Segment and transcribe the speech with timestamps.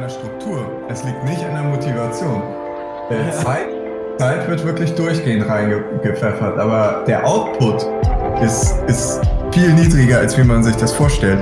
[0.00, 0.66] der Struktur.
[0.88, 2.42] Es liegt nicht an der Motivation.
[3.10, 3.66] Äh, Zeit,
[4.18, 7.86] Zeit wird wirklich durchgehend reingepfeffert, aber der Output
[8.42, 9.20] ist, ist
[9.52, 11.38] viel niedriger, als wie man sich das vorstellt.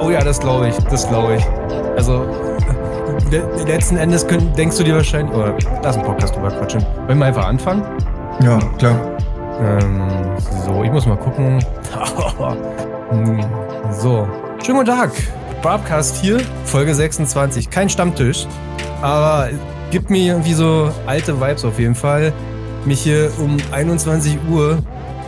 [0.00, 1.46] Oh ja, das glaube ich, das glaube ich.
[1.96, 2.24] Also
[3.30, 6.84] le letzten Endes können, denkst du dir wahrscheinlich, oder lass einen Podcast drüber quatschen.
[7.06, 7.82] Wollen wir einfach anfangen?
[8.42, 8.96] Ja, klar.
[9.60, 10.10] Ähm,
[10.66, 11.64] so, ich muss mal gucken.
[13.92, 14.26] so,
[14.62, 15.10] schönen guten Tag.
[15.64, 17.70] Barbcast hier, Folge 26.
[17.70, 18.46] Kein Stammtisch,
[19.00, 19.48] aber
[19.90, 22.34] gibt mir irgendwie so alte Vibes auf jeden Fall,
[22.84, 24.82] mich hier um 21 Uhr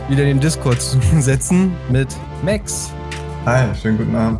[0.07, 2.15] wieder in den Discord zu setzen mit
[2.45, 2.91] Max.
[3.47, 4.39] Hi, schönen guten Abend.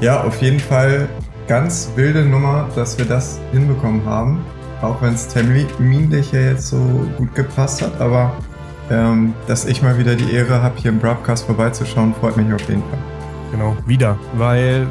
[0.00, 1.10] Ja, auf jeden Fall
[1.46, 4.46] ganz wilde Nummer, dass wir das hinbekommen haben.
[4.80, 6.78] Auch wenn es terminlich ja jetzt so
[7.18, 8.32] gut gepasst hat, aber
[8.90, 12.66] ähm, dass ich mal wieder die Ehre habe, hier im Broadcast vorbeizuschauen, freut mich auf
[12.66, 13.13] jeden Fall.
[13.50, 14.18] Genau, wieder.
[14.36, 14.86] Weil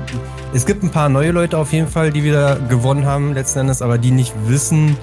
[0.54, 3.82] es gibt ein paar neue Leute auf jeden Fall, die wieder gewonnen haben letzten Endes,
[3.82, 4.95] aber die nicht wissen,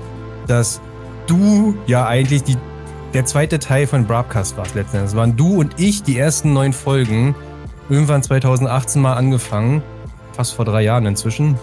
[0.47, 0.81] dass
[1.27, 2.57] du ja eigentlich die,
[3.15, 5.13] der zweite Teil von Broadcast warst letzten Endes.
[5.13, 7.35] Es waren du und ich die ersten neun Folgen,
[7.89, 9.83] irgendwann 2018 mal angefangen,
[10.33, 11.57] fast vor drei Jahren inzwischen.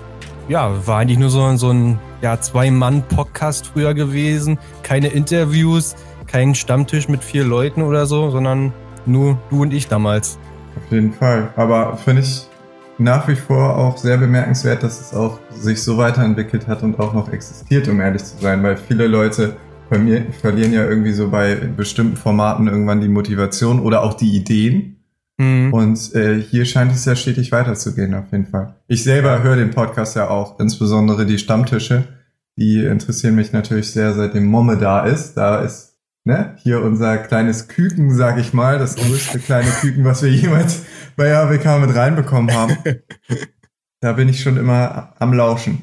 [0.50, 4.58] Ja, war eigentlich nur so, so ein ja, Zwei-Mann-Podcast früher gewesen.
[4.82, 8.74] Keine Interviews, kein Stammtisch mit vier Leuten oder so, sondern
[9.06, 10.40] nur du und ich damals.
[10.78, 11.50] Auf jeden Fall.
[11.56, 12.48] Aber finde ich
[13.00, 17.14] nach wie vor auch sehr bemerkenswert, dass es auch sich so weiterentwickelt hat und auch
[17.14, 19.58] noch existiert, um ehrlich zu sein, weil viele Leute
[19.90, 24.98] verlieren ja irgendwie so bei bestimmten Formaten irgendwann die Motivation oder auch die Ideen.
[25.38, 25.74] Mhm.
[25.74, 28.76] Und äh, hier scheint es ja stetig weiterzugehen, auf jeden Fall.
[28.88, 32.08] Ich selber höre den Podcast ja auch, insbesondere die Stammtische.
[32.58, 35.36] Die interessieren mich natürlich sehr, seitdem Momme da ist.
[35.36, 35.97] Da ist
[36.28, 40.84] ne, hier unser kleines Küken, sag ich mal, das größte kleine Küken, was wir jemals
[41.16, 42.78] bei AWK mit reinbekommen haben.
[44.02, 45.82] da bin ich schon immer am Lauschen.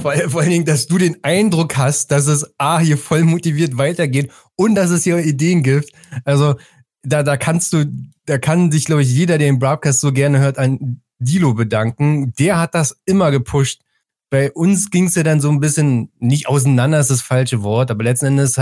[0.00, 3.76] Vor, vor allen Dingen, dass du den Eindruck hast, dass es A, hier voll motiviert
[3.76, 5.90] weitergeht und dass es hier Ideen gibt.
[6.24, 6.54] Also,
[7.02, 7.84] da, da kannst du,
[8.26, 12.32] da kann sich, glaube ich, jeder, der den Broadcast so gerne hört, an Dilo bedanken.
[12.38, 13.82] Der hat das immer gepusht.
[14.30, 17.90] Bei uns ging es ja dann so ein bisschen, nicht auseinander ist das falsche Wort,
[17.90, 18.56] aber letzten Endes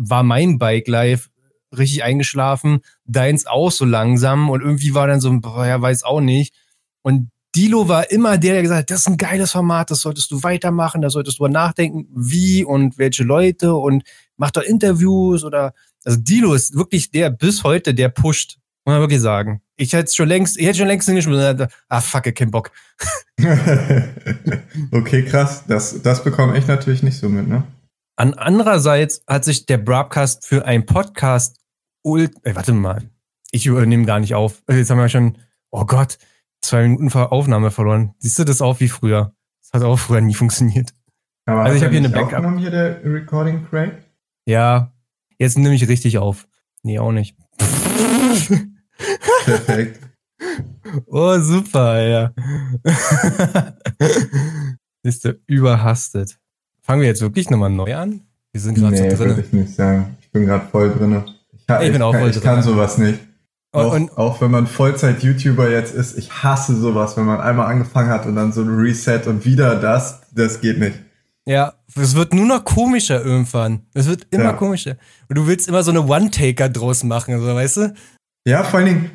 [0.00, 1.28] war mein Bike Life
[1.76, 6.20] richtig eingeschlafen, deins auch so langsam und irgendwie war dann so, boah, ja, weiß auch
[6.20, 6.54] nicht.
[7.02, 10.30] Und Dilo war immer der, der gesagt hat, das ist ein geiles Format, das solltest
[10.30, 14.04] du weitermachen, da solltest du nachdenken, wie und welche Leute und
[14.36, 15.74] mach doch Interviews oder,
[16.04, 19.62] also Dilo ist wirklich der bis heute, der pusht, muss man wirklich sagen.
[19.76, 22.70] Ich hätte schon längst, ich hätte schon längst hingeschmissen, ah, fuck, ich kein Bock.
[24.92, 27.64] okay, krass, das, das bekomme ich natürlich nicht so mit, ne?
[28.20, 31.58] An andererseits hat sich der Broadcast für einen Podcast
[32.04, 32.34] ult.
[32.42, 33.08] Ey, warte mal.
[33.50, 34.62] Ich übernehme gar nicht auf.
[34.68, 35.38] Jetzt haben wir schon,
[35.70, 36.18] oh Gott,
[36.60, 38.14] zwei Minuten Aufnahme verloren.
[38.18, 39.32] Siehst du das auch wie früher?
[39.62, 40.92] Das hat auch früher nie funktioniert.
[41.46, 42.58] Aber also ich habe hier eine Backup.
[42.58, 43.92] hier der Recording Craig?
[44.44, 44.92] Ja,
[45.38, 46.46] jetzt nehme ich richtig auf.
[46.82, 47.38] Nee, auch nicht.
[49.46, 49.98] Perfekt.
[51.06, 52.32] Oh, super, ja.
[55.02, 56.39] Ist der überhastet.
[56.90, 58.22] Fangen wir jetzt wirklich nochmal neu an?
[58.50, 59.38] Wir sind gerade nee, so drin.
[59.38, 60.16] ich nicht sagen.
[60.22, 61.22] Ich bin gerade voll drin.
[61.52, 62.38] Ich, kann, ich bin auch kann, voll drin.
[62.40, 63.20] Ich kann sowas nicht.
[63.70, 68.10] Auch, und, auch wenn man Vollzeit-YouTuber jetzt ist, ich hasse sowas, wenn man einmal angefangen
[68.10, 70.98] hat und dann so ein Reset und wieder das, das geht nicht.
[71.46, 73.82] Ja, es wird nur noch komischer irgendwann.
[73.94, 74.52] Es wird immer ja.
[74.54, 74.96] komischer.
[75.28, 77.94] Und du willst immer so eine One-Taker draus machen, so, weißt du?
[78.44, 79.10] Ja, vor allen Dingen,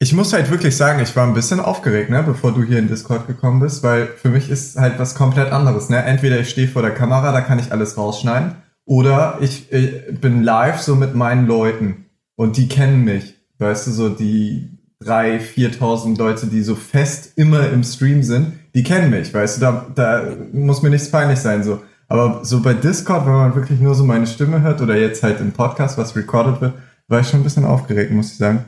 [0.00, 2.88] ich muss halt wirklich sagen, ich war ein bisschen aufgeregt, ne, bevor du hier in
[2.88, 6.02] Discord gekommen bist, weil für mich ist halt was komplett anderes, ne?
[6.04, 8.52] Entweder ich stehe vor der Kamera, da kann ich alles rausschneiden,
[8.84, 12.06] oder ich, ich bin live so mit meinen Leuten
[12.36, 17.68] und die kennen mich, weißt du, so die drei, viertausend Leute, die so fest immer
[17.68, 21.64] im Stream sind, die kennen mich, weißt du, da, da muss mir nichts peinlich sein,
[21.64, 21.80] so.
[22.06, 25.40] Aber so bei Discord, wenn man wirklich nur so meine Stimme hört oder jetzt halt
[25.40, 26.74] im Podcast, was recorded wird,
[27.08, 28.64] war ich schon ein bisschen aufgeregt, muss ich sagen.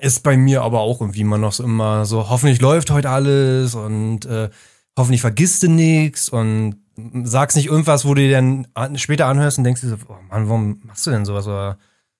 [0.00, 3.74] Ist bei mir aber auch irgendwie immer noch so immer so, hoffentlich läuft heute alles
[3.74, 4.50] und äh,
[4.98, 6.76] hoffentlich vergisst du nichts und
[7.24, 10.48] sagst nicht irgendwas, wo du dir dann später anhörst und denkst dir so, oh Mann,
[10.48, 11.46] warum machst du denn sowas?
[11.46, 11.78] Oder?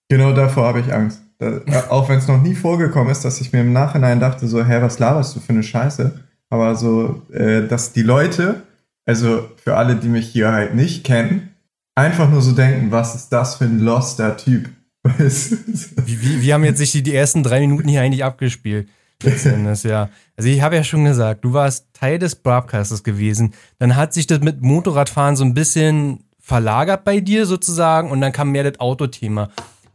[0.08, 1.20] Genau davor habe ich Angst.
[1.38, 4.46] Da, äh, auch wenn es noch nie vorgekommen ist, dass ich mir im Nachhinein dachte,
[4.46, 6.20] so, hä, was laberst du für eine Scheiße?
[6.50, 8.62] Aber so, äh, dass die Leute,
[9.06, 11.54] also für alle, die mich hier halt nicht kennen,
[11.94, 14.68] einfach nur so denken, was ist das für ein loster Typ?
[15.04, 18.88] Wie, wie, wie haben jetzt sich die, die ersten drei Minuten hier eigentlich abgespielt?
[19.22, 20.08] Letztendlich, ja.
[20.36, 23.54] Also ich habe ja schon gesagt, du warst Teil des Broadcasters gewesen.
[23.78, 28.32] Dann hat sich das mit Motorradfahren so ein bisschen verlagert bei dir sozusagen und dann
[28.32, 29.50] kam mehr das Autothema.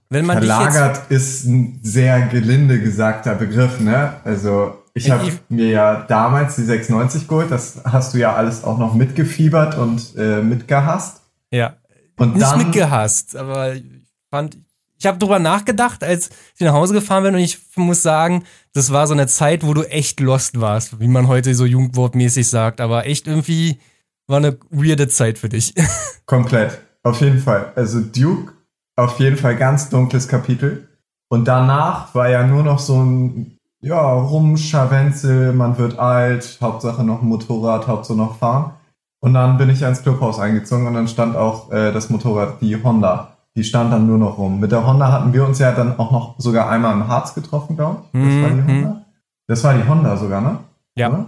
[0.09, 4.13] wenn man Verlagert ist ein sehr gelinde gesagter Begriff, ne?
[4.23, 8.79] Also ich habe mir ja damals die 690 geholt, das hast du ja alles auch
[8.79, 11.21] noch mitgefiebert und äh, mitgehasst.
[11.51, 11.75] Ja.
[12.17, 13.83] Und Nicht dann, mitgehasst, aber ich
[14.29, 14.57] fand,
[14.99, 18.43] ich habe drüber nachgedacht, als ich nach Hause gefahren bin und ich muss sagen,
[18.73, 22.49] das war so eine Zeit, wo du echt lost warst, wie man heute so jugendwortmäßig
[22.49, 23.79] sagt, aber echt irgendwie
[24.27, 25.73] war eine weirde Zeit für dich.
[26.25, 27.71] Komplett, auf jeden Fall.
[27.75, 28.53] Also Duke,
[28.97, 30.87] auf jeden Fall ganz dunkles Kapitel.
[31.29, 37.21] Und danach war ja nur noch so ein, ja, Rumscharwenzel, man wird alt, Hauptsache noch
[37.21, 38.73] ein Motorrad, Hauptsache noch fahren.
[39.21, 42.81] Und dann bin ich ins Clubhaus eingezogen und dann stand auch äh, das Motorrad, die
[42.83, 43.37] Honda.
[43.59, 44.61] Die stand dann nur noch rum.
[44.61, 47.75] Mit der Honda hatten wir uns ja dann auch noch sogar einmal im Harz getroffen,
[47.75, 48.21] glaube ich.
[48.21, 48.41] Das mhm.
[48.41, 48.67] war die mhm.
[48.67, 49.05] Honda.
[49.47, 50.59] Das war die Honda sogar, ne?
[50.95, 51.09] Ja.
[51.09, 51.25] Oder?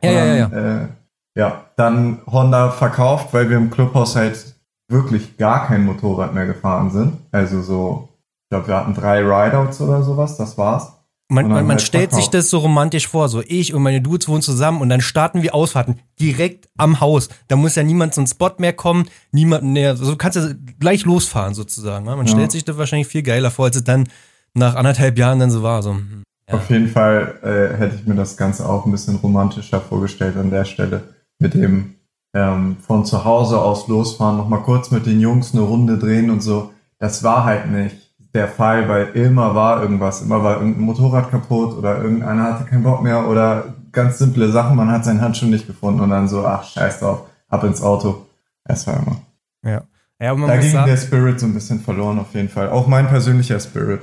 [0.00, 0.46] Ja, ja, ja, ja.
[0.46, 0.88] Äh,
[1.34, 4.54] ja, dann Honda verkauft, weil wir im Clubhaus halt
[4.86, 7.14] wirklich gar kein Motorrad mehr gefahren sind.
[7.32, 8.10] Also so,
[8.44, 11.01] ich glaube, wir hatten drei Rideouts oder sowas, das war's.
[11.32, 14.28] Man, man, man halt stellt sich das so romantisch vor, so ich und meine Dudes
[14.28, 17.30] wohnen zusammen und dann starten wir Ausfahrten direkt am Haus.
[17.48, 21.54] Da muss ja niemand zum Spot mehr kommen, niemand mehr, so kannst du gleich losfahren
[21.54, 22.04] sozusagen.
[22.04, 22.16] Ne?
[22.16, 22.32] Man ja.
[22.32, 24.08] stellt sich das wahrscheinlich viel geiler vor, als es dann
[24.52, 25.82] nach anderthalb Jahren dann so war.
[25.82, 26.54] So, hm, ja.
[26.54, 30.50] Auf jeden Fall äh, hätte ich mir das Ganze auch ein bisschen romantischer vorgestellt an
[30.50, 31.02] der Stelle
[31.38, 31.94] mit dem
[32.34, 36.42] ähm, von zu Hause aus losfahren, nochmal kurz mit den Jungs eine Runde drehen und
[36.42, 36.72] so.
[36.98, 38.01] Das war halt nicht
[38.34, 42.82] der Fall, weil immer war irgendwas, immer war irgendein Motorrad kaputt oder irgendeiner hatte keinen
[42.82, 46.46] Bock mehr oder ganz simple Sachen, man hat seinen Handschuh nicht gefunden und dann so,
[46.46, 48.26] ach scheiß drauf, ab ins Auto.
[48.64, 49.20] Es war immer.
[49.64, 49.82] Ja.
[50.20, 52.70] ja da ging sagen, der Spirit so ein bisschen verloren auf jeden Fall.
[52.70, 54.00] Auch mein persönlicher Spirit.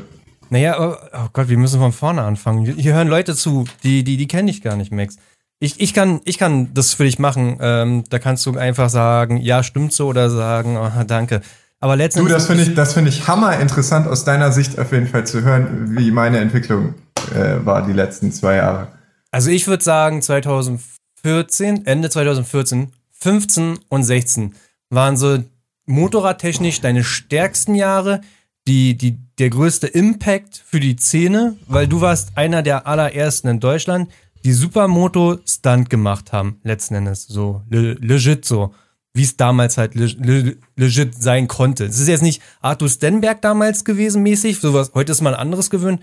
[0.49, 2.65] Naja, oh, oh Gott, wir müssen von vorne anfangen.
[2.65, 5.17] Hier hören Leute zu, die, die, die kenne ich gar nicht, Max.
[5.59, 7.57] Ich, ich, kann, ich kann das für dich machen.
[7.59, 11.41] Ähm, da kannst du einfach sagen, ja, stimmt so oder sagen, oh, danke.
[11.79, 12.33] Aber letztendlich.
[12.33, 15.25] Du, das finde ich, das finde ich hammer interessant aus deiner Sicht auf jeden Fall
[15.25, 16.95] zu hören, wie meine Entwicklung
[17.33, 18.87] äh, war die letzten zwei Jahre.
[19.31, 24.55] Also ich würde sagen, 2014, Ende 2014, 15 und 16
[24.89, 25.39] waren so
[25.85, 28.21] motorradtechnisch deine stärksten Jahre,
[28.67, 33.59] die, die, der größte Impact für die Szene, weil du warst einer der allerersten in
[33.59, 34.09] Deutschland,
[34.43, 37.25] die Supermoto-Stunt gemacht haben, letzten Endes.
[37.27, 38.73] So, legit so.
[39.13, 41.85] Wie es damals halt legit sein konnte.
[41.85, 44.59] Es ist jetzt nicht Arthur Stenberg damals gewesen, mäßig.
[44.59, 46.01] Sowas, heute ist mal ein anderes gewöhnt.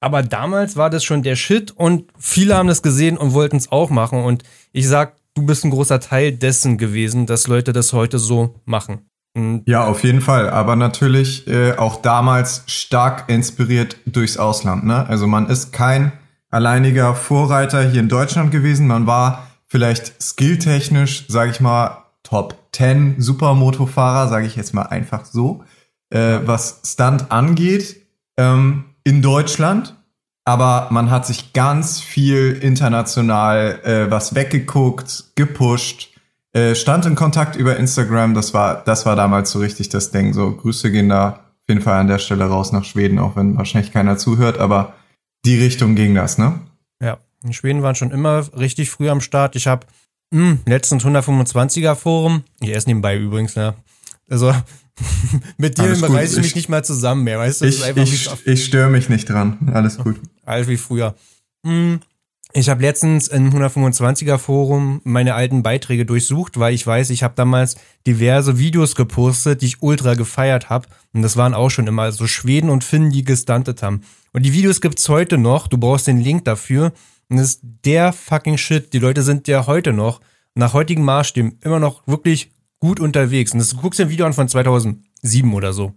[0.00, 3.72] Aber damals war das schon der Shit und viele haben das gesehen und wollten es
[3.72, 4.22] auch machen.
[4.22, 8.54] Und ich sag, du bist ein großer Teil dessen gewesen, dass Leute das heute so
[8.64, 9.08] machen.
[9.34, 10.50] Und ja, auf jeden Fall.
[10.50, 14.84] Aber natürlich äh, auch damals stark inspiriert durchs Ausland.
[14.84, 15.06] Ne?
[15.06, 16.12] Also man ist kein
[16.50, 18.86] alleiniger Vorreiter hier in Deutschland gewesen.
[18.86, 25.24] Man war vielleicht skilltechnisch, sage ich mal, Top 10 Supermotofahrer, sage ich jetzt mal einfach
[25.24, 25.64] so,
[26.10, 28.02] äh, was Stunt angeht
[28.36, 29.94] ähm, in Deutschland.
[30.44, 36.08] Aber man hat sich ganz viel international äh, was weggeguckt, gepusht,
[36.52, 38.34] äh, stand in Kontakt über Instagram.
[38.34, 40.32] Das war, das war damals so richtig das Ding.
[40.32, 43.56] So Grüße gehen da auf jeden Fall an der Stelle raus nach Schweden, auch wenn
[43.56, 44.58] wahrscheinlich keiner zuhört.
[44.58, 44.94] Aber
[45.44, 46.60] die Richtung ging das, ne?
[47.02, 49.56] Ja, in Schweden waren schon immer richtig früh am Start.
[49.56, 49.86] Ich habe
[50.32, 53.74] hm, letztens 125er Forum, ich esse nebenbei übrigens, ne?
[54.28, 54.52] Also
[55.56, 57.66] mit dir reiße ich mich nicht mal zusammen mehr, weißt du?
[57.66, 59.70] Ich, ich, ich störe mich nicht dran.
[59.72, 60.20] Alles gut.
[60.44, 61.14] Alt wie früher.
[61.64, 62.00] Hm,
[62.54, 67.34] ich habe letztens im 125er Forum meine alten Beiträge durchsucht, weil ich weiß, ich habe
[67.36, 67.76] damals
[68.06, 70.88] diverse Videos gepostet, die ich ultra gefeiert habe.
[71.12, 74.02] Und das waren auch schon immer so Schweden und Finnen, die gestuntet haben.
[74.32, 75.68] Und die Videos gibt's heute noch.
[75.68, 76.92] Du brauchst den Link dafür.
[77.28, 78.92] Und das ist der fucking Shit.
[78.92, 80.20] Die Leute sind ja heute noch,
[80.54, 83.52] nach heutigen Maßstäben, immer noch wirklich gut unterwegs.
[83.52, 85.92] Und das, du guckst dir ein Video an von 2007 oder so.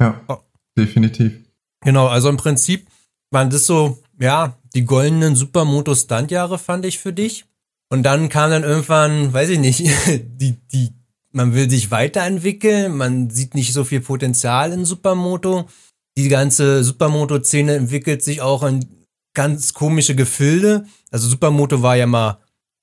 [0.00, 0.38] Ja, oh.
[0.76, 1.32] definitiv.
[1.80, 2.86] Genau, also im Prinzip
[3.30, 7.44] waren das so, ja, die goldenen Supermoto-Stunt-Jahre fand ich für dich.
[7.90, 10.90] Und dann kam dann irgendwann, weiß ich nicht, die, die,
[11.32, 15.68] man will sich weiterentwickeln, man sieht nicht so viel Potenzial in Supermoto
[16.16, 18.86] die ganze Supermoto-Szene entwickelt sich auch in
[19.34, 20.86] ganz komische Gefilde.
[21.10, 22.38] Also Supermoto war ja mal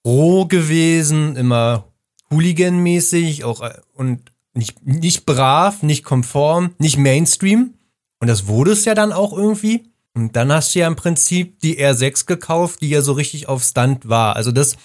[0.06, 1.86] roh gewesen, immer
[2.30, 7.76] Hooligan-mäßig auch äh, und nicht, nicht brav, nicht konform, nicht Mainstream.
[8.20, 9.86] Und das wurde es ja dann auch irgendwie.
[10.14, 13.64] Und dann hast du ja im Prinzip die R6 gekauft, die ja so richtig auf
[13.64, 14.36] Stunt war.
[14.36, 14.76] Also das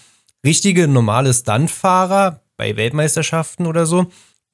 [0.45, 4.07] richtige normale Stuntfahrer bei Weltmeisterschaften oder so,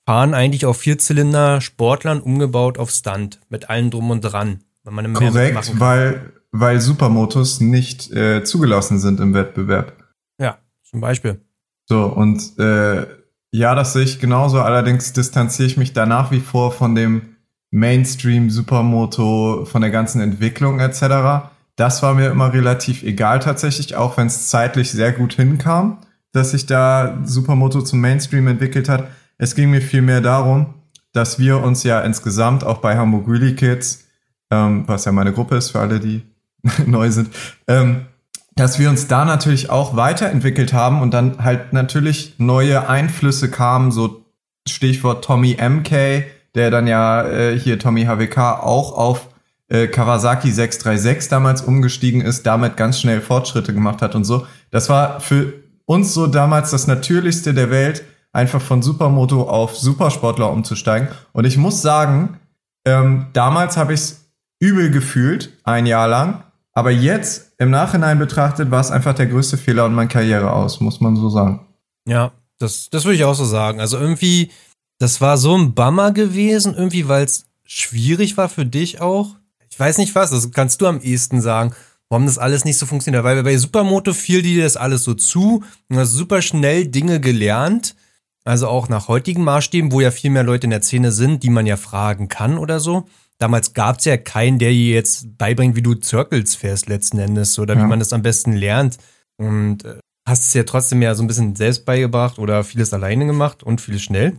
[0.07, 4.65] fahren eigentlich auf Vierzylinder Sportlern umgebaut auf Stunt mit allem drum und dran.
[4.83, 9.97] Wenn man Korrekt, weil, weil Supermotos nicht äh, zugelassen sind im Wettbewerb.
[10.39, 11.41] Ja, zum Beispiel.
[11.87, 13.07] So, und äh,
[13.51, 14.61] ja, das sehe ich genauso.
[14.61, 17.37] Allerdings distanziere ich mich da nach wie vor von dem
[17.71, 21.51] Mainstream Supermoto von der ganzen Entwicklung etc.
[21.77, 25.99] Das war mir immer relativ egal tatsächlich, auch wenn es zeitlich sehr gut hinkam,
[26.33, 29.09] dass sich da Supermoto zum Mainstream entwickelt hat.
[29.39, 30.75] Es ging mir vielmehr darum,
[31.13, 34.07] dass wir uns ja insgesamt auch bei Hamburg Really Kids,
[34.51, 36.23] ähm, was ja meine Gruppe ist für alle, die
[36.87, 37.31] neu sind,
[37.69, 38.07] ähm,
[38.55, 43.91] dass wir uns da natürlich auch weiterentwickelt haben und dann halt natürlich neue Einflüsse kamen,
[43.93, 44.25] so
[44.69, 49.29] Stichwort Tommy MK, der dann ja äh, hier Tommy HWK auch auf
[49.69, 54.47] äh, Kawasaki 636 damals umgestiegen ist, damit ganz schnell Fortschritte gemacht hat und so.
[54.71, 55.55] Das war für
[55.87, 61.09] uns so damals das Natürlichste der Welt, einfach von Supermoto auf Supersportler umzusteigen.
[61.33, 62.39] Und ich muss sagen,
[62.85, 66.45] ähm, damals habe ich es übel gefühlt, ein Jahr lang.
[66.75, 70.81] Aber jetzt, im Nachhinein betrachtet, war es einfach der größte Fehler und meine Karriere aus,
[70.81, 71.67] muss man so sagen.
[72.07, 73.81] Ja, das, das würde ich auch so sagen.
[73.81, 74.51] Also irgendwie,
[74.99, 79.37] das war so ein Bummer gewesen, irgendwie, weil es schwierig war für dich auch.
[79.69, 81.75] Ich weiß nicht was, das kannst du am ehesten sagen,
[82.09, 83.25] warum das alles nicht so funktioniert.
[83.25, 87.97] Weil bei Supermoto fiel dir das alles so zu und hast super schnell Dinge gelernt.
[88.45, 91.51] Also auch nach heutigen Maßstäben, wo ja viel mehr Leute in der Szene sind, die
[91.51, 93.07] man ja fragen kann oder so.
[93.39, 97.59] Damals gab es ja keinen, der dir jetzt beibringt, wie du Circles fährst letzten Endes
[97.59, 97.83] oder ja.
[97.83, 98.99] wie man das am besten lernt.
[99.37, 103.27] Und äh, hast es ja trotzdem ja so ein bisschen selbst beigebracht oder vieles alleine
[103.27, 104.37] gemacht und vieles schnell.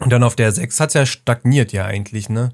[0.00, 2.52] Und dann auf der 6 hat es ja stagniert ja eigentlich, ne?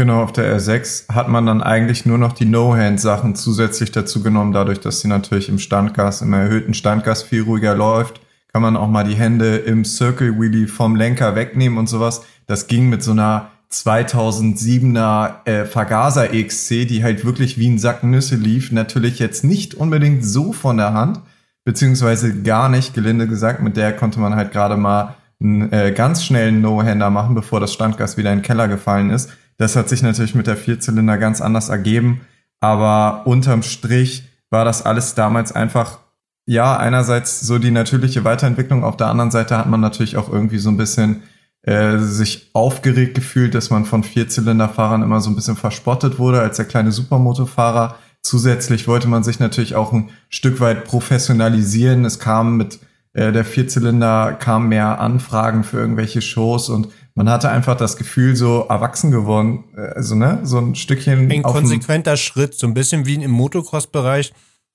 [0.00, 4.52] Genau, auf der R6 hat man dann eigentlich nur noch die No-Hand-Sachen zusätzlich dazu genommen,
[4.52, 8.20] dadurch, dass sie natürlich im Standgas, im erhöhten Standgas viel ruhiger läuft,
[8.52, 12.22] kann man auch mal die Hände im Circle Wheelie vom Lenker wegnehmen und sowas.
[12.46, 18.02] Das ging mit so einer 2007er äh, Vergaser XC, die halt wirklich wie ein Sack
[18.02, 21.20] Nüsse lief, natürlich jetzt nicht unbedingt so von der Hand,
[21.64, 26.24] beziehungsweise gar nicht, gelinde gesagt, mit der konnte man halt gerade mal einen äh, ganz
[26.24, 29.30] schnellen No-Hander machen, bevor das Standgas wieder in den Keller gefallen ist.
[29.58, 32.22] Das hat sich natürlich mit der Vierzylinder ganz anders ergeben,
[32.60, 35.98] aber unterm Strich war das alles damals einfach,
[36.46, 40.58] ja, einerseits so die natürliche Weiterentwicklung, auf der anderen Seite hat man natürlich auch irgendwie
[40.58, 41.22] so ein bisschen
[41.62, 46.56] äh, sich aufgeregt gefühlt, dass man von Vierzylinderfahrern immer so ein bisschen verspottet wurde als
[46.56, 47.96] der kleine Supermotorfahrer.
[48.22, 52.04] Zusätzlich wollte man sich natürlich auch ein Stück weit professionalisieren.
[52.04, 52.78] Es kam mit
[53.12, 58.36] äh, der Vierzylinder kam mehr Anfragen für irgendwelche Shows und man hatte einfach das Gefühl,
[58.36, 61.30] so erwachsen geworden, äh, also ne, so ein Stückchen.
[61.30, 64.32] Ein konsequenter Schritt, so ein bisschen wie im Motocross-Bereich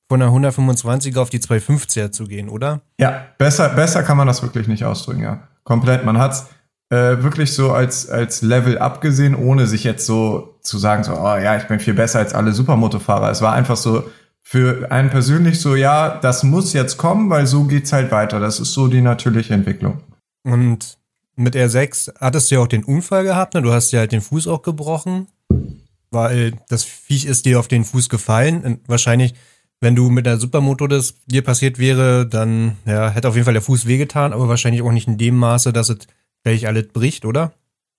[0.10, 2.82] von der 125er auf die 250er zu gehen, oder?
[3.00, 5.48] Ja, besser, besser kann man das wirklich nicht ausdrücken, ja.
[5.64, 6.04] Komplett.
[6.04, 6.48] Man hat's
[6.94, 11.36] äh, wirklich so als, als Level abgesehen, ohne sich jetzt so zu sagen, so, oh
[11.38, 13.32] ja, ich bin viel besser als alle Supermotofahrer.
[13.32, 14.04] Es war einfach so,
[14.44, 18.40] für einen persönlich so, ja, das muss jetzt kommen, weil so geht's halt weiter.
[18.40, 20.02] Das ist so die natürliche Entwicklung.
[20.44, 21.00] Und
[21.36, 23.64] mit R6 hattest du ja auch den Unfall gehabt, ne?
[23.64, 25.28] Du hast ja halt den Fuß auch gebrochen,
[26.12, 28.62] weil das Viech ist dir auf den Fuß gefallen.
[28.62, 29.34] Und wahrscheinlich,
[29.80, 33.54] wenn du mit der Supermoto das dir passiert wäre, dann ja, hätte auf jeden Fall
[33.54, 36.00] der Fuß wehgetan, aber wahrscheinlich auch nicht in dem Maße, dass es
[36.44, 37.54] gleich alles bricht, oder?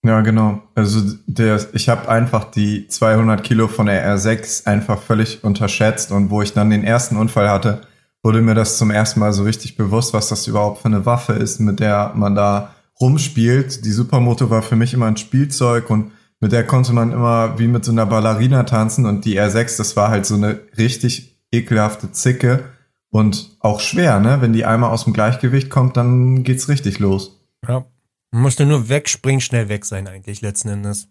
[0.04, 0.62] Ja, genau.
[0.74, 6.30] Also der, ich habe einfach die 200 Kilo von der R6 einfach völlig unterschätzt und
[6.30, 7.80] wo ich dann den ersten Unfall hatte,
[8.22, 11.32] wurde mir das zum ersten Mal so richtig bewusst, was das überhaupt für eine Waffe
[11.32, 13.84] ist, mit der man da rumspielt.
[13.84, 17.68] Die Supermoto war für mich immer ein Spielzeug und mit der konnte man immer wie
[17.68, 22.12] mit so einer Ballerina tanzen und die R6, das war halt so eine richtig ekelhafte
[22.12, 22.64] Zicke
[23.08, 24.42] und auch schwer, ne?
[24.42, 27.40] Wenn die einmal aus dem Gleichgewicht kommt, dann geht's richtig los.
[27.66, 27.86] Ja,
[28.34, 31.06] man musste nur wegspringen, schnell weg sein eigentlich letzten Endes.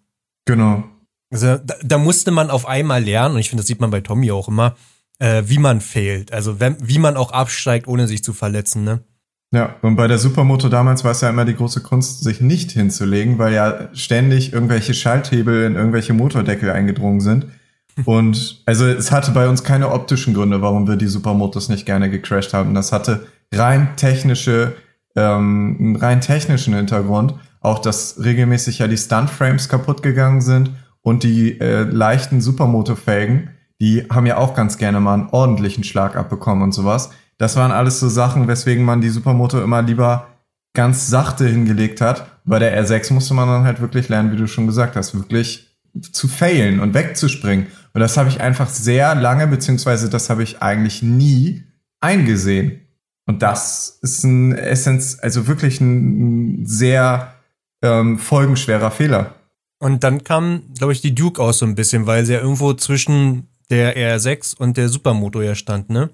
[0.46, 0.84] Genau.
[1.32, 4.02] Also da, da musste man auf einmal lernen, und ich finde, das sieht man bei
[4.02, 4.76] Tommy auch immer,
[5.20, 6.34] äh, wie man fehlt.
[6.34, 9.06] Also wenn, wie man auch absteigt, ohne sich zu verletzen, ne?
[9.52, 12.72] Ja, und bei der Supermoto damals war es ja immer die große Kunst, sich nicht
[12.72, 17.46] hinzulegen, weil ja ständig irgendwelche Schalthebel in irgendwelche Motordeckel eingedrungen sind.
[18.06, 22.10] Und also es hatte bei uns keine optischen Gründe, warum wir die Supermotos nicht gerne
[22.10, 22.74] gecrashed haben.
[22.74, 24.76] Das hatte rein technische
[25.16, 27.36] ähm, einen rein technischen Hintergrund.
[27.62, 34.06] Auch, dass regelmäßig ja die Stuntframes kaputt gegangen sind und die äh, leichten Supermoto-Felgen, die
[34.10, 37.12] haben ja auch ganz gerne mal einen ordentlichen Schlag abbekommen und sowas.
[37.38, 40.28] Das waren alles so Sachen, weswegen man die Supermoto immer lieber
[40.74, 42.26] ganz sachte hingelegt hat.
[42.46, 45.74] Bei der R6 musste man dann halt wirklich lernen, wie du schon gesagt hast, wirklich
[46.12, 47.68] zu failen und wegzuspringen.
[47.94, 51.64] Und das habe ich einfach sehr lange, beziehungsweise das habe ich eigentlich nie
[52.02, 52.83] eingesehen.
[53.26, 57.34] Und das ist ein Essenz, also wirklich ein sehr
[57.82, 59.36] ähm, folgenschwerer Fehler.
[59.80, 62.74] Und dann kam, glaube ich, die Duke aus so ein bisschen, weil sie ja irgendwo
[62.74, 66.10] zwischen der R6 und der Supermoto ja stand, ne?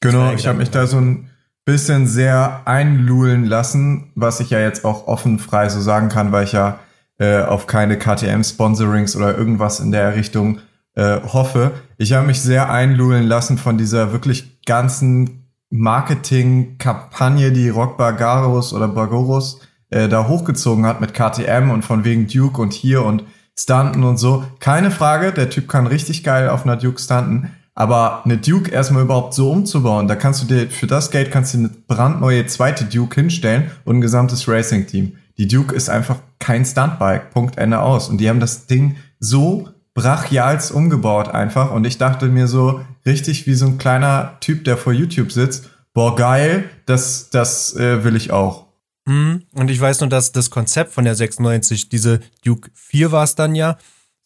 [0.00, 1.30] Genau, ich habe mich da so ein
[1.64, 6.44] bisschen sehr einluhlen lassen, was ich ja jetzt auch offen frei so sagen kann, weil
[6.44, 6.80] ich ja
[7.18, 10.58] äh, auf keine KTM-Sponsorings oder irgendwas in der Richtung
[10.94, 11.70] äh, hoffe.
[11.98, 15.41] Ich habe mich sehr einludeln lassen von dieser wirklich ganzen
[15.72, 19.60] Marketing-Kampagne, die Rock Bargaros oder Bargoros
[19.90, 23.24] äh, da hochgezogen hat mit KTM und von wegen Duke und hier und
[23.58, 24.44] Stunten und so.
[24.60, 27.50] Keine Frage, der Typ kann richtig geil auf einer Duke stunten.
[27.74, 31.54] Aber eine Duke erstmal überhaupt so umzubauen, da kannst du dir, für das Geld kannst
[31.54, 35.16] du eine brandneue zweite Duke hinstellen und ein gesamtes Racing-Team.
[35.38, 37.30] Die Duke ist einfach kein Stuntbike.
[37.30, 38.10] Punkt, Ende aus.
[38.10, 41.70] Und die haben das Ding so brachials umgebaut einfach.
[41.70, 45.70] Und ich dachte mir so, richtig wie so ein kleiner Typ, der vor YouTube sitzt,
[45.94, 48.66] boah, geil, das, das äh, will ich auch.
[49.06, 49.42] Mhm.
[49.52, 53.34] Und ich weiß nur, dass das Konzept von der 96, diese Duke 4 war es
[53.34, 53.76] dann ja,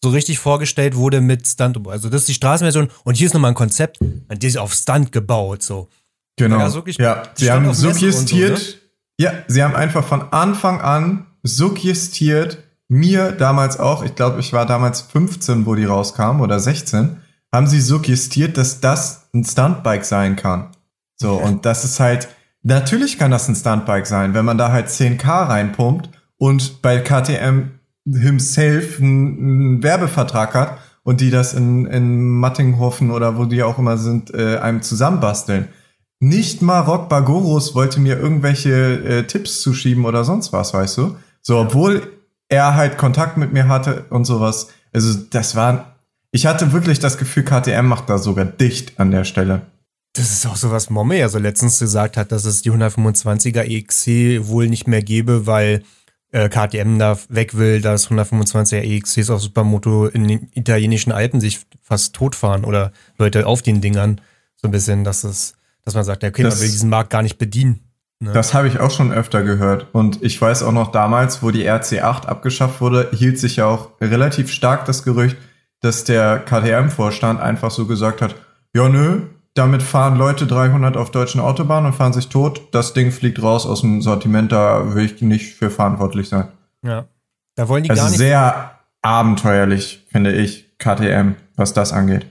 [0.02, 1.86] so richtig vorgestellt wurde mit Stunt.
[1.88, 5.12] Also das ist die Straßenversion und hier ist nochmal ein Konzept, die ist auf Stunt
[5.12, 5.88] gebaut, so.
[6.36, 6.58] Genau.
[6.58, 8.80] Ja, wirklich, ja sie haben suggestiert, so, ne?
[9.18, 14.66] ja, sie haben einfach von Anfang an suggestiert, mir damals auch, ich glaube, ich war
[14.66, 17.16] damals 15, wo die rauskam oder 16,
[17.56, 20.68] haben sie suggestiert, dass das ein Stuntbike sein kann.
[21.16, 22.28] So, und das ist halt,
[22.62, 27.70] natürlich kann das ein Stuntbike sein, wenn man da halt 10k reinpumpt und bei KTM
[28.04, 33.78] himself einen, einen Werbevertrag hat und die das in, in Mattinghofen oder wo die auch
[33.78, 35.68] immer sind, äh, einem zusammenbasteln.
[36.20, 41.16] Nicht mal Rock Bagoros wollte mir irgendwelche äh, Tipps zuschieben oder sonst was, weißt du?
[41.40, 42.02] So, obwohl
[42.48, 44.68] er halt Kontakt mit mir hatte und sowas.
[44.92, 45.95] Also, das war,
[46.36, 49.62] ich hatte wirklich das Gefühl, KTM macht da sogar dicht an der Stelle.
[50.12, 53.62] Das ist auch so, was Momme ja so letztens gesagt hat, dass es die 125er
[53.62, 55.82] EXC wohl nicht mehr gäbe, weil
[56.32, 61.60] äh, KTM da weg will, dass 125er EXCs auf Supermoto in den italienischen Alpen sich
[61.82, 64.20] fast totfahren oder Leute auf den Dingern.
[64.56, 65.54] So ein bisschen, dass es,
[65.86, 67.80] dass man sagt, okay, das, man will diesen Markt gar nicht bedienen.
[68.20, 68.32] Ne?
[68.34, 69.86] Das habe ich auch schon öfter gehört.
[69.92, 73.92] Und ich weiß auch noch damals, wo die RC8 abgeschafft wurde, hielt sich ja auch
[74.02, 75.38] relativ stark das Gerücht,
[75.80, 78.34] dass der KTM-Vorstand einfach so gesagt hat,
[78.74, 79.22] ja nö,
[79.54, 82.62] damit fahren Leute 300 auf deutschen Autobahnen und fahren sich tot.
[82.72, 86.48] Das Ding fliegt raus aus dem Sortiment, da will ich nicht für verantwortlich sein.
[86.82, 87.06] Ja.
[87.54, 88.18] Da wollen die also gar nicht.
[88.18, 92.26] sehr abenteuerlich, finde ich, KTM, was das angeht.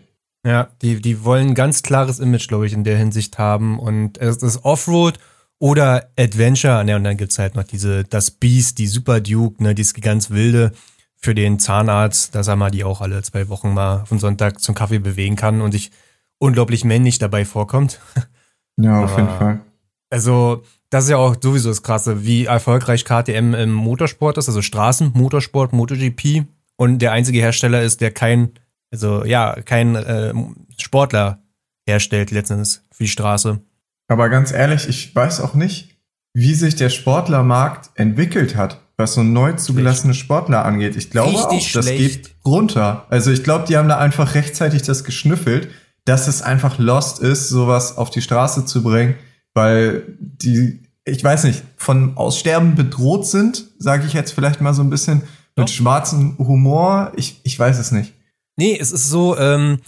[0.46, 3.80] Ja, die, die wollen ein ganz klares Image, glaube ich, in der Hinsicht haben.
[3.80, 5.18] Und es ist Offroad
[5.58, 6.84] oder Adventure.
[6.86, 9.84] Ne, und dann gibt es halt noch diese, das Beast, die Super Duke, ne, die
[10.02, 10.74] ganz wilde
[11.16, 14.76] für den Zahnarzt, dass er mal die auch alle zwei Wochen mal von Sonntag zum
[14.76, 15.62] Kaffee bewegen kann.
[15.62, 15.92] Und ich
[16.38, 18.00] unglaublich männlich dabei vorkommt.
[18.78, 19.62] Ja, auf jeden Fall.
[20.10, 24.62] Also, das ist ja auch sowieso das Krasse, wie erfolgreich KTM im Motorsport ist, also
[24.62, 28.52] Straßen, Motorsport, MotoGP und der einzige Hersteller ist, der kein,
[28.92, 30.34] also ja, kein äh,
[30.78, 31.42] Sportler
[31.88, 33.62] herstellt letztens für die Straße.
[34.08, 35.98] Aber ganz ehrlich, ich weiß auch nicht,
[36.34, 40.96] wie sich der Sportlermarkt entwickelt hat, was so neu zugelassene Sportler angeht.
[40.96, 42.24] Ich glaube Richtig auch, das schlecht.
[42.24, 43.06] geht runter.
[43.10, 45.68] Also ich glaube, die haben da einfach rechtzeitig das geschnüffelt
[46.06, 49.16] dass es einfach lost ist, sowas auf die Straße zu bringen,
[49.54, 54.84] weil die, ich weiß nicht, von Aussterben bedroht sind, sage ich jetzt vielleicht mal so
[54.84, 55.24] ein bisschen
[55.56, 57.12] mit schwarzem Humor.
[57.16, 58.14] Ich, ich weiß es nicht.
[58.56, 59.80] Nee, es ist so, ähm,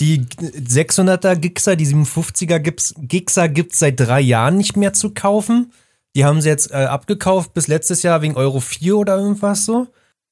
[0.00, 5.72] die 600er Gixer, die 57er Gixer gibt's seit drei Jahren nicht mehr zu kaufen.
[6.14, 9.88] Die haben sie jetzt äh, abgekauft bis letztes Jahr wegen Euro 4 oder irgendwas so.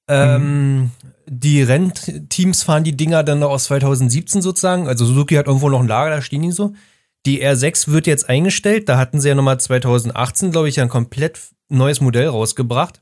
[0.08, 0.90] Ähm, mhm
[1.32, 4.88] die Rennteams fahren die Dinger dann noch aus 2017 sozusagen.
[4.88, 6.74] Also Suzuki hat irgendwo noch ein Lager, da stehen die so.
[7.24, 8.88] Die R6 wird jetzt eingestellt.
[8.88, 11.38] Da hatten sie ja nochmal 2018, glaube ich, ein komplett
[11.68, 13.00] neues Modell rausgebracht.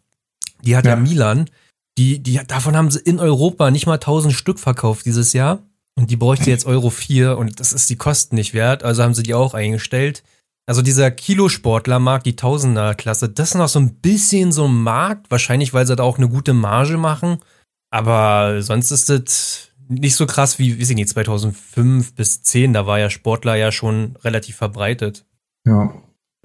[0.63, 1.49] Die hat ja, ja Milan.
[1.97, 5.61] Die, die, davon haben sie in Europa nicht mal 1000 Stück verkauft dieses Jahr.
[5.95, 8.85] Und die bräuchte jetzt Euro 4 und das ist die Kosten nicht wert.
[8.85, 10.23] Also haben sie die auch eingestellt.
[10.69, 15.31] Also dieser Kilosportlermarkt, die Tausender-Klasse, das ist noch so ein bisschen so ein Markt.
[15.31, 17.39] Wahrscheinlich, weil sie da auch eine gute Marge machen.
[17.91, 22.87] Aber sonst ist es nicht so krass wie, weiß ich nicht, 2005 bis 10, da
[22.87, 25.25] war ja Sportler ja schon relativ verbreitet.
[25.67, 25.91] Ja.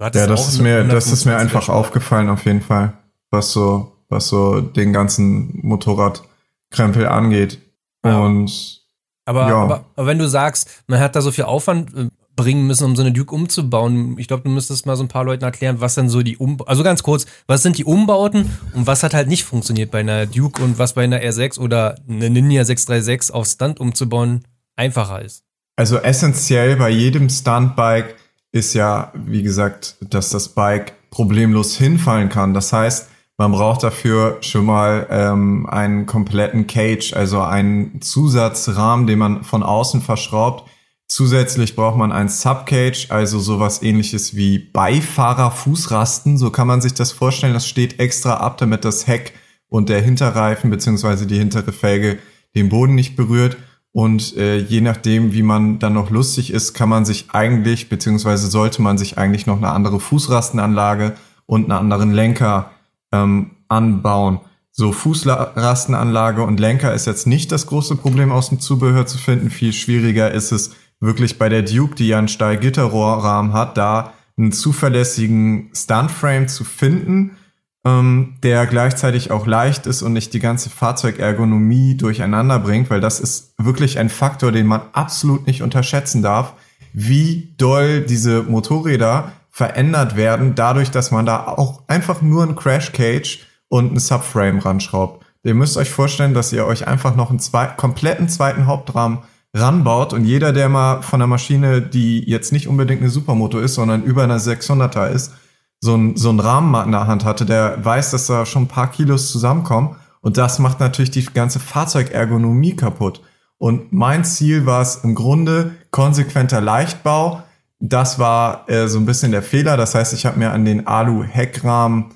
[0.00, 2.94] Ja, das ist mir, das ist mir einfach aufgefallen auf jeden Fall,
[3.30, 7.60] was so, was so den ganzen Motorradkrempel angeht.
[8.04, 8.20] Ja.
[8.20, 8.80] Und
[9.26, 9.56] aber, ja.
[9.56, 12.96] aber, aber wenn du sagst, man hat da so viel Aufwand äh, bringen müssen, um
[12.96, 14.16] so eine Duke umzubauen.
[14.18, 16.58] Ich glaube, du müsstest mal so ein paar Leuten erklären, was denn so die um
[16.66, 20.26] also ganz kurz, was sind die Umbauten und was hat halt nicht funktioniert bei einer
[20.26, 24.44] Duke und was bei einer R6 oder eine Ninja 636 auf Stunt umzubauen
[24.76, 25.44] einfacher ist.
[25.76, 28.16] Also essentiell bei jedem Stuntbike
[28.52, 32.54] ist ja, wie gesagt, dass das Bike problemlos hinfallen kann.
[32.54, 39.18] Das heißt, man braucht dafür schon mal ähm, einen kompletten Cage, also einen Zusatzrahmen, den
[39.18, 40.70] man von außen verschraubt,
[41.06, 46.38] Zusätzlich braucht man ein Subcage, also sowas ähnliches wie Beifahrerfußrasten.
[46.38, 47.54] So kann man sich das vorstellen.
[47.54, 49.34] Das steht extra ab, damit das Heck
[49.68, 52.18] und der Hinterreifen beziehungsweise die hintere Felge
[52.54, 53.56] den Boden nicht berührt.
[53.92, 58.48] Und äh, je nachdem, wie man dann noch lustig ist, kann man sich eigentlich, beziehungsweise
[58.48, 61.14] sollte man sich eigentlich noch eine andere Fußrastenanlage
[61.46, 62.70] und einen anderen Lenker
[63.12, 64.40] ähm, anbauen.
[64.72, 69.50] So Fußrastenanlage und Lenker ist jetzt nicht das große Problem aus dem Zubehör zu finden.
[69.50, 70.72] Viel schwieriger ist es
[71.04, 77.36] wirklich bei der Duke, die ja einen Stahlgitterrohrrahmen hat, da einen zuverlässigen Stuntframe zu finden,
[77.84, 83.20] ähm, der gleichzeitig auch leicht ist und nicht die ganze Fahrzeugergonomie durcheinander bringt, weil das
[83.20, 86.54] ist wirklich ein Faktor, den man absolut nicht unterschätzen darf,
[86.92, 92.92] wie doll diese Motorräder verändert werden, dadurch, dass man da auch einfach nur ein Crash
[92.92, 95.24] Cage und ein Subframe ranschraubt.
[95.44, 99.18] Ihr müsst euch vorstellen, dass ihr euch einfach noch einen zwei, kompletten zweiten Hauptrahmen
[99.54, 103.74] ranbaut und jeder, der mal von der Maschine, die jetzt nicht unbedingt eine Supermoto ist,
[103.74, 105.32] sondern über einer 600er ist,
[105.80, 108.68] so ein, so ein Rahmen in der Hand hatte, der weiß, dass da schon ein
[108.68, 113.20] paar Kilos zusammenkommen und das macht natürlich die ganze Fahrzeugergonomie kaputt.
[113.58, 117.42] Und mein Ziel war es im Grunde konsequenter Leichtbau.
[117.78, 119.76] Das war äh, so ein bisschen der Fehler.
[119.76, 122.06] Das heißt, ich habe mir an den Alu-Heckrahmen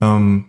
[0.00, 0.44] ähm,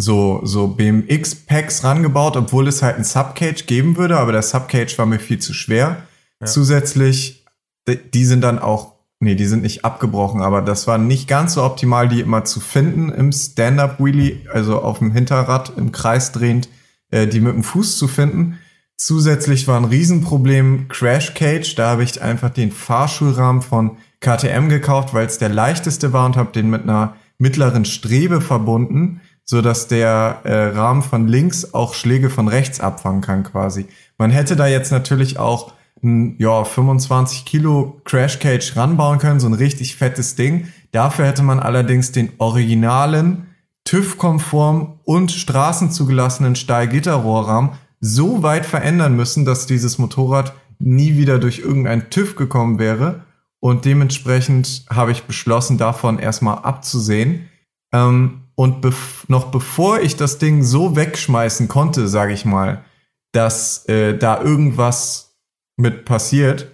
[0.00, 5.06] so, so BMX-Packs rangebaut, obwohl es halt ein Subcage geben würde, aber der Subcage war
[5.06, 6.02] mir viel zu schwer.
[6.40, 6.46] Ja.
[6.46, 7.44] Zusätzlich,
[7.86, 11.62] die sind dann auch, nee, die sind nicht abgebrochen, aber das war nicht ganz so
[11.62, 16.68] optimal, die immer zu finden im Stand-Up-Wheelie, also auf dem Hinterrad im Kreis drehend,
[17.10, 18.58] äh, die mit dem Fuß zu finden.
[18.96, 25.14] Zusätzlich war ein Riesenproblem Crash Cage, da habe ich einfach den Fahrschulrahmen von KTM gekauft,
[25.14, 29.88] weil es der leichteste war und habe den mit einer mittleren Strebe verbunden so dass
[29.88, 33.88] der äh, Rahmen von links auch Schläge von rechts abfangen kann quasi.
[34.16, 35.72] Man hätte da jetzt natürlich auch
[36.04, 40.68] ein ja, 25 Kilo Crash Cage ranbauen können, so ein richtig fettes Ding.
[40.92, 43.48] Dafür hätte man allerdings den originalen,
[43.82, 52.08] TÜV-konform und straßenzugelassenen Stahlgitterrohrrahmen so weit verändern müssen, dass dieses Motorrad nie wieder durch irgendein
[52.08, 53.24] TÜV gekommen wäre.
[53.58, 57.48] Und dementsprechend habe ich beschlossen, davon erstmal abzusehen.
[57.92, 62.84] Ähm, und bef noch bevor ich das Ding so wegschmeißen konnte, sage ich mal,
[63.32, 65.34] dass äh, da irgendwas
[65.78, 66.70] mit passiert,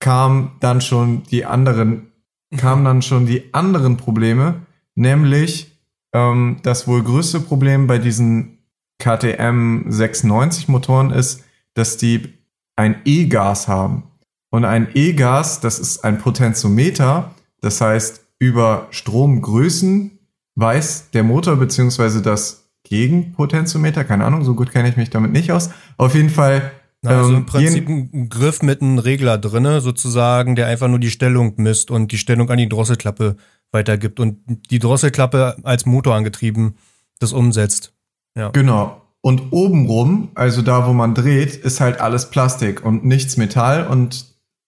[0.00, 2.12] kam dann schon die anderen,
[2.58, 5.80] kamen dann schon die anderen Probleme, nämlich
[6.12, 8.58] ähm, das wohl größte Problem bei diesen
[8.98, 12.34] KTM 690 Motoren ist, dass die
[12.76, 14.02] ein E-Gas haben.
[14.50, 20.19] Und ein E-Gas, das ist ein Potentiometer, das heißt, über Stromgrößen
[20.56, 25.52] weiß der Motor beziehungsweise das Gegenpotentiometer, keine Ahnung, so gut kenne ich mich damit nicht
[25.52, 25.70] aus.
[25.96, 26.72] Auf jeden Fall.
[27.04, 31.54] Also im Prinzip ein Griff mit einem Regler drinne, sozusagen, der einfach nur die Stellung
[31.56, 33.36] misst und die Stellung an die Drosselklappe
[33.72, 34.38] weitergibt und
[34.70, 36.74] die Drosselklappe als Motor angetrieben
[37.20, 37.92] das umsetzt.
[38.36, 38.48] Ja.
[38.48, 39.02] Genau.
[39.20, 44.26] Und obenrum, also da, wo man dreht, ist halt alles Plastik und nichts Metall und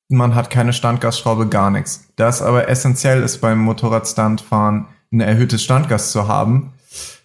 [0.09, 2.09] man hat keine Standgasschraube, gar nichts.
[2.17, 6.73] Das aber essentiell ist beim Motorradstandfahren ein erhöhtes Standgas zu haben,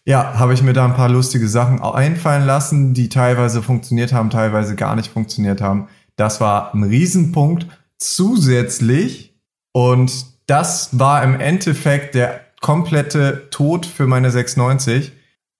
[0.08, 4.30] ja, habe ich mir da ein paar lustige Sachen einfallen lassen, die teilweise funktioniert haben,
[4.30, 5.90] teilweise gar nicht funktioniert haben.
[6.16, 7.68] Das war ein Riesenpunkt.
[7.98, 9.34] Zusätzlich,
[9.74, 15.12] und das war im Endeffekt der komplette Tod für meine 690.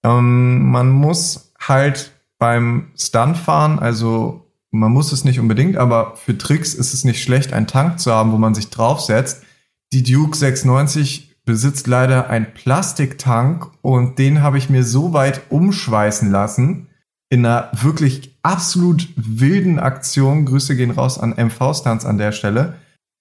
[0.04, 6.74] Ähm, man muss halt beim Stuntfahren, also man muss es nicht unbedingt, aber für Tricks
[6.74, 9.44] ist es nicht schlecht, einen Tank zu haben, wo man sich draufsetzt.
[9.92, 16.30] Die Duke 690 besitzt leider einen Plastiktank und den habe ich mir so weit umschweißen
[16.30, 16.88] lassen
[17.30, 20.46] in einer wirklich absolut wilden Aktion.
[20.46, 22.76] Grüße gehen raus an MV-Stunts an der Stelle.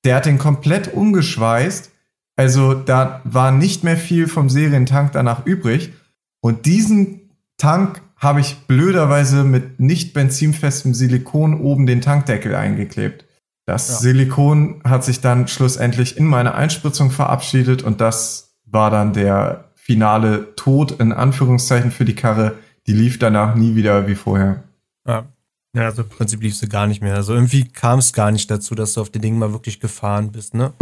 [0.04, 1.90] Der hat den komplett umgeschweißt.
[2.36, 5.92] Also da war nicht mehr viel vom Serientank danach übrig.
[6.40, 13.25] Und diesen Tank habe ich blöderweise mit nicht benzinfestem Silikon oben den Tankdeckel eingeklebt.
[13.66, 13.94] Das ja.
[13.96, 20.54] Silikon hat sich dann schlussendlich in meine Einspritzung verabschiedet und das war dann der finale
[20.56, 22.54] Tod in Anführungszeichen für die Karre.
[22.86, 24.62] Die lief danach nie wieder wie vorher.
[25.06, 25.26] Ja.
[25.74, 27.14] Ja, also im Prinzip lief sie gar nicht mehr.
[27.14, 30.32] Also irgendwie kam es gar nicht dazu, dass du auf den Ding mal wirklich gefahren
[30.32, 30.72] bist, ne?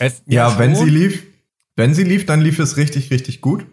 [0.00, 1.22] F ja, ja wenn sie lief,
[1.76, 3.66] wenn sie lief, dann lief es richtig, richtig gut.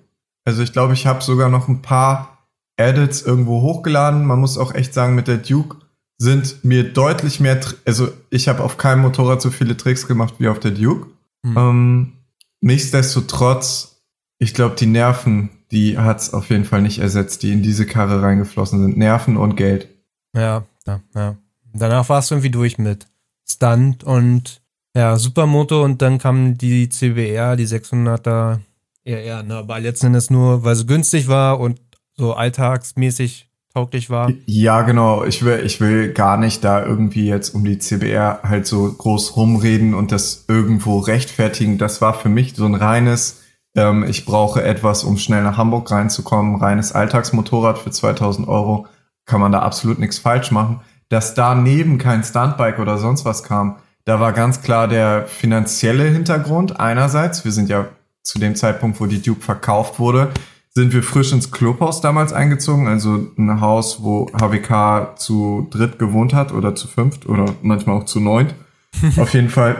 [0.45, 4.25] Also ich glaube, ich habe sogar noch ein paar Edits irgendwo hochgeladen.
[4.25, 5.77] Man muss auch echt sagen, mit der Duke
[6.23, 10.47] sind mir deutlich mehr, also ich habe auf keinem Motorrad so viele Tricks gemacht wie
[10.47, 11.07] auf der Duke.
[11.43, 11.57] Mhm.
[11.57, 12.13] Ähm,
[12.61, 14.01] nichtsdestotrotz,
[14.39, 17.85] ich glaube, die Nerven, die hat es auf jeden Fall nicht ersetzt, die in diese
[17.85, 18.97] Karre reingeflossen sind.
[18.97, 19.89] Nerven und Geld.
[20.33, 21.35] Ja, ja, ja.
[21.73, 23.05] Danach warst du irgendwie durch mit
[23.45, 24.61] Stunt und
[24.95, 28.59] ja, Supermoto und dann kam die CBR, die 600er
[29.05, 29.55] RR, ne?
[29.55, 31.81] aber letzten Endes nur, weil sie günstig war und
[32.15, 34.31] so alltagsmäßig tauglich war.
[34.45, 35.23] Ja, genau.
[35.23, 39.35] Ich will, ich will gar nicht da irgendwie jetzt um die CBR halt so groß
[39.35, 41.77] rumreden und das irgendwo rechtfertigen.
[41.77, 43.41] Das war für mich so ein reines,
[43.75, 48.87] ähm, ich brauche etwas, um schnell nach Hamburg reinzukommen, reines Alltagsmotorrad für 2000 Euro.
[49.25, 50.81] Kann man da absolut nichts falsch machen.
[51.09, 56.79] Dass daneben kein Stuntbike oder sonst was kam, da war ganz klar der finanzielle Hintergrund
[56.79, 57.45] einerseits.
[57.45, 57.87] Wir sind ja
[58.21, 60.31] zu dem Zeitpunkt, wo die Duke verkauft wurde,
[60.75, 66.33] sind wir frisch ins Clubhaus damals eingezogen, also ein Haus, wo HWK zu dritt gewohnt
[66.33, 68.55] hat oder zu fünft oder manchmal auch zu neunt.
[69.17, 69.77] Auf jeden Fall,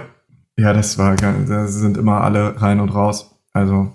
[0.57, 3.35] ja, das war, da sind immer alle rein und raus.
[3.53, 3.91] Also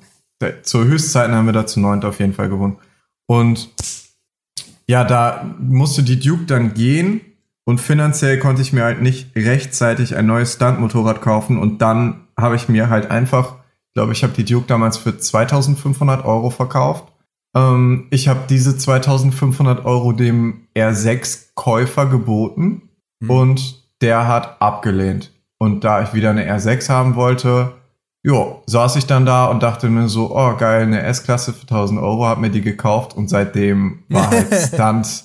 [0.63, 2.79] zur Höchstzeiten haben wir da zu neunt auf jeden Fall gewohnt.
[3.27, 3.71] Und
[4.87, 7.21] ja, da musste die Duke dann gehen
[7.65, 12.57] und finanziell konnte ich mir halt nicht rechtzeitig ein neues Stuntmotorrad kaufen und dann habe
[12.57, 13.57] ich mir halt einfach
[13.99, 17.13] glaube, ich habe die Duke damals für 2500 Euro verkauft.
[17.57, 23.31] Ähm, ich habe diese 2500 Euro dem R6-Käufer geboten hm.
[23.31, 25.33] und der hat abgelehnt.
[25.59, 27.75] Und da ich wieder eine R6 haben wollte,
[28.23, 32.01] jo, saß ich dann da und dachte mir so, oh geil, eine S-Klasse für 1000
[32.01, 35.25] Euro, hab mir die gekauft und seitdem war halt Stunt,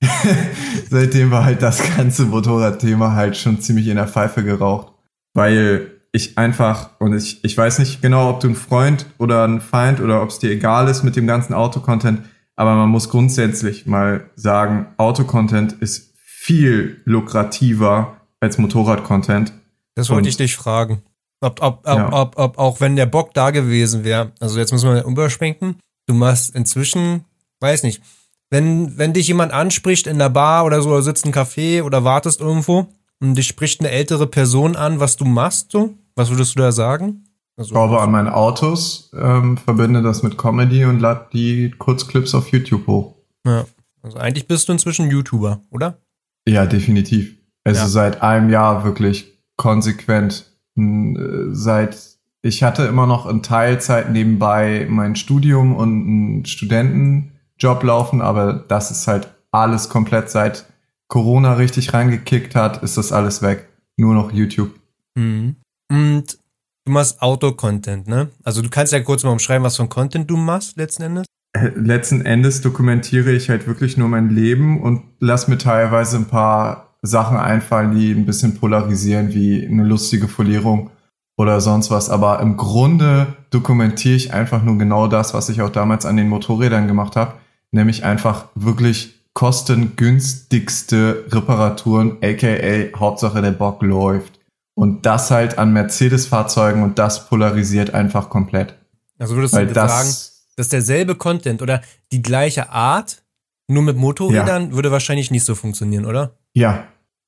[0.90, 4.92] seitdem war halt das ganze Motorradthema halt schon ziemlich in der Pfeife geraucht,
[5.34, 9.60] weil ich einfach, und ich, ich weiß nicht genau, ob du ein Freund oder ein
[9.60, 12.22] Feind oder ob es dir egal ist mit dem ganzen Autocontent,
[12.54, 19.54] aber man muss grundsätzlich mal sagen, Autocontent ist viel lukrativer als Motorradcontent.
[19.94, 21.02] Das wollte und, ich dich fragen.
[21.40, 22.12] Ob, ob, ob, ja.
[22.12, 26.14] ob, ob, auch wenn der Bock da gewesen wäre, also jetzt müssen wir überschwenken, du
[26.14, 27.24] machst inzwischen,
[27.60, 28.02] weiß nicht,
[28.50, 32.04] wenn, wenn dich jemand anspricht in der Bar oder so, oder sitzt ein Café oder
[32.04, 32.86] wartest irgendwo
[33.20, 36.72] und dich spricht eine ältere Person an, was du machst, so, was würdest du da
[36.72, 37.24] sagen?
[37.56, 42.34] Also, ich glaube an meine Autos, ähm, verbinde das mit Comedy und lade die Kurzclips
[42.34, 43.14] auf YouTube hoch.
[43.46, 43.66] Ja,
[44.02, 45.98] also eigentlich bist du inzwischen YouTuber, oder?
[46.46, 47.36] Ja, definitiv.
[47.64, 47.88] Also ja.
[47.88, 50.46] seit einem Jahr wirklich konsequent.
[50.76, 51.14] Äh,
[51.52, 58.52] seit ich hatte immer noch in Teilzeit nebenbei mein Studium und einen Studentenjob laufen, aber
[58.54, 60.66] das ist halt alles komplett seit
[61.06, 63.68] Corona richtig reingekickt hat, ist das alles weg.
[63.96, 64.72] Nur noch YouTube.
[65.14, 65.56] Mhm.
[65.92, 66.38] Und
[66.86, 68.30] du machst Auto-Content, ne?
[68.44, 71.26] Also du kannst ja kurz mal umschreiben, was für ein Content du machst letzten Endes.
[71.52, 76.28] Äh, letzten Endes dokumentiere ich halt wirklich nur mein Leben und lass mir teilweise ein
[76.28, 80.88] paar Sachen einfallen, die ein bisschen polarisieren, wie eine lustige Folierung
[81.36, 82.08] oder sonst was.
[82.08, 86.30] Aber im Grunde dokumentiere ich einfach nur genau das, was ich auch damals an den
[86.30, 87.34] Motorrädern gemacht habe,
[87.70, 94.41] nämlich einfach wirklich kostengünstigste Reparaturen, aka Hauptsache der Bock läuft.
[94.74, 98.74] Und das halt an Mercedes-Fahrzeugen und das polarisiert einfach komplett.
[99.18, 103.22] Also würdest Weil du das, sagen, dass derselbe Content oder die gleiche Art,
[103.68, 104.72] nur mit Motorrädern, ja.
[104.72, 106.36] würde wahrscheinlich nicht so funktionieren, oder?
[106.54, 106.86] Ja,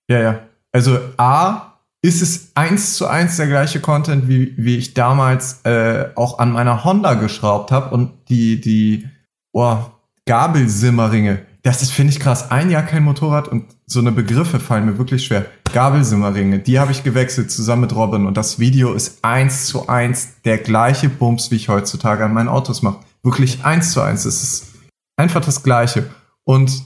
[0.09, 0.41] ja, ja.
[0.73, 6.11] Also A, ist es eins zu eins der gleiche Content, wie, wie ich damals äh,
[6.17, 9.09] auch an meiner Honda geschraubt habe und die, die
[9.53, 9.79] oh,
[10.27, 11.47] Gabelsimmerringe.
[11.65, 12.51] Das ist, finde ich, krass.
[12.51, 15.47] Ein Jahr kein Motorrad und so eine Begriffe fallen mir wirklich schwer.
[15.73, 20.43] Gabelsimmerringe, die habe ich gewechselt zusammen mit Robin und das Video ist eins zu eins
[20.45, 23.01] der gleiche Bums, wie ich heutzutage an meinen Autos mache.
[23.23, 24.27] Wirklich eins zu eins.
[24.27, 24.75] Es ist
[25.17, 26.11] einfach das Gleiche.
[26.45, 26.85] Und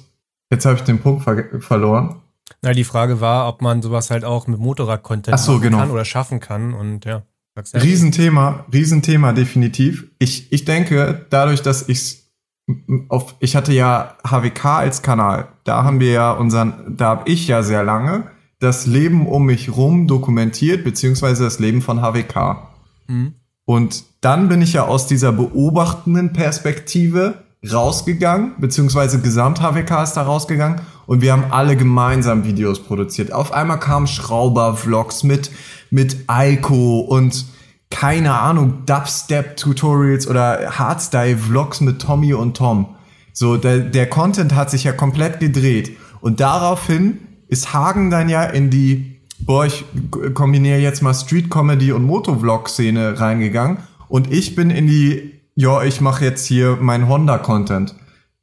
[0.49, 2.23] jetzt habe ich den Punkt ver verloren.
[2.63, 5.79] Na, die Frage war, ob man sowas halt auch mit Motorrad-Content so, genau.
[5.79, 7.25] kann oder schaffen kann und ja.
[7.75, 10.07] Riesenthema, Riesenthema definitiv.
[10.21, 12.28] Ich, ich denke, dadurch, dass ich
[13.09, 15.49] auf, ich hatte ja HWK als Kanal.
[15.65, 18.25] Da haben wir ja unseren, da habe ich ja sehr lange
[18.61, 22.69] das Leben um mich rum dokumentiert, beziehungsweise das Leben von HWK.
[23.07, 23.35] Mhm.
[23.65, 30.23] Und dann bin ich ja aus dieser beobachtenden Perspektive rausgegangen, beziehungsweise Gesamt HWK ist da
[30.23, 33.33] rausgegangen und wir haben alle gemeinsam Videos produziert.
[33.33, 35.51] Auf einmal kamen Schrauber-Vlogs mit,
[35.91, 37.47] mit Aiko und
[37.91, 42.95] keine Ahnung, Dubstep-Tutorials oder Hardstyle-Vlogs mit Tommy und Tom.
[43.33, 45.97] So, der, der Content hat sich ja komplett gedreht.
[46.21, 49.85] Und daraufhin ist Hagen dann ja in die, boah, ich
[50.35, 53.79] kombiniere jetzt mal Street-Comedy und Motovlog-Szene reingegangen.
[54.09, 57.95] Und ich bin in die, ja, ich mache jetzt hier mein Honda-Content.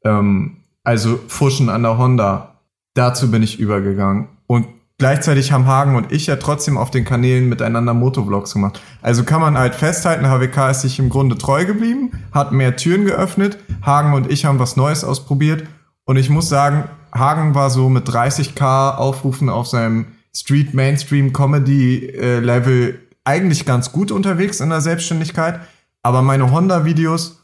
[0.04, 2.62] Ähm, also Fuschen an der Honda.
[2.94, 4.30] Dazu bin ich übergegangen.
[4.48, 8.82] Und gleichzeitig haben Hagen und ich ja trotzdem auf den Kanälen miteinander Motovlogs gemacht.
[9.02, 13.06] Also kann man halt festhalten, HWK ist sich im Grunde treu geblieben, hat mehr Türen
[13.06, 13.58] geöffnet.
[13.86, 15.68] Hagen und ich haben was Neues ausprobiert.
[16.06, 22.08] Und ich muss sagen, Hagen war so mit 30k Aufrufen auf seinem Street Mainstream Comedy
[22.08, 25.60] äh, Level eigentlich ganz gut unterwegs in der Selbstständigkeit.
[26.04, 27.42] Aber meine Honda-Videos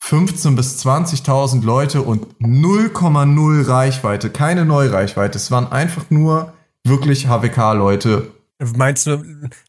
[0.00, 5.36] 15 bis 20.000 Leute und 0,0 Reichweite, keine Neureichweite.
[5.36, 6.52] Es waren einfach nur
[6.88, 8.30] wirklich HWK-Leute.
[8.74, 9.22] Meinst du,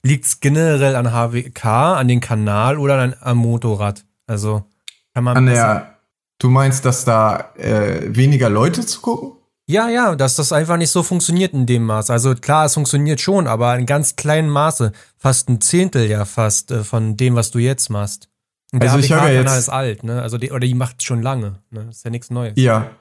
[0.04, 4.06] liegt es generell an HWK, an den Kanal oder an, am Motorrad?
[4.28, 4.64] Also
[5.14, 5.38] kann man.
[5.38, 5.98] An der,
[6.40, 9.34] du meinst, dass da äh, weniger Leute zu gucken?
[9.70, 12.10] Ja, ja, dass das einfach nicht so funktioniert in dem Maß.
[12.10, 14.94] Also klar, es funktioniert schon, aber in ganz kleinem Maße.
[15.18, 18.30] Fast ein Zehntel ja fast äh, von dem, was du jetzt machst.
[18.72, 20.22] Und der Also ich habe ja jetzt- ist alt, ne?
[20.22, 21.86] Also die, oder die macht schon lange, ne?
[21.88, 22.54] Das ist ja nichts Neues.
[22.56, 22.92] Ja.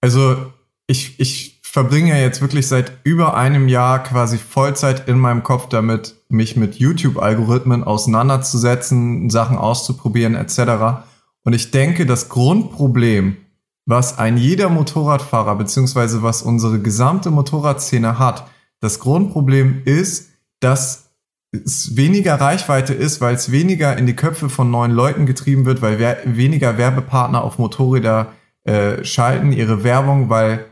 [0.00, 0.52] Also
[0.88, 5.68] ich, ich verbringe ja jetzt wirklich seit über einem Jahr quasi Vollzeit in meinem Kopf
[5.68, 11.04] damit, mich mit YouTube-Algorithmen auseinanderzusetzen, Sachen auszuprobieren etc.
[11.44, 13.36] Und ich denke, das Grundproblem,
[13.84, 18.46] was ein jeder Motorradfahrer beziehungsweise was unsere gesamte Motorradszene hat,
[18.80, 21.10] das Grundproblem ist, dass
[21.52, 25.82] es weniger Reichweite ist, weil es weniger in die Köpfe von neuen Leuten getrieben wird,
[25.82, 28.32] weil wer weniger Werbepartner auf Motorräder
[28.64, 30.64] äh, schalten ihre Werbung, weil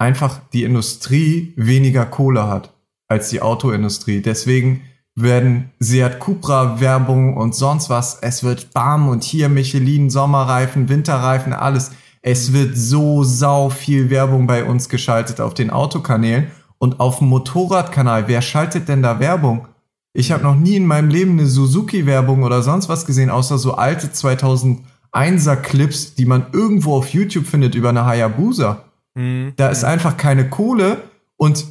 [0.00, 2.72] einfach die Industrie weniger Kohle hat
[3.06, 4.22] als die Autoindustrie.
[4.22, 4.82] Deswegen
[5.14, 8.18] werden Seat Cupra Werbung und sonst was.
[8.22, 11.90] Es wird Bam und hier Michelin Sommerreifen, Winterreifen, alles.
[12.22, 16.46] Es wird so sau viel Werbung bei uns geschaltet auf den Autokanälen
[16.78, 18.26] und auf dem Motorradkanal.
[18.28, 19.66] Wer schaltet denn da Werbung?
[20.12, 23.74] Ich habe noch nie in meinem Leben eine Suzuki-Werbung oder sonst was gesehen, außer so
[23.74, 28.84] alte 2001er Clips, die man irgendwo auf YouTube findet über eine Hayabusa.
[29.20, 29.52] Mhm.
[29.56, 31.02] Da ist einfach keine Kohle
[31.36, 31.66] und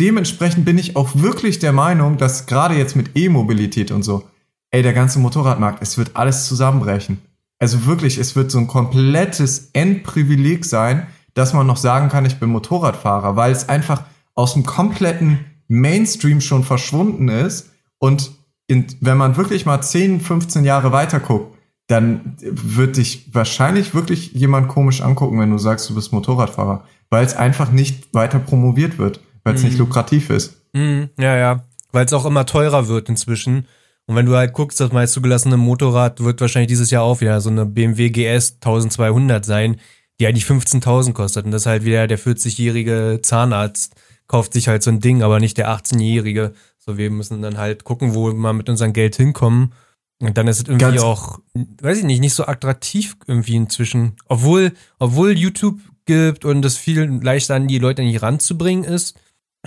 [0.00, 4.24] dementsprechend bin ich auch wirklich der Meinung, dass gerade jetzt mit E-Mobilität und so,
[4.70, 7.20] ey, der ganze Motorradmarkt, es wird alles zusammenbrechen.
[7.58, 12.38] Also wirklich, es wird so ein komplettes Endprivileg sein, dass man noch sagen kann, ich
[12.38, 14.02] bin Motorradfahrer, weil es einfach
[14.34, 18.32] aus dem kompletten Mainstream schon verschwunden ist und
[18.66, 21.57] in, wenn man wirklich mal 10, 15 Jahre weiter guckt,
[21.88, 27.24] dann wird dich wahrscheinlich wirklich jemand komisch angucken, wenn du sagst, du bist Motorradfahrer, weil
[27.24, 30.62] es einfach nicht weiter promoviert wird, weil es nicht lukrativ ist.
[30.74, 31.64] Mhm, ja, ja.
[31.90, 33.66] Weil es auch immer teurer wird inzwischen.
[34.06, 37.40] Und wenn du halt guckst, das meist zugelassene Motorrad wird wahrscheinlich dieses Jahr auch wieder
[37.40, 39.76] so eine BMW GS 1200 sein,
[40.20, 41.46] die eigentlich 15.000 kostet.
[41.46, 43.94] Und das ist halt wieder der 40-jährige Zahnarzt
[44.28, 46.52] kauft sich halt so ein Ding, aber nicht der 18-jährige.
[46.78, 49.72] So, wir müssen dann halt gucken, wo wir mit unserem Geld hinkommen.
[50.20, 51.38] Und dann ist es irgendwie Ganz- auch,
[51.80, 54.14] weiß ich nicht, nicht so attraktiv irgendwie inzwischen.
[54.26, 59.16] Obwohl, obwohl YouTube gibt und es viel leichter an die Leute nicht ranzubringen ist,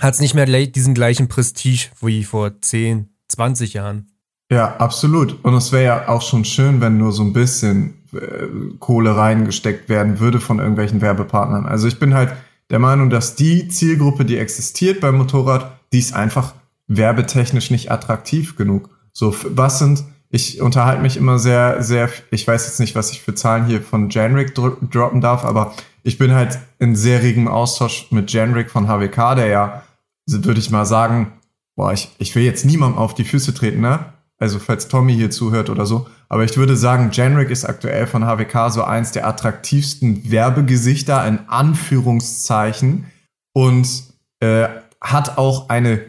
[0.00, 4.08] hat es nicht mehr diesen gleichen Prestige wie vor 10, 20 Jahren.
[4.50, 5.42] Ja, absolut.
[5.44, 8.46] Und es wäre ja auch schon schön, wenn nur so ein bisschen äh,
[8.78, 11.64] Kohle reingesteckt werden würde von irgendwelchen Werbepartnern.
[11.64, 12.32] Also ich bin halt
[12.68, 16.54] der Meinung, dass die Zielgruppe, die existiert beim Motorrad, die ist einfach
[16.86, 18.90] werbetechnisch nicht attraktiv genug.
[19.12, 23.20] So, was sind, ich unterhalte mich immer sehr, sehr, ich weiß jetzt nicht, was ich
[23.20, 27.48] für Zahlen hier von Janrik dro droppen darf, aber ich bin halt in sehr regem
[27.48, 29.82] Austausch mit Janrik von HWK, der ja,
[30.26, 31.32] würde ich mal sagen,
[31.76, 34.06] boah, ich, ich will jetzt niemandem auf die Füße treten, ne?
[34.38, 36.08] Also falls Tommy hier zuhört oder so.
[36.30, 41.40] Aber ich würde sagen, Genric ist aktuell von HWK so eins der attraktivsten Werbegesichter in
[41.46, 43.04] Anführungszeichen
[43.52, 44.04] und
[44.40, 44.66] äh,
[45.00, 46.00] hat auch eine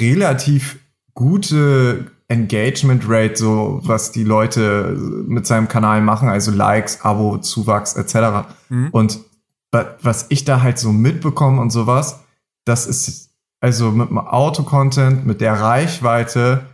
[0.00, 0.78] relativ
[1.14, 7.94] gute Engagement Rate, so was die Leute mit seinem Kanal machen, also Likes, Abo, Zuwachs
[7.94, 8.48] etc.
[8.68, 8.88] Mhm.
[8.92, 9.20] Und
[9.70, 12.20] wa- was ich da halt so mitbekomme und sowas,
[12.64, 16.64] das ist also mit dem Auto-Content, mit der Reichweite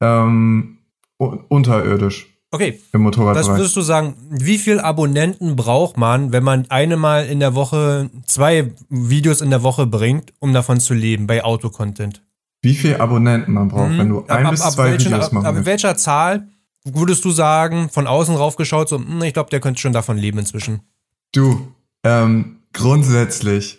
[0.00, 0.78] ähm,
[1.18, 3.58] un- unterirdisch Okay, im das Motorradbereich.
[3.58, 8.08] würdest du sagen, wie viel Abonnenten braucht man, wenn man eine Mal in der Woche,
[8.24, 12.22] zwei Videos in der Woche bringt, um davon zu leben bei Autocontent?
[12.66, 13.98] Wie viel Abonnenten man braucht, Mhm.
[13.98, 15.66] wenn du ein ab, bis ab, zwei welchen, Videos ab, machen ab willst.
[15.66, 16.48] welcher Zahl
[16.84, 20.38] würdest du sagen, von außen raufgeschaut, so, hm, ich glaube, der könnte schon davon leben
[20.38, 20.80] inzwischen?
[21.32, 21.72] Du,
[22.04, 23.78] ähm, grundsätzlich,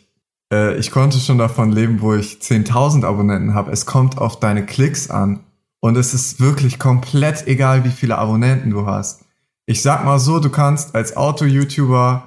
[0.54, 3.72] äh, ich konnte schon davon leben, wo ich 10.000 Abonnenten habe.
[3.72, 5.42] Es kommt auf deine Klicks an.
[5.80, 9.26] Und es ist wirklich komplett egal, wie viele Abonnenten du hast.
[9.68, 12.24] Ich sag mal so, du kannst als Auto-YouTuber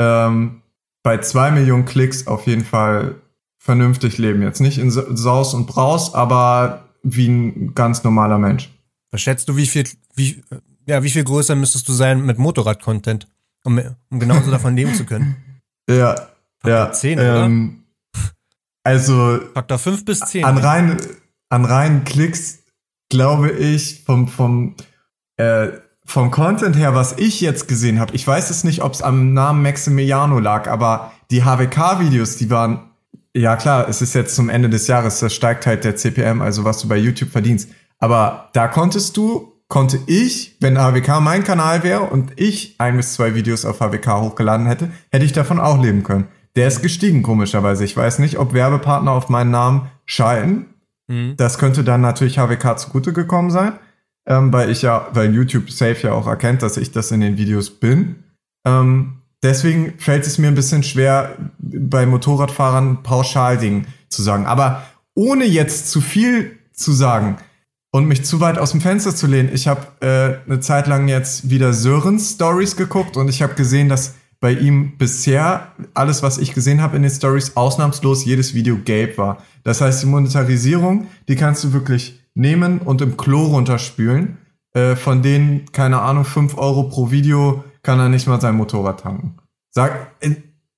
[0.00, 0.62] ähm,
[1.02, 3.16] bei zwei Millionen Klicks auf jeden Fall
[3.58, 4.42] vernünftig leben.
[4.42, 8.70] Jetzt nicht in Sa- Saus und Braus, aber wie ein ganz normaler Mensch.
[9.10, 9.84] Was schätzt du, wie viel,
[10.14, 10.42] wie,
[10.86, 13.26] ja, wie viel größer müsstest du sein mit Motorrad-Content,
[13.64, 13.80] um,
[14.10, 15.36] um genauso davon leben zu können?
[15.90, 16.28] Ja,
[16.66, 16.92] ja.
[16.92, 17.44] 10, oder?
[17.46, 17.84] ähm,
[18.84, 20.44] Also Faktor 5 bis 10.
[20.44, 20.98] an rein,
[21.48, 22.58] an reinen Klicks
[23.10, 24.74] glaube ich vom vom
[25.38, 25.68] äh,
[26.04, 28.14] vom Content her, was ich jetzt gesehen habe.
[28.14, 32.87] Ich weiß es nicht, ob es am Namen Maximiliano lag, aber die HWK-Videos, die waren
[33.34, 33.88] ja klar.
[33.88, 36.88] Es ist jetzt zum Ende des Jahres, da steigt halt der CPM, also was du
[36.88, 37.70] bei YouTube verdienst.
[37.98, 43.14] Aber da konntest du konnte ich, wenn HWK mein Kanal wäre und ich ein bis
[43.14, 46.28] zwei Videos auf HWK hochgeladen hätte, hätte ich davon auch leben können.
[46.56, 47.84] Der ist gestiegen, komischerweise.
[47.84, 50.66] Ich weiß nicht, ob Werbepartner auf meinen Namen schalten.
[51.06, 51.34] Mhm.
[51.36, 53.74] Das könnte dann natürlich HWK zugute gekommen sein,
[54.26, 57.36] ähm, weil ich ja, weil YouTube safe ja auch erkennt, dass ich das in den
[57.36, 58.24] Videos bin.
[58.66, 64.46] Ähm, deswegen fällt es mir ein bisschen schwer, bei Motorradfahrern pauschal Dingen zu sagen.
[64.46, 64.82] Aber
[65.14, 67.38] ohne jetzt zu viel zu sagen,
[67.90, 69.50] und mich zu weit aus dem Fenster zu lehnen.
[69.52, 73.88] Ich habe äh, eine Zeit lang jetzt wieder Sörens Stories geguckt und ich habe gesehen,
[73.88, 78.78] dass bei ihm bisher alles, was ich gesehen habe in den Stories, ausnahmslos jedes Video
[78.78, 79.42] gelb war.
[79.64, 84.38] Das heißt, die Monetarisierung, die kannst du wirklich nehmen und im Klo runterspülen.
[84.74, 89.00] Äh, von denen, keine Ahnung, fünf Euro pro Video kann er nicht mal sein Motorrad
[89.00, 89.36] tanken.
[89.70, 90.12] Sag,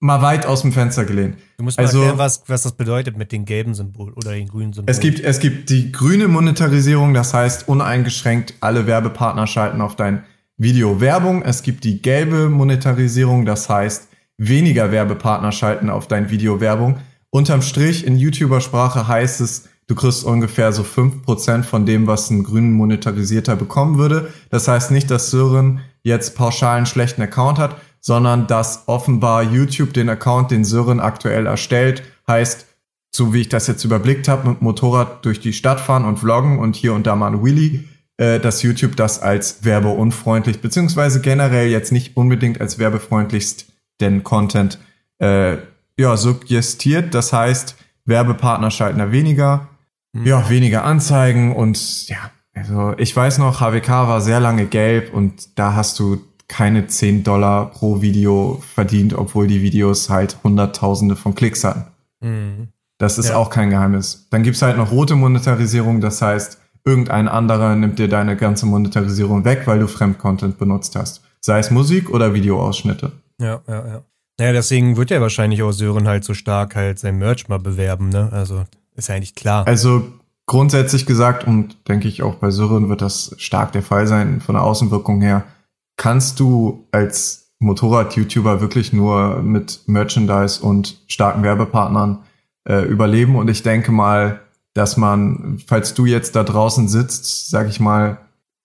[0.01, 1.36] mal weit aus dem Fenster gelehnt.
[1.59, 4.48] Du musst mal also, erklären, was, was das bedeutet mit dem gelben Symbol oder dem
[4.48, 4.90] grünen Symbol.
[4.90, 10.24] Es gibt, es gibt die grüne Monetarisierung, das heißt uneingeschränkt alle Werbepartner schalten auf dein
[10.57, 11.42] Video Werbung.
[11.42, 16.98] Es gibt die gelbe Monetarisierung, das heißt weniger Werbepartner schalten auf dein Video Werbung.
[17.30, 22.30] Unterm Strich in YouTuber-Sprache heißt es, du kriegst ungefähr so fünf Prozent von dem, was
[22.30, 24.32] ein grünen Monetarisierter bekommen würde.
[24.51, 29.92] Das heißt nicht, dass Sören jetzt pauschal einen schlechten Account hat, sondern dass offenbar YouTube
[29.92, 32.66] den Account, den Sören aktuell erstellt, heißt,
[33.12, 36.59] so wie ich das jetzt überblickt habe, mit Motorrad durch die Stadt fahren und vloggen
[36.59, 37.84] und hier und da mal ein Wheelie,
[38.16, 43.66] äh, dass YouTube das als werbeunfreundlich, beziehungsweise generell jetzt nicht unbedingt als werbefreundlichst
[44.01, 44.78] den Content
[45.18, 45.57] äh,
[45.98, 47.14] ja, suggestiert.
[47.14, 49.68] Das heißt, Werbepartner schalten da weniger,
[50.12, 50.26] mhm.
[50.26, 52.30] ja, weniger Anzeigen und ja,
[52.61, 57.22] also ich weiß noch, HWK war sehr lange gelb und da hast du keine 10
[57.22, 61.84] Dollar pro Video verdient, obwohl die Videos halt Hunderttausende von Klicks hatten.
[62.20, 62.68] Mhm.
[62.98, 63.36] Das ist ja.
[63.36, 64.26] auch kein Geheimnis.
[64.30, 69.44] Dann gibt's halt noch rote Monetarisierung, das heißt, irgendein anderer nimmt dir deine ganze Monetarisierung
[69.44, 71.22] weg, weil du Fremdcontent benutzt hast.
[71.40, 73.12] Sei es Musik oder Videoausschnitte.
[73.40, 74.02] Ja, ja, ja.
[74.38, 78.08] Naja, deswegen wird er wahrscheinlich auch Sören halt so stark halt sein Merch mal bewerben,
[78.08, 78.30] ne?
[78.32, 79.66] Also ist ja eigentlich klar.
[79.66, 80.04] Also
[80.51, 84.57] grundsätzlich gesagt und denke ich auch bei Sören wird das stark der Fall sein von
[84.57, 85.44] der Außenwirkung her
[85.96, 92.24] kannst du als Motorrad-YouTuber wirklich nur mit Merchandise und starken Werbepartnern
[92.66, 93.36] äh, überleben.
[93.36, 94.40] Und ich denke mal,
[94.72, 98.18] dass man, falls du jetzt da draußen sitzt, sag ich mal,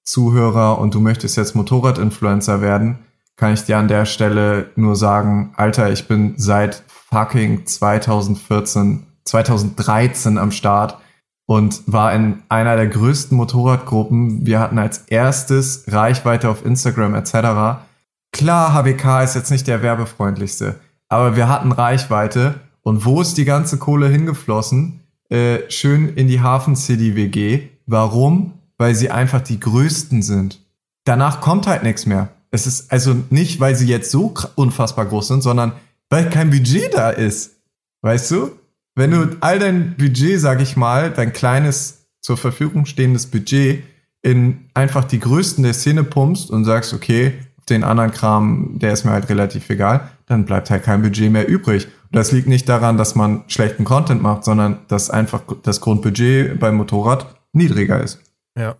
[0.05, 2.99] Zuhörer und du möchtest jetzt Motorrad-Influencer werden,
[3.35, 10.37] kann ich dir an der Stelle nur sagen, Alter, ich bin seit fucking 2014, 2013
[10.37, 10.97] am Start
[11.45, 14.45] und war in einer der größten Motorradgruppen.
[14.45, 17.83] Wir hatten als erstes Reichweite auf Instagram etc.
[18.31, 22.55] Klar, HWK ist jetzt nicht der werbefreundlichste, aber wir hatten Reichweite.
[22.81, 24.99] Und wo ist die ganze Kohle hingeflossen?
[25.29, 27.69] Äh, schön in die Hafen City WG.
[27.87, 28.53] Warum?
[28.77, 30.61] Weil sie einfach die größten sind.
[31.03, 32.29] Danach kommt halt nichts mehr.
[32.51, 35.73] Es ist also nicht, weil sie jetzt so unfassbar groß sind, sondern
[36.09, 37.55] weil kein Budget da ist.
[38.01, 38.51] Weißt du?
[38.95, 43.83] Wenn du all dein Budget, sag ich mal, dein kleines zur Verfügung stehendes Budget
[44.21, 47.33] in einfach die größten der Szene pumpst und sagst, okay,
[47.69, 51.47] den anderen Kram, der ist mir halt relativ egal, dann bleibt halt kein Budget mehr
[51.47, 51.85] übrig.
[51.85, 56.59] Und das liegt nicht daran, dass man schlechten Content macht, sondern dass einfach das Grundbudget
[56.59, 58.19] beim Motorrad niedriger ist.
[58.57, 58.75] Ja,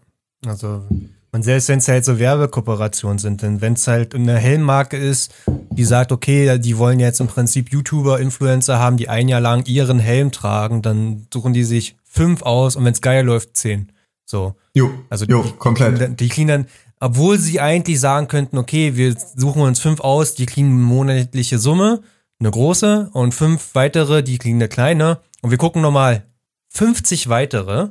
[0.46, 0.88] also
[1.36, 5.34] und selbst wenn es halt so Werbekooperationen sind, denn wenn es halt eine Helmmarke ist,
[5.70, 9.66] die sagt, okay, die wollen jetzt im Prinzip YouTuber, Influencer haben, die ein Jahr lang
[9.66, 13.92] ihren Helm tragen, dann suchen die sich fünf aus und wenn es geil läuft, zehn.
[14.24, 14.56] So.
[14.74, 16.22] Jo, also jo, die, komplett.
[16.22, 16.68] Die kriegen dann,
[17.02, 21.60] obwohl sie eigentlich sagen könnten, okay, wir suchen uns fünf aus, die kriegen eine monatliche
[21.60, 22.00] Summe,
[22.40, 25.20] eine große, und fünf weitere, die kriegen eine kleine.
[25.42, 26.24] Und wir gucken nochmal
[26.70, 27.90] 50 weitere.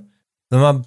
[0.48, 0.82] Wir mal,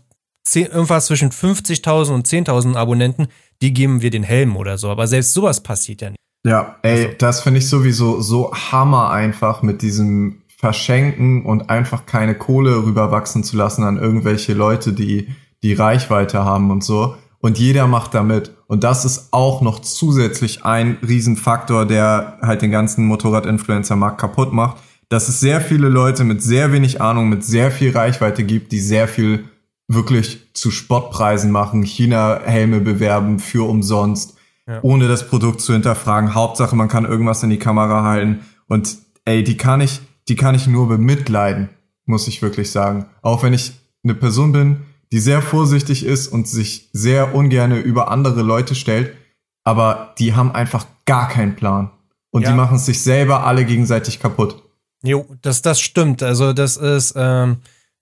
[0.48, 3.28] 10, irgendwas zwischen 50.000 und 10.000 Abonnenten,
[3.62, 4.90] die geben wir den Helm oder so.
[4.90, 6.20] Aber selbst sowas passiert ja nicht.
[6.46, 7.18] Ja, ey, also.
[7.18, 13.44] das finde ich sowieso so hammer einfach mit diesem Verschenken und einfach keine Kohle rüberwachsen
[13.44, 15.28] zu lassen an irgendwelche Leute, die
[15.64, 17.16] die Reichweite haben und so.
[17.40, 18.56] Und jeder macht damit.
[18.68, 24.78] Und das ist auch noch zusätzlich ein Riesenfaktor, der halt den ganzen Motorrad-Influencer-Markt kaputt macht,
[25.10, 28.80] dass es sehr viele Leute mit sehr wenig Ahnung, mit sehr viel Reichweite gibt, die
[28.80, 29.46] sehr viel
[29.88, 34.36] wirklich zu Spottpreisen machen, China-Helme bewerben für umsonst,
[34.68, 34.80] ja.
[34.82, 36.36] ohne das Produkt zu hinterfragen.
[36.36, 38.46] Hauptsache, man kann irgendwas in die Kamera halten.
[38.68, 41.70] Und ey, die kann ich, die kann ich nur bemitleiden,
[42.06, 43.06] muss ich wirklich sagen.
[43.22, 43.74] Auch wenn ich
[44.04, 44.82] eine Person bin,
[45.12, 49.16] die sehr vorsichtig ist und sich sehr ungerne über andere Leute stellt,
[49.64, 51.92] aber die haben einfach gar keinen Plan.
[52.30, 52.52] Und ja.
[52.52, 54.62] die machen sich selber alle gegenseitig kaputt.
[55.02, 56.24] Jo, das, das stimmt.
[56.24, 57.58] Also das ist, ähm,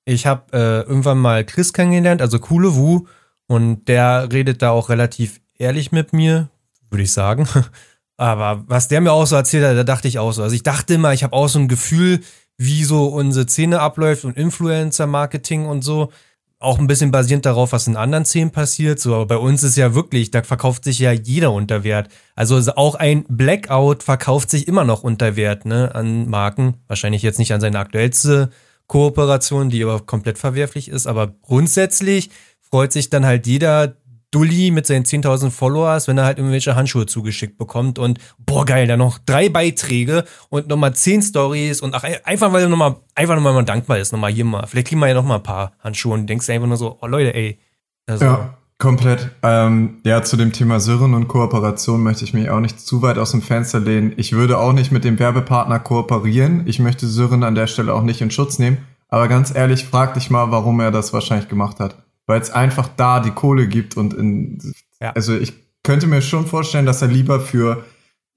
[0.06, 3.06] ich habe äh, irgendwann mal Chris kennengelernt, also Coole Wu.
[3.48, 6.50] Und der redet da auch relativ ehrlich mit mir,
[6.90, 7.48] würde ich sagen.
[8.18, 10.42] Aber was der mir auch so erzählt hat, da dachte ich auch so.
[10.42, 12.22] Also ich dachte immer, ich habe auch so ein Gefühl,
[12.58, 16.12] wie so unsere Szene abläuft und Influencer-Marketing und so.
[16.60, 19.00] Auch ein bisschen basierend darauf, was in anderen Szenen passiert.
[19.00, 22.10] So, aber bei uns ist ja wirklich, da verkauft sich ja jeder unter Wert.
[22.36, 26.76] Also auch ein Blackout verkauft sich immer noch unter Wert, ne, an Marken.
[26.88, 28.52] Wahrscheinlich jetzt nicht an seine aktuellste
[28.88, 31.08] Kooperation, die aber komplett verwerflich ist.
[31.08, 32.30] Aber grundsätzlich
[32.62, 33.96] freut sich dann halt jeder,
[34.36, 38.86] Dulli mit seinen 10.000 Followers, wenn er halt irgendwelche Handschuhe zugeschickt bekommt und boah geil,
[38.86, 43.36] dann noch drei Beiträge und nochmal zehn Stories und ach, einfach weil er nochmal, einfach
[43.36, 46.28] nochmal dankbar ist, nochmal hier mal, vielleicht kriegen wir ja nochmal ein paar Handschuhe und
[46.28, 47.60] denkst einfach nur so, oh Leute, ey.
[48.08, 49.32] Also, ja, komplett.
[49.44, 53.18] Ähm, ja, zu dem Thema Syrren und Kooperation möchte ich mich auch nicht zu weit
[53.18, 54.14] aus dem Fenster lehnen.
[54.18, 56.64] Ich würde auch nicht mit dem Werbepartner kooperieren.
[56.66, 58.78] Ich möchte Syrren an der Stelle auch nicht in Schutz nehmen.
[59.08, 62.90] Aber ganz ehrlich, frag dich mal, warum er das wahrscheinlich gemacht hat weil es einfach
[62.96, 65.12] da die Kohle gibt und in, ja.
[65.12, 65.54] also ich
[65.84, 67.86] könnte mir schon vorstellen, dass er lieber für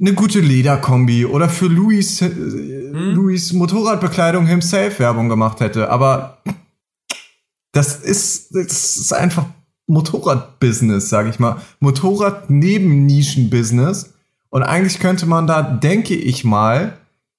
[0.00, 3.14] eine gute Lederkombi oder für Louis, äh, hm?
[3.14, 5.90] Louis Motorradbekleidung himself Werbung gemacht hätte.
[5.90, 6.38] Aber
[7.72, 9.46] das ist, das ist einfach
[9.88, 11.56] Motorradbusiness, sag ich mal.
[11.80, 14.14] Motorrad neben Nischenbusiness.
[14.50, 16.94] Und eigentlich könnte man da, denke ich mal,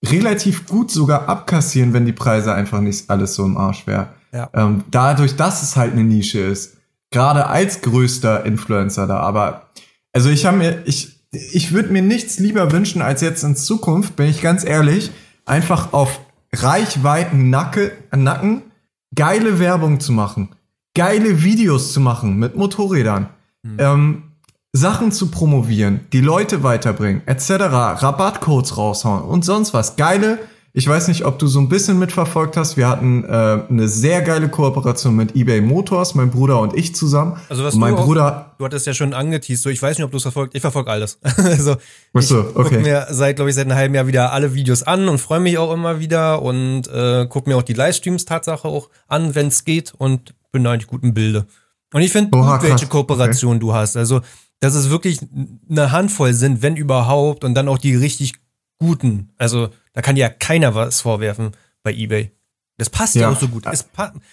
[0.05, 4.07] relativ gut sogar abkassieren, wenn die Preise einfach nicht alles so im Arsch wäre.
[4.31, 4.49] Ja.
[4.53, 6.77] Ähm, dadurch, dass es halt eine Nische ist.
[7.11, 9.19] Gerade als größter Influencer da.
[9.19, 9.69] Aber,
[10.13, 14.15] also ich habe mir, ich, ich würde mir nichts lieber wünschen, als jetzt in Zukunft,
[14.15, 15.11] bin ich ganz ehrlich,
[15.45, 16.19] einfach auf
[16.53, 18.63] Reichweiten Nacke, Nacken
[19.15, 20.49] geile Werbung zu machen.
[20.99, 23.29] Geile Videos zu machen mit Motorrädern.
[23.63, 23.77] Mhm.
[23.79, 24.23] Ähm,
[24.73, 29.95] Sachen zu promovieren, die Leute weiterbringen, etc., Rabattcodes raushauen und sonst was.
[29.95, 30.39] Geile
[30.71, 32.77] ich weiß nicht, ob du so ein bisschen mitverfolgt hast.
[32.77, 37.39] Wir hatten äh, eine sehr geile Kooperation mit eBay Motors, mein Bruder und ich zusammen.
[37.49, 39.97] Also was und mein du Bruder, auch, du hattest ja schon angeteased, so ich weiß
[39.97, 40.53] nicht, ob du es verfolgt.
[40.53, 41.17] Ich verfolge alles.
[41.37, 41.75] also
[42.13, 42.53] ich so, okay.
[42.53, 45.39] gucke mir seit glaube ich seit einem halben Jahr wieder alle Videos an und freue
[45.39, 49.47] mich auch immer wieder und äh, gucke mir auch die Livestreams Tatsache auch an, wenn
[49.47, 51.45] es geht und bin da eigentlich gut im Bilde.
[51.93, 53.59] Und ich finde, welche Kooperation okay.
[53.59, 53.97] du hast.
[53.97, 54.21] Also
[54.59, 55.19] dass es wirklich
[55.69, 58.33] eine Handvoll sind, wenn überhaupt, und dann auch die richtig
[58.77, 59.29] guten.
[59.37, 61.51] Also da kann ja keiner was vorwerfen
[61.83, 62.31] bei eBay.
[62.77, 63.65] Das passt ja, ja auch so gut.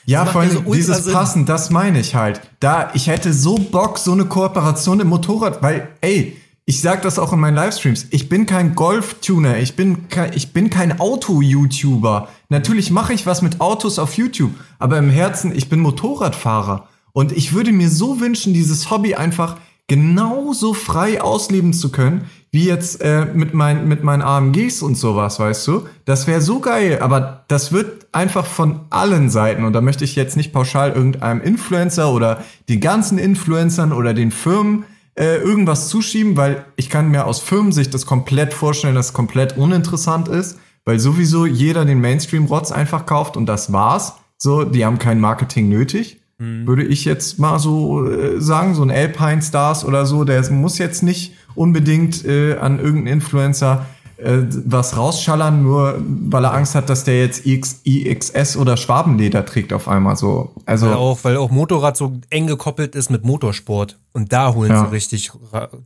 [0.04, 1.12] ja, vor allem so dieses Sinn.
[1.12, 2.40] Passen, das meine ich halt.
[2.60, 6.36] Da, ich hätte so Bock, so eine Kooperation im Motorrad, weil, ey,
[6.68, 8.08] ich sag das auch in meinen Livestreams.
[8.10, 12.28] Ich bin kein Golf-Tuner, ich bin kein, ich bin kein Auto-YouTuber.
[12.48, 14.50] Natürlich mache ich was mit Autos auf YouTube,
[14.80, 16.88] aber im Herzen, ich bin Motorradfahrer.
[17.12, 22.64] Und ich würde mir so wünschen, dieses Hobby einfach genauso frei ausleben zu können, wie
[22.64, 25.86] jetzt äh, mit, mein, mit meinen AMGs und sowas, weißt du?
[26.04, 30.16] Das wäre so geil, aber das wird einfach von allen Seiten und da möchte ich
[30.16, 34.84] jetzt nicht pauschal irgendeinem Influencer oder den ganzen Influencern oder den Firmen
[35.18, 39.56] äh, irgendwas zuschieben, weil ich kann mir aus Firmensicht das komplett vorstellen, dass es komplett
[39.56, 44.14] uninteressant ist, weil sowieso jeder den Mainstream-Rotz einfach kauft und das war's.
[44.38, 46.20] So, die haben kein Marketing nötig.
[46.38, 46.66] Mhm.
[46.66, 50.78] Würde ich jetzt mal so äh, sagen, so ein Alpine Stars oder so, der muss
[50.78, 53.86] jetzt nicht unbedingt äh, an irgendeinen Influencer
[54.18, 59.44] äh, was rausschallern, nur weil er Angst hat, dass der jetzt X, IXS oder Schwabenleder
[59.44, 60.52] trägt auf einmal so.
[60.64, 64.70] Also weil auch, weil auch Motorrad so eng gekoppelt ist mit Motorsport und da holen
[64.70, 64.84] ja.
[64.84, 65.32] sie richtig,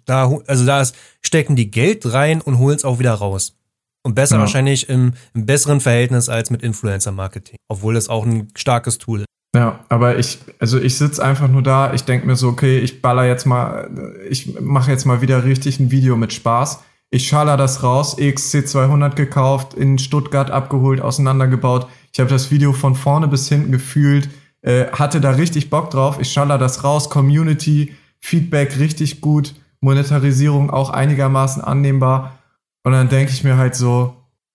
[0.05, 3.57] da also da ist, stecken die Geld rein und holen es auch wieder raus.
[4.03, 4.41] Und besser ja.
[4.41, 9.27] wahrscheinlich im, im besseren Verhältnis als mit Influencer-Marketing, obwohl es auch ein starkes Tool ist.
[9.55, 13.03] Ja, aber ich, also ich sitze einfach nur da, ich denke mir so, okay, ich
[13.03, 13.91] baller jetzt mal,
[14.29, 16.81] ich mache jetzt mal wieder richtig ein Video mit Spaß.
[17.13, 21.89] Ich schaller das raus, EXC 200 gekauft, in Stuttgart abgeholt, auseinandergebaut.
[22.13, 24.31] Ich habe das Video von vorne bis hinten gefühlt,
[24.63, 26.19] äh, hatte da richtig Bock drauf.
[26.21, 32.39] Ich schaller das raus, Community, Feedback richtig gut, Monetarisierung auch einigermaßen annehmbar.
[32.85, 34.15] Und dann denke ich mir halt so,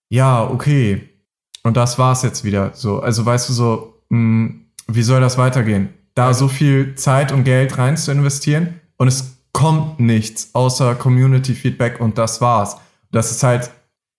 [0.09, 1.09] ja, okay.
[1.63, 2.71] Und das war's jetzt wieder.
[2.73, 5.89] So, also weißt du so, mh, mm, wie soll das weitergehen?
[6.13, 11.55] Da so viel Zeit und Geld rein zu investieren und es kommt nichts außer Community
[11.55, 12.75] Feedback und das war's.
[13.11, 13.71] Das ist halt,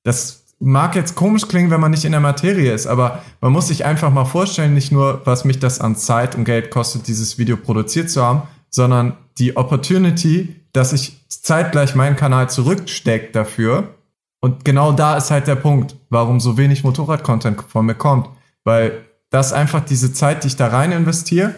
[0.03, 3.69] das mag jetzt komisch klingen, wenn man nicht in der Materie ist, aber man muss
[3.69, 7.37] sich einfach mal vorstellen, nicht nur, was mich das an Zeit und Geld kostet, dieses
[7.37, 13.95] Video produziert zu haben, sondern die Opportunity, dass ich zeitgleich meinen Kanal zurücksteckt dafür.
[14.41, 18.31] Und genau da ist halt der Punkt, warum so wenig Motorrad-Content von mir kommt.
[18.65, 21.57] Weil dass einfach diese Zeit, die ich da rein investiere,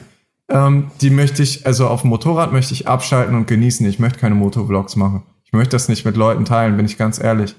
[0.49, 3.87] ähm, die möchte ich, also auf dem Motorrad möchte ich abschalten und genießen.
[3.87, 5.23] Ich möchte keine Motovlogs machen.
[5.45, 7.55] Ich möchte das nicht mit Leuten teilen, bin ich ganz ehrlich.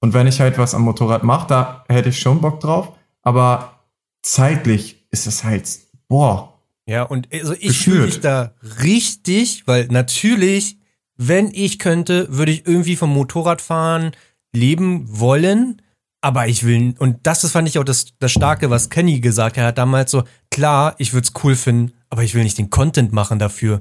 [0.00, 2.92] Und wenn ich halt was am Motorrad mache, da hätte ich schon Bock drauf.
[3.22, 3.80] Aber
[4.22, 5.68] zeitlich ist es halt,
[6.08, 6.52] boah,
[6.86, 10.78] Ja, und also ich fühle mich da richtig, weil natürlich,
[11.16, 14.12] wenn ich könnte, würde ich irgendwie vom Motorradfahren
[14.52, 15.80] leben wollen.
[16.20, 19.58] Aber ich will, und das ist, fand ich auch das, das Starke, was Kenny gesagt
[19.58, 23.14] hat, damals so, klar, ich würde es cool finden, aber ich will nicht den Content
[23.14, 23.80] machen dafür.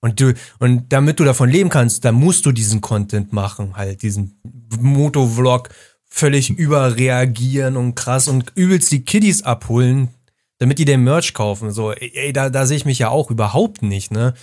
[0.00, 4.02] Und du, und damit du davon leben kannst, dann musst du diesen Content machen, halt,
[4.02, 4.40] diesen
[4.80, 5.68] Motovlog
[6.08, 10.10] völlig überreagieren und krass und übelst die Kiddies abholen,
[10.58, 11.72] damit die den Merch kaufen.
[11.72, 14.34] So, ey, da, da sehe ich mich ja auch überhaupt nicht, ne?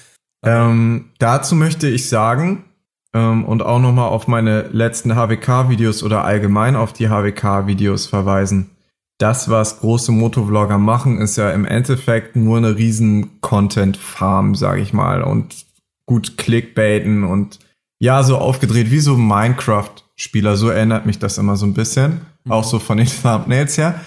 [0.46, 2.66] Ähm, dazu möchte ich sagen,
[3.14, 8.72] ähm, und auch nochmal auf meine letzten HWK-Videos oder allgemein auf die HWK-Videos verweisen.
[9.20, 14.94] Das, was große Motovlogger machen, ist ja im Endeffekt nur eine riesen Content-Farm, sag ich
[14.94, 15.68] mal, und
[16.06, 17.60] gut Clickbaiten und
[18.00, 20.56] ja, so aufgedreht wie so Minecraft-Spieler.
[20.56, 22.22] So erinnert mich das immer so ein bisschen.
[22.46, 22.52] Mhm.
[22.52, 24.00] Auch so von den Thumbnails her.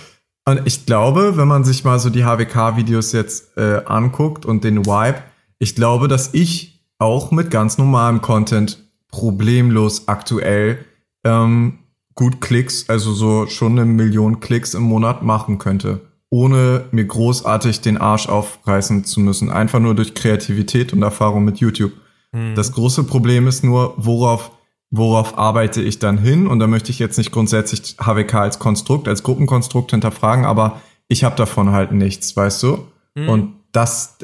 [0.47, 4.87] Und ich glaube, wenn man sich mal so die HWK-Videos jetzt äh, anguckt und den
[4.87, 5.23] Vibe,
[5.59, 10.85] ich glaube, dass ich auch mit ganz normalem Content problemlos aktuell
[11.23, 11.81] ähm,
[12.15, 16.01] gut Klicks, also so schon eine Million Klicks im Monat machen könnte,
[16.31, 21.59] ohne mir großartig den Arsch aufreißen zu müssen, einfach nur durch Kreativität und Erfahrung mit
[21.59, 21.93] YouTube.
[22.33, 22.55] Hm.
[22.55, 24.51] Das große Problem ist nur, worauf
[24.93, 26.47] worauf arbeite ich dann hin?
[26.47, 31.25] Und da möchte ich jetzt nicht grundsätzlich HWK als Konstrukt, als Gruppenkonstrukt hinterfragen, aber ich
[31.25, 32.87] habe davon halt nichts, weißt du?
[33.15, 33.29] Mhm.
[33.29, 34.19] Und das,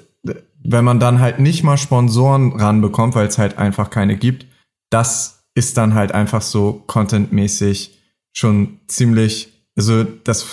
[0.62, 4.46] wenn man dann halt nicht mal Sponsoren ranbekommt, weil es halt einfach keine gibt,
[4.90, 7.98] das ist dann halt einfach so contentmäßig
[8.32, 10.46] schon ziemlich, also das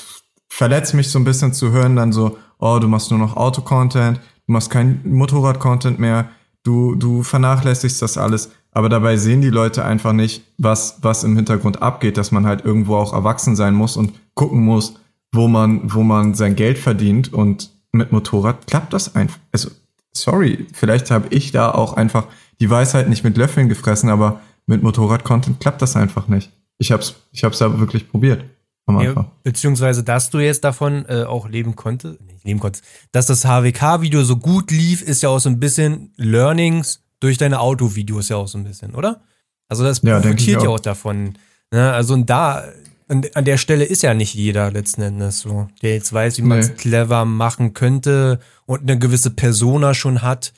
[0.50, 4.18] verletzt mich so ein bisschen zu hören, dann so, oh, du machst nur noch Auto-Content,
[4.18, 6.30] du machst kein Motorrad-Content mehr,
[6.64, 8.50] du, du vernachlässigst das alles.
[8.72, 12.66] Aber dabei sehen die Leute einfach nicht, was, was im Hintergrund abgeht, dass man halt
[12.66, 14.96] irgendwo auch erwachsen sein muss und gucken muss,
[15.32, 17.32] wo man, wo man sein Geld verdient.
[17.32, 19.38] Und mit Motorrad klappt das einfach.
[19.52, 19.70] Also,
[20.14, 22.26] sorry, vielleicht habe ich da auch einfach
[22.60, 26.52] die Weisheit nicht mit Löffeln gefressen, aber mit Motorrad-Content klappt das einfach nicht.
[26.78, 28.46] Ich hab's, ich hab's aber wirklich probiert.
[28.88, 29.24] Am Anfang.
[29.24, 33.44] Ja, beziehungsweise, dass du jetzt davon äh, auch leben konntest, nicht leben konntest, dass das
[33.44, 38.38] HWK-Video so gut lief, ist ja auch so ein bisschen Learnings durch deine Autovideos ja
[38.38, 39.22] auch so ein bisschen, oder?
[39.68, 41.36] Also das ja, profitiert ja auch davon.
[41.72, 41.92] Ne?
[41.92, 42.66] Also und da,
[43.08, 46.44] an, an der Stelle ist ja nicht jeder letzten Endes so, der jetzt weiß, wie
[46.44, 46.76] man es nee.
[46.76, 50.54] clever machen könnte und eine gewisse Persona schon hat,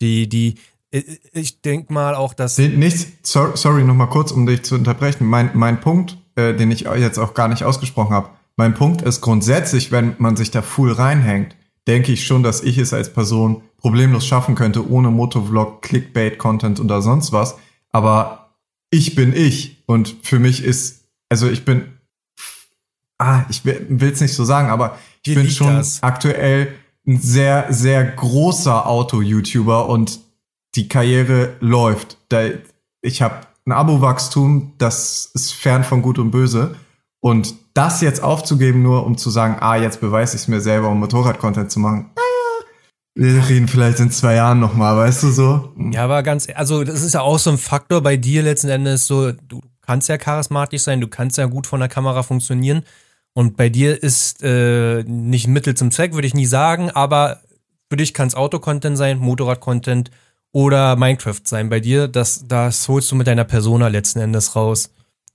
[0.00, 0.54] die, die,
[0.92, 2.58] ich denke mal auch, dass.
[2.58, 5.26] Nichts, sorry, sorry nochmal kurz, um dich zu unterbrechen.
[5.26, 9.22] Mein, mein Punkt, äh, den ich jetzt auch gar nicht ausgesprochen habe, mein Punkt ist
[9.22, 13.62] grundsätzlich, wenn man sich da full reinhängt, denke ich schon, dass ich es als Person
[13.78, 17.56] problemlos schaffen könnte, ohne Motovlog, Clickbait-Content oder sonst was.
[17.90, 18.54] Aber
[18.90, 21.86] ich bin ich und für mich ist, also ich bin,
[23.18, 26.02] ah, ich will es nicht so sagen, aber ich Wie bin schon das?
[26.02, 26.74] aktuell
[27.06, 30.20] ein sehr, sehr großer Auto-YouTuber und
[30.74, 32.18] die Karriere läuft.
[32.28, 32.42] Da,
[33.00, 36.74] ich habe ein Abo-Wachstum, das ist fern von Gut und Böse.
[37.20, 40.88] Und das jetzt aufzugeben, nur um zu sagen, ah, jetzt beweise ich es mir selber,
[40.88, 42.10] um Motorrad-Content zu machen.
[43.14, 45.72] Wir reden vielleicht in zwei Jahren nochmal, weißt du so?
[45.92, 49.06] Ja, aber ganz, also das ist ja auch so ein Faktor bei dir letzten Endes
[49.06, 52.82] so, du kannst ja charismatisch sein, du kannst ja gut von der Kamera funktionieren.
[53.34, 57.40] Und bei dir ist äh, nicht Mittel zum Zweck, würde ich nie sagen, aber
[57.90, 60.10] für dich kann es Auto-Content sein, Motorrad-Content
[60.52, 64.90] oder Minecraft sein bei dir, das, das holst du mit deiner Persona letzten Endes raus.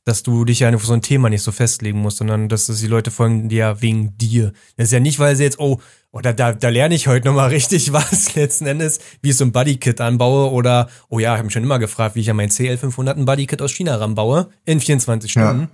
[0.06, 2.80] Dass du dich ja auf so ein Thema nicht so festlegen musst, sondern dass das
[2.80, 4.54] die Leute folgen dir ja wegen dir.
[4.78, 7.50] Das ist ja nicht, weil sie jetzt, oh, oder da, da lerne ich heute nochmal
[7.50, 11.44] richtig was letzten Endes, wie ich so ein Bodykit anbaue oder, oh ja, ich habe
[11.44, 14.80] mich schon immer gefragt, wie ich an mein CL500 ein Bodykit aus China ranbaue in
[14.80, 15.68] 24 Stunden.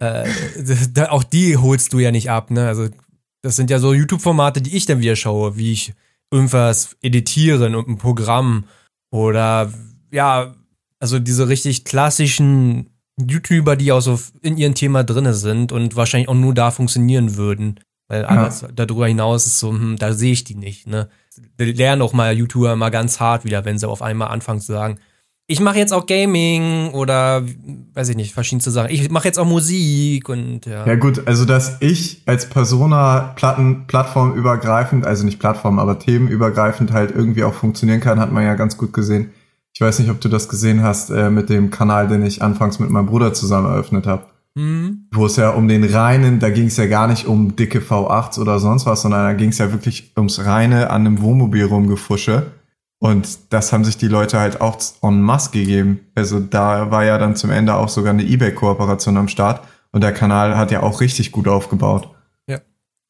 [0.00, 0.24] Ja.
[0.24, 0.28] äh,
[0.92, 2.66] da, auch die holst du ja nicht ab, ne?
[2.66, 2.88] Also
[3.42, 5.94] das sind ja so YouTube-Formate, die ich dann wieder schaue, wie ich
[6.30, 8.64] irgendwas editieren und ein Programm
[9.10, 9.72] oder
[10.10, 10.54] ja,
[11.00, 16.28] also diese richtig klassischen YouTuber, die auch so in ihrem Thema drinne sind und wahrscheinlich
[16.28, 17.80] auch nur da funktionieren würden.
[18.08, 18.68] Weil alles ja.
[18.74, 21.10] darüber hinaus ist so, hm, da sehe ich die nicht, ne?
[21.58, 24.98] Lernen auch mal YouTuber mal ganz hart wieder, wenn sie auf einmal anfangen zu sagen,
[25.50, 27.42] ich mache jetzt auch Gaming oder
[27.94, 28.90] weiß ich nicht, verschiedenste Sachen.
[28.90, 30.86] Ich mache jetzt auch Musik und ja.
[30.86, 37.12] Ja gut, also dass ich als Persona Platten, plattformübergreifend, also nicht Plattform, aber themenübergreifend halt
[37.12, 39.30] irgendwie auch funktionieren kann, hat man ja ganz gut gesehen.
[39.72, 42.78] Ich weiß nicht, ob du das gesehen hast äh, mit dem Kanal, den ich anfangs
[42.78, 44.26] mit meinem Bruder zusammen eröffnet habe.
[44.54, 45.06] Mhm.
[45.12, 48.38] Wo es ja um den reinen, da ging es ja gar nicht um dicke V8s
[48.38, 52.48] oder sonst was, sondern da ging es ja wirklich ums reine an einem Wohnmobil rumgefusche.
[53.00, 56.00] Und das haben sich die Leute halt auch en masse gegeben.
[56.14, 59.64] Also da war ja dann zum Ende auch sogar eine Ebay-Kooperation am Start.
[59.92, 62.10] Und der Kanal hat ja auch richtig gut aufgebaut.
[62.48, 62.58] Ja.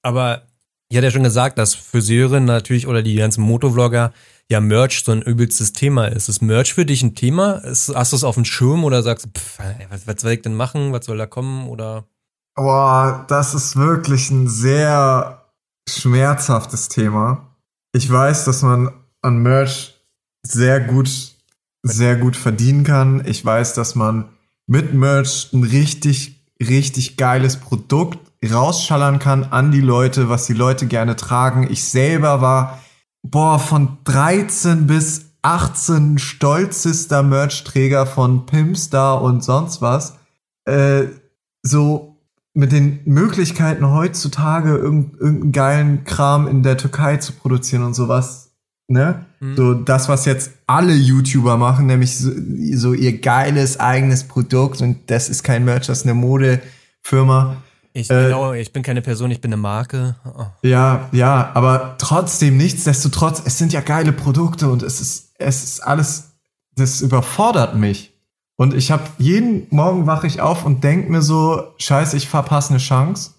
[0.02, 0.42] Aber
[0.90, 4.12] Ich hatte ja schon gesagt, dass Friseure natürlich oder die ganzen Motovlogger
[4.50, 6.30] ja Merch so ein übelstes Thema ist.
[6.30, 7.56] Ist Merch für dich ein Thema?
[7.58, 9.58] Ist, hast du es auf dem Schirm oder sagst du, pff,
[9.90, 10.92] was, was soll ich denn machen?
[10.92, 11.68] Was soll da kommen?
[11.68, 12.04] Oder?
[12.56, 15.42] Boah, das ist wirklich ein sehr
[15.88, 17.54] schmerzhaftes Thema.
[17.92, 18.90] Ich weiß, dass man
[19.22, 19.94] an Merch
[20.42, 21.10] sehr gut,
[21.82, 23.22] sehr gut verdienen kann.
[23.26, 24.30] Ich weiß, dass man
[24.66, 30.86] mit Merch ein richtig, richtig geiles Produkt rausschallern kann an die Leute, was die Leute
[30.86, 31.66] gerne tragen.
[31.70, 32.80] Ich selber war,
[33.22, 40.18] boah, von 13 bis 18 stolzester Merch-Träger von Pimpstar und sonst was.
[40.64, 41.06] Äh,
[41.62, 42.16] so
[42.54, 48.47] mit den Möglichkeiten heutzutage irgendeinen geilen Kram in der Türkei zu produzieren und sowas
[48.88, 49.26] ne?
[49.40, 49.56] Mhm.
[49.56, 52.30] So das, was jetzt alle YouTuber machen, nämlich so,
[52.74, 57.58] so, ihr geiles eigenes Produkt und das ist kein Merch, das ist eine Modefirma.
[57.92, 60.16] Ich, äh, genau, ich bin keine Person, ich bin eine Marke.
[60.24, 60.46] Oh.
[60.62, 65.80] Ja, ja, aber trotzdem, nichtsdestotrotz, es sind ja geile Produkte und es ist, es ist
[65.80, 66.32] alles,
[66.74, 68.12] das überfordert mich.
[68.56, 72.70] Und ich habe jeden Morgen wache ich auf und denk mir so, scheiße, ich verpasse
[72.70, 73.30] eine Chance.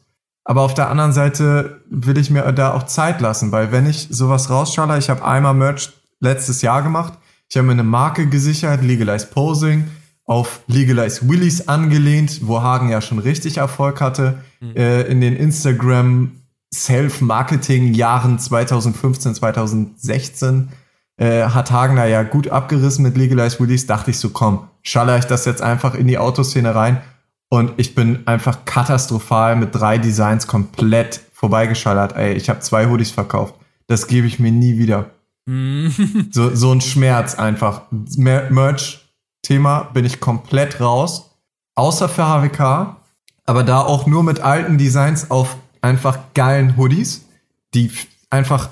[0.49, 4.07] Aber auf der anderen Seite will ich mir da auch Zeit lassen, weil wenn ich
[4.09, 5.91] sowas rausschalle, ich habe einmal Merch
[6.21, 7.13] letztes Jahr gemacht,
[7.47, 9.83] ich habe mir eine Marke gesichert, Legalize Posing,
[10.25, 14.75] auf Legalize Willies angelehnt, wo Hagen ja schon richtig Erfolg hatte, mhm.
[14.75, 16.31] äh, in den Instagram
[16.73, 20.69] Self-Marketing-Jahren 2015, 2016
[21.17, 25.15] äh, hat Hagen da ja gut abgerissen mit Legalize Willies, dachte ich so, komm, schalle
[25.19, 27.03] ich das jetzt einfach in die Autoszene rein
[27.49, 32.15] und ich bin einfach katastrophal mit drei Designs komplett vorbeigeschallert.
[32.15, 33.55] Ey, ich habe zwei Hoodies verkauft.
[33.87, 35.09] Das gebe ich mir nie wieder.
[36.31, 37.83] so, so ein Schmerz einfach.
[37.91, 41.31] Merch-Thema bin ich komplett raus.
[41.75, 42.97] Außer für HWK.
[43.45, 47.25] Aber da auch nur mit alten Designs auf einfach geilen Hoodies,
[47.73, 47.91] die
[48.29, 48.69] einfach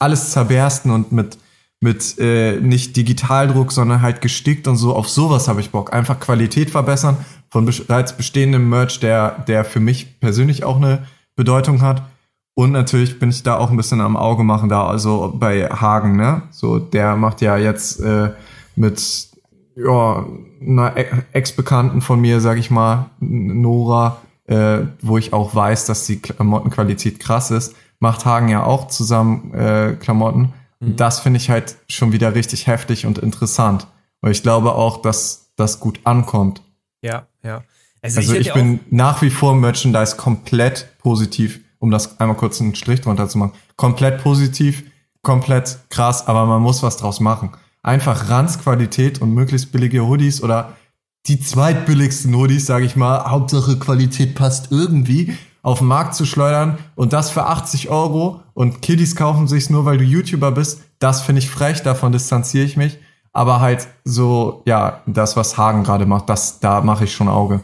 [0.00, 1.38] alles zerbersten und mit,
[1.86, 4.92] mit äh, nicht Digitaldruck, sondern halt gestickt und so.
[4.92, 5.92] Auf sowas habe ich Bock.
[5.92, 7.16] Einfach Qualität verbessern
[7.48, 11.06] von bereits bestehendem Merch, der, der für mich persönlich auch eine
[11.36, 12.02] Bedeutung hat.
[12.54, 16.16] Und natürlich bin ich da auch ein bisschen am Auge machen da, also bei Hagen,
[16.16, 16.42] ne?
[16.50, 18.30] So, der macht ja jetzt äh,
[18.74, 19.28] mit
[19.76, 20.26] ja,
[20.60, 20.92] einer
[21.32, 24.16] Ex-Bekannten von mir, sag ich mal, Nora,
[24.46, 29.54] äh, wo ich auch weiß, dass die Klamottenqualität krass ist, macht Hagen ja auch zusammen
[29.54, 30.52] äh, Klamotten.
[30.80, 30.88] Mhm.
[30.88, 33.86] Und das finde ich halt schon wieder richtig heftig und interessant.
[34.20, 36.62] Weil ich glaube auch, dass das gut ankommt.
[37.02, 37.62] Ja, ja.
[38.02, 42.60] Also, also ich, ich bin nach wie vor Merchandise komplett positiv, um das einmal kurz
[42.60, 43.52] einen Strich drunter zu machen.
[43.76, 44.84] Komplett positiv,
[45.22, 47.50] komplett krass, aber man muss was draus machen.
[47.82, 50.76] Einfach Ranzqualität und möglichst billige Hoodies oder
[51.26, 55.36] die zweitbilligsten Hoodies, sage ich mal, Hauptsache Qualität passt irgendwie,
[55.66, 59.84] auf den Markt zu schleudern und das für 80 Euro und Kiddies kaufen sich's nur,
[59.84, 62.98] weil du YouTuber bist, das finde ich frech, davon distanziere ich mich
[63.36, 67.62] aber halt so, ja, das, was Hagen gerade macht, das, da mache ich schon Auge.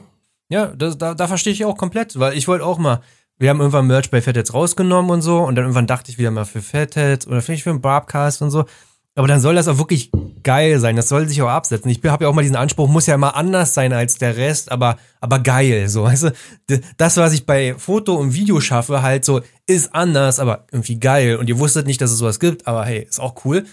[0.50, 3.00] Ja, das, da, da verstehe ich auch komplett, weil ich wollte auch mal,
[3.38, 6.30] wir haben irgendwann Merch bei Fatheads rausgenommen und so und dann irgendwann dachte ich wieder
[6.30, 8.66] mal für Fatheads oder vielleicht für einen Barbcast und so.
[9.14, 10.10] Aber dann soll das auch wirklich
[10.42, 10.96] geil sein.
[10.96, 11.90] Das soll sich auch absetzen.
[11.90, 14.72] Ich habe ja auch mal diesen Anspruch, muss ja immer anders sein als der Rest,
[14.72, 15.88] aber, aber geil.
[15.88, 16.32] So, weißt
[16.66, 20.98] du, das, was ich bei Foto und Video schaffe, halt so, ist anders, aber irgendwie
[20.98, 21.36] geil.
[21.36, 23.66] Und ihr wusstet nicht, dass es sowas gibt, aber hey, ist auch cool.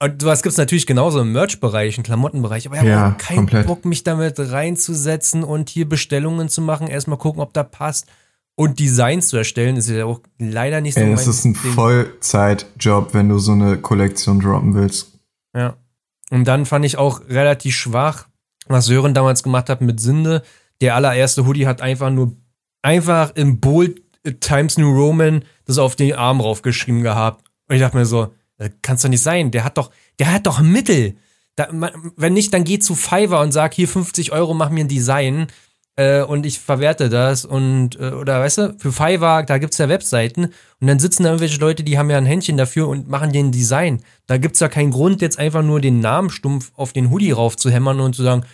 [0.00, 2.66] Und was gibt's natürlich genauso im Merch-Bereich, im Klamottenbereich.
[2.66, 3.66] Aber ich ja, habe keinen komplett.
[3.66, 6.86] Bock, mich damit reinzusetzen und hier Bestellungen zu machen.
[6.86, 8.06] Erstmal gucken, ob da passt.
[8.56, 11.00] Und Designs zu erstellen, ist ja auch leider nicht so.
[11.00, 15.18] Ey, es ist ein Vollzeitjob, wenn du so eine Kollektion droppen willst.
[15.56, 15.76] Ja.
[16.30, 18.28] Und dann fand ich auch relativ schwach,
[18.66, 20.42] was Sören damals gemacht hat mit Sinde.
[20.80, 22.36] Der allererste Hoodie hat einfach nur,
[22.82, 24.00] einfach im Bold
[24.40, 27.44] Times New Roman das auf den Arm raufgeschrieben gehabt.
[27.68, 29.50] Und ich dachte mir so, das kann's doch nicht sein.
[29.50, 31.16] Der hat doch, der hat doch Mittel.
[31.56, 31.68] Da,
[32.16, 35.46] wenn nicht, dann geh zu Fiverr und sag hier 50 Euro, mach mir ein Design
[35.96, 39.88] äh, und ich verwerte das und äh, oder weißt du, für Fiverr, da gibt's ja
[39.88, 40.46] Webseiten
[40.80, 43.42] und dann sitzen da irgendwelche Leute, die haben ja ein Händchen dafür und machen dir
[43.42, 44.02] ein Design.
[44.26, 48.00] Da gibt's ja keinen Grund, jetzt einfach nur den Namen stumpf auf den Hoodie raufzuhämmern
[48.00, 48.44] und zu sagen,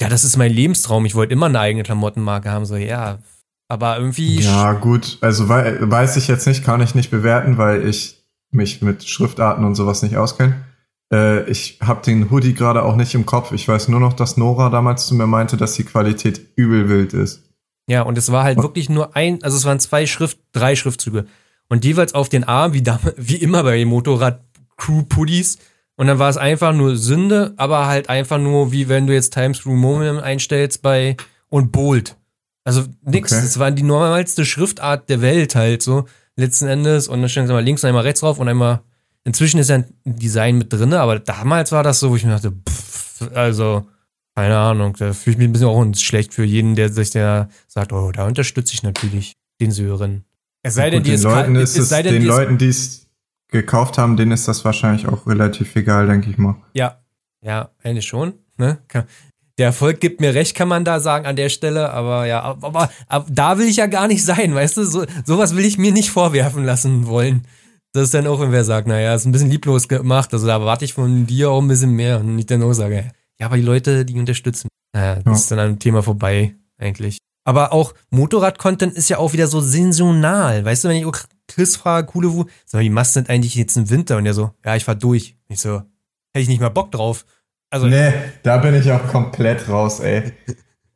[0.00, 2.66] ja, das ist mein Lebenstraum, ich wollte immer eine eigene Klamottenmarke haben.
[2.66, 3.18] So, ja,
[3.68, 4.40] aber irgendwie.
[4.40, 9.04] Ja, gut, also weiß ich jetzt nicht, kann ich nicht bewerten, weil ich mich mit
[9.04, 10.56] Schriftarten und sowas nicht auskenne.
[11.12, 13.52] Äh, ich habe den Hoodie gerade auch nicht im Kopf.
[13.52, 17.14] Ich weiß nur noch, dass Nora damals zu mir meinte, dass die Qualität übel wild
[17.14, 17.44] ist.
[17.88, 21.26] Ja, und es war halt wirklich nur ein, also es waren zwei Schrift, drei Schriftzüge.
[21.70, 25.58] Und jeweils auf den Arm, wie, damals, wie immer bei Motorrad-Crew-Puddies.
[25.96, 29.32] Und dann war es einfach nur Sünde, aber halt einfach nur, wie wenn du jetzt
[29.32, 31.16] Times Crew Moment einstellst bei
[31.48, 32.16] und Bold.
[32.64, 33.32] Also nix.
[33.32, 33.40] Okay.
[33.42, 36.04] Das war die normalste Schriftart der Welt halt so
[36.36, 38.82] letzten Endes und dann stellen sie mal links und einmal rechts drauf und einmal.
[39.28, 42.30] Inzwischen ist ja ein Design mit drin, aber damals war das so, wo ich mir
[42.30, 43.86] dachte, pff, also,
[44.34, 47.50] keine Ahnung, da fühle ich mich ein bisschen auch schlecht für jeden, der sich der
[47.66, 50.24] sagt, oh, da unterstütze ich natürlich den Sören.
[50.62, 53.06] Es sei denn, die den Leuten ist es, sei denn, den Leuten, die es
[53.48, 56.56] gekauft haben, denen ist das wahrscheinlich auch relativ egal, denke ich mal.
[56.72, 56.98] Ja,
[57.42, 58.32] ja, eigentlich schon.
[58.56, 58.78] Ne?
[59.58, 62.88] Der Erfolg gibt mir recht, kann man da sagen an der Stelle, aber ja, aber,
[63.08, 64.84] aber da will ich ja gar nicht sein, weißt du?
[64.84, 67.44] So, sowas will ich mir nicht vorwerfen lassen wollen.
[67.92, 70.54] Das ist dann auch, wenn wer sagt, naja, ist ein bisschen lieblos gemacht, also da
[70.54, 73.10] erwarte ich von dir auch ein bisschen mehr und nicht dann auch sage,
[73.40, 75.32] ja, aber die Leute, die unterstützen, naja, das ja.
[75.32, 77.18] ist dann ein Thema vorbei, eigentlich.
[77.44, 81.06] Aber auch Motorrad-Content ist ja auch wieder so saisonal, weißt du, wenn ich
[81.48, 84.18] Chris frage, coole Wu, mal, wie machst du denn eigentlich jetzt im Winter?
[84.18, 85.36] Und er so, ja, ich fahr durch.
[85.48, 87.24] Ich so, hätte ich nicht mal Bock drauf.
[87.70, 88.12] Also, nee,
[88.42, 90.32] da bin ich auch komplett raus, ey.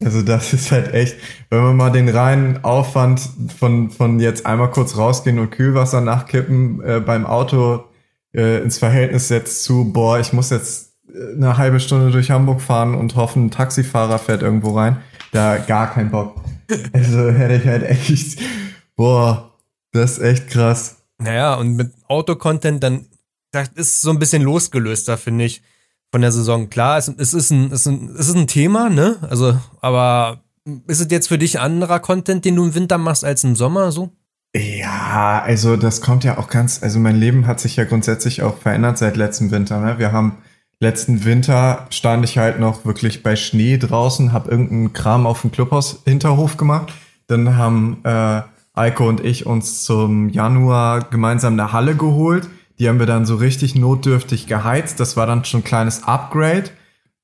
[0.05, 1.16] Also das ist halt echt,
[1.50, 3.20] wenn man mal den reinen Aufwand
[3.59, 7.84] von, von jetzt einmal kurz rausgehen und Kühlwasser nachkippen äh, beim Auto
[8.34, 12.61] äh, ins Verhältnis setzt zu, boah, ich muss jetzt äh, eine halbe Stunde durch Hamburg
[12.61, 14.98] fahren und hoffen, ein Taxifahrer fährt irgendwo rein.
[15.32, 16.36] Da gar kein Bock.
[16.92, 18.40] Also hätte ich halt echt,
[18.96, 19.53] boah,
[19.92, 20.96] das ist echt krass.
[21.18, 23.07] Naja, und mit Autocontent, dann
[23.53, 25.62] das ist so ein bisschen losgelöster, finde ich
[26.12, 26.70] von der Saison.
[26.70, 29.16] Klar, es, es, ist ein, es, ist ein, es ist ein Thema, ne?
[29.28, 30.42] Also, aber
[30.86, 33.90] ist es jetzt für dich anderer Content, den du im Winter machst als im Sommer
[33.90, 34.10] so?
[34.54, 38.58] Ja, also das kommt ja auch ganz, also mein Leben hat sich ja grundsätzlich auch
[38.58, 39.80] verändert seit letztem Winter.
[39.80, 39.98] Ne?
[39.98, 40.36] Wir haben
[40.78, 45.52] letzten Winter stand ich halt noch wirklich bei Schnee draußen, hab irgendeinen Kram auf dem
[45.52, 46.92] Clubhaus Hinterhof gemacht.
[47.28, 48.42] Dann haben äh,
[48.74, 52.48] Eiko und ich uns zum Januar gemeinsam eine Halle geholt
[52.78, 55.00] die haben wir dann so richtig notdürftig geheizt.
[55.00, 56.70] Das war dann schon ein kleines Upgrade.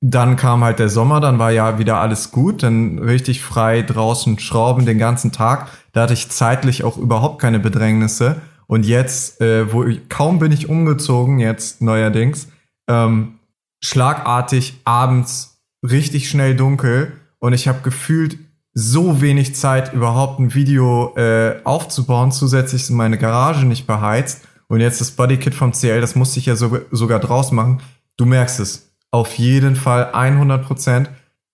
[0.01, 4.39] Dann kam halt der Sommer, dann war ja wieder alles gut, dann richtig frei draußen
[4.39, 5.67] schrauben den ganzen Tag.
[5.91, 8.37] Da hatte ich zeitlich auch überhaupt keine Bedrängnisse.
[8.67, 12.47] Und jetzt, äh, wo ich, kaum bin ich umgezogen, jetzt neuerdings,
[12.87, 13.39] ähm,
[13.81, 18.37] schlagartig abends richtig schnell dunkel und ich habe gefühlt
[18.73, 22.31] so wenig Zeit, überhaupt ein Video äh, aufzubauen.
[22.31, 24.41] Zusätzlich ist meine Garage nicht beheizt.
[24.69, 27.81] Und jetzt das Bodykit vom CL, das musste ich ja so, sogar draus machen.
[28.17, 28.91] Du merkst es.
[29.11, 31.09] Auf jeden Fall 100 Prozent.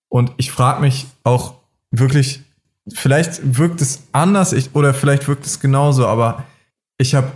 [0.08, 1.54] Und ich frage mich auch
[1.90, 2.42] wirklich,
[2.92, 6.44] vielleicht wirkt es anders ich, oder vielleicht wirkt es genauso, aber
[6.98, 7.32] ich habe,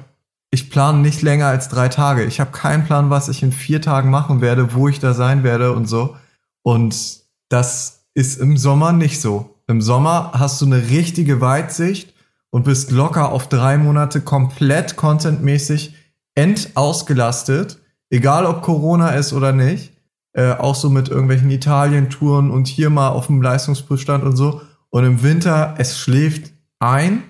[0.50, 2.24] ich plane nicht länger als drei Tage.
[2.24, 5.42] Ich habe keinen Plan, was ich in vier Tagen machen werde, wo ich da sein
[5.42, 6.16] werde und so.
[6.62, 9.56] Und das ist im Sommer nicht so.
[9.66, 12.12] Im Sommer hast du eine richtige Weitsicht
[12.50, 15.94] und bist locker auf drei Monate komplett contentmäßig
[16.34, 17.78] endausgelastet,
[18.10, 19.92] egal ob Corona ist oder nicht.
[20.32, 24.60] Äh, auch so mit irgendwelchen Italien-Touren und hier mal auf dem Leistungsprüfstand und so.
[24.90, 27.24] Und im Winter, es schläft ein,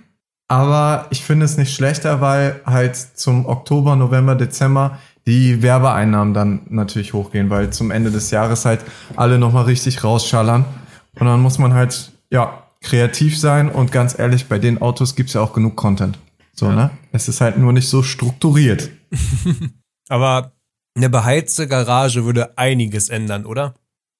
[0.48, 6.60] aber ich finde es nicht schlechter, weil halt zum Oktober, November, Dezember die Werbeeinnahmen dann
[6.68, 8.80] natürlich hochgehen, weil zum Ende des Jahres halt
[9.16, 10.64] alle nochmal richtig rausschallern.
[11.18, 15.34] Und dann muss man halt, ja, kreativ sein und ganz ehrlich, bei den Autos gibt's
[15.34, 16.18] ja auch genug Content.
[16.54, 16.74] So, ja.
[16.74, 16.90] ne?
[17.12, 18.90] Es ist halt nur nicht so strukturiert.
[20.08, 20.52] Aber
[20.96, 23.74] eine beheizte Garage würde einiges ändern, oder?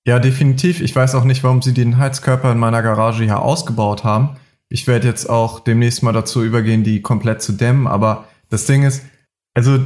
[0.07, 0.81] Ja, definitiv.
[0.81, 4.37] Ich weiß auch nicht, warum sie den Heizkörper in meiner Garage hier ausgebaut haben.
[4.69, 7.87] Ich werde jetzt auch demnächst mal dazu übergehen, die komplett zu dämmen.
[7.87, 9.05] Aber das Ding ist,
[9.53, 9.81] also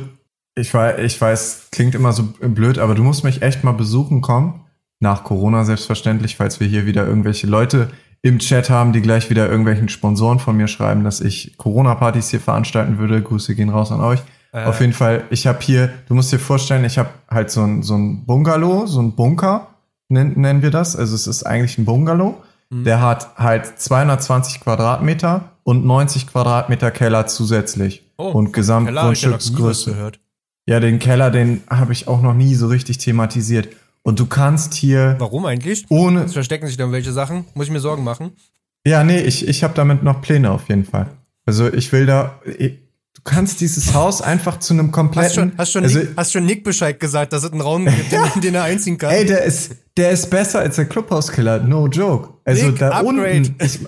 [0.54, 4.20] ich weiß, ich weiß, klingt immer so blöd, aber du musst mich echt mal besuchen
[4.20, 4.60] kommen.
[5.00, 7.90] Nach Corona selbstverständlich, falls wir hier wieder irgendwelche Leute
[8.24, 12.40] im Chat haben, die gleich wieder irgendwelchen Sponsoren von mir schreiben, dass ich Corona-Partys hier
[12.40, 13.20] veranstalten würde.
[13.20, 14.20] Grüße gehen raus an euch.
[14.50, 14.64] Äh.
[14.64, 17.82] Auf jeden Fall, ich habe hier, du musst dir vorstellen, ich habe halt so ein,
[17.82, 19.66] so ein Bungalow, so ein Bunker,
[20.08, 20.96] nennen, nennen wir das.
[20.96, 22.42] Also es ist eigentlich ein Bungalow.
[22.70, 22.84] Mhm.
[22.84, 28.10] Der hat halt 220 Quadratmeter und 90 Quadratmeter Keller zusätzlich.
[28.16, 30.12] Oh, und Gesamtgrundstücksgröße.
[30.66, 33.68] Ja, den Keller, den habe ich auch noch nie so richtig thematisiert.
[34.04, 35.16] Und du kannst hier.
[35.18, 35.86] Warum eigentlich?
[35.88, 36.20] Ohne.
[36.20, 37.46] Jetzt verstecken sich dann welche Sachen.
[37.54, 38.32] Muss ich mir Sorgen machen?
[38.86, 41.06] Ja, nee, ich, ich habe damit noch Pläne auf jeden Fall.
[41.46, 42.38] Also ich will da.
[42.44, 45.26] Du kannst dieses Haus einfach zu einem kompletten.
[45.26, 47.86] Hast schon, hast schon, also, Nick, hast schon Nick Bescheid gesagt, dass es einen Raum
[47.86, 49.10] gibt, in den er einziehen kann?
[49.10, 51.60] Ey, der ist, der ist besser als der Clubhauskiller.
[51.60, 52.34] No joke.
[52.44, 53.36] Also Nick, da Upgrade.
[53.36, 53.56] unten.
[53.58, 53.80] Ich,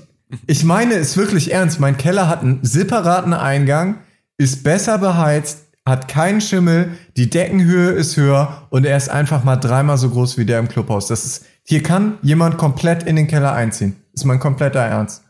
[0.47, 1.79] ich meine es wirklich ernst.
[1.79, 3.99] Mein Keller hat einen separaten Eingang,
[4.39, 9.57] ist besser beheizt, hat keinen Schimmel, die Deckenhöhe ist höher und er ist einfach mal
[9.57, 11.07] dreimal so groß wie der im Clubhaus.
[11.07, 13.95] Das ist, hier kann jemand komplett in den Keller einziehen.
[14.13, 15.23] Ist mein kompletter Ernst.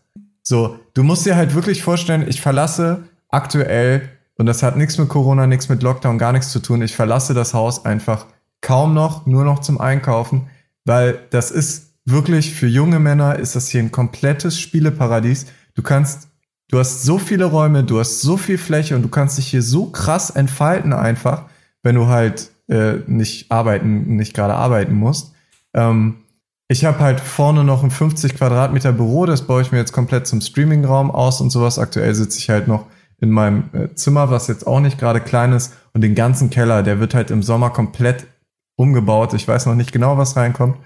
[0.43, 5.09] So, du musst dir halt wirklich vorstellen, ich verlasse aktuell, und das hat nichts mit
[5.09, 8.27] Corona, nichts mit Lockdown, gar nichts zu tun, ich verlasse das Haus einfach
[8.63, 10.49] kaum noch, nur noch zum Einkaufen,
[10.85, 15.47] weil das ist wirklich für junge Männer ist das hier ein komplettes Spieleparadies.
[15.75, 16.26] Du kannst
[16.69, 19.63] du hast so viele Räume, du hast so viel Fläche und du kannst dich hier
[19.63, 21.45] so krass entfalten einfach,
[21.83, 25.33] wenn du halt äh, nicht arbeiten, nicht gerade arbeiten musst.
[25.75, 26.17] Ähm,
[26.69, 30.27] ich habe halt vorne noch ein 50 Quadratmeter Büro, das baue ich mir jetzt komplett
[30.27, 31.79] zum Streamingraum aus und sowas.
[31.79, 32.87] Aktuell sitze ich halt noch
[33.21, 35.75] in meinem äh, Zimmer, was jetzt auch nicht gerade klein ist.
[35.93, 38.27] Und den ganzen Keller, der wird halt im Sommer komplett
[38.77, 39.33] umgebaut.
[39.35, 40.77] Ich weiß noch nicht genau, was reinkommt.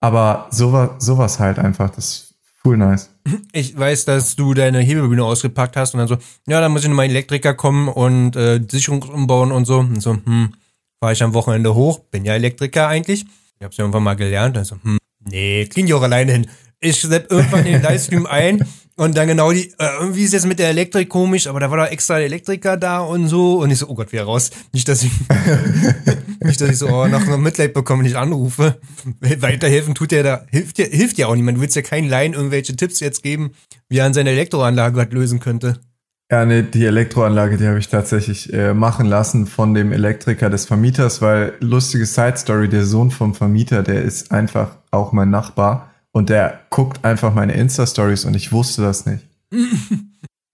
[0.00, 2.27] Aber sowas, sowas halt einfach, das
[2.68, 3.10] cool nice.
[3.52, 6.88] Ich weiß, dass du deine Hebebühne ausgepackt hast und dann so, ja, da muss ich
[6.88, 9.78] nochmal Elektriker kommen und äh, Sicherung umbauen und so.
[9.78, 10.54] Und so, hm,
[11.00, 13.24] fahre ich am Wochenende hoch, bin ja Elektriker eigentlich.
[13.58, 14.56] Ich hab's ja irgendwann mal gelernt.
[14.56, 14.98] Also, hm,
[15.28, 16.46] nee, kriegen die auch alleine hin.
[16.80, 18.64] Ich sepp irgendwann den Livestream ein
[18.98, 21.78] und dann genau die, äh, irgendwie ist jetzt mit der Elektrik komisch, aber da war
[21.78, 23.60] doch extra Elektriker da und so.
[23.60, 24.50] Und ich so, oh Gott, wieder raus.
[24.72, 25.12] Nicht, dass ich,
[26.40, 28.80] nicht, dass ich so, oh, einem Mitleid bekomme, wenn ich anrufe.
[29.20, 31.58] Weiterhelfen tut der da, hilft ja, hilft ja auch niemand.
[31.58, 33.52] Du willst ja keinen Laien irgendwelche Tipps jetzt geben,
[33.88, 35.78] wie er an seiner Elektroanlage was lösen könnte.
[36.30, 40.66] Ja, nee, die Elektroanlage, die habe ich tatsächlich äh, machen lassen von dem Elektriker des
[40.66, 45.88] Vermieters, weil lustige Side Story, der Sohn vom Vermieter, der ist einfach auch mein Nachbar
[46.18, 49.24] und der guckt einfach meine Insta-Stories und ich wusste das nicht.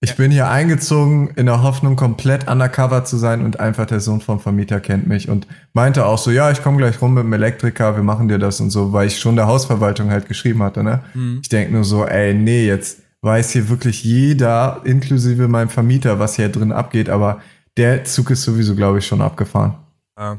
[0.01, 0.15] Ich ja.
[0.17, 4.39] bin hier eingezogen in der Hoffnung, komplett undercover zu sein und einfach der Sohn vom
[4.39, 7.95] Vermieter kennt mich und meinte auch so, ja, ich komme gleich rum mit dem Elektriker,
[7.95, 11.01] wir machen dir das und so, weil ich schon der Hausverwaltung halt geschrieben hatte, ne?
[11.15, 11.39] Mhm.
[11.41, 16.35] Ich denke nur so, ey, nee, jetzt weiß hier wirklich jeder, inklusive meinem Vermieter, was
[16.35, 17.41] hier drin abgeht, aber
[17.75, 19.75] der Zug ist sowieso, glaube ich, schon abgefahren.
[20.19, 20.37] Ja,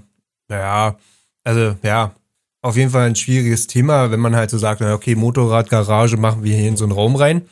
[0.49, 0.97] naja,
[1.43, 2.12] also ja,
[2.63, 6.57] auf jeden Fall ein schwieriges Thema, wenn man halt so sagt, okay, Motorradgarage machen wir
[6.57, 7.43] hier in so einen Raum rein.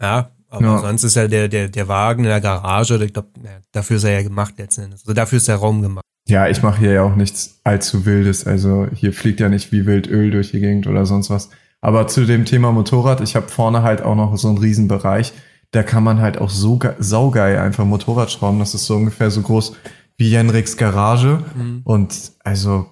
[0.00, 0.78] Ja, aber ja.
[0.78, 3.28] sonst ist ja der, der, der Wagen in der Garage, ich glaube,
[3.72, 5.02] dafür ist er ja gemacht letzten Endes.
[5.02, 6.04] Also dafür ist der Raum gemacht.
[6.28, 8.46] Ja, ich mache hier ja auch nichts allzu Wildes.
[8.46, 11.50] Also hier fliegt ja nicht wie wild Öl durch die Gegend oder sonst was.
[11.80, 15.32] Aber zu dem Thema Motorrad, ich habe vorne halt auch noch so einen Riesenbereich.
[15.72, 18.58] Da kann man halt auch so saugeil einfach Motorrad schrauben.
[18.60, 19.74] Das ist so ungefähr so groß
[20.16, 21.42] wie Jenriks Garage.
[21.56, 21.80] Mhm.
[21.82, 22.86] Und also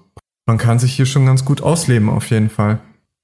[0.51, 2.81] man kann sich hier schon ganz gut ausleben, auf jeden Fall.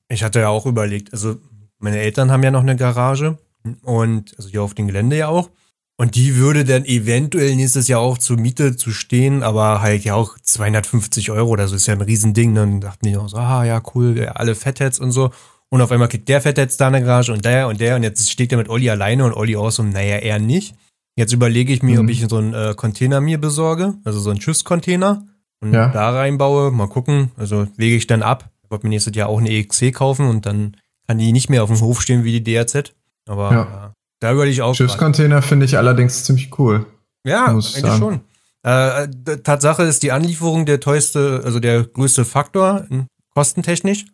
[0.08, 1.34] Ich hatte ja auch überlegt, also
[1.80, 3.36] meine Eltern haben ja noch eine Garage
[3.82, 5.50] und also hier auf dem Gelände ja auch.
[5.96, 10.14] Und die würde dann eventuell nächstes Jahr auch zur Miete zu stehen, aber halt ja
[10.14, 12.54] auch 250 Euro oder so ist ja ein Riesending.
[12.54, 15.32] Dann dachten die auch so, ah ja, cool, alle Fatheads und so.
[15.68, 18.30] Und auf einmal kriegt der Fatheads da eine Garage und der und der und jetzt
[18.30, 20.76] steht er mit Olli alleine und Olli auch so, naja, eher nicht.
[21.16, 22.06] Jetzt überlege ich mir, mhm.
[22.06, 25.26] ob ich so einen äh, Container mir besorge, also so einen Schiffscontainer
[25.61, 25.88] und ja.
[25.88, 26.70] da reinbaue.
[26.70, 27.30] Mal gucken.
[27.36, 28.50] Also lege ich dann ab.
[28.62, 30.76] Ich wollte mir nächstes Jahr auch eine EXC kaufen und dann
[31.07, 32.94] kann die nicht mehr auf dem Hof stehen wie die DRZ.
[33.28, 33.57] Aber ja.
[33.57, 34.74] Ja, da überlege ich auch.
[34.74, 36.86] Schiffscontainer finde ich allerdings ziemlich cool.
[37.24, 37.98] Ja, eigentlich sagen.
[37.98, 38.20] schon.
[38.62, 39.09] Äh,
[39.44, 42.86] Tatsache ist die Anlieferung der teuerste, also der größte Faktor,
[43.34, 44.07] kostentechnisch,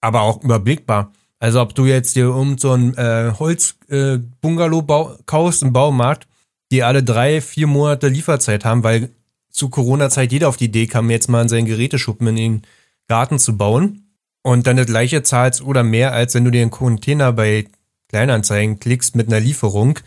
[0.00, 1.12] aber auch überblickbar.
[1.38, 6.26] Also ob du jetzt dir um so ein äh, Holz-Bungalow äh, kaufst im Baumarkt,
[6.70, 9.10] die alle drei, vier Monate Lieferzeit haben, weil
[9.50, 12.62] zu Corona-Zeit jeder auf die Idee kam, jetzt mal in seinen Geräteschuppen in den
[13.08, 16.70] Garten zu bauen und dann das gleiche zahlst oder mehr, als wenn du dir einen
[16.70, 17.66] Container bei
[18.08, 19.98] Kleinanzeigen klickst mit einer Lieferung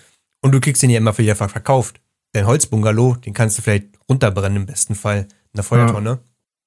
[0.42, 2.02] und du kriegst den ja immer für wieder verkauft.
[2.34, 6.20] Dein Holzbungalow, den kannst du vielleicht runterbrennen im besten Fall in der Feuertonne.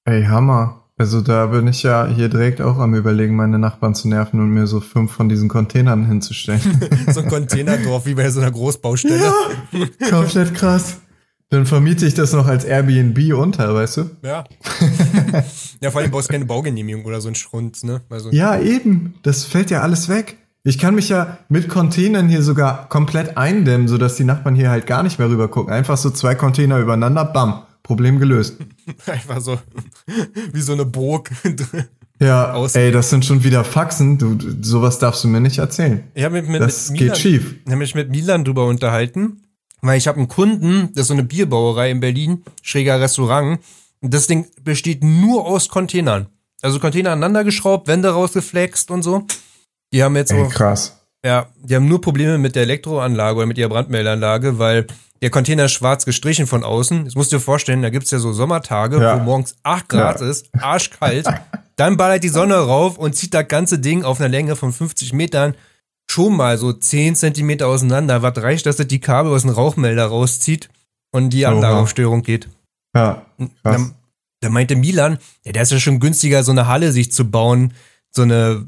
[0.07, 0.13] Ja.
[0.13, 0.83] Ey, Hammer.
[0.99, 4.49] Also da bin ich ja hier direkt auch am überlegen, meine Nachbarn zu nerven und
[4.49, 6.61] mir so fünf von diesen Containern hinzustellen.
[7.11, 9.31] so ein Containerdorf wie bei so einer Großbaustelle.
[9.71, 11.01] Ja, komplett krass.
[11.49, 14.09] Dann vermiete ich das noch als Airbnb unter, weißt du?
[14.21, 14.43] Ja.
[15.81, 18.01] ja, vor allem brauchst du keine Baugenehmigung oder so ein Schrund, ne?
[18.09, 19.15] Also ja, eben.
[19.23, 20.37] Das fällt ja alles weg.
[20.63, 24.85] Ich kann mich ja mit Containern hier sogar komplett eindämmen, sodass die Nachbarn hier halt
[24.87, 25.71] gar nicht mehr rüber gucken.
[25.71, 28.57] Einfach so zwei Container übereinander, bam, Problem gelöst.
[29.05, 29.57] Einfach so
[30.51, 31.31] wie so eine Burg.
[32.19, 32.81] Ja, Außen.
[32.81, 34.17] ey, das sind schon wieder Faxen.
[34.17, 36.03] Du, sowas darfst du mir nicht erzählen.
[36.13, 37.55] Ich habe mit, mit, das mit Milan, geht schief.
[37.63, 39.43] Ich habe mich mit Milan drüber unterhalten
[39.81, 43.59] weil ich habe einen Kunden, das ist so eine Bierbrauerei in Berlin, schräger Restaurant.
[44.01, 46.27] Und das Ding besteht nur aus Containern.
[46.61, 49.25] Also Container aneinander geschraubt, Wände rausgeflext und so.
[49.93, 50.97] Die haben jetzt Ey, krass.
[51.23, 54.87] Ja, die haben nur Probleme mit der Elektroanlage oder mit ihrer Brandmeldeanlage, weil
[55.21, 57.05] der Container ist schwarz gestrichen von außen.
[57.05, 59.19] Das musst du dir vorstellen, da gibt's ja so Sommertage, ja.
[59.19, 60.29] wo morgens 8 Grad ja.
[60.29, 61.27] ist, arschkalt.
[61.75, 65.13] Dann ballert die Sonne rauf und zieht das ganze Ding auf einer Länge von 50
[65.13, 65.55] Metern
[66.09, 68.21] schon mal so 10 Zentimeter auseinander.
[68.21, 70.69] Was reicht, dass das die Kabel aus dem Rauchmelder rauszieht
[71.11, 72.49] und die Anlage auf Störung geht.
[72.95, 73.25] Ja.
[73.63, 73.77] Da,
[74.41, 77.73] da, meinte Milan, ja, der ist ja schon günstiger, so eine Halle sich zu bauen.
[78.11, 78.65] So eine,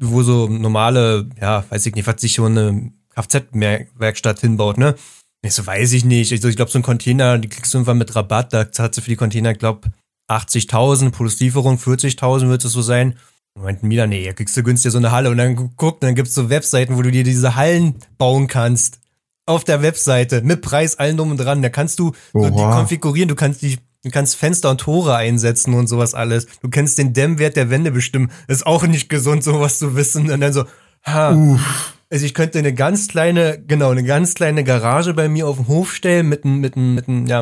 [0.00, 4.94] wo so normale, ja, weiß ich nicht, was sich so eine Kfz-Werkstatt hinbaut, ne?
[5.42, 6.32] Ich so, weiß ich nicht.
[6.32, 8.52] Ich, so, ich glaube, so ein Container, die kriegst du irgendwann mit Rabatt.
[8.52, 9.86] Da zahlst du für die Container, glaub
[10.28, 13.16] 80.000 plus Lieferung, 40.000 wird es so sein.
[13.54, 16.48] Moment, Mila, nee, kriegst du günstig so eine Halle und dann guck, dann gibt's so
[16.50, 19.00] Webseiten, wo du dir diese Hallen bauen kannst.
[19.46, 21.60] auf der Webseite mit Preis allen drum und dran.
[21.60, 25.74] Da kannst du so die konfigurieren, du kannst die Du kannst Fenster und Tore einsetzen
[25.74, 26.46] und sowas alles.
[26.62, 28.30] Du kannst den Dämmwert der Wände bestimmen.
[28.48, 30.30] Ist auch nicht gesund, sowas zu wissen.
[30.30, 30.64] Und dann so,
[31.04, 31.94] ha, Uff.
[32.08, 35.68] also ich könnte eine ganz kleine, genau, eine ganz kleine Garage bei mir auf dem
[35.68, 37.40] Hof stellen mit einem, mit einem, mit einem, ja,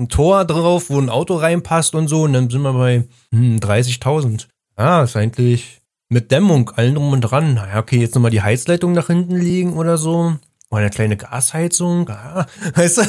[0.00, 2.22] ein Tor drauf, wo ein Auto reinpasst und so.
[2.22, 4.48] Und dann sind wir bei hm, 30.000.
[4.80, 7.52] Ah, ist eigentlich mit Dämmung, allen drum und dran.
[7.52, 10.36] Naja, okay, jetzt nochmal die Heizleitung nach hinten liegen oder so.
[10.70, 12.08] Oder eine kleine Gasheizung.
[12.08, 13.02] Ah, weißt du,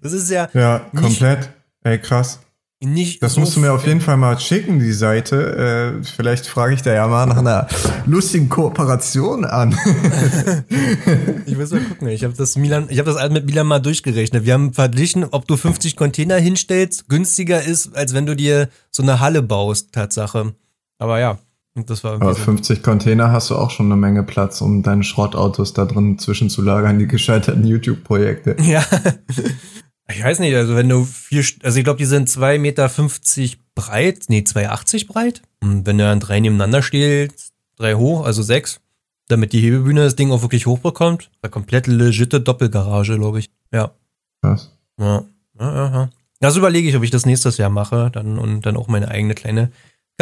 [0.00, 1.50] das ist ja Ja, komplett.
[1.84, 2.40] Ey, krass.
[2.82, 6.00] nicht Das so musst du mir auf jeden Fall mal schicken, die Seite.
[6.00, 7.66] Äh, vielleicht frage ich da ja mal nach einer
[8.06, 9.76] lustigen Kooperation an.
[11.44, 12.08] Ich muss mal gucken.
[12.08, 14.46] Ich habe das Milan, ich habe das alles mit Milan mal durchgerechnet.
[14.46, 19.02] Wir haben verglichen, ob du 50 Container hinstellst, günstiger ist, als wenn du dir so
[19.02, 20.54] eine Halle baust, Tatsache.
[21.02, 21.36] Aber ja,
[21.74, 22.44] das war Aber irgendwie so.
[22.44, 27.00] 50 Container hast du auch schon eine Menge Platz, um deine Schrottautos da drin zwischenzulagern,
[27.00, 28.56] die gescheiterten YouTube-Projekte.
[28.62, 28.84] Ja.
[30.08, 32.88] Ich weiß nicht, also wenn du vier, also ich glaube, die sind 2,50 Meter
[33.74, 35.42] breit, nee, 2,80 breit.
[35.60, 38.80] Und wenn du dann drei nebeneinander stellst, drei hoch, also sechs,
[39.26, 43.50] damit die Hebebühne das Ding auch wirklich hochbekommt, eine komplett legitte Doppelgarage, glaube ich.
[43.72, 43.90] Ja.
[44.40, 44.70] Krass.
[45.00, 45.24] Ja,
[45.58, 46.10] ja, ja, ja.
[46.38, 49.34] Das überlege ich, ob ich das nächstes Jahr mache dann und dann auch meine eigene
[49.34, 49.72] kleine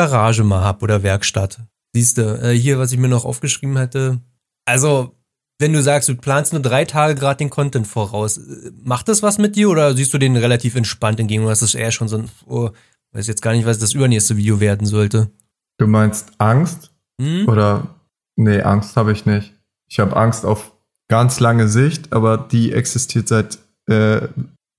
[0.00, 1.60] Garage mal hab oder Werkstatt.
[1.94, 4.20] Siehst du, äh, hier, was ich mir noch aufgeschrieben hatte.
[4.64, 5.14] Also,
[5.58, 9.22] wenn du sagst, du planst nur drei Tage gerade den Content voraus, äh, macht das
[9.22, 11.42] was mit dir oder siehst du den relativ entspannt entgegen?
[11.42, 12.70] Oder ist das eher schon so ein, oh,
[13.12, 15.30] weiß jetzt gar nicht, was das übernächste Video werden sollte?
[15.78, 16.90] Du meinst Angst?
[17.20, 17.46] Hm?
[17.46, 17.94] Oder?
[18.36, 19.54] Nee, Angst habe ich nicht.
[19.90, 20.72] Ich habe Angst auf
[21.08, 24.28] ganz lange Sicht, aber die existiert seit äh,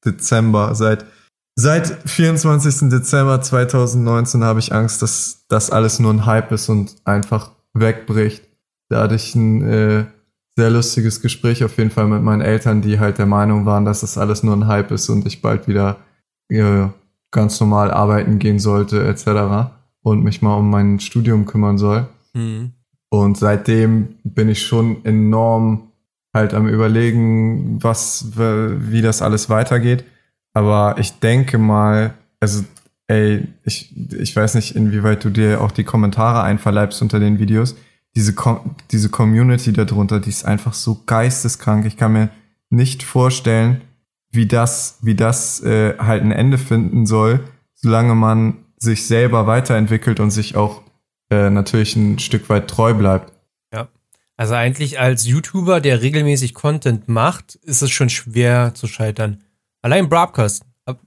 [0.03, 0.73] Dezember.
[0.73, 1.05] Seit,
[1.61, 2.89] seit 24.
[2.89, 8.43] Dezember 2019 habe ich Angst, dass das alles nur ein Hype ist und einfach wegbricht.
[8.89, 10.05] Da hatte ich ein äh,
[10.55, 14.01] sehr lustiges Gespräch auf jeden Fall mit meinen Eltern, die halt der Meinung waren, dass
[14.01, 15.97] das alles nur ein Hype ist und ich bald wieder
[16.49, 16.87] äh,
[17.29, 19.71] ganz normal arbeiten gehen sollte etc.
[20.01, 22.07] und mich mal um mein Studium kümmern soll.
[22.33, 22.71] Hm.
[23.09, 25.91] Und seitdem bin ich schon enorm
[26.33, 30.05] halt am überlegen, was, wie das alles weitergeht.
[30.53, 32.63] Aber ich denke mal, also,
[33.07, 37.75] ey, ich, ich weiß nicht, inwieweit du dir auch die Kommentare einverleibst unter den Videos.
[38.15, 41.85] Diese, Com diese Community darunter, die ist einfach so geisteskrank.
[41.85, 42.29] Ich kann mir
[42.69, 43.81] nicht vorstellen,
[44.31, 47.45] wie das, wie das äh, halt ein Ende finden soll,
[47.75, 50.81] solange man sich selber weiterentwickelt und sich auch
[51.29, 53.31] äh, natürlich ein Stück weit treu bleibt.
[54.41, 59.43] Also eigentlich als YouTuber, der regelmäßig Content macht, ist es schon schwer zu scheitern.
[59.81, 60.63] Allein Broadcast.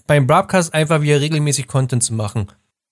[0.07, 2.49] Beim Broadcast einfach wieder regelmäßig Content zu machen.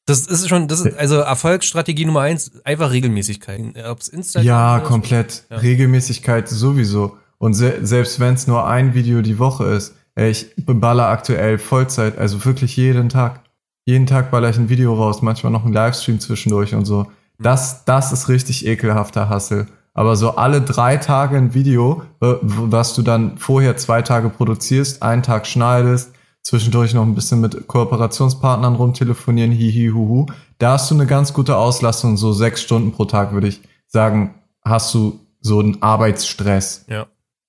[0.07, 3.76] Das ist schon, das ist also Erfolgsstrategie Nummer eins, einfach Regelmäßigkeit.
[3.89, 5.45] Ob's Instagram Ja, ist, komplett.
[5.49, 5.59] Ja.
[5.59, 7.16] Regelmäßigkeit sowieso.
[7.39, 12.18] Und se selbst wenn es nur ein Video die Woche ist, ich baller aktuell Vollzeit,
[12.18, 13.41] also wirklich jeden Tag.
[13.85, 17.11] Jeden Tag baller ich ein Video raus, manchmal noch ein Livestream zwischendurch und so.
[17.39, 19.66] Das, das ist richtig ekelhafter Hassel.
[19.95, 25.22] Aber so alle drei Tage ein Video, was du dann vorher zwei Tage produzierst, einen
[25.22, 26.12] Tag schneidest,
[26.43, 30.26] zwischendurch noch ein bisschen mit Kooperationspartnern rumtelefonieren, hihi, huhu.
[30.59, 34.34] Da hast du eine ganz gute Auslastung, so sechs Stunden pro Tag, würde ich sagen,
[34.64, 36.86] hast du so einen Arbeitsstress.
[36.88, 37.07] Ja.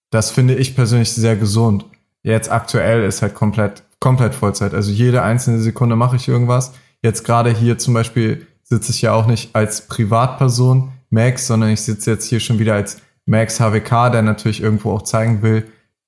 [0.09, 1.85] Das finde ich persönlich sehr gesund.
[2.23, 4.73] Jetzt aktuell ist halt komplett, komplett Vollzeit.
[4.73, 6.73] Also jede einzelne Sekunde mache ich irgendwas.
[7.01, 11.81] Jetzt gerade hier zum Beispiel sitze ich ja auch nicht als Privatperson Max, sondern ich
[11.81, 15.65] sitze jetzt hier schon wieder als Max HWK, der natürlich irgendwo auch zeigen will,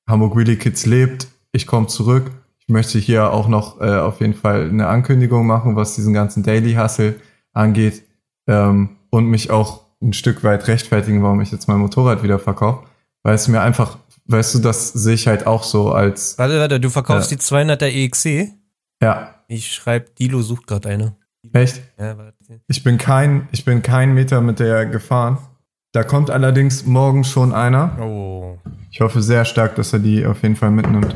[0.08, 2.32] Hamburg Wheelie Kids lebt, ich komme zurück.
[2.58, 6.42] Ich möchte hier auch noch äh, auf jeden Fall eine Ankündigung machen, was diesen ganzen
[6.44, 7.16] Daily Hustle
[7.54, 8.04] angeht
[8.48, 12.88] ähm, und mich auch ein Stück weit rechtfertigen, warum ich jetzt mein Motorrad wieder verkaufe.
[13.24, 16.80] Weil es mir einfach, weißt du, das sehe ich halt auch so als, Warte, warte,
[16.80, 17.38] du verkaufst Ja.
[17.38, 18.52] die 200er EXC?
[19.02, 21.16] ja, Ich schreibe, Dilo sucht gerade eine.
[21.54, 21.82] Echt.
[22.68, 25.38] Ich bin kein, ich bin kein Meter mit der gefahren.
[25.92, 27.98] Da kommt allerdings morgen schon einer.
[28.02, 28.58] Oh.
[28.92, 31.16] Ich hoffe sehr stark, dass er die auf jeden Fall mitnimmt.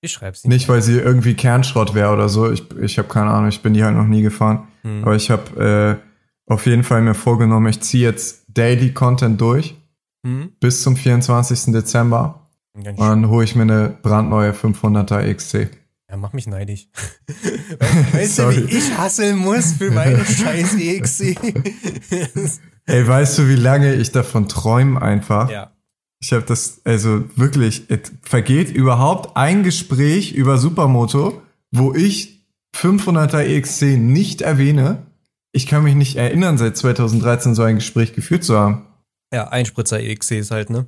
[0.00, 0.48] Ich schreibe sie.
[0.48, 2.50] Nicht, weil sie irgendwie Kernschrott wäre oder so.
[2.50, 4.68] Ich, ich habe keine Ahnung, ich bin die halt noch nie gefahren.
[4.82, 5.02] Hm.
[5.02, 5.98] Aber ich habe
[6.48, 9.74] äh, auf jeden Fall mir vorgenommen, ich ziehe jetzt Daily Content durch
[10.24, 10.52] Hm?
[10.60, 11.72] bis zum 24.
[11.72, 12.46] Dezember.
[12.74, 15.68] Und dann hole ich mir eine brandneue 500er XC.
[16.10, 16.90] Ja, mach mich neidig.
[18.12, 21.36] weißt du, wie ich hasseln muss für meine scheiß E EXC?
[22.86, 25.50] Ey, weißt du, wie lange ich davon träume einfach?
[25.50, 25.72] ja.
[26.20, 31.40] Ich habe das, also wirklich, es vergeht überhaupt ein Gespräch über Supermoto,
[31.70, 32.44] wo ich
[32.74, 35.06] 500er EXC nicht erwähne.
[35.52, 38.86] Ich kann mich nicht erinnern, seit 2013 so ein Gespräch geführt zu haben.
[39.32, 40.86] Ja, Einspritzer EXC ist halt, ne?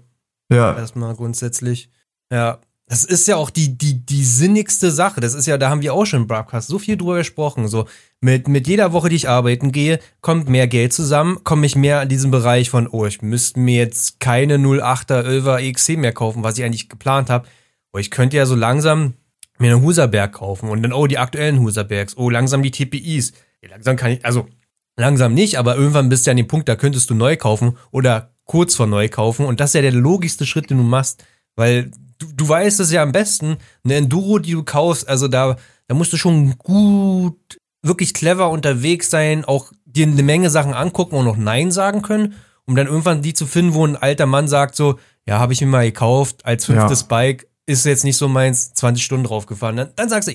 [0.50, 1.90] Ja, Erstmal grundsätzlich.
[2.32, 2.58] Ja.
[2.90, 5.20] Das ist ja auch die, die, die sinnigste Sache.
[5.20, 7.68] Das ist ja, da haben wir auch schon im Broadcast so viel drüber gesprochen.
[7.68, 7.86] So,
[8.20, 12.00] mit, mit jeder Woche, die ich arbeiten gehe, kommt mehr Geld zusammen, komme ich mehr
[12.00, 16.42] an diesen Bereich von, oh, ich müsste mir jetzt keine 08er 11er EXC mehr kaufen,
[16.42, 17.46] was ich eigentlich geplant habe.
[17.92, 19.14] Oh, ich könnte ja so langsam
[19.60, 23.34] mir eine Huserberg kaufen und dann, oh, die aktuellen Huserbergs, oh, langsam die TPIs.
[23.62, 24.48] Ja, langsam kann ich, also
[24.96, 28.34] langsam nicht, aber irgendwann bist du an dem Punkt, da könntest du neu kaufen oder
[28.46, 31.92] kurz vor neu kaufen und das ist ja der logischste Schritt, den du machst, weil
[32.20, 35.56] du, du weißt es ja am besten, eine Enduro, die du kaufst, also da,
[35.88, 41.16] da musst du schon gut, wirklich clever unterwegs sein, auch dir eine Menge Sachen angucken
[41.16, 42.34] und noch Nein sagen können,
[42.66, 45.60] um dann irgendwann die zu finden, wo ein alter Mann sagt so, ja, habe ich
[45.60, 47.06] mir mal gekauft, als fünftes ja.
[47.08, 49.76] Bike, ist jetzt nicht so meins, 20 Stunden draufgefahren.
[49.76, 50.34] Dann, dann sagst du,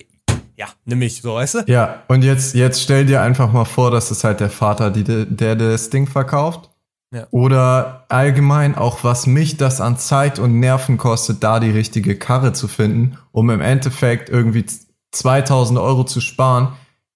[0.57, 1.63] ja, nimm mich, so, weißt du?
[1.67, 5.03] Ja, und jetzt, jetzt stell dir einfach mal vor, dass es halt der Vater, die,
[5.03, 6.69] der das Ding verkauft
[7.15, 7.27] ja.
[7.31, 12.51] Oder allgemein auch, was mich das an Zeit und Nerven kostet, da die richtige Karre
[12.51, 14.65] zu finden, um im Endeffekt irgendwie
[15.11, 16.73] 2000 Euro zu sparen,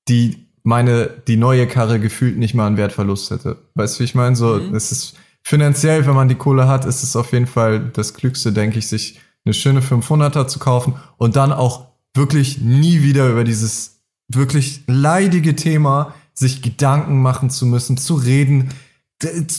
[0.08, 3.58] die meine, die neue Karre gefühlt nicht mal einen Wertverlust hätte.
[3.76, 4.38] Weißt du, wie ich meine?
[4.38, 4.74] So, mhm.
[4.74, 8.54] es ist finanziell, wenn man die Kohle hat, ist es auf jeden Fall das Klügste,
[8.54, 13.44] denke ich, sich eine schöne 500er zu kaufen und dann auch wirklich nie wieder über
[13.44, 18.70] dieses wirklich leidige Thema sich Gedanken machen zu müssen, zu reden,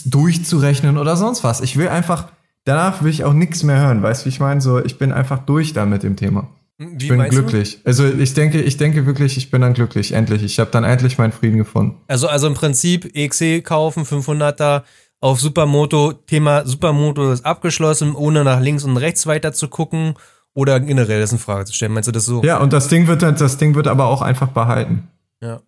[0.05, 1.61] durchzurechnen oder sonst was.
[1.61, 2.27] Ich will einfach,
[2.63, 4.01] danach will ich auch nichts mehr hören.
[4.01, 4.61] Weißt du, wie ich meine?
[4.61, 6.47] So, ich bin einfach durch da mit dem Thema.
[6.77, 7.79] Wie ich bin glücklich.
[7.83, 7.87] Du?
[7.87, 10.13] Also ich denke, ich denke wirklich, ich bin dann glücklich.
[10.13, 10.43] Endlich.
[10.43, 11.97] Ich habe dann endlich meinen Frieden gefunden.
[12.07, 14.81] Also, also im Prinzip EXE kaufen, 500er
[15.19, 16.13] auf Supermoto.
[16.13, 20.15] Thema Supermoto ist abgeschlossen, ohne nach links und rechts weiter zu gucken.
[20.53, 21.93] Oder generell ist eine Frage zu stellen.
[21.93, 22.43] Meinst du das so?
[22.43, 25.07] Ja, und das Ding wird, das Ding wird aber auch einfach behalten.
[25.39, 25.61] Ja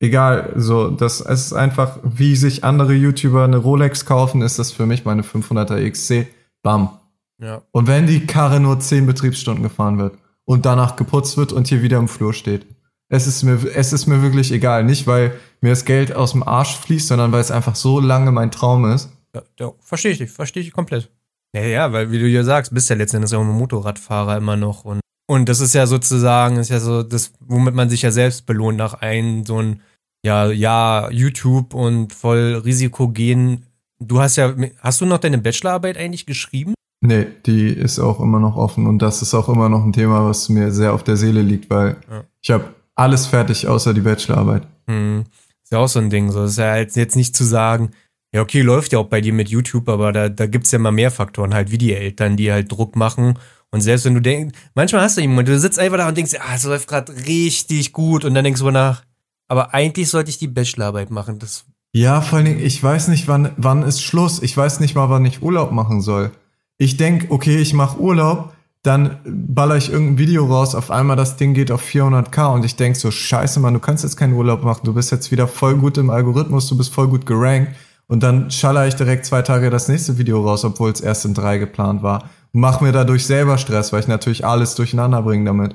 [0.00, 4.86] egal, so, das ist einfach, wie sich andere YouTuber eine Rolex kaufen, ist das für
[4.86, 6.26] mich meine 500er XC.
[6.62, 6.98] Bam.
[7.38, 7.62] Ja.
[7.70, 11.82] Und wenn die Karre nur 10 Betriebsstunden gefahren wird und danach geputzt wird und hier
[11.82, 12.66] wieder im Flur steht.
[13.08, 14.84] Es ist mir, es ist mir wirklich egal.
[14.84, 18.30] Nicht, weil mir das Geld aus dem Arsch fließt, sondern weil es einfach so lange
[18.30, 19.10] mein Traum ist.
[19.34, 21.10] Ja, ja verstehe ich, verstehe ich komplett.
[21.54, 24.84] Ja, ja, weil, wie du ja sagst, bist ja letztendlich auch ein Motorradfahrer immer noch
[24.84, 25.00] und
[25.30, 28.78] und das ist ja sozusagen, ist ja so das, womit man sich ja selbst belohnt
[28.78, 29.80] nach einem so ein
[30.24, 33.66] ja, ja, YouTube und voll Risiko gehen.
[33.98, 36.74] Du hast ja, hast du noch deine Bachelorarbeit eigentlich geschrieben?
[37.02, 40.26] Nee, die ist auch immer noch offen und das ist auch immer noch ein Thema,
[40.26, 42.24] was mir sehr auf der Seele liegt, weil ja.
[42.42, 44.66] ich habe alles fertig außer die Bachelorarbeit.
[44.86, 45.24] Hm.
[45.62, 46.30] Ist ja auch so ein Ding.
[46.30, 47.92] So das ist ja jetzt nicht zu sagen,
[48.34, 50.76] ja, okay, läuft ja auch bei dir mit YouTube, aber da, da gibt es ja
[50.78, 53.38] immer mehr Faktoren, halt wie die Eltern, die halt Druck machen.
[53.72, 56.34] Und selbst wenn du denkst, manchmal hast du jemanden, du sitzt einfach da und denkst,
[56.38, 59.02] ah, es läuft gerade richtig gut und dann denkst du nach,
[59.50, 61.40] aber eigentlich sollte ich die Bachelorarbeit machen.
[61.40, 64.40] Das ja, vor allen Dingen, ich weiß nicht, wann, wann ist Schluss.
[64.42, 66.30] Ich weiß nicht mal, wann ich Urlaub machen soll.
[66.78, 68.52] Ich denk, okay, ich mache Urlaub,
[68.84, 72.76] dann baller ich irgendein Video raus, auf einmal das Ding geht auf 400k und ich
[72.76, 75.76] denk so, scheiße, Mann, du kannst jetzt keinen Urlaub machen, du bist jetzt wieder voll
[75.76, 77.72] gut im Algorithmus, du bist voll gut gerankt
[78.06, 81.34] und dann schaller ich direkt zwei Tage das nächste Video raus, obwohl es erst in
[81.34, 82.30] drei geplant war.
[82.52, 85.74] mach mir dadurch selber Stress, weil ich natürlich alles durcheinander bringe damit.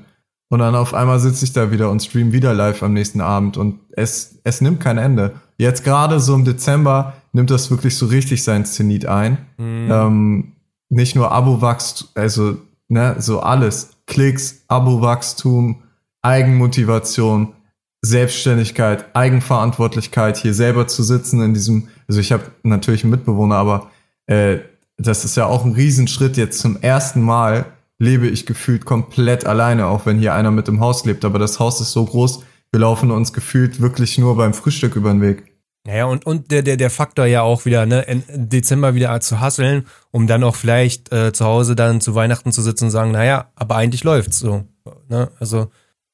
[0.49, 3.57] Und dann auf einmal sitze ich da wieder und stream wieder live am nächsten Abend
[3.57, 5.33] und es, es nimmt kein Ende.
[5.57, 9.39] Jetzt gerade so im Dezember nimmt das wirklich so richtig sein Zenit ein.
[9.57, 9.89] Mhm.
[9.91, 10.51] Ähm,
[10.89, 12.57] nicht nur Abo-Wachstum, also
[12.87, 13.91] ne, so alles.
[14.05, 15.81] Klicks, Abo-Wachstum,
[16.21, 17.53] Eigenmotivation,
[18.01, 23.89] Selbstständigkeit, Eigenverantwortlichkeit, hier selber zu sitzen in diesem, also ich habe natürlich einen Mitbewohner, aber
[24.27, 24.59] äh,
[24.97, 27.65] das ist ja auch ein Riesenschritt jetzt zum ersten Mal
[27.99, 31.25] lebe ich gefühlt komplett alleine, auch wenn hier einer mit im Haus lebt.
[31.25, 35.11] Aber das Haus ist so groß, wir laufen uns gefühlt wirklich nur beim Frühstück über
[35.11, 35.55] den Weg.
[35.85, 39.39] Naja, und, und der, der, der Faktor ja auch wieder, ne, im Dezember wieder zu
[39.39, 43.11] hasseln, um dann auch vielleicht äh, zu Hause dann zu Weihnachten zu sitzen und sagen,
[43.11, 44.65] naja, aber eigentlich läuft's so.
[45.09, 45.29] Ne?
[45.39, 45.69] Also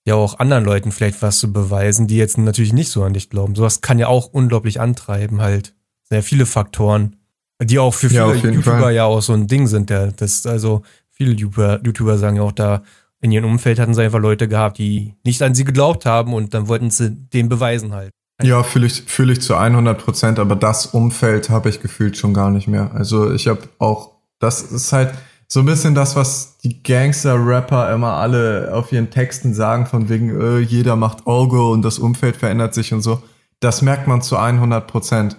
[0.06, 3.30] ja auch anderen Leuten vielleicht was zu beweisen, die jetzt natürlich nicht so an dich
[3.30, 3.56] glauben.
[3.56, 5.74] Sowas kann ja auch unglaublich antreiben, halt.
[6.10, 7.16] Sehr viele Faktoren,
[7.64, 8.94] die auch für viele ja, YouTuber Fall.
[8.94, 9.90] ja auch so ein Ding sind.
[9.90, 10.82] Der, das, also
[11.22, 12.82] viele YouTuber, YouTuber sagen ja auch da,
[13.22, 16.54] in ihrem Umfeld hatten sie einfach Leute gehabt, die nicht an sie geglaubt haben und
[16.56, 18.12] dann wollten sie den beweisen halt.
[18.42, 22.34] Ja, fühle ich, fühle ich zu 100 Prozent, aber das Umfeld habe ich gefühlt schon
[22.34, 22.90] gar nicht mehr.
[22.96, 25.14] Also ich habe auch, das ist halt
[25.48, 30.42] so ein bisschen das, was die Gangster-Rapper immer alle auf ihren Texten sagen, von wegen,
[30.42, 33.22] äh, jeder macht Auge und das Umfeld verändert sich und so.
[33.60, 35.38] Das merkt man zu 100 Prozent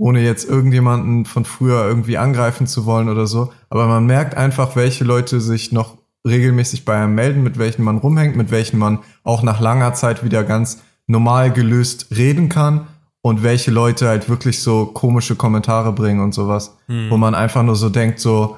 [0.00, 3.52] ohne jetzt irgendjemanden von früher irgendwie angreifen zu wollen oder so.
[3.68, 7.98] Aber man merkt einfach, welche Leute sich noch regelmäßig bei einem melden, mit welchen man
[7.98, 12.86] rumhängt, mit welchen man auch nach langer Zeit wieder ganz normal gelöst reden kann
[13.20, 17.10] und welche Leute halt wirklich so komische Kommentare bringen und sowas, hm.
[17.10, 18.56] wo man einfach nur so denkt, so,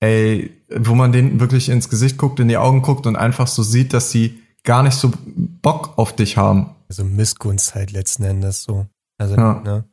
[0.00, 3.62] ey, wo man denen wirklich ins Gesicht guckt, in die Augen guckt und einfach so
[3.62, 6.70] sieht, dass sie gar nicht so Bock auf dich haben.
[6.88, 8.86] Also Missgunst halt letzten Endes so.
[9.16, 9.60] Also, ja.
[9.64, 9.84] ne?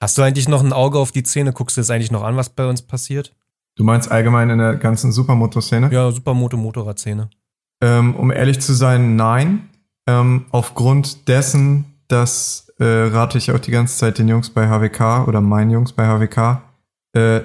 [0.00, 1.52] Hast du eigentlich noch ein Auge auf die Szene?
[1.52, 3.34] Guckst du jetzt eigentlich noch an, was bei uns passiert?
[3.74, 5.90] Du meinst allgemein in der ganzen Supermoto-Szene?
[5.92, 7.30] Ja, Supermoto-Motorrad-Szene.
[7.80, 9.68] Ähm, um ehrlich zu sein, nein.
[10.06, 15.26] Ähm, aufgrund dessen, dass äh, rate ich auch die ganze Zeit den Jungs bei HWK
[15.28, 16.62] oder meinen Jungs bei HWK,
[17.14, 17.40] äh,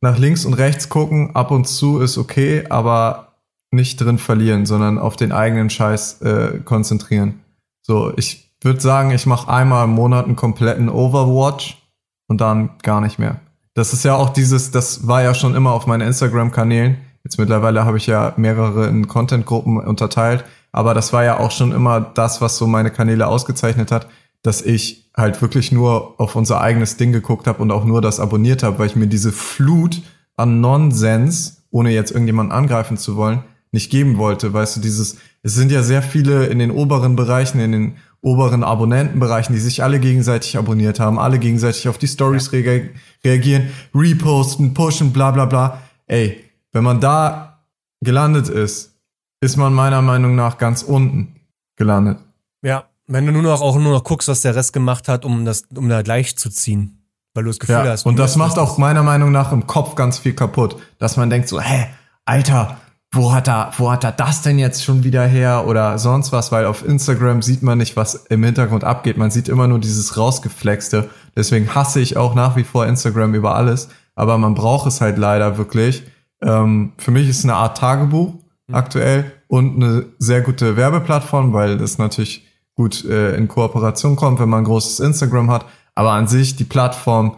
[0.00, 3.34] nach links und rechts gucken, ab und zu ist okay, aber
[3.70, 7.40] nicht drin verlieren, sondern auf den eigenen Scheiß äh, konzentrieren.
[7.82, 11.78] So, ich würde sagen, ich mache einmal im Monat einen kompletten Overwatch
[12.26, 13.40] und dann gar nicht mehr.
[13.74, 16.98] Das ist ja auch dieses, das war ja schon immer auf meinen Instagram-Kanälen.
[17.24, 21.72] Jetzt mittlerweile habe ich ja mehrere in Content-Gruppen unterteilt, aber das war ja auch schon
[21.72, 24.08] immer das, was so meine Kanäle ausgezeichnet hat,
[24.42, 28.20] dass ich halt wirklich nur auf unser eigenes Ding geguckt habe und auch nur das
[28.20, 30.02] abonniert habe, weil ich mir diese Flut
[30.36, 34.52] an Nonsens, ohne jetzt irgendjemanden angreifen zu wollen, nicht geben wollte.
[34.52, 38.64] Weißt du, dieses, es sind ja sehr viele in den oberen Bereichen, in den oberen
[38.64, 42.82] Abonnentenbereichen, die sich alle gegenseitig abonniert haben, alle gegenseitig auf die Stories rea
[43.24, 45.80] reagieren, reposten, pushen, bla bla bla.
[46.06, 47.60] Ey, wenn man da
[48.00, 48.96] gelandet ist,
[49.40, 51.36] ist man meiner Meinung nach ganz unten
[51.76, 52.18] gelandet.
[52.62, 55.44] Ja, wenn du nur noch auch nur noch guckst, was der Rest gemacht hat, um
[55.44, 56.96] das, um da gleich zu ziehen.
[57.34, 58.06] Weil du das Gefühl ja, hast.
[58.06, 60.76] Und das macht auch meiner Meinung nach im Kopf ganz viel kaputt.
[60.98, 61.86] Dass man denkt so, hä,
[62.24, 62.78] Alter,
[63.12, 66.52] wo hat er, wo hat er das denn jetzt schon wieder her oder sonst was,
[66.52, 69.16] weil auf Instagram sieht man nicht, was im Hintergrund abgeht.
[69.16, 71.10] Man sieht immer nur dieses rausgeflexte.
[71.34, 73.88] Deswegen hasse ich auch nach wie vor Instagram über alles.
[74.14, 76.04] Aber man braucht es halt leider wirklich.
[76.40, 78.34] Ähm, für mich ist es eine Art Tagebuch
[78.68, 78.74] mhm.
[78.74, 82.46] aktuell und eine sehr gute Werbeplattform, weil das natürlich
[82.76, 85.66] gut äh, in Kooperation kommt, wenn man ein großes Instagram hat.
[85.96, 87.36] Aber an sich die Plattform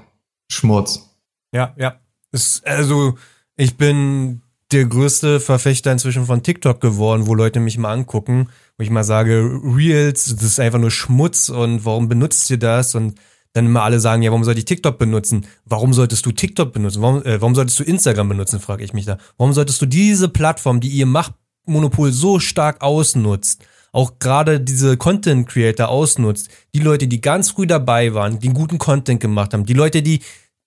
[0.51, 1.17] Schmutz.
[1.53, 1.95] Ja, ja.
[2.31, 3.15] Ist, also
[3.57, 4.42] ich bin
[4.73, 9.05] der größte Verfechter inzwischen von TikTok geworden, wo Leute mich mal angucken, wo ich mal
[9.05, 12.95] sage, Reels, das ist einfach nur Schmutz und warum benutzt ihr das?
[12.95, 13.19] Und
[13.53, 15.47] dann immer alle sagen, ja, warum soll ich TikTok benutzen?
[15.65, 17.03] Warum solltest du TikTok benutzen?
[17.03, 19.19] Warum, äh, warum solltest du Instagram benutzen, frage ich mich da.
[19.37, 25.49] Warum solltest du diese Plattform, die ihr Machtmonopol so stark ausnutzt, auch gerade diese Content
[25.49, 29.75] Creator ausnutzt, die Leute, die ganz früh dabei waren, die guten Content gemacht haben, die
[29.75, 30.21] Leute, die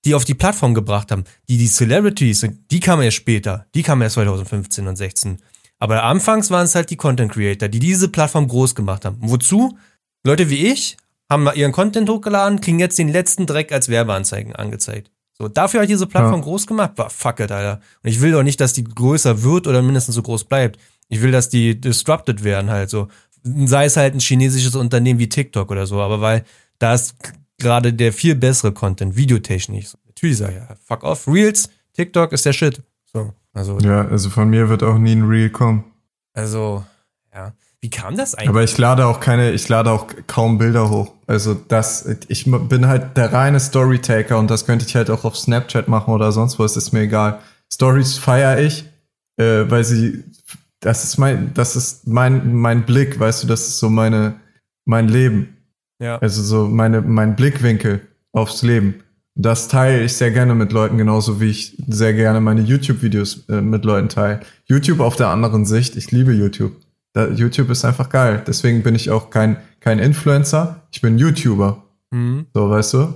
[0.05, 1.25] die auf die Plattform gebracht haben.
[1.49, 3.65] Die, die Celebrities, die kamen erst später.
[3.73, 5.39] Die kamen erst 2015 und 16.
[5.79, 9.17] Aber anfangs waren es halt die Content Creator, die diese Plattform groß gemacht haben.
[9.19, 9.77] Wozu?
[10.23, 10.97] Leute wie ich
[11.29, 15.11] haben mal ihren Content hochgeladen, kriegen jetzt den letzten Dreck als Werbeanzeigen angezeigt.
[15.37, 16.43] So, dafür hat diese Plattform ja.
[16.43, 16.91] groß gemacht.
[16.95, 17.81] War fuck it, Alter.
[18.03, 20.79] Und ich will doch nicht, dass die größer wird oder mindestens so groß bleibt.
[21.09, 23.09] Ich will, dass die disrupted werden halt so.
[23.43, 26.45] Sei es halt ein chinesisches Unternehmen wie TikTok oder so, aber weil
[26.79, 27.15] da ist
[27.57, 29.93] gerade der viel bessere Content, videotechnisch.
[30.07, 32.81] Natürlich sag ich ja, fuck off, Reels, TikTok ist der Shit.
[33.11, 33.79] So, also.
[33.79, 35.83] Ja, also von mir wird auch nie ein Reel kommen.
[36.33, 36.83] Also,
[37.33, 37.53] ja.
[37.85, 38.49] Wie kam das eigentlich?
[38.49, 41.11] Aber ich lade auch keine, ich lade auch kaum Bilder hoch.
[41.27, 45.37] Also das, ich bin halt der reine Storytaker und das könnte ich halt auch auf
[45.37, 47.41] Snapchat machen oder sonst was, ist mir egal.
[47.71, 48.85] Stories feiere ich,
[49.37, 50.23] äh, weil sie,
[50.79, 54.39] das ist mein, das ist mein, mein Blick, weißt du, das ist so meine,
[54.85, 55.54] mein Leben.
[55.99, 56.17] Ja.
[56.17, 58.01] Also so meine, mein Blickwinkel
[58.31, 58.95] aufs Leben.
[59.35, 63.61] Das teile ich sehr gerne mit Leuten, genauso wie ich sehr gerne meine YouTube-Videos äh,
[63.61, 64.39] mit Leuten teile.
[64.65, 66.73] YouTube auf der anderen Sicht, ich liebe YouTube.
[67.11, 68.43] Da, YouTube ist einfach geil.
[68.47, 71.83] Deswegen bin ich auch kein, kein Influencer, ich bin YouTuber.
[72.11, 72.45] Mhm.
[72.53, 73.13] So, weißt du?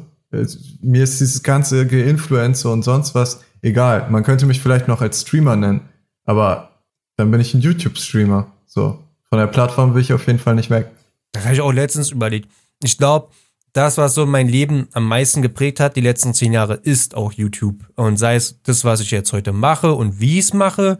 [0.81, 4.09] Mir ist dieses ganze Influencer und sonst was egal.
[4.09, 5.81] Man könnte mich vielleicht noch als Streamer nennen,
[6.25, 6.81] aber
[7.15, 8.47] dann bin ich ein YouTube-Streamer.
[8.65, 8.99] So.
[9.29, 10.89] Von der Plattform will ich auf jeden Fall nicht weg.
[11.31, 12.49] Das habe ich auch letztens überlegt
[12.83, 13.29] ich glaube,
[13.73, 17.31] das, was so mein Leben am meisten geprägt hat, die letzten zehn Jahre, ist auch
[17.31, 17.87] YouTube.
[17.95, 20.97] Und sei es das, was ich jetzt heute mache und wie ich es mache,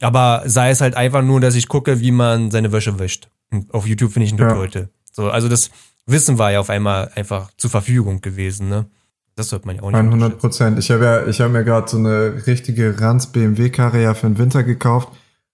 [0.00, 3.30] aber sei es halt einfach nur, dass ich gucke, wie man seine Wäsche wäscht.
[3.50, 4.52] Und auf YouTube finde ich ein ja.
[4.52, 4.90] Leute.
[5.12, 5.70] So, also das
[6.06, 8.86] Wissen war ja auf einmal einfach zur Verfügung gewesen, ne?
[9.36, 10.78] Das sollte man ja auch nicht 100 Prozent.
[10.78, 14.38] Ich habe ja, ich habe mir gerade so eine richtige Ranz BMW-Karre ja für den
[14.38, 15.08] Winter gekauft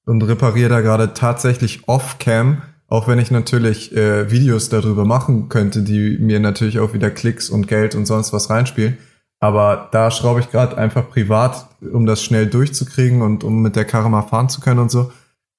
[0.06, 5.82] und repariere da gerade tatsächlich off-cam auch wenn ich natürlich äh, Videos darüber machen könnte,
[5.82, 8.96] die mir natürlich auch wieder Klicks und Geld und sonst was reinspielen.
[9.40, 13.84] Aber da schraube ich gerade einfach privat, um das schnell durchzukriegen und um mit der
[13.84, 15.12] Karre mal fahren zu können und so.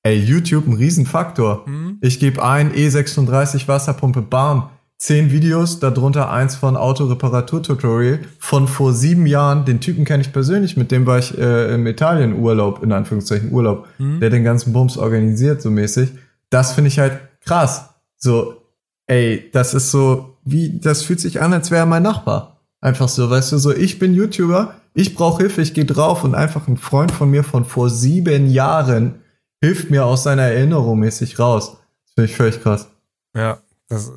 [0.04, 1.64] Ey, YouTube ein Riesenfaktor.
[1.68, 1.98] Mhm.
[2.02, 4.70] Ich gebe ein E36 Wasserpumpe Bahn.
[5.00, 9.64] Zehn Videos, darunter eins von Autoreparatur-Tutorial von vor sieben Jahren.
[9.64, 13.88] Den Typen kenne ich persönlich, mit dem war ich äh, im Italien-Urlaub, in Anführungszeichen Urlaub,
[14.00, 14.20] mhm.
[14.20, 16.10] der den ganzen Bums organisiert, so mäßig
[16.50, 17.90] das finde ich halt krass.
[18.18, 18.62] So,
[19.08, 22.62] ey, das ist so, wie, das fühlt sich an, als wäre mein Nachbar.
[22.80, 26.36] Einfach so, weißt du, so, ich bin YouTuber, ich brauche Hilfe, ich gehe drauf und
[26.36, 29.22] einfach ein Freund von mir von vor sieben Jahren
[29.62, 31.78] hilft mir aus seiner Erinnerung mäßig raus.
[32.06, 32.88] Das finde ich völlig krass.
[33.36, 33.60] Ja,
[33.90, 34.12] das,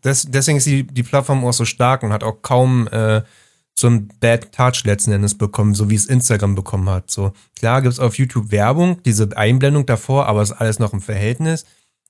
[0.00, 3.22] das, deswegen ist die, die Plattform auch so stark und hat auch kaum äh,
[3.80, 7.10] so ein Bad Touch letzten Endes bekommen, so wie es Instagram bekommen hat.
[7.10, 11.00] So klar gibt es auf YouTube Werbung, diese Einblendung davor, aber ist alles noch im
[11.00, 11.64] Verhältnis.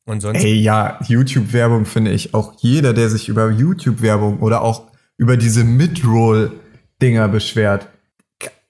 [0.06, 0.42] Und sonst.
[0.42, 5.62] Ey, ja, YouTube-Werbung finde ich auch jeder, der sich über YouTube-Werbung oder auch über diese
[5.62, 7.86] Mid-Roll-Dinger beschwert.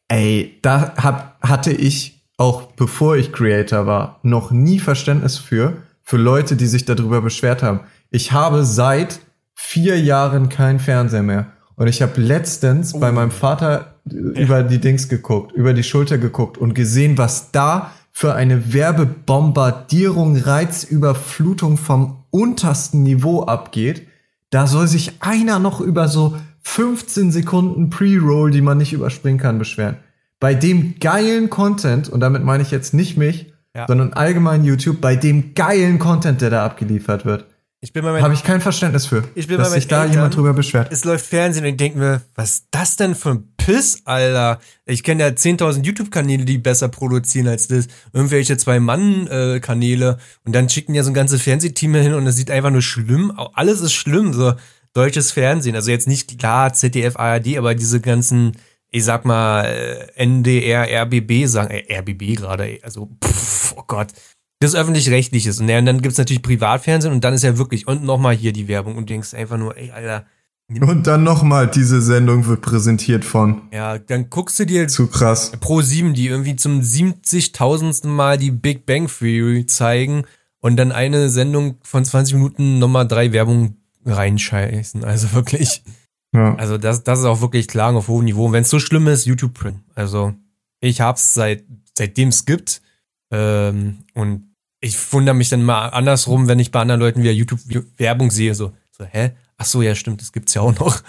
[0.08, 6.16] Ey, da hab, hatte ich auch bevor ich Creator war, noch nie Verständnis für, für
[6.16, 7.80] Leute, die sich darüber beschwert haben.
[8.10, 9.20] Ich habe seit
[9.54, 11.52] vier Jahren kein Fernseher mehr.
[11.80, 12.98] Und ich habe letztens oh.
[12.98, 17.92] bei meinem Vater über die Dings geguckt, über die Schulter geguckt und gesehen, was da
[18.12, 24.06] für eine Werbebombardierung, Reizüberflutung vom untersten Niveau abgeht.
[24.50, 29.58] Da soll sich einer noch über so 15 Sekunden Pre-Roll, die man nicht überspringen kann,
[29.58, 29.96] beschweren.
[30.38, 33.86] Bei dem geilen Content, und damit meine ich jetzt nicht mich, ja.
[33.86, 37.46] sondern allgemein YouTube, bei dem geilen Content, der da abgeliefert wird.
[37.82, 40.52] Ich bin Habe ich kein Verständnis für, ich bin dass sich da Eltern, jemand drüber
[40.52, 40.92] beschwert.
[40.92, 44.60] Es läuft Fernsehen und ich denke mir, was ist das denn für ein Piss, Alter?
[44.84, 47.86] Ich kenne ja 10.000 YouTube-Kanäle, die besser produzieren als das.
[48.12, 50.18] Irgendwelche Zwei-Mann-Kanäle.
[50.44, 53.32] und dann schicken ja so ein ganzes Fernsehteam hin und es sieht einfach nur schlimm.
[53.54, 54.52] Alles ist schlimm, so
[54.92, 55.74] deutsches Fernsehen.
[55.74, 58.58] Also jetzt nicht klar ZDF, ARD, aber diese ganzen,
[58.90, 64.08] ich sag mal, äh, NDR, RBB sagen, äh, RBB gerade, also, pff, oh Gott
[64.60, 65.60] das öffentlich-rechtliches.
[65.60, 68.68] Und, dann gibt es natürlich Privatfernsehen und dann ist ja wirklich, und nochmal hier die
[68.68, 70.26] Werbung und du denkst einfach nur, ey, Alter.
[70.80, 73.62] Und dann nochmal, diese Sendung wird präsentiert von.
[73.72, 75.50] Ja, dann guckst du dir zu krass.
[75.58, 78.06] Pro 7, die irgendwie zum 70.000.
[78.06, 80.24] Mal die Big Bang Theory zeigen
[80.60, 85.02] und dann eine Sendung von 20 Minuten nochmal drei Werbungen reinscheißen.
[85.02, 85.82] Also wirklich.
[86.32, 86.54] Ja.
[86.54, 88.52] Also das, das ist auch wirklich Klagen auf hohem Niveau.
[88.52, 89.80] Wenn es so schlimm ist, YouTube Print.
[89.96, 90.34] Also
[90.78, 91.64] ich hab's seit,
[91.96, 92.80] seitdem es gibt.
[93.32, 94.49] Ähm, und
[94.80, 98.72] ich wundere mich dann mal andersrum, wenn ich bei anderen Leuten wieder YouTube-Werbung sehe, so,
[98.90, 99.32] so, hä?
[99.58, 101.02] Ach so, ja, stimmt, das gibt's ja auch noch.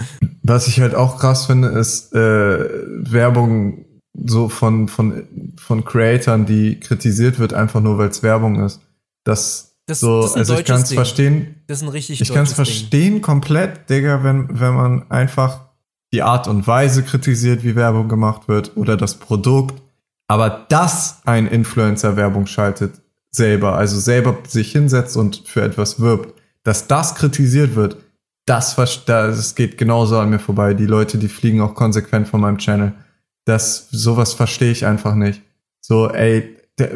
[0.43, 6.79] Was ich halt auch krass finde, ist äh, Werbung so von, von, von Creatoren, die
[6.79, 8.81] kritisiert wird, einfach nur, weil es Werbung ist.
[9.23, 11.63] Das, das so, das also ich kann es verstehen.
[11.67, 15.61] Das ist ein richtig Ich kann es verstehen komplett, Digga, wenn, wenn man einfach
[16.13, 19.81] die Art und Weise kritisiert, wie Werbung gemacht wird oder das Produkt.
[20.27, 23.00] Aber dass ein Influencer Werbung schaltet,
[23.31, 27.97] selber, also selber sich hinsetzt und für etwas wirbt, dass das kritisiert wird,
[28.45, 28.75] das,
[29.05, 30.73] das geht genauso an mir vorbei.
[30.73, 32.93] Die Leute, die fliegen auch konsequent von meinem Channel.
[33.45, 35.41] Das, sowas verstehe ich einfach nicht.
[35.79, 36.91] So, ey, der,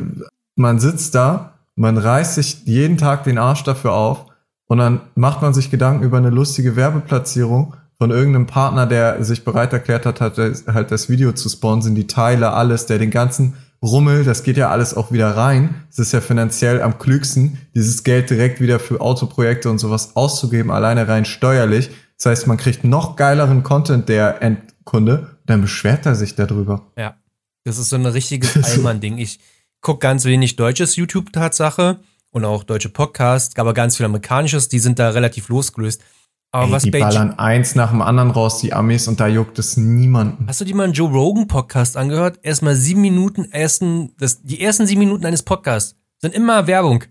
[0.55, 4.25] man sitzt da, man reißt sich jeden Tag den Arsch dafür auf
[4.67, 9.45] und dann macht man sich Gedanken über eine lustige Werbeplatzierung von irgendeinem Partner, der sich
[9.45, 13.53] bereit erklärt hat, halt das Video zu sponsern, die Teile, alles, der den ganzen
[13.85, 15.83] Rummel, das geht ja alles auch wieder rein.
[15.91, 20.71] Es ist ja finanziell am klügsten, dieses Geld direkt wieder für Autoprojekte und sowas auszugeben,
[20.71, 21.91] alleine rein steuerlich.
[22.17, 26.91] Das heißt, man kriegt noch geileren Content, der Endkunde, dann beschwert er sich darüber.
[26.97, 27.15] Ja,
[27.63, 29.19] das ist so ein richtiges Allmann-Ding.
[29.19, 29.39] Ich
[29.81, 31.99] gucke ganz wenig deutsches YouTube-Tatsache
[32.31, 36.01] und auch deutsche Podcasts, aber ganz viel amerikanisches, die sind da relativ losgelöst.
[36.51, 39.59] Aber Ey, was die ballern eins nach dem anderen raus, die Amis, und da juckt
[39.59, 40.47] es niemanden.
[40.47, 42.39] Hast du dir mal einen Joe Rogan Podcast angehört?
[42.43, 47.03] Erstmal sieben Minuten, ersten, das, die ersten sieben Minuten eines Podcasts sind immer Werbung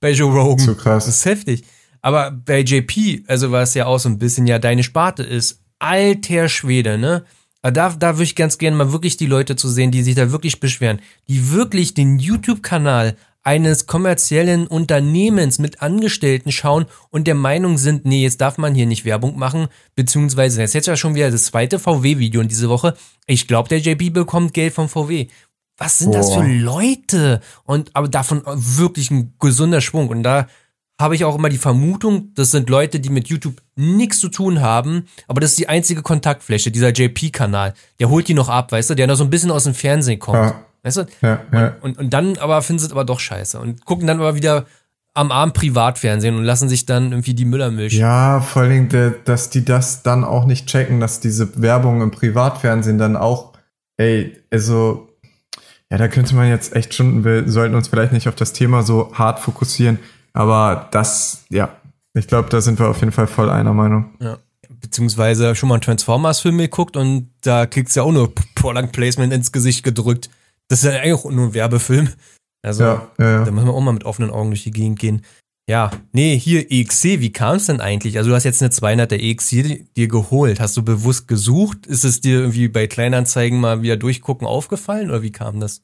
[0.00, 0.58] bei Joe Rogan.
[0.64, 1.06] Zu krass.
[1.06, 1.64] Das ist heftig.
[2.00, 6.48] Aber bei JP, also was ja auch so ein bisschen ja deine Sparte ist, alter
[6.48, 7.24] Schwede, ne?
[7.62, 10.32] Da, da würde ich ganz gerne mal wirklich die Leute zu sehen, die sich da
[10.32, 17.78] wirklich beschweren, die wirklich den YouTube-Kanal eines kommerziellen Unternehmens mit Angestellten schauen und der Meinung
[17.78, 21.14] sind, nee, jetzt darf man hier nicht Werbung machen, beziehungsweise das ist jetzt ja schon
[21.14, 22.94] wieder das zweite VW-Video in diese Woche.
[23.26, 25.28] Ich glaube, der JP bekommt Geld vom VW.
[25.76, 26.18] Was sind Boah.
[26.18, 27.40] das für Leute?
[27.64, 30.08] Und aber davon wirklich ein gesunder Schwung.
[30.08, 30.46] Und da
[31.00, 34.60] habe ich auch immer die Vermutung, das sind Leute, die mit YouTube nichts zu tun
[34.60, 37.74] haben, aber das ist die einzige Kontaktfläche, dieser JP-Kanal.
[37.98, 40.20] Der holt die noch ab, weißt du, der noch so ein bisschen aus dem Fernsehen
[40.20, 40.36] kommt.
[40.36, 40.64] Ja.
[40.82, 41.06] Weißt du?
[41.20, 41.66] Ja, ja.
[41.80, 44.34] Und, und, und, dann aber finden sie es aber doch scheiße und gucken dann aber
[44.34, 44.66] wieder
[45.14, 47.92] am Abend Privatfernsehen und lassen sich dann irgendwie die Müllermilch.
[47.92, 48.88] Ja, vor allem,
[49.24, 53.52] dass die das dann auch nicht checken, dass diese Werbung im Privatfernsehen dann auch,
[53.98, 55.10] ey, also,
[55.90, 58.82] ja, da könnte man jetzt echt Stunden, wir sollten uns vielleicht nicht auf das Thema
[58.82, 59.98] so hart fokussieren,
[60.32, 61.76] aber das, ja,
[62.14, 64.14] ich glaube, da sind wir auf jeden Fall voll einer Meinung.
[64.18, 64.38] Ja.
[64.80, 69.32] Beziehungsweise schon mal einen Transformers-Film geguckt und da kriegst du ja auch nur Product Placement
[69.32, 70.30] ins Gesicht gedrückt.
[70.68, 72.08] Das ist ja eigentlich auch nur ein Werbefilm.
[72.64, 73.44] Also, ja, ja, ja.
[73.44, 75.22] da müssen wir auch mal mit offenen Augen durch die Gegend gehen.
[75.68, 78.18] Ja, nee, hier EXC, wie kam es denn eigentlich?
[78.18, 80.58] Also du hast jetzt eine 200er EXC dir geholt.
[80.58, 81.86] Hast du bewusst gesucht?
[81.86, 85.80] Ist es dir irgendwie bei Kleinanzeigen mal wieder durchgucken aufgefallen oder wie kam das?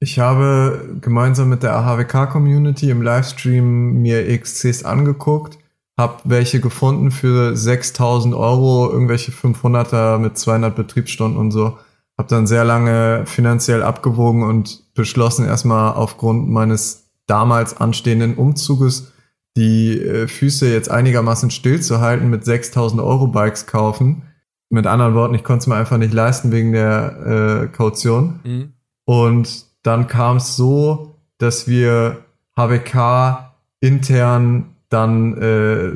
[0.00, 5.58] Ich habe gemeinsam mit der AHWK-Community im Livestream mir EXCs angeguckt,
[5.98, 11.78] habe welche gefunden für 6000 Euro, irgendwelche 500er mit 200 Betriebsstunden und so.
[12.20, 19.10] Habe dann sehr lange finanziell abgewogen und beschlossen, erstmal aufgrund meines damals anstehenden Umzuges
[19.56, 24.24] die äh, Füße jetzt einigermaßen stillzuhalten, mit 6000 Euro Bikes kaufen.
[24.68, 28.40] Mit anderen Worten, ich konnte es mir einfach nicht leisten wegen der äh, Kaution.
[28.44, 28.72] Mhm.
[29.06, 32.18] Und dann kam es so, dass wir
[32.54, 35.90] HWK intern dann äh,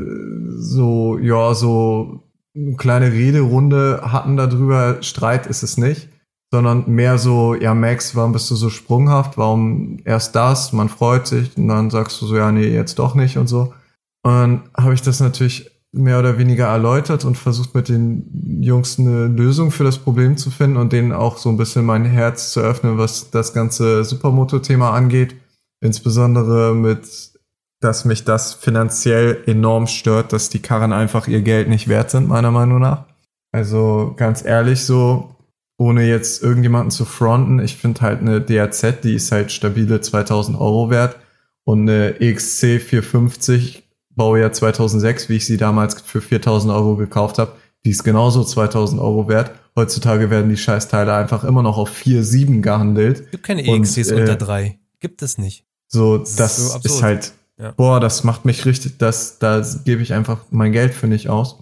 [0.56, 2.22] so, ja, so
[2.56, 5.02] eine kleine Rederunde hatten darüber.
[5.02, 6.09] Streit ist es nicht,
[6.55, 9.36] sondern mehr so, ja, Max, warum bist du so sprunghaft?
[9.36, 10.72] Warum erst das?
[10.72, 13.74] Man freut sich und dann sagst du so, ja, nee, jetzt doch nicht und so.
[14.22, 19.01] Und dann habe ich das natürlich mehr oder weniger erläutert und versucht mit den Jungs
[19.01, 22.52] eine Lösung für das Problem zu finden und denen auch so ein bisschen mein Herz
[22.52, 25.35] zu öffnen, was das ganze Supermoto-Thema angeht.
[25.81, 27.32] Insbesondere mit,
[27.81, 32.28] dass mich das finanziell enorm stört, dass die Karren einfach ihr Geld nicht wert sind,
[32.28, 33.06] meiner Meinung nach.
[33.51, 35.34] Also ganz ehrlich so,
[35.76, 40.59] ohne jetzt irgendjemanden zu fronten, ich finde halt eine DRZ, die ist halt stabile 2000
[40.59, 41.16] Euro wert
[41.64, 47.52] und eine EXC 450 Baujahr 2006, wie ich sie damals für 4000 Euro gekauft habe,
[47.84, 49.51] die ist genauso 2000 Euro wert.
[49.76, 53.30] Heutzutage werden die Scheißteile einfach immer noch auf 4, 7 gehandelt.
[53.32, 54.78] Gibt keine EXCs äh, unter 3.
[55.01, 55.66] Gibt es nicht.
[55.88, 57.72] So, das, das ist, so ist, halt, ja.
[57.72, 61.59] boah, das macht mich richtig, das, da gebe ich einfach mein Geld für nicht aus.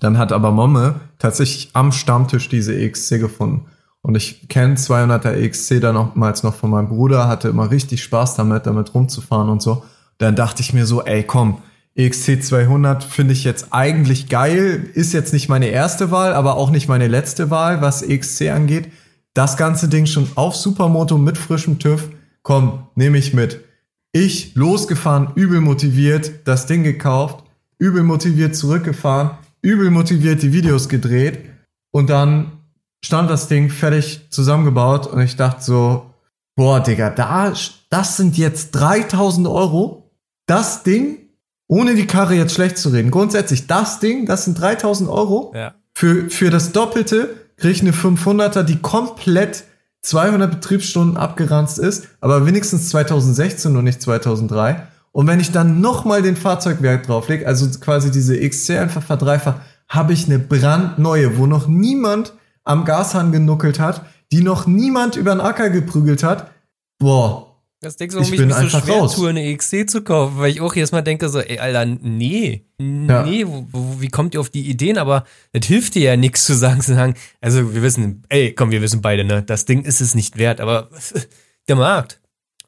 [0.00, 3.66] Dann hat aber Momme tatsächlich am Stammtisch diese EXC gefunden.
[4.02, 8.66] Und ich kenne 200er EXC damals noch von meinem Bruder, hatte immer richtig Spaß damit,
[8.66, 9.82] damit rumzufahren und so.
[10.18, 11.58] Dann dachte ich mir so, ey, komm,
[11.94, 14.88] EXC 200 finde ich jetzt eigentlich geil.
[14.94, 18.92] Ist jetzt nicht meine erste Wahl, aber auch nicht meine letzte Wahl, was EXC angeht.
[19.34, 22.08] Das ganze Ding schon auf Supermoto mit frischem TÜV.
[22.42, 23.64] Komm, nehme ich mit.
[24.12, 27.44] Ich losgefahren, übel motiviert, das Ding gekauft,
[27.78, 29.32] übel motiviert zurückgefahren,
[29.62, 31.50] übel motiviert die Videos gedreht
[31.90, 32.52] und dann
[33.04, 36.10] stand das Ding fertig zusammengebaut und ich dachte so,
[36.56, 37.52] boah, Digga, da,
[37.90, 40.10] das sind jetzt 3000 Euro.
[40.46, 41.28] Das Ding
[41.68, 45.52] ohne die Karre jetzt schlecht zu reden, grundsätzlich das Ding, das sind 3000 Euro.
[45.54, 45.74] Ja.
[45.94, 49.64] Für, für das Doppelte kriege ich eine 500er, die komplett
[50.02, 54.86] 200 Betriebsstunden abgeranzt ist, aber wenigstens 2016 und nicht 2003.
[55.12, 60.12] Und wenn ich dann nochmal den Fahrzeugwerk drauflege, also quasi diese XC einfach verdreifacht, habe
[60.12, 65.40] ich eine brandneue, wo noch niemand am Gashahn genuckelt hat, die noch niemand über den
[65.40, 66.50] Acker geprügelt hat.
[66.98, 67.48] Boah,
[67.80, 69.14] das denkst du, warum ich, ich mich so schwer raus.
[69.14, 72.66] tue, eine EXC zu kaufen, weil ich auch jedes Mal denke so, ey, Alter, nee,
[72.80, 73.22] ja.
[73.22, 74.98] nee, wo, wo, wie kommt ihr auf die Ideen?
[74.98, 78.72] Aber das hilft dir ja nichts zu sagen, zu sagen, also wir wissen, ey, komm,
[78.72, 80.90] wir wissen beide, ne, das Ding ist es nicht wert, aber
[81.68, 82.20] der Markt.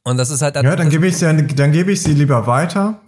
[0.05, 0.57] Und das ist halt.
[0.57, 3.01] Ja, dann gebe ich sie, dann gebe ich sie lieber weiter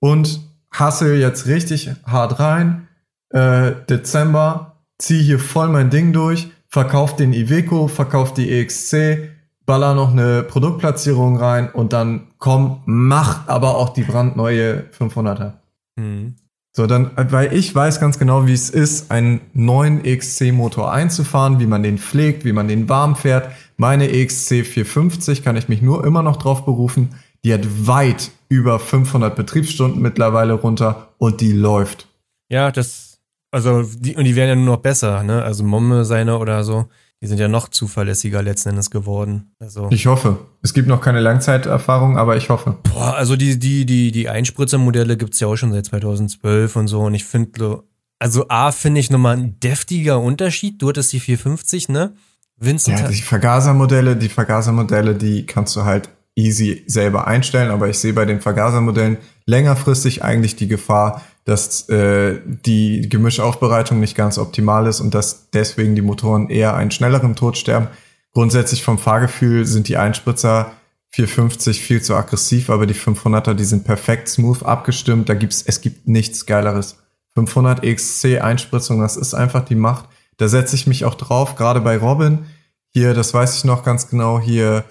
[0.00, 0.40] und
[0.70, 2.88] hasse jetzt richtig hart rein.
[3.30, 9.30] Äh, Dezember, zieh hier voll mein Ding durch, verkauf den Iveco, verkauf die EXC,
[9.66, 15.54] baller noch eine Produktplatzierung rein und dann komm, mach aber auch die brandneue 500er.
[15.96, 16.36] Mhm.
[16.72, 21.66] So, dann, weil ich weiß ganz genau, wie es ist, einen neuen XC-Motor einzufahren, wie
[21.66, 23.50] man den pflegt, wie man den warm fährt.
[23.76, 27.10] Meine XC 450 kann ich mich nur immer noch drauf berufen.
[27.44, 32.08] Die hat weit über 500 Betriebsstunden mittlerweile runter und die läuft.
[32.48, 33.18] Ja, das,
[33.50, 35.42] also, die, und die werden ja nur noch besser, ne?
[35.42, 36.86] Also Momme seine oder so.
[37.20, 39.50] Die sind ja noch zuverlässiger letzten Endes geworden.
[39.58, 40.38] Also ich hoffe.
[40.62, 42.76] Es gibt noch keine Langzeiterfahrung, aber ich hoffe.
[42.84, 47.00] Boah, also die, die, die, die Einspritzermodelle gibt's ja auch schon seit 2012 und so.
[47.00, 47.82] Und ich finde,
[48.20, 50.80] also A, finde ich nochmal ein deftiger Unterschied.
[50.80, 52.14] Du hattest die 450, ne?
[52.56, 57.98] Vincent ja, die Vergasermodelle, die Vergasermodelle, die kannst du halt easy selber einstellen, aber ich
[57.98, 64.86] sehe bei den Vergasermodellen längerfristig eigentlich die Gefahr, dass äh, die Gemischaufbereitung nicht ganz optimal
[64.86, 67.88] ist und dass deswegen die Motoren eher einen schnelleren Tod sterben.
[68.34, 70.72] Grundsätzlich vom Fahrgefühl sind die Einspritzer
[71.08, 75.30] 450 viel zu aggressiv, aber die 500er, die sind perfekt smooth abgestimmt.
[75.30, 76.98] Da gibt's, es gibt nichts Geileres.
[77.32, 80.10] 500 XC Einspritzung, das ist einfach die Macht.
[80.36, 82.44] Da setze ich mich auch drauf, gerade bei Robin.
[82.92, 84.84] Hier, das weiß ich noch ganz genau, hier,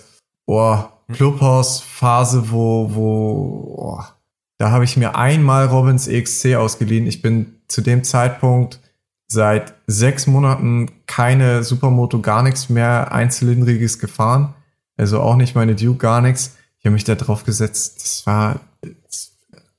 [0.47, 4.16] boah, Clubhouse-Phase, wo, wo, boah,
[4.57, 7.05] da habe ich mir einmal Robins EXC ausgeliehen.
[7.07, 8.79] Ich bin zu dem Zeitpunkt
[9.27, 14.55] seit sechs Monaten keine Supermoto, gar nichts mehr einzylindriges gefahren.
[14.95, 16.55] Also auch nicht meine Duke, gar nichts.
[16.79, 18.01] Ich habe mich da drauf gesetzt.
[18.01, 18.59] Das war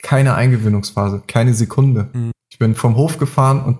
[0.03, 2.09] keine Eingewöhnungsphase, keine Sekunde.
[2.13, 2.31] Mhm.
[2.51, 3.79] Ich bin vom Hof gefahren und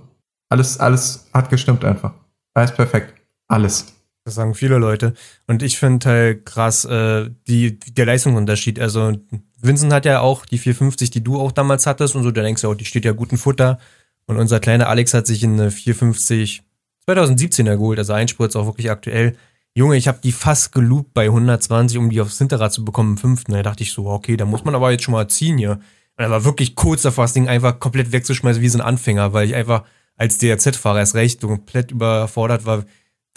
[0.49, 2.13] alles, alles hat gestimmt einfach.
[2.55, 3.15] Alles perfekt.
[3.47, 3.87] Alles.
[4.29, 5.15] Das sagen viele Leute.
[5.47, 8.79] Und ich finde halt krass, äh, die, der Leistungsunterschied.
[8.79, 9.17] Also
[9.59, 12.61] Vincent hat ja auch die 450, die du auch damals hattest und so, da denkst
[12.61, 13.79] du auch, die steht ja guten Futter.
[14.27, 16.63] Und unser kleiner Alex hat sich in eine 450
[17.09, 19.35] 2017er geholt, also Einspur ist auch wirklich aktuell.
[19.73, 23.17] Junge, ich habe die fast geloopt bei 120, um die aufs Hinterrad zu bekommen im
[23.17, 23.53] fünften.
[23.53, 25.73] Da dachte ich so, okay, da muss man aber jetzt schon mal ziehen hier.
[25.73, 29.33] Und er war wirklich kurz davor, das Ding einfach komplett wegzuschmeißen wie so ein Anfänger,
[29.33, 29.85] weil ich einfach
[30.19, 32.85] als DRZ-Fahrer erst recht komplett überfordert war,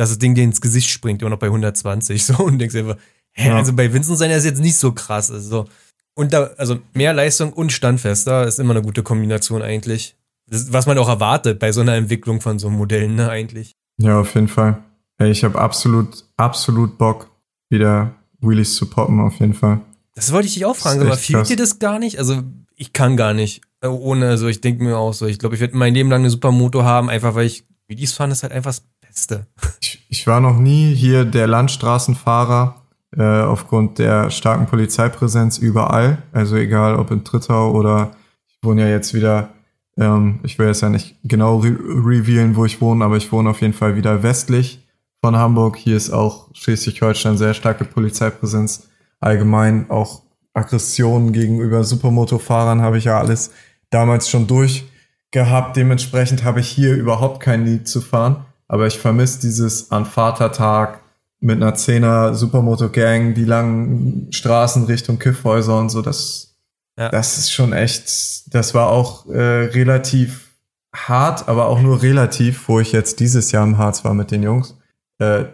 [0.02, 2.23] dass das Ding dir ins Gesicht springt, immer noch bei 120.
[2.26, 2.98] So, und denkst einfach,
[3.34, 3.56] hä, ja.
[3.56, 5.30] also bei Vincent sein ist jetzt nicht so krass.
[5.30, 5.68] Also,
[6.15, 10.15] und da, also mehr Leistung und standfester ist immer eine gute Kombination eigentlich.
[10.48, 13.76] Das, was man auch erwartet bei so einer Entwicklung von so Modellen, ne, eigentlich.
[13.98, 14.84] Ja, auf jeden Fall.
[15.19, 17.30] Hey, ich habe absolut, absolut Bock,
[17.69, 19.82] wieder Wheelies zu poppen, auf jeden Fall.
[20.15, 22.18] Das wollte ich dich auch fragen, aber fehlt dir das gar nicht?
[22.18, 22.41] Also,
[22.76, 23.61] ich kann gar nicht.
[23.82, 26.22] Äh, ohne, also ich denke mir auch so, ich glaube, ich werde mein Leben lang
[26.22, 28.73] eine Supermoto haben, einfach weil ich, Wheelies fahren ist halt einfach
[29.12, 29.48] Beste.
[29.82, 32.82] Ich, ich war noch nie hier der Landstraßenfahrer,
[33.18, 36.24] äh, aufgrund der starken Polizeipräsenz überall.
[36.32, 38.12] Also egal ob in Trittau oder
[38.48, 39.50] ich wohne ja jetzt wieder
[39.98, 43.50] ähm, ich will jetzt ja nicht genau re revealen, wo ich wohne, aber ich wohne
[43.50, 44.86] auf jeden Fall wieder westlich
[45.22, 45.78] von Hamburg.
[45.78, 48.88] Hier ist auch Schleswig-Holstein sehr starke Polizeipräsenz.
[49.20, 50.24] Allgemein auch
[50.54, 53.52] Aggressionen gegenüber Supermotofahrern habe ich ja alles
[53.90, 55.78] damals schon durchgehabt.
[55.78, 58.46] Dementsprechend habe ich hier überhaupt kein Lied zu fahren.
[58.72, 61.02] Aber ich vermisse dieses an Vatertag
[61.41, 66.02] mit einer Zehner Supermoto-Gang, die langen Straßen Richtung Kiffhäuser und so.
[66.02, 66.56] Das,
[66.98, 67.10] ja.
[67.10, 70.52] das ist schon echt, das war auch äh, relativ
[70.95, 74.41] hart, aber auch nur relativ, wo ich jetzt dieses Jahr im Harz war mit den
[74.41, 74.77] Jungs.
[75.19, 75.48] Äh,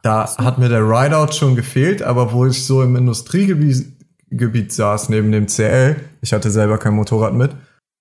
[0.00, 3.98] da hat mir der Rideout schon gefehlt, aber wo ich so im Industriegebiet
[4.30, 7.50] Gebiet saß, neben dem CL, ich hatte selber kein Motorrad mit,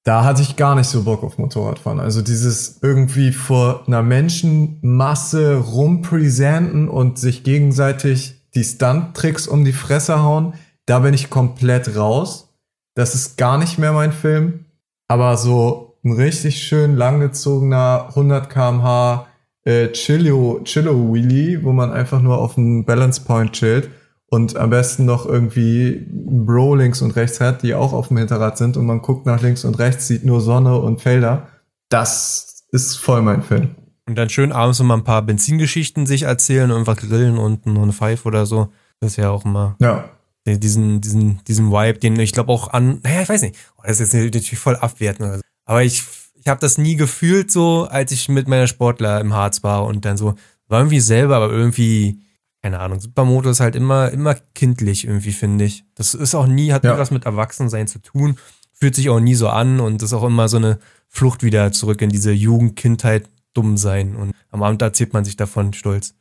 [0.03, 1.99] da hatte ich gar nicht so Bock auf Motorradfahren.
[1.99, 10.23] Also dieses irgendwie vor einer Menschenmasse rumpräsenten und sich gegenseitig die Stunt-Tricks um die Fresse
[10.23, 10.53] hauen,
[10.86, 12.49] da bin ich komplett raus.
[12.95, 14.65] Das ist gar nicht mehr mein Film.
[15.07, 19.28] Aber so ein richtig schön langgezogener 100 kmh
[19.64, 23.91] äh, Chillo, Chillo Wheelie, wo man einfach nur auf dem Balance Point chillt
[24.34, 28.18] und am besten noch irgendwie ein Bro links und rechts hat, die auch auf dem
[28.18, 31.49] Hinterrad sind und man guckt nach links und rechts, sieht nur Sonne und Felder.
[31.90, 33.76] Das ist voll mein Film.
[34.08, 37.91] Und dann schön abends mal ein paar Benzingeschichten sich erzählen und einfach grillen und eine
[37.91, 38.72] Pfeife oder so.
[39.02, 39.76] Das ist ja auch immer.
[39.80, 40.06] Ja.
[40.48, 43.99] Diesen, diesen, diesen Vibe, den ich glaube auch an, naja, ich weiß nicht, oh, das
[43.99, 45.36] ist jetzt natürlich voll abwertend.
[45.36, 45.41] So.
[45.66, 46.03] Aber ich,
[46.36, 50.06] ich habe das nie gefühlt so, als ich mit meiner Sportler im Harz war und
[50.06, 50.36] dann so,
[50.70, 52.22] war irgendwie selber, aber irgendwie,
[52.62, 55.84] keine Ahnung, Supermoto ist halt immer, immer kindlich irgendwie, finde ich.
[55.96, 56.94] Das ist auch nie, hat ja.
[56.94, 58.38] nie was mit Erwachsensein zu tun,
[58.72, 62.02] fühlt sich auch nie so an und ist auch immer so eine Flucht wieder zurück
[62.02, 64.16] in diese Jugend, Kindheit, dumm sein.
[64.16, 66.14] Und am Abend erzählt man sich davon stolz.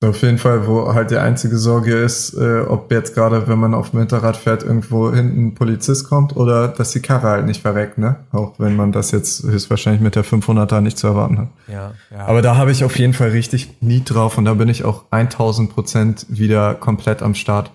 [0.00, 3.74] Auf jeden Fall, wo halt die einzige Sorge ist, äh, ob jetzt gerade, wenn man
[3.74, 7.62] auf dem Hinterrad fährt, irgendwo hinten ein Polizist kommt oder dass die Karre halt nicht
[7.62, 8.14] verreckt, ne?
[8.30, 11.48] Auch wenn man das jetzt höchstwahrscheinlich mit der 500er nicht zu erwarten hat.
[11.66, 12.26] Ja, ja.
[12.26, 15.06] Aber da habe ich auf jeden Fall richtig nie drauf und da bin ich auch
[15.10, 17.72] 1000 Prozent wieder komplett am Start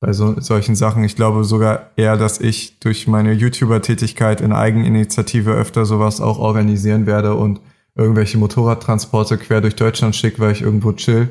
[0.00, 1.04] bei so, solchen Sachen.
[1.04, 7.04] Ich glaube sogar eher, dass ich durch meine YouTuber-Tätigkeit in Eigeninitiative öfter sowas auch organisieren
[7.04, 7.60] werde und
[7.94, 11.28] irgendwelche Motorradtransporte quer durch Deutschland schicke, weil ich irgendwo chill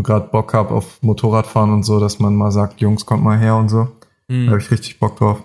[0.00, 3.38] und gerade Bock habe auf Motorradfahren und so, dass man mal sagt, Jungs, kommt mal
[3.38, 3.88] her und so.
[4.28, 4.46] Mhm.
[4.46, 5.42] Da habe ich richtig Bock drauf.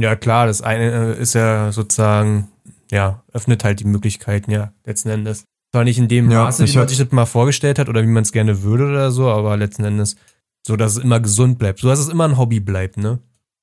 [0.00, 2.48] Ja, klar, das eine äh, ist ja sozusagen,
[2.90, 5.44] ja, öffnet halt die Möglichkeiten, ja, letzten Endes.
[5.72, 8.06] Zwar nicht in dem ja, Maße, wie man sich das mal vorgestellt hat oder wie
[8.06, 10.16] man es gerne würde oder so, aber letzten Endes
[10.66, 11.80] so, dass es immer gesund bleibt.
[11.80, 13.18] So, dass es immer ein Hobby bleibt, ne?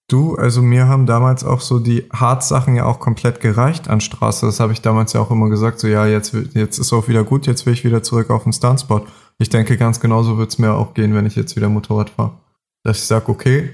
[0.08, 4.46] Du, also mir haben damals auch so die Hard-Sachen ja auch komplett gereicht an Straße.
[4.46, 7.24] Das habe ich damals ja auch immer gesagt, so ja, jetzt, jetzt ist auch wieder
[7.24, 9.08] gut, jetzt will ich wieder zurück auf den Stuntspot.
[9.38, 12.38] Ich denke, ganz genauso wird es mir auch gehen, wenn ich jetzt wieder Motorrad fahre.
[12.84, 13.70] Dass ich sage, okay,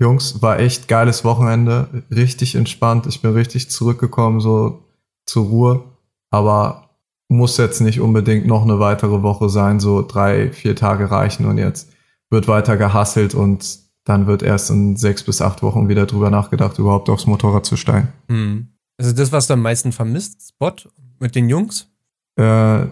[0.00, 4.84] Jungs, war echt geiles Wochenende, richtig entspannt, ich bin richtig zurückgekommen, so
[5.26, 5.84] zur Ruhe,
[6.30, 6.90] aber
[7.28, 11.58] muss jetzt nicht unbedingt noch eine weitere Woche sein, so drei, vier Tage reichen und
[11.58, 11.90] jetzt
[12.30, 16.78] wird weiter gehasselt und dann wird erst in sechs bis acht Wochen wieder drüber nachgedacht,
[16.78, 18.08] überhaupt aufs Motorrad zu steigen.
[18.28, 18.68] Hm.
[18.98, 20.74] Also das, was du am meisten vermisst, Spot
[21.18, 21.88] mit den Jungs?
[22.36, 22.86] Äh,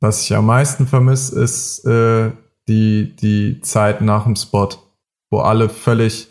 [0.00, 2.30] was ich am meisten vermisse, ist äh,
[2.68, 4.68] die, die Zeit nach dem Spot,
[5.30, 6.28] wo alle völlig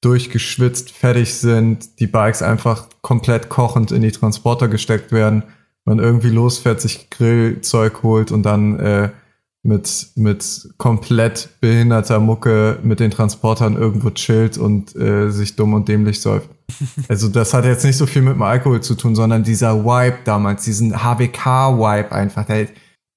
[0.00, 5.42] durchgeschwitzt, fertig sind, die Bikes einfach komplett kochend in die Transporter gesteckt werden,
[5.84, 9.10] man irgendwie losfährt, sich Grillzeug holt und dann äh,
[9.62, 15.88] mit, mit komplett behinderter Mucke mit den Transportern irgendwo chillt und äh, sich dumm und
[15.88, 16.48] dämlich säuft.
[17.08, 20.18] Also das hat jetzt nicht so viel mit dem Alkohol zu tun, sondern dieser Vibe
[20.24, 22.48] damals, diesen HWK-Vibe einfach,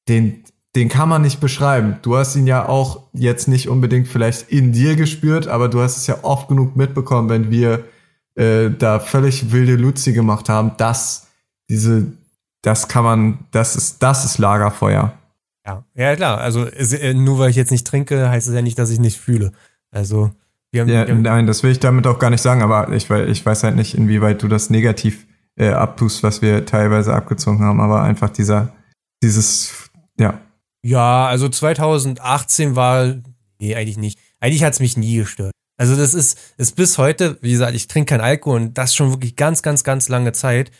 [0.08, 0.44] den,
[0.76, 1.98] den kann man nicht beschreiben.
[2.02, 5.98] Du hast ihn ja auch jetzt nicht unbedingt vielleicht in dir gespürt, aber du hast
[5.98, 7.84] es ja oft genug mitbekommen, wenn wir
[8.36, 11.28] äh, da völlig wilde Luzi gemacht haben, dass
[11.70, 12.08] diese,
[12.62, 15.14] das kann man, das ist, das ist Lagerfeuer.
[15.66, 16.40] Ja, ja klar.
[16.40, 19.20] Also äh, nur weil ich jetzt nicht trinke, heißt es ja nicht, dass ich nicht
[19.20, 19.52] fühle.
[19.92, 20.32] Also
[20.72, 22.92] wir haben, ja, wir haben nein, das will ich damit auch gar nicht sagen, aber
[22.92, 27.64] ich, ich weiß halt nicht, inwieweit du das negativ äh, abtust, was wir teilweise abgezogen
[27.64, 28.74] haben, aber einfach dieser,
[29.22, 29.83] dieses,
[30.20, 30.42] ja.
[30.86, 33.16] Ja, also 2018 war,
[33.60, 34.20] nee, eigentlich nicht.
[34.40, 35.54] Eigentlich hat es mich nie gestört.
[35.78, 39.12] Also das ist, ist bis heute, wie gesagt, ich trinke kein Alkohol und das schon
[39.12, 40.72] wirklich ganz, ganz, ganz lange Zeit.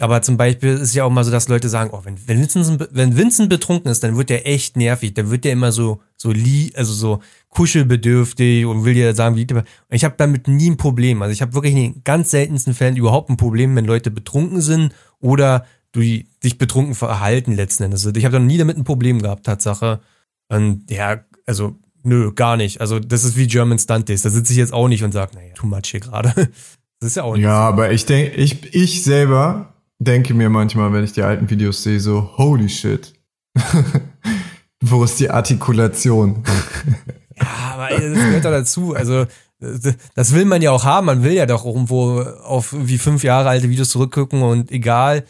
[0.00, 2.88] Aber zum Beispiel ist ja auch mal so, dass Leute sagen, oh, wenn, wenn, Vincent,
[2.90, 5.12] wenn Vincent betrunken ist, dann wird der echt nervig.
[5.12, 9.46] Dann wird der immer so, so lie, also so kuschelbedürftig und will dir sagen, wie
[9.90, 11.20] ich habe damit nie ein Problem.
[11.20, 14.62] Also ich habe wirklich in den ganz seltensten Fällen überhaupt ein Problem, wenn Leute betrunken
[14.62, 18.06] sind oder du dich betrunken verhalten letzten Endes.
[18.06, 20.00] Also ich habe da nie damit ein Problem gehabt, Tatsache.
[20.48, 22.80] Und ja, also nö, gar nicht.
[22.80, 24.22] Also das ist wie German Stunt Days.
[24.22, 26.32] Da sitze ich jetzt auch nicht und sage, naja, too much hier gerade.
[27.02, 27.44] Das ist ja auch nicht.
[27.44, 27.72] Ja, so.
[27.72, 31.98] aber ich denke, ich, ich selber denke mir manchmal, wenn ich die alten Videos sehe,
[31.98, 33.14] so, holy shit.
[34.82, 36.42] Wo ist die Artikulation?
[37.36, 38.94] ja, aber das gehört doch dazu.
[38.94, 39.26] Also,
[40.14, 41.06] das will man ja auch haben.
[41.06, 45.24] Man will ja doch irgendwo auf wie fünf Jahre alte Videos zurückgucken und egal,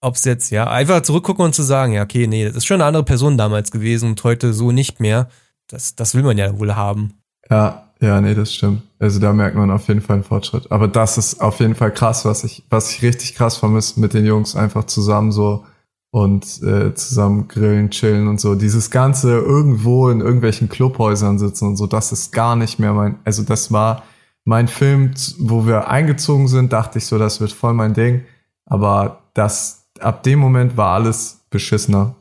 [0.00, 2.76] ob es jetzt, ja, einfach zurückgucken und zu sagen, ja, okay, nee, das ist schon
[2.76, 5.28] eine andere Person damals gewesen und heute so nicht mehr.
[5.68, 7.14] Das, das will man ja wohl haben.
[7.50, 8.82] Ja, ja, nee, das stimmt.
[8.98, 10.70] Also da merkt man auf jeden Fall einen Fortschritt.
[10.70, 14.12] Aber das ist auf jeden Fall krass, was ich, was ich richtig krass vermisse mit
[14.12, 15.64] den Jungs einfach zusammen so
[16.10, 18.54] und äh, zusammen grillen, chillen und so.
[18.54, 23.18] Dieses ganze irgendwo in irgendwelchen Clubhäusern sitzen und so, das ist gar nicht mehr mein,
[23.24, 24.02] also das war
[24.44, 28.24] mein Film, wo wir eingezogen sind, dachte ich so, das wird voll mein Ding.
[28.64, 32.14] Aber das, ab dem Moment war alles beschissener.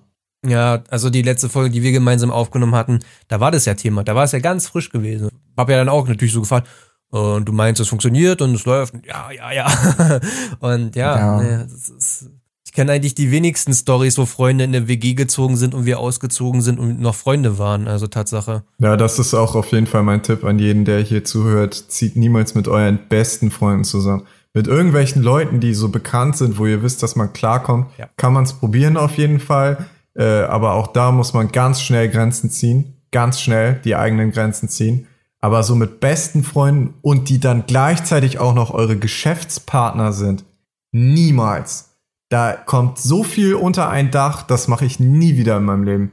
[0.46, 4.04] Ja, also die letzte Folge, die wir gemeinsam aufgenommen hatten, da war das ja Thema.
[4.04, 5.30] Da war es ja ganz frisch gewesen.
[5.58, 6.68] Hab ja dann auch natürlich so gefragt,
[7.10, 8.94] und du meinst, es funktioniert und es läuft.
[9.06, 9.68] Ja, ja, ja.
[10.60, 11.42] und ja, ja.
[11.42, 12.30] Ne, ist,
[12.66, 16.00] ich kenne eigentlich die wenigsten Stories, wo Freunde in der WG gezogen sind und wir
[16.00, 17.88] ausgezogen sind und noch Freunde waren.
[17.88, 18.64] Also Tatsache.
[18.80, 21.74] Ja, das ist auch auf jeden Fall mein Tipp an jeden, der hier zuhört.
[21.74, 24.24] Zieht niemals mit euren besten Freunden zusammen.
[24.56, 28.10] Mit irgendwelchen Leuten, die so bekannt sind, wo ihr wisst, dass man klarkommt, ja.
[28.18, 29.86] kann man es probieren auf jeden Fall.
[30.18, 32.96] Äh, aber auch da muss man ganz schnell Grenzen ziehen.
[33.12, 35.08] Ganz schnell die eigenen Grenzen ziehen
[35.46, 40.44] aber so mit besten Freunden und die dann gleichzeitig auch noch eure Geschäftspartner sind,
[40.92, 41.96] niemals.
[42.30, 46.12] Da kommt so viel unter ein Dach, das mache ich nie wieder in meinem Leben.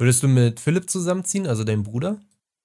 [0.00, 2.18] Würdest du mit Philipp zusammenziehen, also deinem Bruder?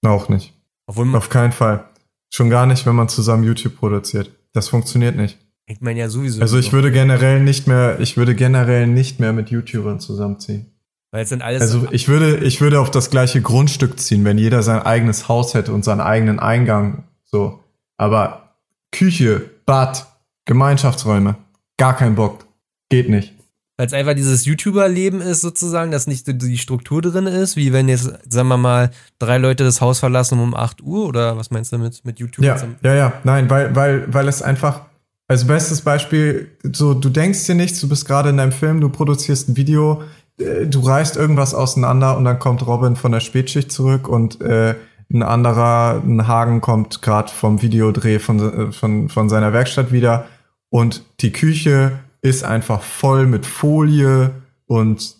[0.04, 0.56] Auch nicht.
[0.88, 1.88] Auf keinen Fall.
[2.34, 4.32] Schon gar nicht, wenn man zusammen YouTube produziert.
[4.58, 5.38] Das funktioniert nicht.
[5.68, 6.42] Ich meine ja sowieso.
[6.42, 10.72] Also ich würde generell nicht mehr, ich würde generell nicht mehr mit YouTubern zusammenziehen.
[11.12, 11.62] Weil es sind alles.
[11.62, 15.54] Also ich würde, ich würde auf das gleiche Grundstück ziehen, wenn jeder sein eigenes Haus
[15.54, 17.04] hätte und seinen eigenen Eingang.
[17.24, 17.60] So.
[17.98, 18.56] Aber
[18.92, 20.08] Küche, Bad,
[20.46, 21.36] Gemeinschaftsräume,
[21.78, 22.48] gar kein Bock.
[22.90, 23.36] Geht nicht.
[23.78, 27.88] Weil es einfach dieses YouTuber-Leben ist sozusagen, dass nicht die Struktur drin ist, wie wenn
[27.88, 28.90] jetzt, sagen wir mal,
[29.20, 32.44] drei Leute das Haus verlassen um 8 Uhr oder was meinst du damit mit YouTube?
[32.44, 34.82] Ja, ja, ja, nein, weil, weil, weil es einfach,
[35.28, 38.90] also bestes Beispiel, so du denkst dir nichts, du bist gerade in deinem Film, du
[38.90, 40.02] produzierst ein Video,
[40.40, 44.74] äh, du reißt irgendwas auseinander und dann kommt Robin von der Spätschicht zurück und äh,
[45.14, 50.26] ein anderer, ein Hagen kommt gerade vom Videodreh von, äh, von, von seiner Werkstatt wieder
[50.70, 54.31] und die Küche ist einfach voll mit Folie
[54.65, 55.15] und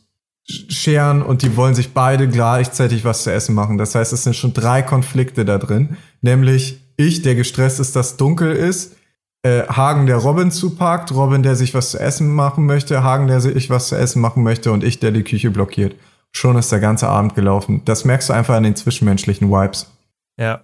[0.50, 3.78] Scheren und die wollen sich beide gleichzeitig was zu essen machen.
[3.78, 5.98] Das heißt, es sind schon drei Konflikte da drin.
[6.22, 8.96] Nämlich ich, der gestresst ist, dass dunkel ist,
[9.44, 13.42] äh, Hagen, der Robin zuparkt, Robin, der sich was zu essen machen möchte, Hagen, der
[13.42, 15.96] sich was zu essen machen möchte und ich, der die Küche blockiert.
[16.32, 17.82] Schon ist der ganze Abend gelaufen.
[17.86, 19.92] Das merkst du einfach an den zwischenmenschlichen Vibes.
[20.38, 20.62] Ja,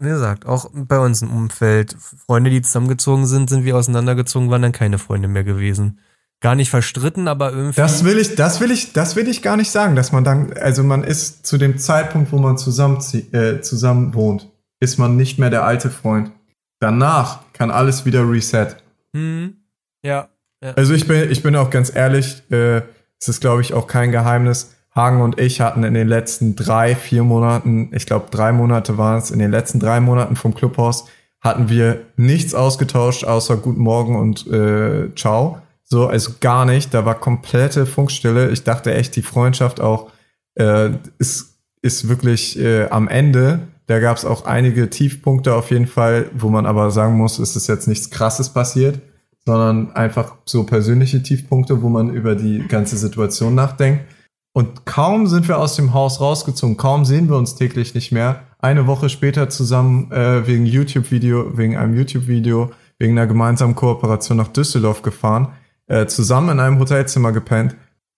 [0.00, 1.94] wie gesagt, auch bei uns im Umfeld.
[2.26, 6.00] Freunde, die zusammengezogen sind, sind wie auseinandergezogen, waren dann keine Freunde mehr gewesen.
[6.40, 7.80] Gar nicht verstritten, aber irgendwie.
[7.80, 10.54] Das will ich, das will ich, das will ich gar nicht sagen, dass man dann,
[10.54, 12.98] also man ist zu dem Zeitpunkt, wo man zusammen,
[13.32, 14.50] äh, zusammen wohnt,
[14.80, 16.32] ist man nicht mehr der alte Freund.
[16.78, 18.76] Danach kann alles wieder reset.
[19.14, 19.56] Hm.
[20.02, 20.30] Ja,
[20.62, 20.72] ja.
[20.72, 22.82] Also ich bin, ich bin auch ganz ehrlich, äh,
[23.20, 24.74] es ist, glaube ich, auch kein Geheimnis.
[24.94, 29.18] Hagen und ich hatten in den letzten drei, vier Monaten, ich glaube drei Monate waren
[29.18, 31.06] es, in den letzten drei Monaten vom Clubhaus
[31.40, 35.58] hatten wir nichts ausgetauscht, außer Guten Morgen und äh, Ciao.
[35.84, 36.94] So, also gar nicht.
[36.94, 38.50] Da war komplette Funkstille.
[38.50, 40.10] Ich dachte echt, die Freundschaft auch
[40.54, 45.88] äh, ist, ist wirklich äh, am Ende Da gab es auch einige Tiefpunkte auf jeden
[45.88, 49.00] Fall, wo man aber sagen muss, es ist jetzt nichts Krasses passiert,
[49.44, 54.04] sondern einfach so persönliche Tiefpunkte, wo man über die ganze Situation nachdenkt.
[54.52, 58.42] Und kaum sind wir aus dem Haus rausgezogen, kaum sehen wir uns täglich nicht mehr.
[58.58, 64.48] Eine Woche später zusammen äh, wegen YouTube-Video, wegen einem YouTube-Video, wegen einer gemeinsamen Kooperation nach
[64.48, 65.48] Düsseldorf gefahren,
[65.86, 67.76] äh, zusammen in einem Hotelzimmer gepennt.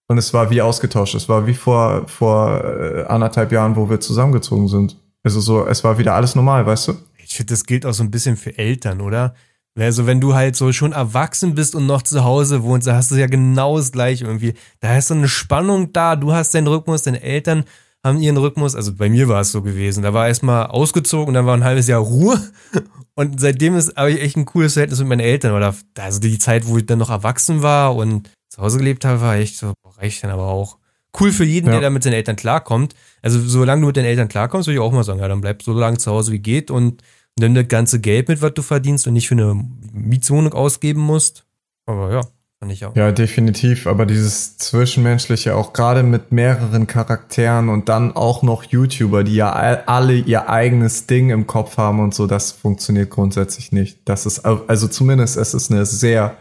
[0.08, 1.14] Und es war wie ausgetauscht.
[1.14, 4.96] Es war wie vor, vor äh, anderthalb Jahren, wo wir zusammengezogen sind.
[5.22, 6.94] Also so, es war wieder alles normal, weißt du?
[7.24, 9.34] Ich finde, das gilt auch so ein bisschen für Eltern, oder?
[9.78, 13.10] Also wenn du halt so schon erwachsen bist und noch zu Hause wohnst, da hast
[13.10, 14.54] du ja genau das gleiche irgendwie.
[14.80, 17.64] Da ist so eine Spannung da, du hast deinen Rhythmus, deine Eltern
[18.04, 18.74] haben ihren Rhythmus.
[18.74, 20.02] Also bei mir war es so gewesen.
[20.02, 22.38] Da war erstmal ausgezogen, dann war ein halbes Jahr Ruhe.
[23.14, 25.52] Und seitdem ist habe ich echt ein cooles Verhältnis mit meinen Eltern.
[25.52, 29.20] Oder also die Zeit, wo ich dann noch erwachsen war und zu Hause gelebt habe,
[29.20, 30.78] war echt so, reicht dann aber auch.
[31.20, 31.72] Cool für jeden, ja.
[31.72, 32.94] der da mit seinen Eltern klarkommt.
[33.20, 35.62] Also solange du mit deinen Eltern klarkommst, würde ich auch mal sagen, ja, dann bleib
[35.62, 37.02] so lange zu Hause wie geht und
[37.38, 41.44] nimm das ganze Geld mit, was du verdienst und nicht für eine Mietwohnung ausgeben musst.
[41.86, 42.20] Aber ja,
[42.60, 42.94] fand ich auch.
[42.94, 43.86] Ja, definitiv.
[43.86, 49.52] Aber dieses Zwischenmenschliche, auch gerade mit mehreren Charakteren und dann auch noch YouTuber, die ja
[49.52, 53.98] alle ihr eigenes Ding im Kopf haben und so, das funktioniert grundsätzlich nicht.
[54.04, 56.36] Das ist, also zumindest es ist eine sehr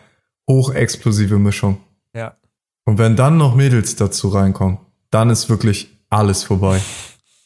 [0.49, 1.77] hochexplosive Mischung.
[2.15, 2.35] Ja.
[2.85, 6.81] Und wenn dann noch Mädels dazu reinkommen, dann ist wirklich alles vorbei.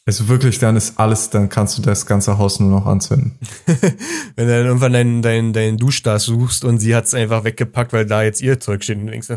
[0.08, 3.38] Also wirklich, dann ist alles, dann kannst du das ganze Haus nur noch anzünden.
[3.66, 7.92] Wenn du dann irgendwann deinen dein, dein Duschdas suchst und sie hat es einfach weggepackt,
[7.92, 9.36] weil da jetzt ihr Zeug steht und du denkst so,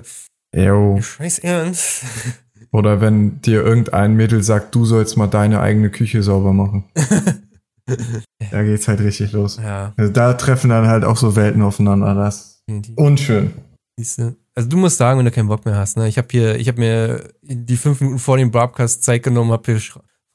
[0.55, 0.99] Yo.
[1.01, 2.03] Scheiß Ernst.
[2.71, 6.85] Oder wenn dir irgendein Mädel sagt, du sollst mal deine eigene Küche sauber machen.
[8.51, 9.57] da geht's halt richtig los.
[9.57, 9.93] Ja.
[9.97, 12.13] Also da treffen dann halt auch so Welten aufeinander.
[12.13, 12.63] Das
[12.95, 13.53] unschön.
[13.97, 14.35] Siehste?
[14.53, 15.97] Also du musst sagen, wenn du keinen Bock mehr hast.
[15.97, 16.07] Ne?
[16.07, 19.71] Ich habe hier, ich habe mir die fünf Minuten vor dem Broadcast Zeit genommen, habe
[19.71, 19.81] hier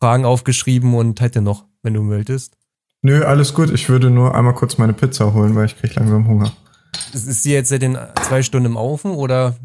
[0.05, 2.59] Fragen aufgeschrieben und hätte noch, wenn du möchtest.
[3.01, 3.71] Nö, alles gut.
[3.71, 6.53] Ich würde nur einmal kurz meine Pizza holen, weil ich kriege langsam Hunger.
[7.15, 9.57] Ist sie jetzt seit den zwei Stunden im Ofen oder?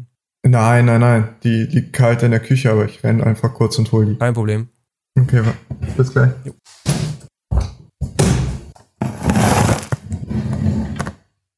[0.42, 1.28] Nein, nein, nein.
[1.42, 4.16] Die liegt kalt in der Küche, aber ich renne einfach kurz und hole die.
[4.16, 4.70] Kein Problem.
[5.18, 5.42] Okay,
[5.98, 6.30] bis gleich.
[6.46, 6.54] Jo.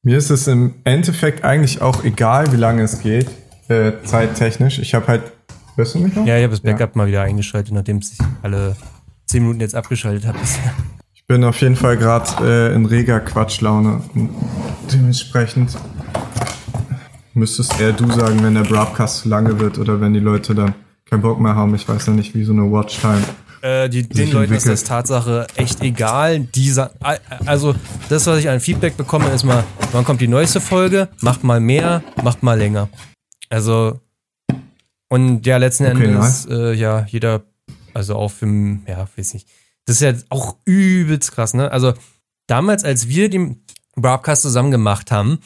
[0.01, 3.29] Mir ist es im Endeffekt eigentlich auch egal, wie lange es geht,
[3.69, 4.79] äh, zeittechnisch.
[4.79, 5.31] Ich habe halt
[5.75, 6.25] Hörst du mich noch?
[6.25, 6.97] Ja, ich habe das Backup ja.
[6.97, 8.75] mal wieder eingeschaltet, nachdem ich alle
[9.27, 10.37] 10 Minuten jetzt abgeschaltet habe
[11.15, 14.01] Ich bin auf jeden Fall gerade äh, in reger Quatschlaune.
[14.91, 15.77] Dementsprechend
[17.33, 20.75] müsstest eher du sagen, wenn der Broadcast zu lange wird oder wenn die Leute dann
[21.09, 21.73] keinen Bock mehr haben.
[21.75, 23.23] Ich weiß ja nicht, wie so eine Watchtime.
[23.61, 26.41] Äh, die, den Leuten ist das Tatsache echt egal.
[26.41, 26.91] Dieser,
[27.45, 27.73] also
[28.09, 29.63] das, was ich an Feedback bekomme, ist mal,
[29.93, 31.07] wann kommt die neueste Folge?
[31.21, 32.89] Macht mal mehr, macht mal länger.
[33.49, 34.01] Also
[35.13, 37.43] und ja, letzten okay, Endes, äh, ja, jeder,
[37.93, 38.47] also auch für,
[38.87, 39.47] ja, weiß nicht.
[39.85, 41.69] Das ist ja auch übelst krass, ne?
[41.69, 41.93] Also
[42.47, 43.63] damals, als wir den
[43.95, 45.37] Broadcast zusammen gemacht haben,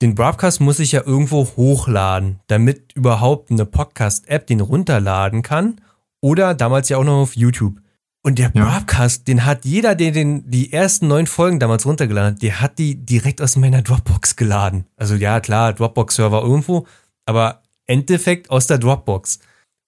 [0.00, 5.80] den Broadcast muss ich ja irgendwo hochladen, damit überhaupt eine Podcast-App den runterladen kann.
[6.20, 7.80] Oder damals ja auch noch auf YouTube.
[8.24, 8.64] Und der ja.
[8.64, 12.76] Broadcast, den hat jeder, der den, die ersten neun Folgen damals runtergeladen hat, der hat
[12.80, 14.86] die direkt aus meiner Dropbox geladen.
[14.96, 16.88] Also ja, klar, Dropbox-Server irgendwo,
[17.24, 17.61] aber
[17.92, 19.38] Endeffekt aus der Dropbox.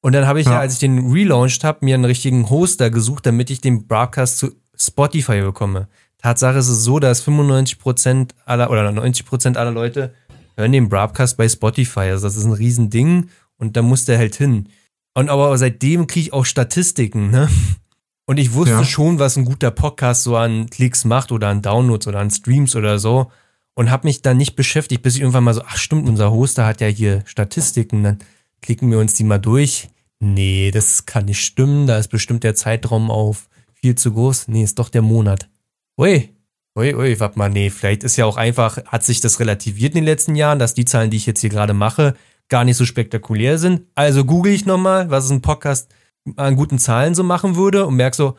[0.01, 0.53] Und dann habe ich ja.
[0.53, 4.39] ja, als ich den relaunched habe, mir einen richtigen Hoster gesucht, damit ich den Broadcast
[4.39, 5.89] zu Spotify bekomme.
[6.19, 10.15] Tatsache ist es so, dass 95% aller oder 90% aller Leute
[10.57, 12.01] hören den Broadcast bei Spotify.
[12.01, 14.69] Also das ist ein Riesending und da muss der halt hin.
[15.15, 17.49] Und aber seitdem kriege ich auch Statistiken, ne?
[18.27, 18.85] Und ich wusste ja.
[18.85, 22.75] schon, was ein guter Podcast so an Klicks macht oder an Downloads oder an Streams
[22.75, 23.31] oder so
[23.75, 26.67] und habe mich dann nicht beschäftigt, bis ich irgendwann mal so, ach stimmt, unser Hoster
[26.67, 28.19] hat ja hier Statistiken, dann
[28.63, 29.89] klicken wir uns die mal durch.
[30.21, 34.49] Nee, das kann nicht stimmen, da ist bestimmt der Zeitraum auf viel zu groß.
[34.49, 35.49] Nee, ist doch der Monat.
[35.99, 36.31] Ui,
[36.79, 39.97] ui, ui, warte mal, nee, vielleicht ist ja auch einfach, hat sich das relativiert in
[39.97, 42.15] den letzten Jahren, dass die Zahlen, die ich jetzt hier gerade mache,
[42.49, 43.83] gar nicht so spektakulär sind.
[43.95, 45.93] Also google ich nochmal, was ein Podcast
[46.37, 48.37] an guten Zahlen so machen würde und merke so,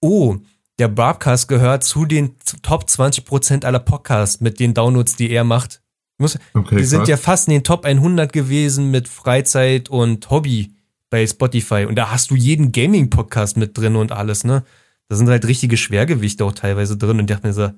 [0.00, 0.36] oh,
[0.78, 5.82] der Barbcast gehört zu den Top 20% aller Podcasts mit den Downloads, die er macht.
[6.54, 10.72] Okay, die sind ja fast in den Top 100 gewesen mit Freizeit und Hobby
[11.10, 11.86] bei Spotify.
[11.86, 14.64] Und da hast du jeden Gaming-Podcast mit drin und alles, ne?
[15.08, 17.18] Da sind halt richtige Schwergewichte auch teilweise drin.
[17.18, 17.70] Und ich dachte mir so,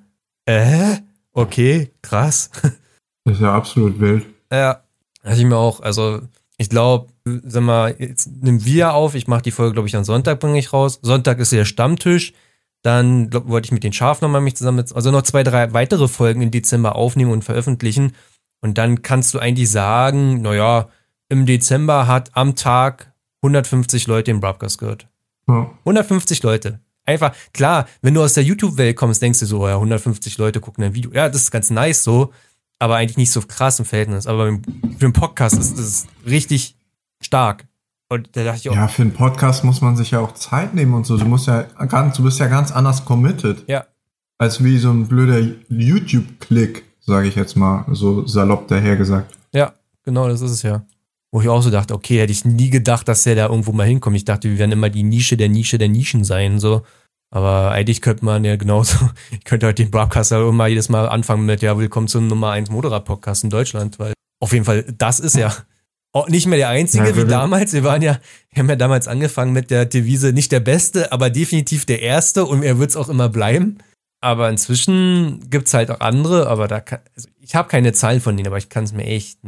[0.47, 0.97] äh,
[1.33, 2.51] okay, krass.
[3.27, 4.25] Das ist ja absolut wild.
[4.51, 4.83] Ja,
[5.23, 5.81] hatte ich mir auch.
[5.81, 6.23] Also,
[6.57, 7.13] ich glaube,
[7.45, 9.15] sag mal, jetzt nehmen wir auf.
[9.15, 10.99] Ich mache die Folge, glaube ich, am Sonntag bringe ich raus.
[11.03, 12.33] Sonntag ist der Stammtisch.
[12.83, 16.09] Dann glaub, wollte ich mit den Schaf nochmal mich zusammen, also noch zwei, drei weitere
[16.09, 18.13] Folgen im Dezember aufnehmen und veröffentlichen.
[18.63, 20.89] Und dann kannst du eigentlich sagen, naja,
[21.29, 23.13] im Dezember hat am Tag
[23.43, 25.09] 150 Leute den Broadcast gehört.
[25.49, 25.71] Ja.
[25.81, 26.81] 150 Leute.
[27.07, 30.85] einfach, klar, wenn du aus der YouTube-Welt kommst, denkst du so, ja, 150 Leute gucken
[30.85, 31.11] ein Video.
[31.13, 32.33] Ja, das ist ganz nice so,
[32.79, 34.27] aber eigentlich nicht so krass im Verhältnis.
[34.27, 34.47] Aber
[34.99, 36.77] für einen Podcast ist das richtig
[37.21, 37.67] stark.
[38.13, 38.75] Und da dachte ich auch.
[38.75, 41.17] Ja, für einen Podcast muss man sich ja auch Zeit nehmen und so.
[41.17, 43.65] Du musst ja ganz, du bist ja ganz anders committed.
[43.69, 43.87] Ja.
[44.37, 45.39] Als wie so ein blöder
[45.69, 49.33] YouTube-Klick, sage ich jetzt mal, so salopp dahergesagt.
[49.53, 50.85] Ja, genau, das ist es ja.
[51.31, 53.87] Wo ich auch so dachte, okay, hätte ich nie gedacht, dass der da irgendwo mal
[53.87, 54.17] hinkommt.
[54.17, 56.83] Ich dachte, wir werden immer die Nische der Nische der Nischen sein, so.
[57.33, 61.47] Aber eigentlich könnte man ja genauso, ich könnte halt den Broadcaster immer jedes Mal anfangen
[61.47, 65.37] mit, ja, willkommen zum Nummer 1 Motorrad-Podcast in Deutschland, weil auf jeden Fall, das ist
[65.37, 65.53] ja
[66.13, 67.73] auch nicht mehr der einzige ja, wie damals.
[67.73, 68.19] Wir waren ja,
[68.53, 72.45] wir haben ja damals angefangen mit der Devise, nicht der Beste, aber definitiv der Erste
[72.45, 73.79] und er wird es auch immer bleiben.
[74.23, 78.21] Aber inzwischen gibt es halt auch andere, aber da kann, also ich habe keine Zahlen
[78.21, 79.39] von denen, aber ich kann es mir echt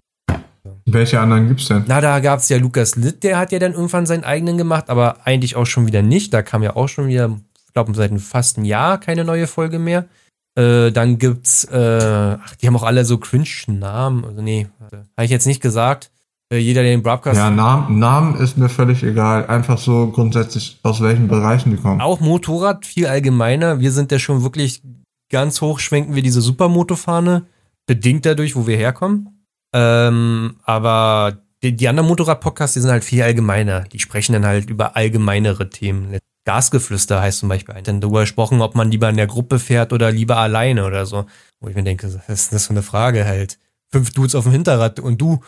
[0.87, 1.85] welche anderen gibt's denn?
[1.87, 5.27] Na, da gab's ja Lukas Litt, der hat ja dann irgendwann seinen eigenen gemacht, aber
[5.27, 6.33] eigentlich auch schon wieder nicht.
[6.35, 7.37] Da kam ja auch schon wieder,
[7.67, 10.07] ich glaube, seit fast einem Jahr keine neue Folge mehr.
[10.55, 14.25] Äh, dann gibt's, äh, ach, die haben auch alle so cringe Namen.
[14.25, 16.12] Also nee, habe ich jetzt nicht gesagt.
[16.53, 17.39] Äh, jeder, der den Broadcast.
[17.39, 19.47] Ja, Namen, Namen ist mir völlig egal.
[19.47, 22.03] Einfach so grundsätzlich, aus welchen Bereichen die kommen.
[22.03, 23.81] Auch Motorrad viel allgemeiner.
[23.81, 24.83] Wir sind ja schon wirklich
[25.31, 27.47] ganz hoch, schwenken wir diese Supermotofahne.
[27.87, 29.47] Bedingt dadurch, wo wir herkommen.
[29.73, 33.85] Ähm, aber die, die anderen Motorrad-Podcasts, die sind halt viel allgemeiner.
[33.85, 36.19] Die sprechen dann halt über allgemeinere Themen.
[36.45, 37.85] Gasgeflüster heißt zum Beispiel ein.
[37.85, 41.25] Dann darüber gesprochen, ob man lieber in der Gruppe fährt oder lieber alleine oder so.
[41.61, 43.59] Wo ich mir denke, was ist das für eine Frage halt?
[43.91, 45.41] Fünf Dudes auf dem Hinterrad und du.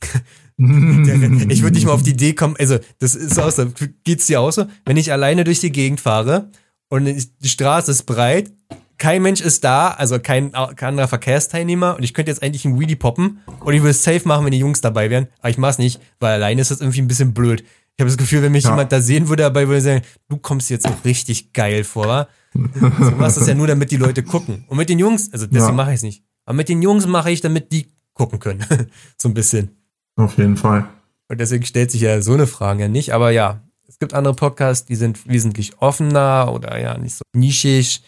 [0.58, 3.66] ich würde nicht mal auf die Idee kommen, also das ist auch so,
[4.04, 6.50] geht's dir auch so, wenn ich alleine durch die Gegend fahre
[6.88, 8.52] und die Straße ist breit
[8.98, 12.80] kein Mensch ist da, also kein, kein anderer Verkehrsteilnehmer und ich könnte jetzt eigentlich einen
[12.80, 15.58] Wheelie poppen und ich würde es safe machen, wenn die Jungs dabei wären, aber ich
[15.58, 17.62] mach's nicht, weil alleine ist das irgendwie ein bisschen blöd.
[17.62, 18.70] Ich habe das Gefühl, wenn mich ja.
[18.70, 22.28] jemand da sehen würde, dabei würde sagen, du kommst jetzt auch richtig geil vor.
[22.52, 22.60] du
[23.16, 24.64] machst das ja nur, damit die Leute gucken.
[24.68, 25.72] Und mit den Jungs, also deswegen ja.
[25.72, 26.22] mache ich es nicht.
[26.44, 28.64] Aber mit den Jungs mache ich, damit die gucken können.
[29.16, 29.70] so ein bisschen.
[30.16, 30.88] Auf jeden Fall.
[31.28, 33.12] Und deswegen stellt sich ja so eine Frage ja nicht.
[33.12, 38.02] Aber ja, es gibt andere Podcasts, die sind wesentlich offener oder ja nicht so nischig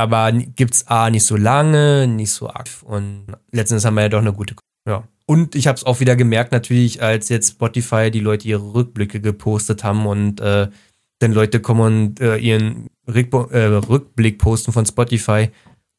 [0.00, 4.20] aber gibt's A nicht so lange, nicht so aktiv und letztendlich haben wir ja doch
[4.20, 4.54] eine gute.
[4.88, 5.04] Ja.
[5.26, 9.20] Und ich habe es auch wieder gemerkt, natürlich, als jetzt Spotify die Leute ihre Rückblicke
[9.20, 10.68] gepostet haben und äh,
[11.18, 15.50] dann Leute kommen und äh, ihren Rückbo äh, Rückblick posten von Spotify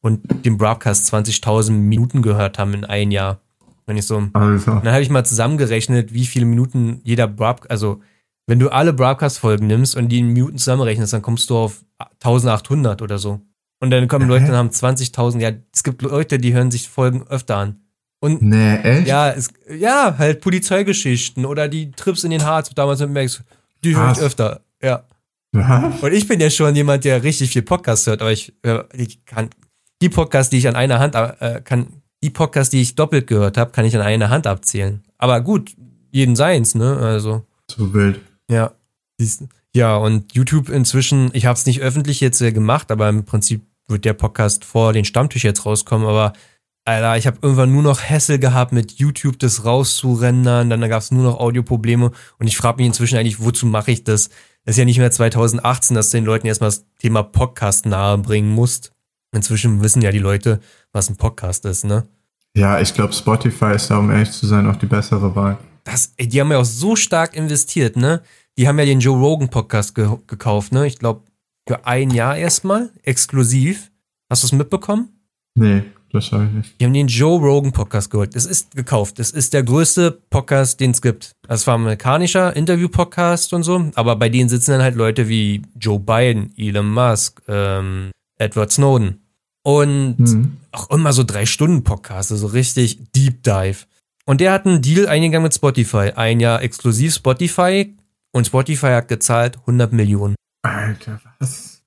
[0.02, 3.40] und den Broadcast 20.000 Minuten gehört haben in einem Jahr.
[3.86, 4.28] Wenn ich so.
[4.32, 4.80] Alter.
[4.84, 8.00] Dann habe ich mal zusammengerechnet, wie viele Minuten jeder Broadcast, also
[8.46, 13.00] wenn du alle Broadcast-Folgen nimmst und die in Minuten zusammenrechnest, dann kommst du auf 1800
[13.02, 13.40] oder so.
[13.80, 15.40] Und dann kommen Leute und haben 20.000.
[15.40, 17.80] Ja, es gibt Leute, die hören sich Folgen öfter an.
[18.20, 19.08] Und nee, echt?
[19.08, 23.42] Ja, es, ja, halt Polizeigeschichten oder die Trips in den Harz damals mit Max,
[23.82, 24.60] die höre ich öfter.
[24.80, 25.04] Ja.
[25.52, 26.00] Was?
[26.00, 28.54] Und ich bin ja schon jemand, der richtig viel Podcast hört, aber ich,
[28.94, 29.50] ich kann
[30.00, 33.56] die Podcasts, die ich an einer Hand äh, kann, die Podcasts, die ich doppelt gehört
[33.56, 35.02] habe, kann ich an einer Hand abzählen.
[35.18, 35.72] Aber gut,
[36.10, 36.96] jeden seins, ne?
[36.96, 37.44] Also.
[37.70, 38.20] So wild.
[38.48, 38.72] Ja.
[39.74, 44.04] Ja, und YouTube inzwischen, ich habe es nicht öffentlich jetzt gemacht, aber im Prinzip wird
[44.04, 46.32] der Podcast vor den Stammtisch jetzt rauskommen, aber
[46.84, 51.12] Alter, ich habe irgendwann nur noch Hassel gehabt, mit YouTube das rauszurendern, dann gab es
[51.12, 54.30] nur noch Audioprobleme und ich frage mich inzwischen eigentlich, wozu mache ich das?
[54.64, 58.50] Das ist ja nicht mehr 2018, dass du den Leuten erstmal das Thema Podcast nahebringen
[58.50, 58.92] musst.
[59.34, 60.60] Inzwischen wissen ja die Leute,
[60.92, 62.06] was ein Podcast ist, ne?
[62.54, 65.58] Ja, ich glaube, Spotify ist da, um ehrlich zu sein, auch die bessere Wahl.
[65.84, 68.22] Das, ey, die haben ja auch so stark investiert, ne?
[68.58, 70.86] Die haben ja den Joe Rogan Podcast ge gekauft, ne?
[70.86, 71.22] Ich glaube,
[71.66, 73.90] für ein Jahr erstmal, exklusiv.
[74.30, 75.08] Hast du es mitbekommen?
[75.54, 76.80] Nee, das habe ich nicht.
[76.80, 78.36] Die haben den Joe Rogan Podcast geholt.
[78.36, 79.18] Das ist gekauft.
[79.18, 81.32] Das ist der größte Podcast, den es gibt.
[81.48, 85.62] Das war ein amerikanischer Interview-Podcast und so, aber bei denen sitzen dann halt Leute wie
[85.80, 89.21] Joe Biden, Elon Musk, ähm, Edward Snowden.
[89.62, 90.56] Und mhm.
[90.72, 93.86] auch immer so drei Stunden Podcasts, also richtig Deep Dive.
[94.24, 96.12] Und der hat einen Deal eingegangen mit Spotify.
[96.14, 97.94] Ein Jahr exklusiv Spotify
[98.32, 100.34] und Spotify hat gezahlt 100 Millionen.
[100.62, 101.82] Alter, was?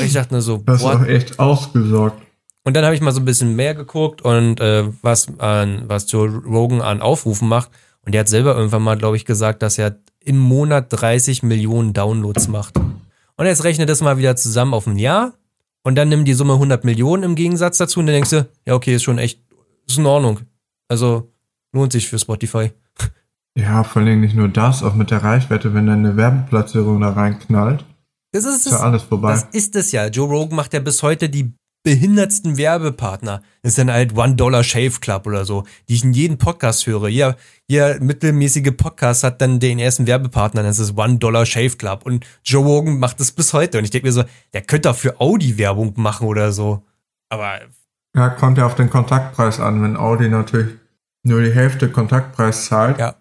[0.00, 2.20] ich dachte nur so, das ist auch echt ausgesorgt.
[2.62, 6.10] Und dann habe ich mal so ein bisschen mehr geguckt und äh, was, an, was
[6.10, 7.70] Joe Rogan an Aufrufen macht.
[8.04, 11.92] Und der hat selber irgendwann mal, glaube ich, gesagt, dass er im Monat 30 Millionen
[11.92, 12.76] Downloads macht.
[12.76, 15.32] Und jetzt rechne das mal wieder zusammen auf ein Jahr.
[15.82, 18.74] Und dann nimm die Summe 100 Millionen im Gegensatz dazu und dann denkst du, ja,
[18.74, 19.40] okay, ist schon echt,
[19.86, 20.40] ist in Ordnung.
[20.88, 21.32] Also
[21.72, 22.72] lohnt sich für Spotify.
[23.56, 27.10] Ja, vor allem nicht nur das, auch mit der Reichweite, wenn dann eine Werbeplatzierung da
[27.10, 27.84] reinknallt.
[28.32, 29.32] Das ist, ist ja alles vorbei.
[29.32, 30.06] Das ist es ja.
[30.06, 31.52] Joe Rogan macht ja bis heute die
[31.82, 33.42] behindertsten Werbepartner.
[33.62, 36.86] Das ist dann halt One Dollar Shave Club oder so, die ich in jedem Podcast
[36.86, 37.08] höre.
[37.08, 37.36] Ja,
[37.68, 42.04] ihr mittelmäßige Podcast hat dann den ersten Werbepartner, das ist One Dollar Shave Club.
[42.04, 43.78] Und Joe Rogan macht das bis heute.
[43.78, 46.84] Und ich denke mir so, der könnte auch für Audi Werbung machen oder so.
[47.28, 47.60] Aber.
[48.14, 50.74] Ja, kommt ja auf den Kontaktpreis an, wenn Audi natürlich
[51.22, 52.98] nur die Hälfte Kontaktpreis zahlt.
[52.98, 53.14] Ja.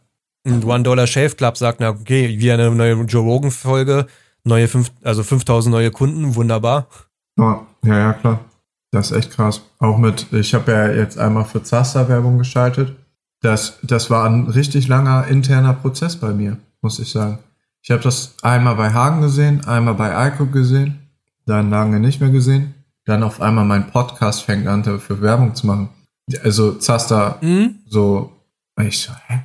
[0.45, 4.07] Und One Dollar Shave Club sagt, na, okay, wie eine neue Joe Rogan Folge,
[4.43, 6.87] neue fünf, also 5000 neue Kunden, wunderbar.
[7.37, 8.39] Ja, ja, ja, klar.
[8.91, 9.61] Das ist echt krass.
[9.77, 12.95] Auch mit, ich habe ja jetzt einmal für Zaster Werbung geschaltet.
[13.41, 17.39] Das, das war ein richtig langer interner Prozess bei mir, muss ich sagen.
[17.81, 20.99] Ich habe das einmal bei Hagen gesehen, einmal bei Ico gesehen,
[21.45, 22.73] dann lange nicht mehr gesehen.
[23.05, 25.89] Dann auf einmal mein Podcast fängt an, dafür Werbung zu machen.
[26.43, 27.75] Also Zaster, mhm.
[27.87, 28.31] so,
[28.79, 29.41] ich so, hä?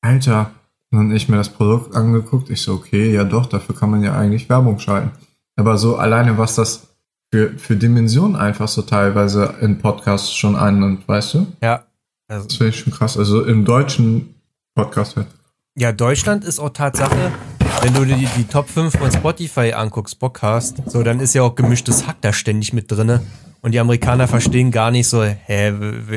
[0.00, 0.50] Alter.
[0.90, 4.02] Und dann ich mir das Produkt angeguckt, ich so, okay, ja doch, dafür kann man
[4.02, 5.10] ja eigentlich Werbung schalten.
[5.56, 6.87] Aber so alleine, was das
[7.30, 11.46] für, für Dimensionen einfach so teilweise in Podcasts schon einnimmt, weißt du?
[11.62, 11.84] Ja.
[12.28, 13.16] Also, das finde ich schon krass.
[13.16, 14.34] Also im deutschen
[14.74, 15.16] Podcast.
[15.76, 17.32] Ja, Deutschland ist auch Tatsache,
[17.82, 21.54] wenn du die, die Top 5 von Spotify anguckst, Podcast, so, dann ist ja auch
[21.54, 23.22] gemischtes Hack da ständig mit drinne.
[23.60, 25.72] Und die Amerikaner verstehen gar nicht so, hä,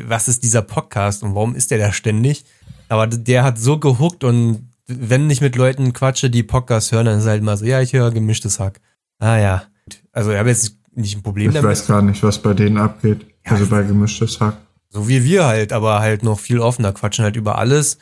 [0.07, 2.45] was ist dieser Podcast und warum ist der da ständig?
[2.89, 7.19] Aber der hat so gehuckt und wenn ich mit Leuten quatsche, die Podcasts hören, dann
[7.19, 8.81] ist halt immer so, ja, ich höre gemischtes Hack.
[9.19, 9.63] Ah ja.
[10.11, 11.71] Also ich habe jetzt nicht ein Problem ich damit.
[11.71, 13.25] Ich weiß gar nicht, was bei denen abgeht.
[13.45, 14.57] Ja, also bei gemischtes Hack.
[14.89, 17.97] So wie wir halt, aber halt noch viel offener, quatschen halt über alles.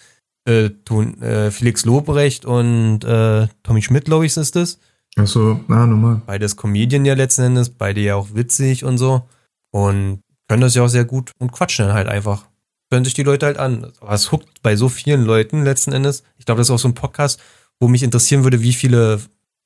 [0.46, 4.80] Äh, tun äh, Felix Lobrecht und äh, Tommy Schmidt, glaube ich, ist das.
[5.16, 6.22] Achso, na, normal.
[6.26, 9.24] Beides Comedian ja letzten Endes, beide ja auch witzig und so.
[9.72, 12.46] Und können das ja auch sehr gut und quatschen dann halt einfach.
[12.92, 13.92] Hören sich die Leute halt an.
[14.00, 16.24] Aber es huckt bei so vielen Leuten letzten Endes.
[16.38, 17.40] Ich glaube, das ist auch so ein Podcast,
[17.80, 19.20] wo mich interessieren würde, wie viele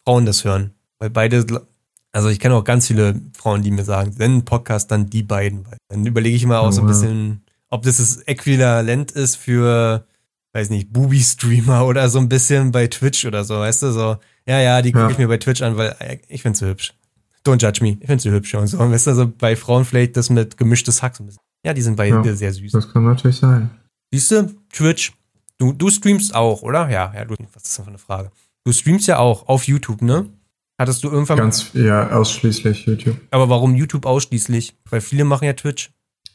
[0.04, 0.72] Frauen das hören.
[1.00, 1.46] Weil beide
[2.14, 5.24] also ich kenne auch ganz viele Frauen, die mir sagen, wenn ein Podcast, dann die
[5.24, 5.66] beiden.
[5.90, 10.06] Dann überlege ich immer auch so ein bisschen, ob das das Äquivalent ist für,
[10.54, 14.18] weiß nicht, Booby-Streamer oder so ein bisschen bei Twitch oder so, weißt du, so,
[14.48, 15.12] ja, ja, die gucke ja.
[15.12, 16.94] ich mir bei Twitch an, weil äh, ich finde sie hübsch.
[17.44, 18.78] Don't judge me, ich finde sie hübsch und so.
[18.78, 21.42] Und weißt du, so bei Frauen vielleicht das mit gemischtes Hack so ein bisschen.
[21.66, 22.72] Ja, die sind beide ja, sehr süß.
[22.74, 23.72] Das kann natürlich sein.
[24.12, 25.14] Siehst du, Twitch,
[25.58, 26.90] du, du streamst auch, oder?
[26.90, 28.32] Ja, ja, du, was ist das für eine Frage?
[28.66, 30.30] Du streamst ja auch auf YouTube, ne?
[30.80, 31.38] Hattest du irgendwann.
[31.38, 33.16] Ganz, ja, ausschließlich YouTube.
[33.32, 34.76] Aber warum YouTube ausschließlich?
[34.90, 35.92] Weil viele machen ja Twitch.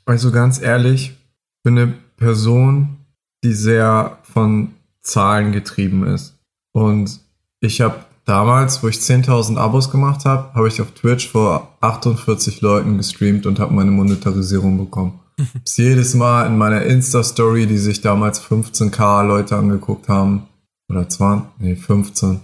[0.07, 2.97] Also ganz ehrlich, ich bin eine Person,
[3.45, 6.39] die sehr von Zahlen getrieben ist.
[6.73, 7.21] Und
[7.61, 12.61] ich habe damals, wo ich 10.000 Abos gemacht habe, habe ich auf Twitch vor 48
[12.61, 15.19] Leuten gestreamt und habe meine Monetarisierung bekommen.
[15.65, 20.47] Bis jedes Mal in meiner Insta-Story, die sich damals 15k Leute angeguckt haben,
[20.91, 22.41] oder 20, nee, 15,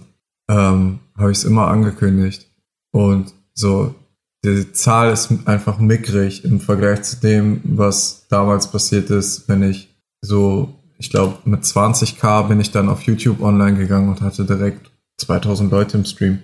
[0.49, 2.47] ähm, habe ich es immer angekündigt.
[2.91, 3.95] Und so,
[4.43, 9.93] die Zahl ist einfach mickrig im Vergleich zu dem, was damals passiert ist, wenn ich
[10.21, 14.91] so, ich glaube, mit 20k bin ich dann auf YouTube online gegangen und hatte direkt
[15.17, 16.39] 2000 Leute im Stream.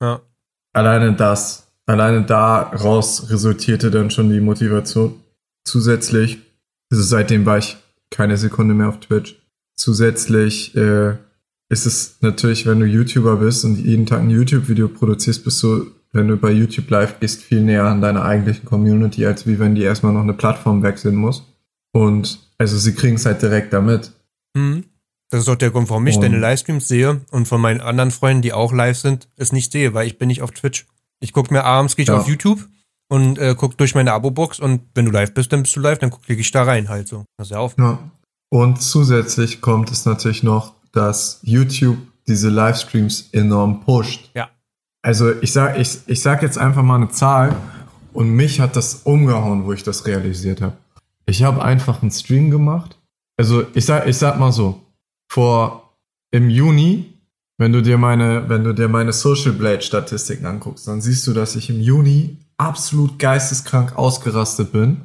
[0.00, 0.20] Ja.
[0.72, 5.20] Alleine das, alleine daraus resultierte dann schon die Motivation.
[5.64, 6.38] Zusätzlich,
[6.90, 7.76] also seitdem war ich
[8.10, 9.40] keine Sekunde mehr auf Twitch.
[9.76, 11.16] Zusätzlich äh,
[11.68, 15.90] ist es natürlich, wenn du YouTuber bist und jeden Tag ein YouTube-Video produzierst, bist du,
[16.12, 19.74] wenn du bei YouTube live gehst, viel näher an deiner eigentlichen Community, als wie wenn
[19.74, 21.44] die erstmal noch eine Plattform wechseln muss.
[21.92, 24.12] Und also sie kriegen es halt direkt damit.
[24.54, 24.84] Mhm.
[25.30, 28.12] Das ist auch der Grund, warum ich und deine Livestreams sehe und von meinen anderen
[28.12, 30.86] Freunden, die auch live sind, es nicht sehe, weil ich bin nicht auf Twitch.
[31.18, 32.16] Ich gucke mir abends, gehe ich ja.
[32.16, 32.60] auf YouTube
[33.08, 35.98] und äh, gucke durch meine Abo-Box und wenn du live bist, dann bist du live,
[35.98, 37.24] dann klicke ich da rein halt so.
[37.36, 37.74] Das ist ja auf.
[37.76, 37.98] Ja.
[38.50, 44.30] Und zusätzlich kommt es natürlich noch dass YouTube diese Livestreams enorm pusht.
[44.34, 44.48] Ja.
[45.02, 47.54] Also ich sag, ich, ich sag jetzt einfach mal eine Zahl
[48.12, 50.76] und mich hat das umgehauen, wo ich das realisiert habe.
[51.26, 52.98] Ich habe einfach einen Stream gemacht.
[53.36, 54.80] Also ich sag, ich sag mal so,
[55.28, 55.94] vor
[56.30, 57.12] im Juni,
[57.58, 61.32] wenn du dir meine, wenn du dir meine Social Blade Statistiken anguckst, dann siehst du,
[61.32, 65.02] dass ich im Juni absolut geisteskrank ausgerastet bin,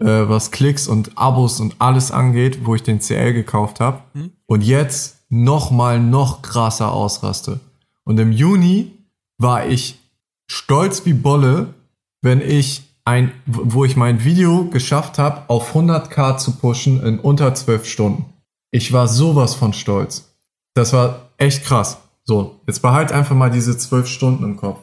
[0.00, 4.00] äh, was Klicks und Abos und alles angeht, wo ich den CL gekauft habe.
[4.14, 4.32] Hm.
[4.46, 7.60] Und jetzt nochmal noch krasser ausraste.
[8.04, 8.92] Und im Juni
[9.38, 9.98] war ich
[10.46, 11.74] stolz wie Bolle,
[12.22, 17.54] wenn ich ein, wo ich mein Video geschafft habe, auf 100k zu pushen in unter
[17.54, 18.24] 12 Stunden.
[18.70, 20.34] Ich war sowas von stolz.
[20.74, 21.98] Das war echt krass.
[22.24, 24.80] So, jetzt behalt einfach mal diese 12 Stunden im Kopf.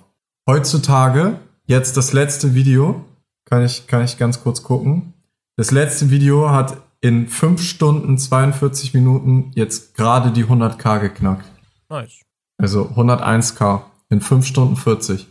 [0.47, 3.03] Heutzutage, jetzt das letzte Video,
[3.45, 5.13] kann ich, kann ich ganz kurz gucken.
[5.57, 11.45] Das letzte Video hat in 5 Stunden 42 Minuten jetzt gerade die 100k geknackt.
[11.89, 12.21] Nice.
[12.57, 15.27] Also 101k in 5 Stunden 40.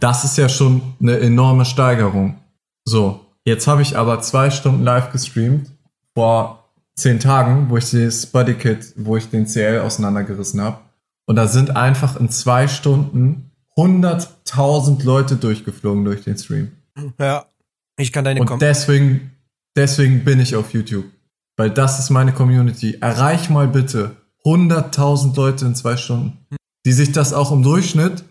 [0.00, 2.38] Das ist ja schon eine enorme Steigerung.
[2.84, 5.70] So, jetzt habe ich aber zwei Stunden live gestreamt
[6.14, 10.78] vor zehn Tagen, wo ich das Bodykit, wo ich den CL auseinandergerissen habe.
[11.26, 16.72] Und da sind einfach in zwei Stunden 100.000 Leute durchgeflogen durch den Stream.
[17.18, 17.46] Ja,
[17.96, 19.32] ich kann deine Und deswegen,
[19.76, 21.04] deswegen bin ich auf YouTube.
[21.56, 22.98] Weil das ist meine Community.
[23.00, 26.38] Erreich mal bitte 100.000 Leute in zwei Stunden,
[26.84, 28.24] die sich das auch im Durchschnitt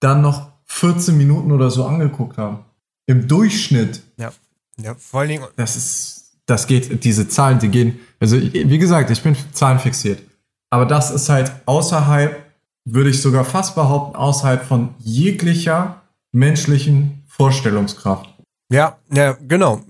[0.00, 2.60] dann noch 14 Minuten oder so angeguckt haben.
[3.06, 4.02] Im Durchschnitt.
[4.18, 4.32] Ja,
[4.80, 5.44] ja vor allen Dingen.
[5.56, 10.20] Das ist, das geht, diese Zahlen, die gehen, also wie gesagt, ich bin zahlenfixiert.
[10.70, 12.44] Aber das ist halt außerhalb,
[12.84, 16.02] würde ich sogar fast behaupten, außerhalb von jeglicher
[16.32, 18.28] menschlichen Vorstellungskraft.
[18.70, 19.82] Ja, ja, genau.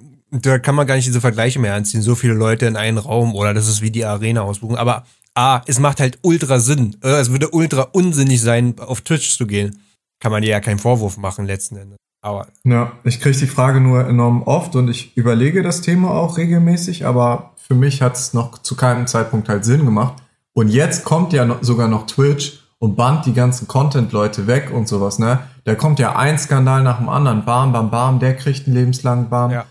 [0.42, 2.02] Da kann man gar nicht diese Vergleiche mehr anziehen.
[2.02, 4.76] So viele Leute in einen Raum oder das ist wie die Arena ausbuchen.
[4.76, 5.04] Aber
[5.34, 6.96] A, es macht halt ultra Sinn.
[7.02, 9.78] Äh, Es würde ultra unsinnig sein, auf Twitch zu gehen.
[10.20, 11.98] Kann man dir ja keinen Vorwurf machen, letzten Endes.
[12.22, 16.38] Aber Ja, ich kriege die Frage nur enorm oft und ich überlege das Thema auch
[16.38, 20.14] regelmäßig, aber für mich hat es noch zu keinem Zeitpunkt halt Sinn gemacht.
[20.54, 24.88] Und jetzt kommt ja noch, sogar noch Twitch und bannt die ganzen Content-Leute weg und
[24.88, 25.40] sowas, ne?
[25.64, 27.44] Da kommt ja ein Skandal nach dem anderen.
[27.44, 29.50] Bam, bam, bam, der kriegt einen lebenslangen Bam.
[29.50, 29.64] Ja.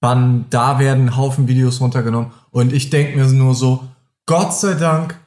[0.00, 2.30] Bann, da werden Haufen Videos runtergenommen.
[2.50, 3.84] Und ich denke mir nur so,
[4.26, 5.18] Gott sei Dank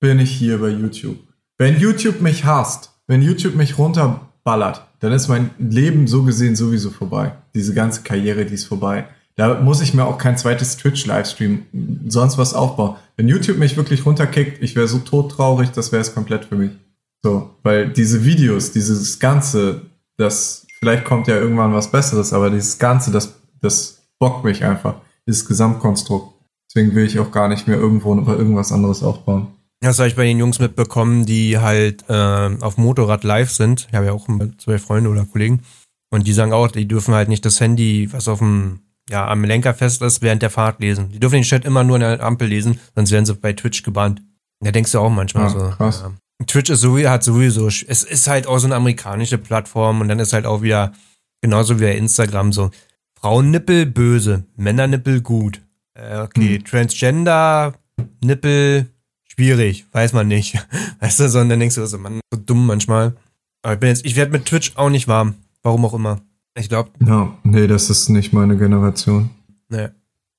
[0.00, 1.18] bin ich hier bei YouTube.
[1.58, 6.90] Wenn YouTube mich hasst, wenn YouTube mich runterballert, dann ist mein Leben so gesehen sowieso
[6.90, 7.32] vorbei.
[7.54, 9.06] Diese ganze Karriere, die ist vorbei.
[9.36, 11.62] Da muss ich mir auch kein zweites Twitch-Livestream,
[12.08, 12.96] sonst was aufbauen.
[13.16, 16.72] Wenn YouTube mich wirklich runterkickt, ich wäre so todtraurig, das wäre es komplett für mich.
[17.22, 19.82] So, weil diese Videos, dieses Ganze,
[20.16, 24.94] das, vielleicht kommt ja irgendwann was Besseres, aber dieses Ganze, das, das bockt mich einfach.
[25.26, 26.32] Dieses Gesamtkonstrukt.
[26.68, 29.48] Deswegen will ich auch gar nicht mehr irgendwo über irgendwas anderes aufbauen.
[29.80, 32.12] Das habe ich bei den Jungs mitbekommen, die halt äh,
[32.60, 33.88] auf Motorrad live sind.
[33.90, 34.28] Ich habe ja auch
[34.58, 35.62] zwei Freunde oder Kollegen.
[36.12, 39.42] Und die sagen auch, die dürfen halt nicht das Handy, was auf dem, ja, am
[39.44, 41.10] Lenker fest ist, während der Fahrt lesen.
[41.12, 43.82] Die dürfen den Chat immer nur in der Ampel lesen, sonst werden sie bei Twitch
[43.82, 44.22] gebannt.
[44.60, 45.70] Da denkst du auch manchmal Ja, so.
[45.70, 46.04] krass.
[46.04, 46.12] Ja.
[46.46, 50.18] Twitch ist sowieso, hat sowieso, es ist halt auch so eine amerikanische Plattform und dann
[50.18, 50.92] ist halt auch wieder,
[51.42, 52.70] genauso wie bei Instagram so,
[53.20, 55.60] Frauennippel böse, Männernippel gut.
[55.94, 56.64] Äh, okay, Hm.
[56.64, 57.74] Transgender,
[58.24, 58.86] Nippel,
[59.24, 60.56] schwierig, weiß man nicht.
[61.00, 63.14] Weißt du, sondern dann denkst du so, Mann, so dumm manchmal.
[63.62, 65.34] Aber ich bin jetzt, ich werde mit Twitch auch nicht warm.
[65.62, 66.20] Warum auch immer.
[66.58, 69.30] Ich glaube, Ja, nee, das ist nicht meine Generation.
[69.68, 69.94] ne.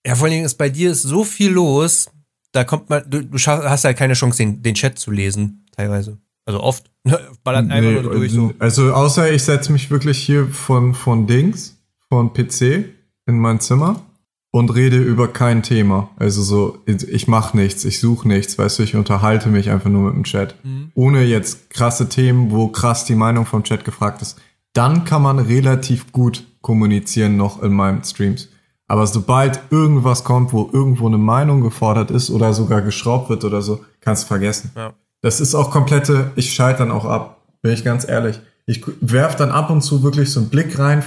[0.06, 2.10] Ja, vor allen Dingen ist bei dir ist so viel los,
[2.54, 6.18] da kommt man, du, du hast halt keine Chance, den, den Chat zu lesen, teilweise.
[6.46, 6.90] Also oft.
[7.44, 8.52] Ballert einfach Nee, nur durch so.
[8.58, 11.80] Also außer ich setze mich wirklich hier von, von Dings,
[12.12, 12.84] von PC
[13.26, 14.02] in mein Zimmer
[14.52, 16.10] und rede über kein Thema.
[16.18, 20.10] Also so, ich mache nichts, ich suche nichts, weißt du, ich unterhalte mich einfach nur
[20.10, 20.56] mit dem Chat.
[20.64, 20.92] Mhm.
[20.94, 24.38] Ohne jetzt krasse Themen, wo krass die Meinung vom Chat gefragt ist.
[24.74, 28.50] Dann kann man relativ gut kommunizieren noch in meinen Streams.
[28.90, 33.62] Aber sobald irgendwas kommt, wo irgendwo eine Meinung gefordert ist oder sogar geschraubt wird oder
[33.62, 34.72] so, kannst du vergessen.
[34.76, 34.92] Ja.
[35.22, 38.42] Das ist auch komplette, ich schalte dann auch ab, bin ich ganz ehrlich.
[38.66, 41.06] Ich werf dann ab und zu wirklich so einen Blick rein,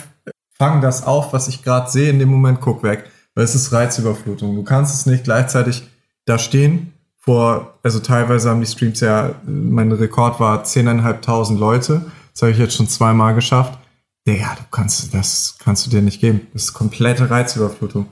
[0.56, 3.10] fang das auf, was ich gerade sehe, in dem Moment guck weg.
[3.34, 4.54] Weil es ist Reizüberflutung.
[4.54, 5.82] Du kannst es nicht gleichzeitig
[6.24, 6.92] da stehen.
[7.18, 12.06] Vor, also teilweise haben die Streams ja, mein Rekord war 10.500 Leute.
[12.32, 13.78] Das habe ich jetzt schon zweimal geschafft.
[14.26, 16.46] Digga, du kannst, das kannst du dir nicht geben.
[16.52, 18.06] Das ist komplette Reizüberflutung.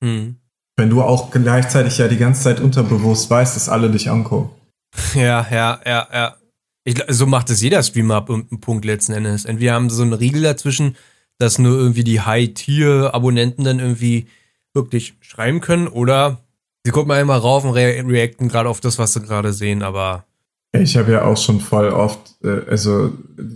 [0.00, 0.36] Mhm.
[0.76, 4.50] Wenn du auch gleichzeitig ja die ganze Zeit unterbewusst weißt, dass alle dich angucken.
[5.14, 6.36] Ja, ja, ja, ja.
[6.84, 9.44] Ich, so macht es jeder Streamer ab irgendeinem Punkt letzten Endes.
[9.44, 10.96] Entweder haben sie so einen Riegel dazwischen,
[11.38, 14.26] dass nur irgendwie die High-Tier-Abonnenten dann irgendwie
[14.74, 16.38] wirklich schreiben können, oder
[16.84, 20.24] sie gucken einmal rauf und re reacten gerade auf das, was sie gerade sehen, aber
[20.72, 23.12] Ich habe ja auch schon voll oft, äh, also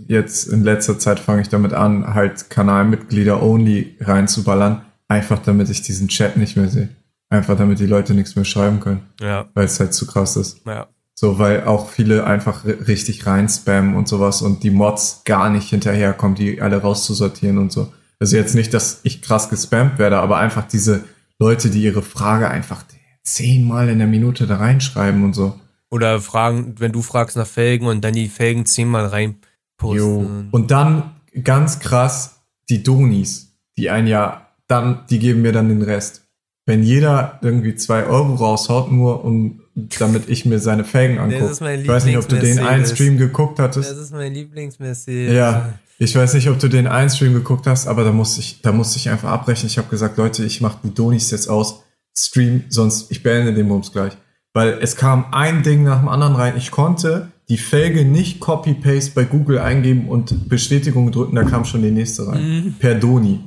[0.07, 5.81] jetzt in letzter Zeit fange ich damit an, halt Kanalmitglieder only reinzuballern, einfach damit ich
[5.83, 6.89] diesen Chat nicht mehr sehe.
[7.29, 10.65] Einfach damit die Leute nichts mehr schreiben können, ja, weil es halt zu krass ist.
[10.65, 10.87] ja.
[11.15, 15.49] So, weil auch viele einfach ri- richtig rein spammen und sowas und die Mods gar
[15.49, 17.93] nicht hinterherkommen, die alle rauszusortieren und so.
[18.19, 21.03] Also jetzt nicht, dass ich krass gespammt werde, aber einfach diese
[21.39, 22.83] Leute, die ihre Frage einfach
[23.23, 25.59] zehnmal in der Minute da reinschreiben und so.
[25.89, 29.37] Oder fragen, wenn du fragst nach Felgen und dann die Felgen zehnmal rein
[29.81, 30.25] Jo.
[30.51, 31.11] Und dann
[31.43, 36.23] ganz krass die Donis, die ein Jahr, dann, die geben mir dann den Rest.
[36.65, 41.45] Wenn jeder irgendwie zwei Euro raushaut, nur um, damit ich mir seine Felgen angucke.
[41.45, 42.85] ist mein Ich weiß nicht, ob du den einen.
[42.85, 43.91] Stream geguckt hattest.
[43.91, 45.33] ist mein Lieblingsmessage.
[45.33, 48.61] Ja, ich weiß nicht, ob du den einen Stream geguckt hast, aber da musste ich,
[48.61, 49.67] da musste ich einfach abbrechen.
[49.67, 51.83] Ich habe gesagt, Leute, ich mache die Donis jetzt aus.
[52.15, 54.13] Stream, sonst ich beende den Bums gleich.
[54.53, 56.53] Weil es kam ein Ding nach dem anderen rein.
[56.57, 61.81] Ich konnte die Felge nicht Copy-Paste bei Google eingeben und Bestätigung drücken, da kam schon
[61.81, 62.75] die nächste rein.
[62.79, 63.39] Per Doni.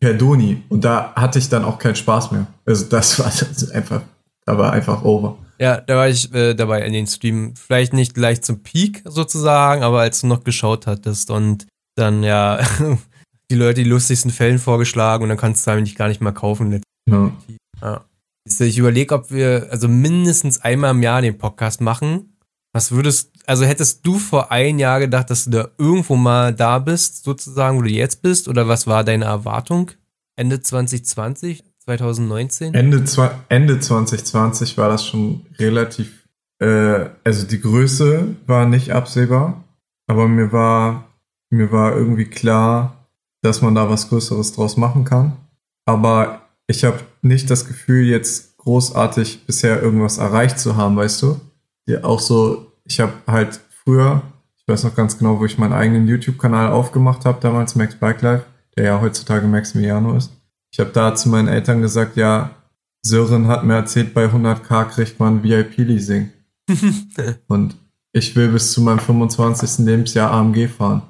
[0.00, 0.62] per Doni.
[0.68, 2.46] Und da hatte ich dann auch keinen Spaß mehr.
[2.64, 4.02] Also das war das einfach,
[4.46, 5.36] da war einfach over.
[5.58, 7.54] Ja, da war ich äh, dabei in den Stream.
[7.56, 12.60] Vielleicht nicht gleich zum Peak sozusagen, aber als du noch geschaut hattest und dann ja
[13.50, 16.80] die Leute die lustigsten Fällen vorgeschlagen und dann kannst du eigentlich gar nicht mehr kaufen.
[17.08, 17.32] Ja.
[17.80, 18.04] Ja.
[18.44, 22.36] Ich überlege, ob wir also mindestens einmal im Jahr den Podcast machen.
[22.72, 26.78] Was würdest, also hättest du vor ein Jahr gedacht, dass du da irgendwo mal da
[26.78, 28.48] bist, sozusagen, wo du jetzt bist?
[28.48, 29.90] Oder was war deine Erwartung?
[30.36, 32.74] Ende 2020, 2019?
[32.74, 33.04] Ende,
[33.48, 36.28] Ende 2020 war das schon relativ,
[36.60, 39.64] äh, also die Größe war nicht absehbar,
[40.06, 41.08] aber mir war,
[41.50, 43.08] mir war irgendwie klar,
[43.42, 45.36] dass man da was Größeres draus machen kann.
[45.84, 51.40] Aber ich habe nicht das Gefühl, jetzt großartig bisher irgendwas erreicht zu haben, weißt du?
[51.86, 54.22] Ja, auch so, ich habe halt früher,
[54.56, 58.22] ich weiß noch ganz genau, wo ich meinen eigenen YouTube-Kanal aufgemacht habe, damals Max Bike
[58.22, 58.44] Life,
[58.76, 60.30] der ja heutzutage Maximiliano ist.
[60.72, 62.50] Ich habe da zu meinen Eltern gesagt, ja,
[63.04, 66.30] Sören hat mir erzählt, bei 100k kriegt man VIP-Leasing.
[67.48, 67.76] und
[68.12, 69.84] ich will bis zu meinem 25.
[69.84, 71.02] Lebensjahr AMG fahren.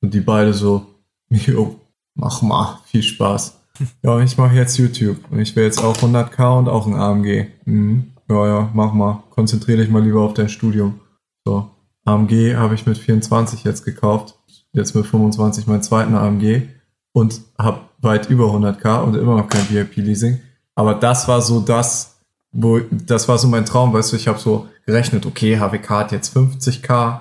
[0.00, 0.86] Und die beide so,
[1.28, 1.78] jo,
[2.14, 3.56] mach mal, viel Spaß.
[4.02, 7.46] Ja, ich mache jetzt YouTube und ich will jetzt auch 100k und auch ein AMG.
[7.64, 8.12] Mhm.
[8.28, 9.22] Ja, ja, mach mal.
[9.30, 11.00] Konzentriere dich mal lieber auf dein Studium.
[11.46, 11.70] So,
[12.04, 14.38] AMG habe ich mit 24 jetzt gekauft.
[14.74, 16.68] Jetzt mit 25 meinen zweiten AMG
[17.12, 20.40] und habe weit über 100k und immer noch kein VIP-Leasing.
[20.74, 22.20] Aber das war so das,
[22.52, 26.12] wo, das war so mein Traum, weißt du, ich habe so gerechnet, okay, HWK hat
[26.12, 27.20] jetzt 50k.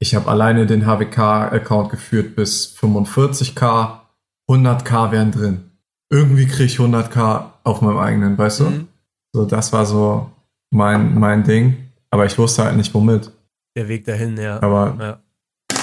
[0.00, 4.00] Ich habe alleine den HWK-Account geführt bis 45k.
[4.48, 5.68] 100k wären drin
[6.10, 8.64] irgendwie kriege ich 100k auf meinem eigenen, weißt du?
[8.64, 8.88] Mhm.
[9.32, 10.30] So, das war so
[10.70, 11.90] mein, mein Ding.
[12.10, 13.30] Aber ich wusste halt nicht, womit.
[13.76, 14.62] Der Weg dahin, ja.
[14.62, 15.18] Aber, ja.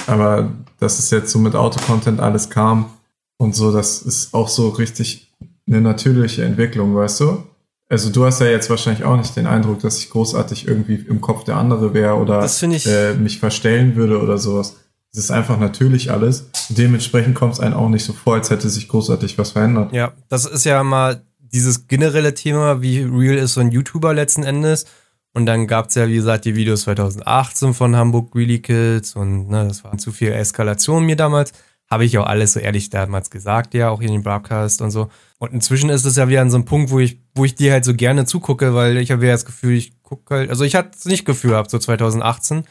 [0.06, 0.50] aber
[0.80, 2.90] dass es jetzt so mit Autocontent alles kam
[3.38, 5.32] und so, das ist auch so richtig
[5.66, 7.44] eine natürliche Entwicklung, weißt du?
[7.88, 11.20] Also du hast ja jetzt wahrscheinlich auch nicht den Eindruck, dass ich großartig irgendwie im
[11.20, 14.76] Kopf der andere wäre oder äh, mich verstellen würde oder sowas.
[15.12, 16.50] Es ist einfach natürlich alles.
[16.68, 19.92] Dementsprechend kommt es einem auch nicht so vor, als hätte sich großartig was verändert.
[19.92, 24.42] Ja, das ist ja mal dieses generelle Thema, wie real ist so ein YouTuber letzten
[24.42, 24.84] Endes.
[25.32, 29.48] Und dann gab es ja, wie gesagt, die Videos 2018 von Hamburg Really Kids und
[29.48, 31.52] ne, das war zu viel Eskalation mir damals.
[31.90, 35.08] Habe ich auch alles so ehrlich damals gesagt, ja, auch in den Broadcast und so.
[35.38, 37.72] Und inzwischen ist es ja wieder an so einem Punkt, wo ich, wo ich dir
[37.72, 40.74] halt so gerne zugucke, weil ich habe ja das Gefühl, ich gucke halt, also ich
[40.74, 42.64] hatte es nicht Gefühl gehabt, so 2018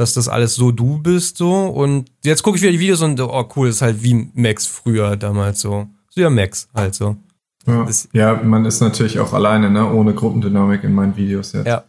[0.00, 3.20] dass das alles so du bist so und jetzt gucke ich wieder die Videos und
[3.20, 5.88] oh cool, ist halt wie Max früher damals so.
[6.08, 7.16] So ja Max halt so.
[7.66, 11.66] Ja, ja man ist natürlich auch alleine, ne, ohne Gruppendynamik in meinen Videos jetzt.
[11.66, 11.84] Ja.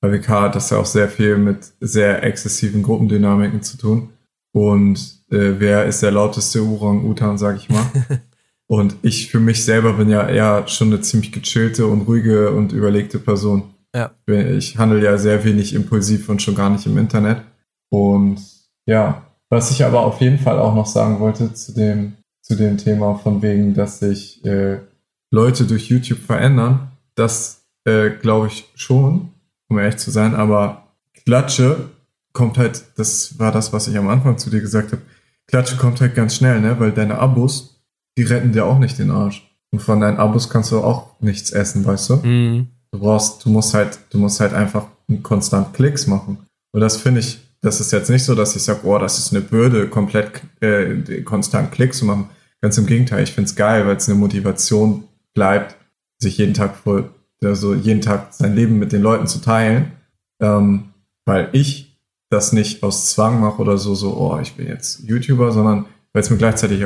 [0.00, 4.10] Bei WK hat das ja auch sehr viel mit sehr exzessiven Gruppendynamiken zu tun.
[4.52, 7.84] Und äh, wer ist der lauteste Orang-Utan, sag ich mal.
[8.66, 12.72] und ich für mich selber bin ja eher schon eine ziemlich gechillte und ruhige und
[12.72, 13.74] überlegte Person.
[13.94, 14.10] Ja.
[14.26, 17.42] Ich handle ja sehr wenig impulsiv und schon gar nicht im Internet.
[17.88, 18.40] Und
[18.84, 22.76] ja, was ich aber auf jeden Fall auch noch sagen wollte zu dem, zu dem
[22.76, 24.80] Thema von wegen, dass sich äh,
[25.30, 29.30] Leute durch YouTube verändern, das äh, glaube ich schon,
[29.68, 30.88] um ehrlich zu sein, aber
[31.24, 31.90] Klatsche
[32.32, 35.02] kommt halt, das war das, was ich am Anfang zu dir gesagt habe,
[35.48, 36.78] Klatsche kommt halt ganz schnell, ne?
[36.78, 37.82] Weil deine Abos,
[38.18, 39.48] die retten dir auch nicht den Arsch.
[39.70, 42.16] Und von deinen Abos kannst du auch nichts essen, weißt du?
[42.16, 42.68] Mhm.
[42.92, 44.86] Du brauchst, du musst halt, du musst halt einfach
[45.22, 46.38] konstant Klicks machen.
[46.72, 49.32] Und das finde ich das ist jetzt nicht so, dass ich sage, oh, das ist
[49.32, 52.30] eine Bürde, komplett äh, konstant Klick zu machen.
[52.60, 55.04] Ganz im Gegenteil, ich finde es geil, weil es eine Motivation
[55.34, 55.76] bleibt,
[56.18, 57.10] sich jeden Tag voll,
[57.42, 59.92] also jeden Tag sein Leben mit den Leuten zu teilen.
[60.40, 60.90] Ähm,
[61.24, 61.85] weil ich
[62.30, 66.22] das nicht aus Zwang mache oder so, so, oh, ich bin jetzt YouTuber, sondern weil
[66.22, 66.84] es mir gleichzeitig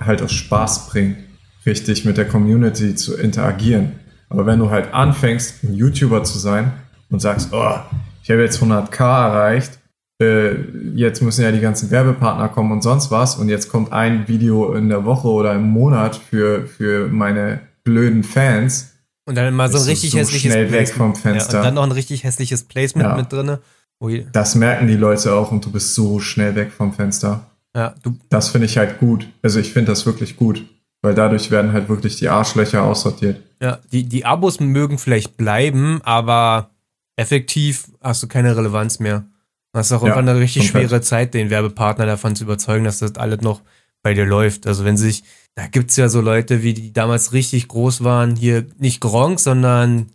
[0.00, 1.16] halt aus Spaß bringt,
[1.64, 3.92] richtig mit der Community zu interagieren.
[4.28, 6.72] Aber wenn du halt anfängst, ein YouTuber zu sein
[7.10, 7.74] und sagst, oh,
[8.22, 9.78] ich habe jetzt 100k erreicht,
[10.20, 10.54] äh,
[10.94, 14.72] jetzt müssen ja die ganzen Werbepartner kommen und sonst was und jetzt kommt ein Video
[14.74, 18.92] in der Woche oder im Monat für, für meine blöden Fans.
[19.26, 21.54] Und dann mal so ein richtig so hässliches schnell weg vom Fenster.
[21.54, 23.16] Ja, und dann noch ein richtig hässliches Placement ja.
[23.16, 23.60] mit drinne.
[24.00, 24.26] Ui.
[24.32, 27.50] Das merken die Leute auch und du bist so schnell weg vom Fenster.
[27.74, 29.28] Ja, du das finde ich halt gut.
[29.42, 30.64] Also ich finde das wirklich gut,
[31.02, 33.42] weil dadurch werden halt wirklich die Arschlöcher aussortiert.
[33.60, 36.70] Ja, die, die Abos mögen vielleicht bleiben, aber
[37.16, 39.24] effektiv hast du keine Relevanz mehr.
[39.72, 40.88] Das ist auch ja, eine richtig komplett.
[40.88, 43.60] schwere Zeit, den Werbepartner davon zu überzeugen, dass das alles noch
[44.02, 44.66] bei dir läuft.
[44.66, 45.24] Also wenn sich,
[45.54, 49.40] da gibt es ja so Leute, wie die damals richtig groß waren, hier nicht Gronk,
[49.40, 50.06] sondern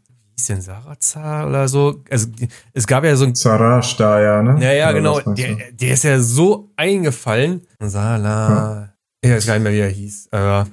[0.42, 2.04] ist denn Sarazar oder so?
[2.10, 2.28] Also
[2.74, 4.62] es gab ja so ein Sarash da, ja, ne?
[4.64, 5.20] Ja, ja, genau.
[5.20, 7.62] Der, der ist ja so eingefallen.
[7.80, 8.50] Sala.
[8.50, 8.94] Ja.
[9.24, 10.30] Ich weiß gar nicht mehr, wie er hieß.
[10.32, 10.68] Aber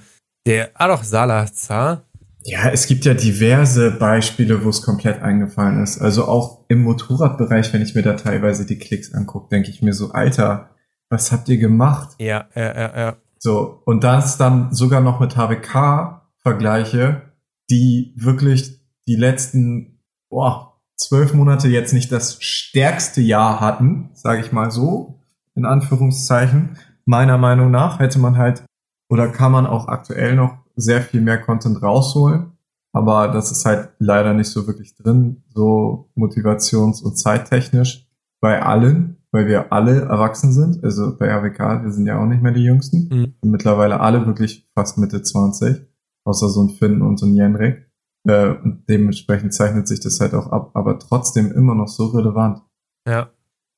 [0.47, 2.05] Der, ah doch, Salazar.
[2.45, 6.01] Ja, es gibt ja diverse Beispiele, wo es komplett eingefallen ist.
[6.01, 9.93] Also auch im Motorradbereich, wenn ich mir da teilweise die Klicks angucke, denke ich mir
[9.93, 10.71] so, Alter,
[11.11, 12.17] was habt ihr gemacht?
[12.19, 13.17] Ja, ja, ja, ja.
[13.39, 17.23] So, und das dann sogar noch mit HWK vergleiche,
[17.71, 18.78] die wirklich
[19.09, 19.99] die letzten
[20.31, 25.21] boah, zwölf Monate jetzt nicht das stärkste Jahr hatten, sage ich mal so,
[25.55, 26.77] in Anführungszeichen.
[27.05, 28.65] Meiner Meinung nach hätte man halt
[29.09, 32.53] oder kann man auch aktuell noch sehr viel mehr Content rausholen.
[32.93, 38.07] Aber das ist halt leider nicht so wirklich drin, so motivations- und zeittechnisch
[38.41, 40.85] bei allen, weil wir alle erwachsen sind.
[40.85, 43.09] Also bei AWK, wir sind ja auch nicht mehr die Jüngsten.
[43.43, 43.51] Mhm.
[43.51, 45.77] Mittlerweile alle wirklich fast Mitte 20,
[46.25, 47.88] außer so ein Finn und so ein Jenrik.
[48.29, 52.63] Äh, und dementsprechend zeichnet sich das halt auch ab, aber trotzdem immer noch so relevant.
[53.09, 53.31] Ja.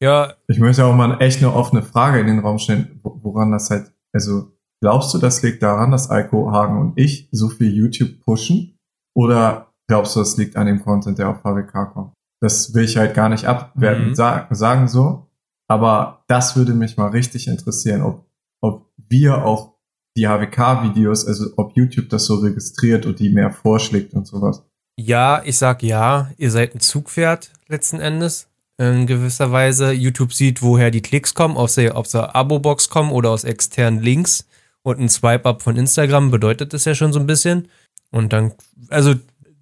[0.02, 0.34] Ja.
[0.48, 3.92] Ich möchte auch mal echt eine offene Frage in den Raum stellen, woran das halt,
[4.12, 4.50] also
[4.82, 8.76] glaubst du, das liegt daran, dass Eiko Hagen und ich so viel YouTube pushen?
[9.14, 12.12] Oder glaubst du, das liegt an dem Content, der auf HWK kommt?
[12.42, 14.14] Das will ich halt gar nicht abwerten, mhm.
[14.14, 15.28] sagen, sagen so.
[15.68, 18.26] Aber das würde mich mal richtig interessieren, ob,
[18.60, 19.74] ob wir auch
[20.16, 24.62] die HWK-Videos, also ob YouTube das so registriert und die mehr vorschlägt und sowas.
[24.98, 28.48] Ja, ich sag ja, ihr seid ein Zugpferd letzten Endes.
[28.76, 29.92] In gewisser Weise.
[29.92, 34.00] YouTube sieht, woher die Klicks kommen, ob sie aus der Abo-Box kommen oder aus externen
[34.00, 34.46] Links.
[34.82, 37.68] Und ein Swipe-Up von Instagram bedeutet das ja schon so ein bisschen.
[38.10, 38.52] Und dann,
[38.88, 39.14] also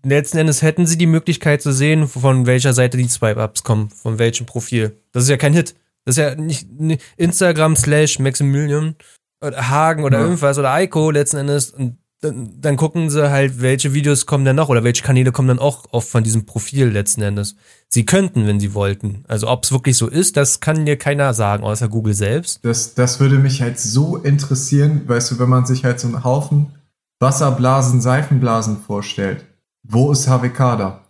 [0.05, 4.21] letzten Endes hätten sie die Möglichkeit zu sehen, von welcher Seite die Swipe-Ups kommen, von
[4.21, 4.97] welchem Profil.
[5.11, 5.75] Das ist ja kein Hit.
[6.05, 6.69] Das ist ja nicht
[7.17, 8.95] Instagram slash Maximilian
[9.41, 10.25] oder Hagen oder ja.
[10.25, 11.71] irgendwas oder Eiko letzten Endes.
[11.71, 15.49] Und dann, dann, gucken sie halt, welche Videos kommen dann noch oder welche Kanäle kommen
[15.49, 17.55] dann auch oft von diesem Profil letzten Endes.
[17.89, 19.25] Sie könnten, wenn sie wollten.
[19.29, 22.65] Also ob es wirklich so ist, das kann dir keiner sagen, außer Google selbst.
[22.65, 26.25] Das, das würde mich halt so interessieren, weißt du, wenn man sich halt so einen
[26.25, 26.73] Haufen
[27.21, 29.45] Wasserblasen, Seifenblasen vorstellt.
[29.83, 31.05] Wo ist HWK da?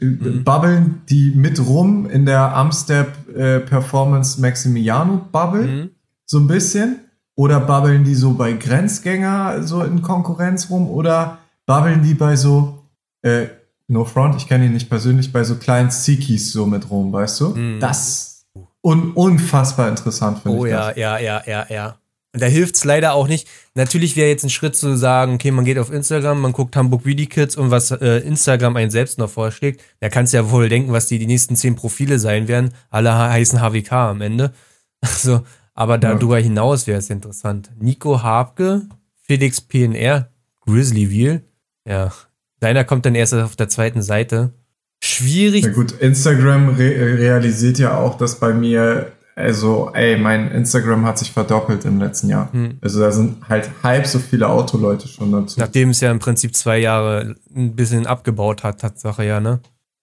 [0.00, 0.44] Mhm.
[0.44, 5.66] Bubbeln die mit rum in der Amstep äh, Performance Maximiano Bubble?
[5.66, 5.90] Mhm.
[6.26, 7.00] So ein bisschen?
[7.38, 10.90] Oder babbeln die so bei Grenzgänger so in Konkurrenz rum?
[10.90, 12.82] Oder babbeln die bei so,
[13.22, 13.46] äh,
[13.86, 17.40] No Front, ich kenne ihn nicht persönlich, bei so kleinen Sikis so mit rum, weißt
[17.40, 17.48] du?
[17.50, 17.78] Mm.
[17.78, 18.44] Das
[18.82, 20.72] un unfassbar interessant finde oh, ich.
[20.72, 20.96] Oh ja, das.
[20.96, 21.98] ja, ja, ja, ja.
[22.34, 23.46] Und da hilft es leider auch nicht.
[23.74, 27.04] Natürlich wäre jetzt ein Schritt zu sagen, okay, man geht auf Instagram, man guckt Hamburg
[27.04, 29.80] Video Kids und was äh, Instagram einen selbst noch vorschlägt.
[30.00, 32.74] Da kannst du ja wohl denken, was die, die nächsten zehn Profile sein werden.
[32.90, 34.52] Alle heißen HWK am Ende.
[35.00, 35.42] Also,
[35.78, 37.70] aber darüber hinaus wäre es interessant.
[37.78, 38.88] Nico Habke,
[39.22, 40.28] Felix PNR,
[40.66, 41.44] Grizzly Wheel.
[41.86, 42.12] Ja,
[42.58, 44.52] deiner kommt dann erst auf der zweiten Seite.
[45.00, 45.64] Schwierig.
[45.64, 51.20] Na gut, Instagram re realisiert ja auch, dass bei mir, also, ey, mein Instagram hat
[51.20, 52.52] sich verdoppelt im letzten Jahr.
[52.52, 52.78] Hm.
[52.80, 55.60] Also da sind halt halb so viele Autoleute schon dazu.
[55.60, 59.60] Nachdem es ja im Prinzip zwei Jahre ein bisschen abgebaut hat, Tatsache ja, ne?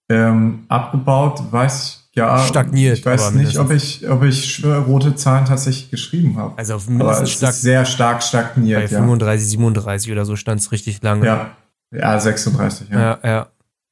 [0.08, 3.00] Ähm, abgebaut, weiß ich ja, stagniert.
[3.00, 6.58] Ich weiß nicht, ob ich, ob ich rote Zahlen tatsächlich geschrieben habe.
[6.58, 8.82] Also auf mindestens stark, sehr stark stagniert.
[8.82, 9.50] Bei 35, ja.
[9.50, 11.26] 37 oder so stand es richtig lange.
[11.26, 11.58] Ja.
[11.92, 13.00] ja, 36, ja.
[13.00, 13.48] Ja, ja.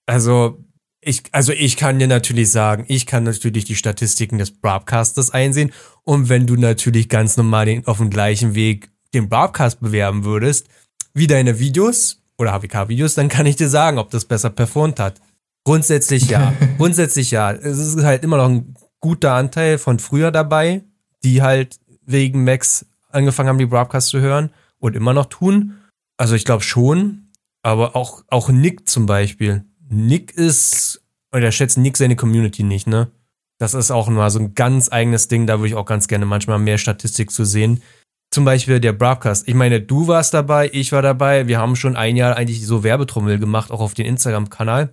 [0.06, 0.58] Also
[1.02, 5.72] ich, also ich kann dir natürlich sagen, ich kann natürlich die Statistiken des Broadcasters einsehen.
[6.04, 10.68] Und wenn du natürlich ganz normal den, auf dem gleichen Weg den Broadcast bewerben würdest,
[11.14, 15.20] wie deine Videos oder HWK-Videos, dann kann ich dir sagen, ob das besser performt hat.
[15.64, 16.54] Grundsätzlich ja.
[16.78, 17.52] Grundsätzlich ja.
[17.52, 20.84] Es ist halt immer noch ein guter Anteil von früher dabei,
[21.24, 24.50] die halt wegen Max angefangen haben, die Broadcasts zu hören
[24.80, 25.76] und immer noch tun.
[26.18, 27.20] Also ich glaube schon.
[27.62, 29.64] Aber auch, auch Nick zum Beispiel.
[29.90, 33.10] Nick ist, oder schätzt Nick seine Community nicht, ne?
[33.58, 35.48] Das ist auch mal so ein ganz eigenes Ding.
[35.48, 37.82] Da würde ich auch ganz gerne manchmal mehr Statistik zu sehen.
[38.32, 39.48] Zum Beispiel der Broadcast.
[39.48, 41.48] Ich meine, du warst dabei, ich war dabei.
[41.48, 44.92] Wir haben schon ein Jahr eigentlich so Werbetrommel gemacht, auch auf den Instagram-Kanal.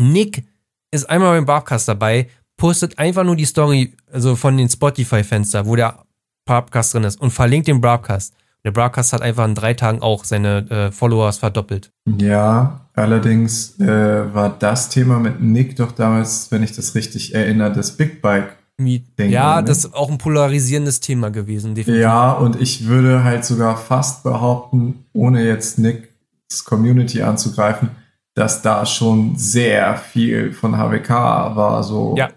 [0.00, 0.44] Nick
[0.90, 5.76] ist einmal beim Barbcast dabei, postet einfach nur die Story, also von den Spotify-Fenster, wo
[5.76, 6.04] der
[6.44, 8.34] Barbcast drin ist und verlinkt den Broadcast.
[8.64, 11.90] Der Broadcast hat einfach in drei Tagen auch seine äh, Followers verdoppelt.
[12.18, 13.86] Ja, allerdings äh,
[14.32, 18.56] war das Thema mit Nick doch damals, wenn ich das richtig erinnere, das Big Bike.
[18.78, 19.66] Ding, ja, ne?
[19.66, 22.02] das ist auch ein polarisierendes Thema gewesen, definitiv.
[22.02, 27.90] Ja, und ich würde halt sogar fast behaupten, ohne jetzt Nicks Community anzugreifen,
[28.34, 32.30] dass da schon sehr viel von HWK war, so, ja.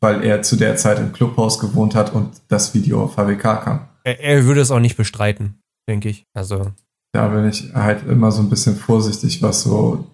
[0.00, 3.88] weil er zu der Zeit im Clubhaus gewohnt hat und das Video auf HWK kam.
[4.04, 6.26] Er, er würde es auch nicht bestreiten, denke ich.
[6.34, 6.72] Also.
[7.12, 10.06] Da bin ich halt immer so ein bisschen vorsichtig, was so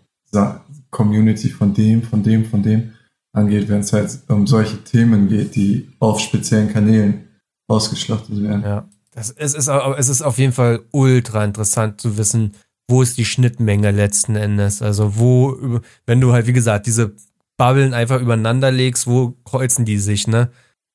[0.90, 2.92] Community von dem, von dem, von dem
[3.32, 7.28] angeht, wenn es halt um solche Themen geht, die auf speziellen Kanälen
[7.68, 8.62] ausgeschlachtet werden.
[8.62, 8.88] Ja.
[9.12, 12.52] Das, es, ist, es ist auf jeden Fall ultra interessant zu wissen,
[12.88, 14.82] wo ist die Schnittmenge letzten Endes?
[14.82, 17.14] Also wo, wenn du halt, wie gesagt, diese
[17.56, 20.50] Bubblen einfach übereinander legst, wo kreuzen die sich, ne?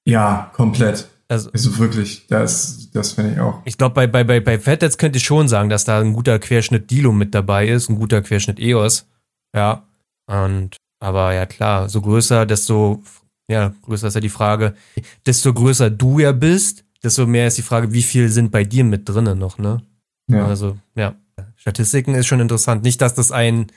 [0.06, 1.10] Ja, komplett.
[1.28, 3.62] Also, Also wirklich, das, das finde ich auch.
[3.66, 6.40] ich glaube, bei, bei, bei, bei Fettets könnte ich schon sagen, dass da ein guter
[6.40, 9.08] Querschnitt Dilo mit dabei ist, ein guter Querschnitt EOS.
[9.56, 9.88] Ja.
[10.28, 13.02] Und, aber ja klar, so größer, desto,
[13.50, 14.76] ja, größer ist ja die Frage,
[15.26, 18.84] desto größer du ja bist, desto mehr ist die Frage, wie viel sind bei dir
[18.84, 19.82] mit drinnen noch, ne?
[20.28, 20.46] Ja.
[20.46, 21.16] Also, ja.
[21.62, 22.82] Statistiken ist schon interessant.
[22.82, 23.68] Nicht, dass das ein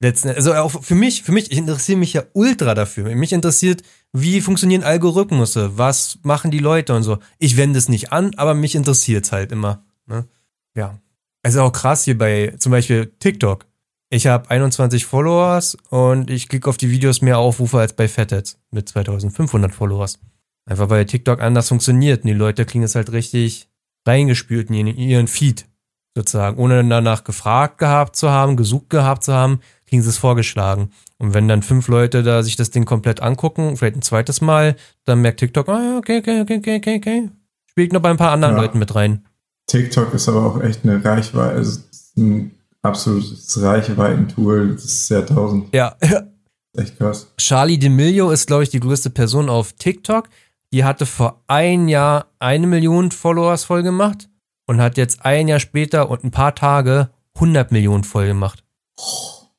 [0.00, 3.14] letzten, also auch für mich, für mich, ich interessiere mich ja ultra dafür.
[3.14, 3.82] Mich interessiert,
[4.14, 7.18] wie funktionieren Algorithmusse, was machen die Leute und so.
[7.38, 9.84] Ich wende es nicht an, aber mich interessiert es halt immer.
[10.06, 10.26] Ne?
[10.74, 10.98] Ja.
[11.42, 13.66] Also auch krass hier bei zum Beispiel TikTok.
[14.08, 18.58] Ich habe 21 Followers und ich klicke auf die Videos mehr Aufrufe als bei Fatheads
[18.70, 20.18] mit 2500 Followers.
[20.64, 23.68] Einfach weil TikTok anders funktioniert und die Leute kriegen es halt richtig
[24.06, 25.66] reingespült in ihren Feed
[26.14, 30.90] sozusagen, ohne danach gefragt gehabt zu haben, gesucht gehabt zu haben, kriegen sie es vorgeschlagen.
[31.18, 34.76] Und wenn dann fünf Leute da sich das Ding komplett angucken, vielleicht ein zweites Mal,
[35.04, 37.30] dann merkt TikTok, ah, ja, okay, okay, okay, okay, okay, okay.
[37.70, 38.62] Spielt noch bei ein paar anderen Ja.
[38.62, 39.24] Leuten mit rein.
[39.66, 41.80] TikTok ist aber auch echt eine Reichweite, also
[42.16, 44.74] ein absolutes Reichweitentool.
[44.74, 45.74] Das ist tausend.
[45.74, 45.96] Ja,
[46.76, 47.32] Echt krass.
[47.36, 50.28] Charlie D'Amelio ist, glaube ich, die größte Person auf TikTok.
[50.72, 54.28] Die hatte vor ein Jahr eine Million Followers voll gemacht
[54.66, 58.64] und hat jetzt ein Jahr später und ein paar Tage 100 Millionen voll gemacht.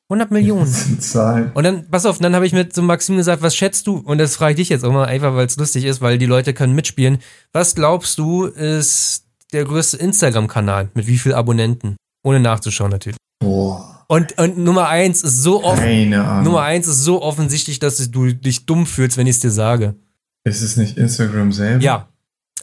[0.08, 0.66] 100 Millionen.
[0.66, 1.50] Das sind Zahlen.
[1.54, 3.96] Und dann, pass auf, dann habe ich mit so Maxim gesagt, was schätzt du?
[3.96, 6.26] Und das frage ich dich jetzt auch mal, einfach weil es lustig ist, weil die
[6.26, 7.18] Leute können mitspielen.
[7.52, 10.90] Was glaubst du, ist der größte Instagram-Kanal?
[10.94, 11.96] Mit wie viel Abonnenten?
[12.22, 13.18] Ohne nachzuschauen natürlich.
[13.40, 16.10] Boah, Und, und Nummer eins ist so offen.
[16.10, 19.96] Nummer eins ist so offensichtlich, dass du dich dumm fühlst, wenn ich es dir sage.
[20.44, 21.82] Ist es nicht Instagram selber?
[21.82, 22.08] Ja.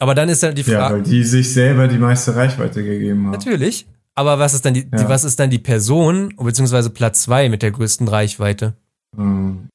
[0.00, 0.94] Aber dann ist dann die Ja, Frage.
[0.96, 3.32] weil die sich selber die meiste Reichweite gegeben haben.
[3.32, 3.86] natürlich.
[4.16, 5.08] Aber was ist dann die, die, Ja.
[5.08, 8.74] was ist dann die Person, beziehungsweise Platz zwei mit der größten Reichweite?
[9.16, 9.68] Hm.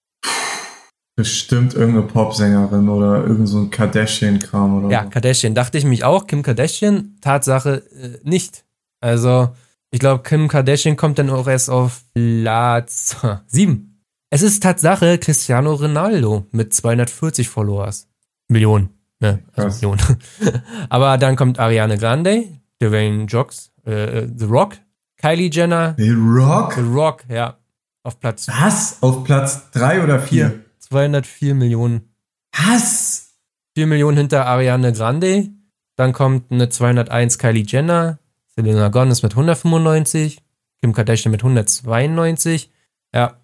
[1.18, 5.10] Bestimmt irgendeine Popsängerin oder irgend so ein Kardashian-Kram oder Ja, so.
[5.10, 5.54] Kardashian.
[5.54, 6.28] Dachte ich mich auch.
[6.28, 8.64] Kim Kardashian, Tatsache äh, nicht.
[9.02, 9.50] Also,
[9.92, 13.18] ich glaube, Kim Kardashian kommt dann auch erst auf Platz
[13.48, 14.02] sieben.
[14.30, 18.08] Es ist Tatsache Cristiano Ronaldo mit 240 Followers.
[18.48, 18.90] Millionen.
[19.20, 19.96] Ne, also.
[20.90, 22.46] Aber dann kommt Ariane Grande,
[22.82, 24.78] Dwayne Jocks, äh, The Rock,
[25.18, 26.74] Kylie Jenner, The Rock?
[26.76, 27.58] The Rock, ja,
[28.04, 28.98] auf Platz Was?
[29.02, 30.60] Auf Platz 3 oder 4?
[30.80, 32.14] 204 Millionen.
[32.54, 33.36] Was?
[33.76, 35.50] 4 Millionen hinter Ariane Grande.
[35.96, 38.20] Dann kommt eine 201 Kylie Jenner.
[38.56, 40.42] Selena Gomez mit 195.
[40.82, 42.72] Kim Kardashian mit 192.
[43.14, 43.39] Ja.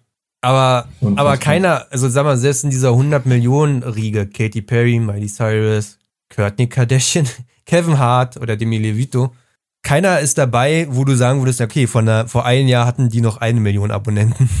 [0.46, 1.26] Aber, Unfassbar.
[1.26, 5.98] aber keiner, also sag mal, selbst in dieser 100 Millionen Riege, Katy Perry, Miley Cyrus,
[6.32, 7.26] Kourtney Kardashian,
[7.66, 9.34] Kevin Hart oder Demi Levito,
[9.82, 13.20] keiner ist dabei, wo du sagen würdest, okay, von der, vor einem Jahr hatten die
[13.20, 14.48] noch eine Million Abonnenten.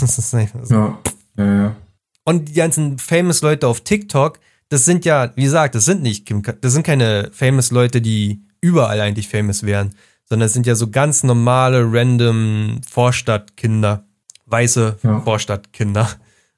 [0.00, 0.74] Das ist einfach so.
[0.74, 0.98] Ja,
[1.36, 1.76] ja, ja.
[2.24, 4.38] Und die ganzen famous Leute auf TikTok,
[4.68, 8.42] das sind ja, wie gesagt, das sind nicht Kim, das sind keine famous Leute, die
[8.60, 9.94] überall eigentlich famous wären,
[10.24, 14.04] sondern es sind ja so ganz normale, random Vorstadtkinder,
[14.50, 15.20] weiße Ja.
[15.20, 16.08] Vorstadtkinder.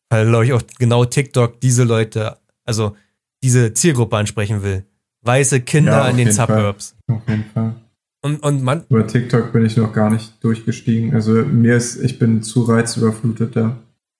[0.09, 2.97] Weil, glaube ich, auch genau TikTok diese Leute, also
[3.43, 4.85] diese Zielgruppe ansprechen will.
[5.23, 6.47] Weiße Kinder Ja, in den jeden Fall.
[6.49, 6.97] Suburbs.
[7.09, 7.75] Auf jeden Fall.
[8.23, 11.15] Und, und man, Über TikTok bin ich noch gar nicht durchgestiegen.
[11.15, 13.77] Also mir ist, ich bin zu reizüberflutet da.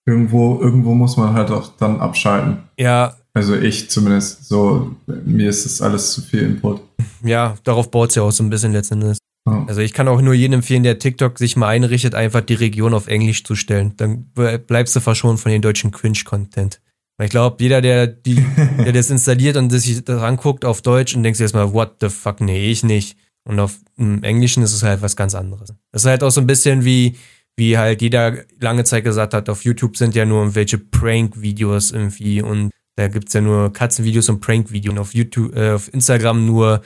[0.07, 2.59] Irgendwo, irgendwo muss man halt auch dann abschalten.
[2.79, 4.47] ja, Also ich zumindest.
[4.49, 4.95] So,
[5.25, 6.81] mir ist das alles zu viel Input.
[7.23, 9.19] ja, darauf baut es ja auch so ein bisschen letztendlich.
[9.51, 9.65] Ja.
[9.67, 12.95] Also ich kann auch nur jedem empfehlen, der TikTok sich mal einrichtet, einfach die Region
[12.95, 13.95] auf Englisch zu stellen.
[13.97, 14.27] Dann
[14.67, 16.81] bleibst du verschont von den deutschen Cringe-Content.
[17.17, 18.45] Weil ich glaube, jeder, der, die,
[18.79, 22.09] der das installiert und sich das anguckt auf Deutsch und denkt sich erstmal, what the
[22.09, 23.17] fuck, nee, ich nicht.
[23.45, 25.75] Und auf im Englischen ist es halt was ganz anderes.
[25.93, 27.17] Das ist halt auch so ein bisschen wie,
[27.57, 32.43] wie halt jeder lange Zeit gesagt hat, auf YouTube sind ja nur irgendwelche Prank-Videos irgendwie
[32.43, 36.83] und da gibt's ja nur Katzenvideos und Prank-Videos und auf YouTube, äh, auf Instagram nur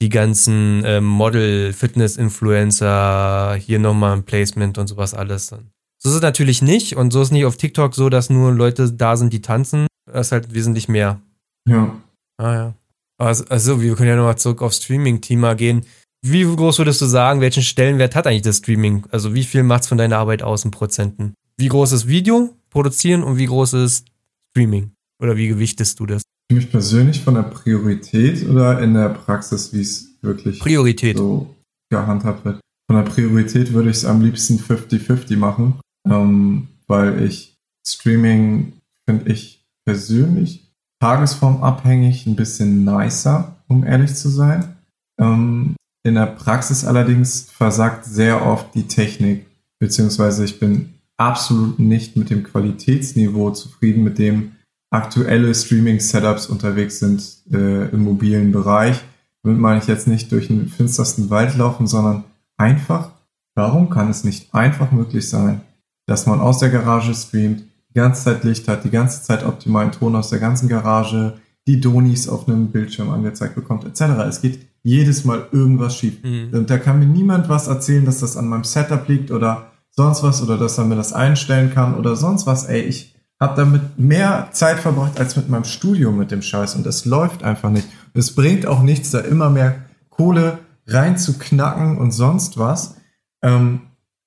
[0.00, 5.48] die ganzen ähm, Model-Fitness-Influencer, hier nochmal ein Placement und sowas alles.
[5.48, 8.92] So ist es natürlich nicht und so ist nicht auf TikTok so, dass nur Leute
[8.92, 9.88] da sind, die tanzen.
[10.06, 11.20] Das ist halt wesentlich mehr.
[11.68, 12.00] Ja.
[12.38, 12.74] Ah ja.
[13.20, 15.84] Also, also wir können ja nochmal zurück aufs Streaming-Thema gehen.
[16.24, 19.04] Wie groß würdest du sagen, welchen Stellenwert hat eigentlich das Streaming?
[19.10, 21.34] Also wie viel macht's von deiner Arbeit aus in Prozenten?
[21.56, 24.06] Wie groß ist Video produzieren und wie groß ist
[24.50, 24.92] Streaming?
[25.20, 26.22] Oder wie gewichtest du das?
[26.50, 31.16] Für mich persönlich von der Priorität oder in der Praxis, wie es wirklich Priorität.
[31.18, 31.54] so
[31.90, 32.60] gehandhabt wird.
[32.90, 35.74] Von der Priorität würde ich es am liebsten 50-50 machen,
[36.08, 37.54] ähm, weil ich
[37.86, 38.72] Streaming
[39.04, 44.76] finde ich persönlich tagesformabhängig ein bisschen nicer, um ehrlich zu sein.
[45.20, 49.46] Ähm, In der Praxis allerdings versagt sehr oft die Technik,
[49.78, 54.52] beziehungsweise ich bin absolut nicht mit dem Qualitätsniveau zufrieden, mit dem
[54.90, 59.02] aktuelle Streaming-Setups unterwegs sind äh, im mobilen Bereich.
[59.42, 62.24] Damit meine ich jetzt nicht durch den finstersten Wald laufen, sondern
[62.56, 63.10] einfach,
[63.54, 65.60] warum kann es nicht einfach möglich sein,
[66.06, 69.92] dass man aus der Garage streamt, die ganze Zeit Licht hat, die ganze Zeit optimalen
[69.92, 71.34] Ton aus der ganzen Garage,
[71.66, 74.02] die Donis auf einem Bildschirm angezeigt bekommt, etc.
[74.26, 76.22] Es geht jedes Mal irgendwas schief.
[76.22, 76.50] Mhm.
[76.52, 80.22] Und da kann mir niemand was erzählen, dass das an meinem Setup liegt oder sonst
[80.22, 82.64] was oder dass er mir das einstellen kann oder sonst was.
[82.64, 86.86] Ey, ich habe damit mehr Zeit verbracht als mit meinem Studium mit dem Scheiß und
[86.86, 87.86] es läuft einfach nicht.
[88.14, 89.76] Es bringt auch nichts, da immer mehr
[90.10, 92.96] Kohle reinzuknacken und sonst was.
[93.42, 93.82] Ähm,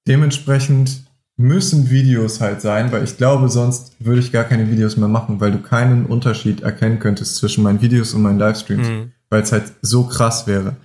[0.08, 1.04] dementsprechend
[1.36, 5.42] müssen Videos halt sein, weil ich glaube, sonst würde ich gar keine Videos mehr machen,
[5.42, 9.12] weil du keinen Unterschied erkennen könntest zwischen meinen Videos und meinen Livestreams, mhm.
[9.30, 10.76] weil es halt so krass wäre.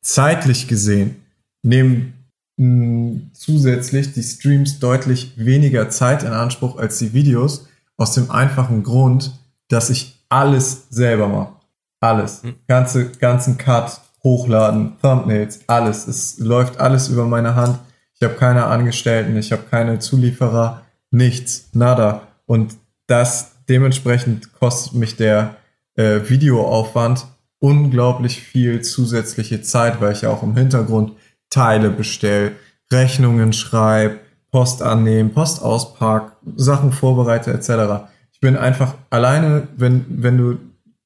[0.00, 1.16] Zeitlich gesehen
[1.62, 2.14] nehmen
[2.56, 8.30] mh, mm, zusätzlich die Streams deutlich weniger Zeit in Anspruch als die Videos, aus dem
[8.30, 9.32] einfachen Grund,
[9.68, 11.52] dass ich alles selber mache.
[12.00, 12.42] Alles.
[12.42, 12.56] Mhm.
[12.66, 16.06] Ganze, ganzen Cut, Hochladen, Thumbnails, alles.
[16.06, 17.78] Es läuft alles über meine Hand
[18.18, 22.28] ich habe keine Angestellten, ich habe keine Zulieferer, nichts, nada.
[22.46, 25.56] Und das dementsprechend kostet mich der
[25.96, 27.26] äh, Videoaufwand
[27.58, 31.12] unglaublich viel zusätzliche Zeit, weil ich ja auch im Hintergrund
[31.50, 32.52] Teile bestelle,
[32.90, 34.20] Rechnungen schreibe,
[34.56, 38.06] Post annehmen, Post auspack, Sachen vorbereite etc.
[38.32, 40.58] Ich bin einfach alleine, wenn, wenn du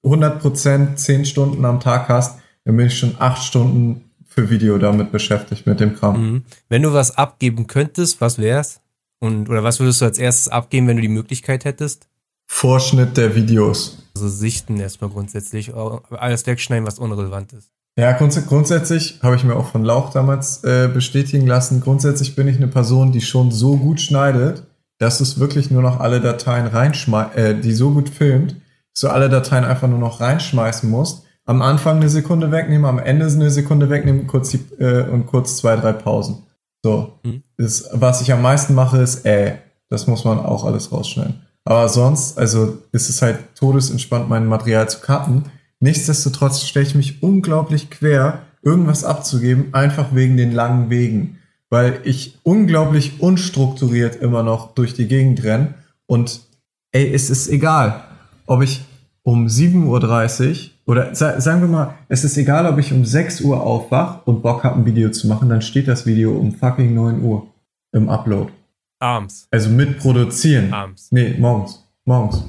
[0.05, 5.11] 100% 10 Stunden am Tag hast, dann bin ich schon 8 Stunden für Video damit
[5.11, 6.23] beschäftigt, mit dem Kram.
[6.23, 6.45] Mhm.
[6.69, 8.83] Wenn du was abgeben könntest, was wär's?
[9.19, 12.07] Und, oder was würdest du als erstes abgeben, wenn du die Möglichkeit hättest?
[12.47, 13.99] Vorschnitt der Videos.
[14.15, 17.73] Also sichten erstmal grundsätzlich, alles wegschneiden, was unrelevant ist.
[17.97, 21.81] Ja, grunds grundsätzlich habe ich mir auch von Lauch damals äh, bestätigen lassen.
[21.81, 24.65] Grundsätzlich bin ich eine Person, die schon so gut schneidet,
[24.99, 28.57] dass es wirklich nur noch alle Dateien reinschmeißt, äh, die so gut filmt,
[28.95, 33.01] dass du alle Dateien einfach nur noch reinschmeißen musst am Anfang eine Sekunde wegnehmen, am
[33.01, 36.47] Ende eine Sekunde wegnehmen kurz die, äh, und kurz zwei, drei Pausen.
[36.85, 37.19] So.
[37.25, 37.43] Mhm.
[37.57, 39.57] Ist, was ich am meisten mache, ist äh.
[39.89, 41.41] Das muss man auch alles rausschneiden.
[41.65, 45.47] Aber sonst, also ist es halt todesentspannt, mein Material zu cutten.
[45.81, 51.39] Nichtsdestotrotz stelle ich mich unglaublich quer, irgendwas abzugeben, einfach wegen den langen Wegen.
[51.71, 55.75] Weil ich unglaublich unstrukturiert immer noch durch die Gegend renne.
[56.07, 56.43] Und
[56.93, 58.05] ey, es ist egal,
[58.47, 58.83] ob ich
[59.23, 63.63] um 7.30 Uhr oder sagen wir mal, es ist egal, ob ich um 6 Uhr
[63.63, 67.23] aufwach und Bock habe, ein Video zu machen, dann steht das Video um fucking 9
[67.23, 67.47] Uhr
[67.93, 68.51] im Upload.
[68.99, 69.47] Abends.
[69.51, 70.73] Also mit produzieren.
[70.73, 71.13] Abends.
[71.13, 71.85] Nee, morgens.
[72.05, 72.43] Morgens.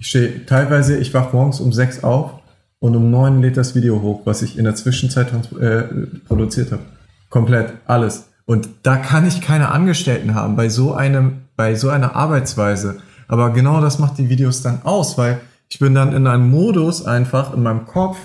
[0.00, 2.37] Ich stehe teilweise, ich wach morgens um 6 auf
[2.80, 5.82] und um 9 lädt das Video hoch, was ich in der Zwischenzeit äh,
[6.26, 6.82] produziert habe.
[7.28, 8.28] Komplett alles.
[8.46, 12.98] Und da kann ich keine Angestellten haben bei so einem, bei so einer Arbeitsweise.
[13.26, 17.04] Aber genau das macht die Videos dann aus, weil ich bin dann in einem Modus
[17.04, 18.16] einfach in meinem Kopf,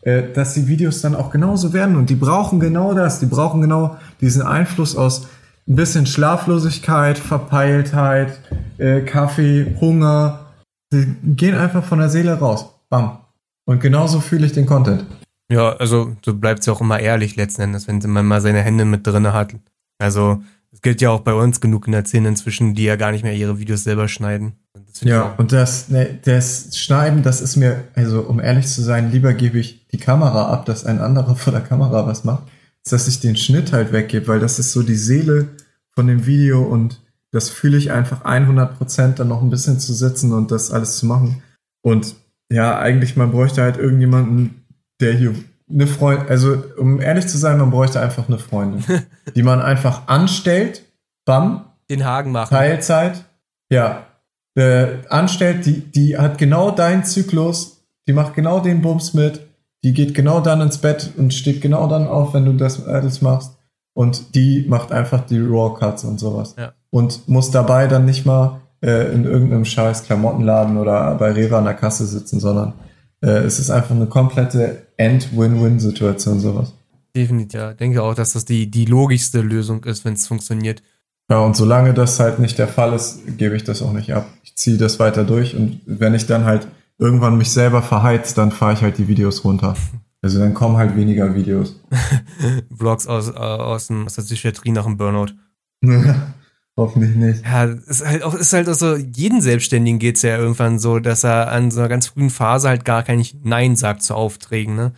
[0.00, 3.18] äh, dass die Videos dann auch genauso werden und die brauchen genau das.
[3.20, 5.28] Die brauchen genau diesen Einfluss aus
[5.68, 8.38] ein bisschen Schlaflosigkeit, Verpeiltheit,
[8.78, 10.46] äh, Kaffee, Hunger.
[10.92, 12.66] Die gehen einfach von der Seele raus.
[12.88, 13.25] Bam.
[13.66, 15.04] Und genauso fühle ich den Content.
[15.50, 18.62] Ja, also so bleibt es ja auch immer ehrlich letzten Endes, wenn man mal seine
[18.62, 19.54] Hände mit drinne hat.
[19.98, 23.12] Also es gilt ja auch bei uns genug in der Szene inzwischen, die ja gar
[23.12, 24.54] nicht mehr ihre Videos selber schneiden.
[25.00, 29.34] Ja, und das, ne, das Schneiden, das ist mir, also um ehrlich zu sein, lieber
[29.34, 32.44] gebe ich die Kamera ab, dass ein anderer vor der Kamera was macht,
[32.84, 35.48] als dass ich den Schnitt halt weggebe, weil das ist so die Seele
[35.92, 37.00] von dem Video und
[37.32, 40.98] das fühle ich einfach 100 Prozent dann noch ein bisschen zu sitzen und das alles
[40.98, 41.42] zu machen.
[41.82, 42.16] Und
[42.50, 44.66] ja, eigentlich, man bräuchte halt irgendjemanden,
[45.00, 45.34] der hier
[45.68, 48.84] eine Freundin, also um ehrlich zu sein, man bräuchte einfach eine Freundin,
[49.34, 50.84] die man einfach anstellt,
[51.24, 51.64] bam.
[51.90, 52.50] Den Haken machen.
[52.50, 53.24] Teilzeit,
[53.70, 54.06] ja,
[54.54, 59.40] äh, anstellt, die, die hat genau deinen Zyklus, die macht genau den Bums mit,
[59.84, 63.22] die geht genau dann ins Bett und steht genau dann auf, wenn du das alles
[63.22, 63.56] machst.
[63.94, 66.54] Und die macht einfach die Raw Cuts und sowas.
[66.58, 66.72] Ja.
[66.90, 71.64] Und muss dabei dann nicht mal äh, in irgendeinem scheiß Klamottenladen oder bei Rewe an
[71.64, 72.74] der Kasse sitzen, sondern
[73.22, 76.72] äh, es ist einfach eine komplette End-Win-Win-Situation, sowas.
[77.14, 77.72] Definitiv, ja.
[77.72, 80.82] Denke auch, dass das die, die logischste Lösung ist, wenn es funktioniert.
[81.30, 84.28] Ja, und solange das halt nicht der Fall ist, gebe ich das auch nicht ab.
[84.44, 88.52] Ich ziehe das weiter durch und wenn ich dann halt irgendwann mich selber verheizt, dann
[88.52, 89.74] fahre ich halt die Videos runter.
[90.22, 91.78] Also dann kommen halt weniger Videos.
[92.76, 95.34] Vlogs aus, äh, aus, dem, aus der Psychiatrie nach dem Burnout.
[96.78, 97.42] Hoffentlich nicht.
[97.42, 101.24] Ja, ist halt auch, ist halt auch so, jeden Selbstständigen geht's ja irgendwann so, dass
[101.24, 104.92] er an so einer ganz frühen Phase halt gar kein Nein sagt zu Aufträgen, ne?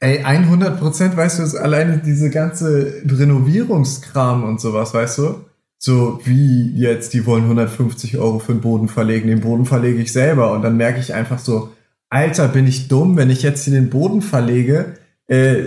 [0.00, 5.44] Ey, 100 Prozent, weißt du, ist alleine diese ganze Renovierungskram und sowas, weißt du?
[5.78, 10.12] So wie jetzt, die wollen 150 Euro für den Boden verlegen, den Boden verlege ich
[10.12, 11.70] selber und dann merke ich einfach so,
[12.10, 14.96] Alter, bin ich dumm, wenn ich jetzt hier den Boden verlege,
[15.28, 15.62] äh,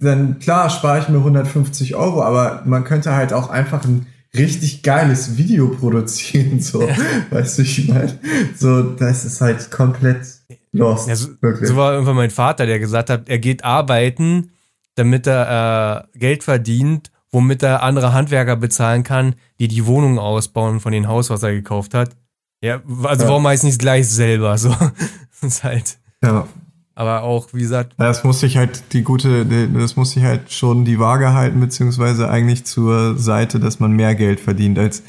[0.00, 4.82] dann klar spare ich mir 150 Euro, aber man könnte halt auch einfach ein richtig
[4.82, 6.96] geiles Video produzieren, so, ja.
[7.30, 8.18] weißt du, ich meine,
[8.56, 10.26] so, das ist halt komplett
[10.72, 11.08] lost.
[11.08, 14.52] Ja, so, so, war irgendwann mein Vater, der gesagt hat, er geht arbeiten,
[14.94, 20.80] damit er äh, Geld verdient, womit er andere Handwerker bezahlen kann, die die Wohnungen ausbauen
[20.80, 22.16] von dem Haus, was er gekauft hat.
[22.62, 23.28] Ja, also ja.
[23.28, 24.68] warum meist nicht gleich selber, so.
[25.40, 25.98] das ist halt.
[26.22, 26.46] Ja.
[27.00, 27.94] Aber auch, wie gesagt.
[27.96, 32.28] Das muss sich halt die gute, das muss sich halt schon die Waage halten, beziehungsweise
[32.28, 35.02] eigentlich zur Seite, dass man mehr Geld verdient, als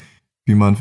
[0.46, 0.78] wie man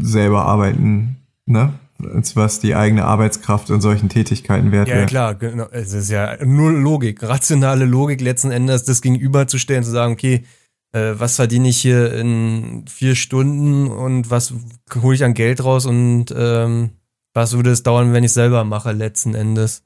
[0.00, 1.72] selber arbeiten, ne?
[2.14, 5.00] Als was die eigene Arbeitskraft in solchen Tätigkeiten wert wäre.
[5.00, 5.66] Ja, klar, genau.
[5.72, 10.44] Es ist ja nur Logik, rationale Logik letzten Endes, das gegenüberzustellen, zu sagen, okay,
[10.92, 14.54] äh, was verdiene ich hier in vier Stunden und was
[15.02, 16.90] hole ich an Geld raus und ähm,
[17.34, 19.82] was würde es dauern, wenn ich selber mache, letzten Endes.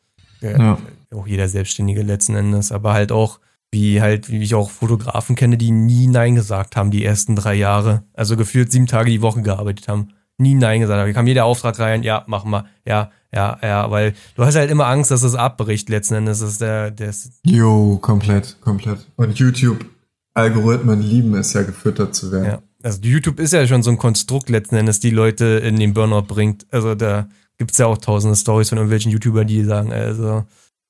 [0.53, 0.79] Ja.
[1.15, 3.41] Auch jeder Selbstständige letzten Endes, aber halt auch,
[3.71, 7.55] wie halt, wie ich auch Fotografen kenne, die nie Nein gesagt haben, die ersten drei
[7.55, 8.05] Jahre.
[8.13, 10.09] Also gefühlt sieben Tage die Woche gearbeitet haben.
[10.39, 11.09] Nie Nein gesagt haben.
[11.09, 14.71] Da kam jeder Auftrag rein, ja, machen wir, ja, ja, ja, weil du hast halt
[14.71, 16.41] immer Angst, dass es abbricht letzten Endes.
[16.41, 19.07] Das ist der, ist Jo, komplett, komplett.
[19.17, 19.85] Und YouTube,
[20.35, 22.45] Algorithmen lieben es ja, gefüttert zu werden.
[22.45, 22.63] Ja.
[22.83, 26.27] Also YouTube ist ja schon so ein Konstrukt letzten Endes, die Leute in den Burnout
[26.27, 26.67] bringt.
[26.71, 30.45] Also da gibt es ja auch tausende Stories von irgendwelchen YouTubern, die sagen, also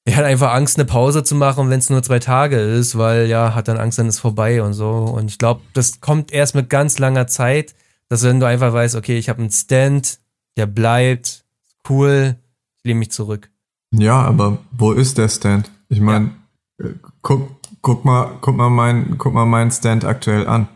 [0.06, 3.26] er hat einfach Angst, eine Pause zu machen, wenn es nur zwei Tage ist, weil
[3.26, 4.90] ja, hat dann Angst, dann ist vorbei und so.
[4.90, 7.74] Und ich glaube, das kommt erst mit ganz langer Zeit,
[8.08, 10.18] dass wenn du einfach weißt, okay, ich habe einen Stand,
[10.58, 11.44] der bleibt,
[11.88, 12.36] cool,
[12.76, 13.50] ich lehne mich zurück.
[13.92, 15.70] Ja, aber wo ist der Stand?
[15.88, 16.32] Ich meine,
[16.78, 16.86] ja.
[16.86, 20.68] Äh, guck, guck mal, guck mal mein, guck mal meinen Stand aktuell an.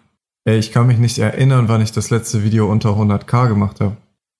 [0.45, 3.97] Ey, ich kann mich nicht erinnern, wann ich das letzte Video unter 100k gemacht habe.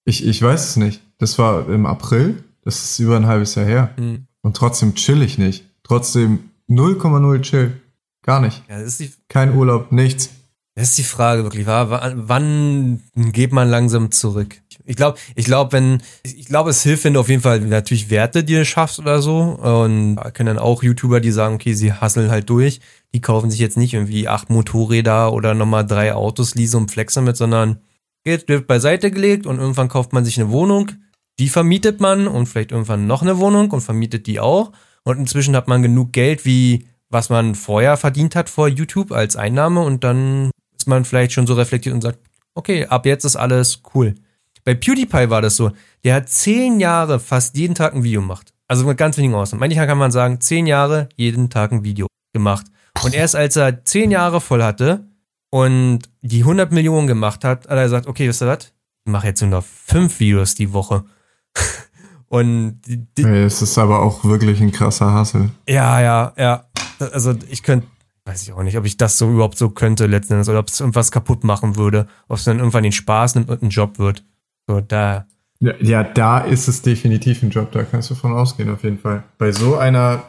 [0.07, 1.03] Ich, ich weiß es nicht.
[1.19, 2.43] Das war im April.
[2.65, 3.91] Das ist über ein halbes Jahr her.
[3.99, 4.27] Mhm.
[4.43, 5.65] Und trotzdem chill ich nicht.
[5.83, 7.81] Trotzdem 0,0 chill.
[8.23, 8.63] Gar nicht.
[8.69, 8.79] Ja,
[9.29, 10.31] Kein Urlaub, nichts.
[10.75, 14.61] Das ist die Frage wirklich, wann, wann geht man langsam zurück?
[14.85, 18.11] Ich glaube, ich glaube, wenn, ich glaube, es hilft, wenn du auf jeden Fall natürlich
[18.11, 19.41] Werte dir schaffst oder so.
[19.41, 22.81] Und können dann auch YouTuber, die sagen, okay, sie hasseln halt durch.
[23.13, 27.25] Die kaufen sich jetzt nicht irgendwie acht Motorräder oder nochmal drei Autos, lease und flexen
[27.25, 27.81] mit, sondern
[28.25, 30.93] Geld wird beiseite gelegt und irgendwann kauft man sich eine Wohnung,
[31.39, 34.73] die vermietet man und vielleicht irgendwann noch eine Wohnung und vermietet die auch.
[35.05, 39.37] Und inzwischen hat man genug Geld, wie was man vorher verdient hat vor YouTube als
[39.37, 42.19] Einnahme und dann ist man vielleicht schon so reflektiert und sagt,
[42.55, 44.15] okay, ab jetzt ist alles cool.
[44.65, 45.71] Bei PewDiePie war das so,
[46.05, 48.53] der hat zehn Jahre fast jeden Tag ein Video gemacht.
[48.67, 49.61] Also mit ganz wenigen Ausnahmen.
[49.61, 52.67] Manchmal kann man sagen, zehn Jahre jeden Tag ein Video gemacht.
[53.03, 55.09] Und erst als er zehn Jahre voll hatte,
[55.51, 58.73] und die 100 Millionen gemacht hat, hat er gesagt, okay, wisst ihr was?
[59.05, 61.05] Ich mache jetzt nur noch fünf Videos die Woche.
[62.29, 65.51] Und die, die, es ist aber auch wirklich ein krasser Hassel.
[65.69, 66.65] Ja, ja, ja.
[67.13, 67.87] Also ich könnte,
[68.25, 70.69] weiß ich auch nicht, ob ich das so überhaupt so könnte letzten Endes oder ob
[70.69, 73.99] es irgendwas kaputt machen würde, ob es dann irgendwann den Spaß nimmt und ein Job
[73.99, 74.25] wird.
[74.67, 75.27] So, da.
[75.61, 78.99] Ja, ja, da ist es definitiv ein Job, da kannst du von ausgehen, auf jeden
[78.99, 79.25] Fall.
[79.39, 80.23] Bei so einer,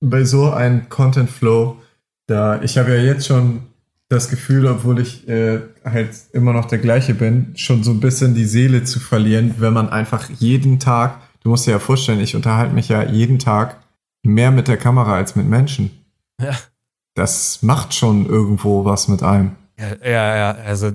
[0.00, 1.76] bei so einem Content Flow,
[2.26, 3.62] da, ich habe ja jetzt schon
[4.12, 8.34] das Gefühl, obwohl ich äh, halt immer noch der gleiche bin, schon so ein bisschen
[8.34, 12.36] die Seele zu verlieren, wenn man einfach jeden Tag, du musst dir ja vorstellen, ich
[12.36, 13.78] unterhalte mich ja jeden Tag
[14.22, 15.90] mehr mit der Kamera als mit Menschen.
[16.40, 16.56] Ja.
[17.14, 19.52] Das macht schon irgendwo was mit einem.
[19.78, 20.92] Ja, ja, ja also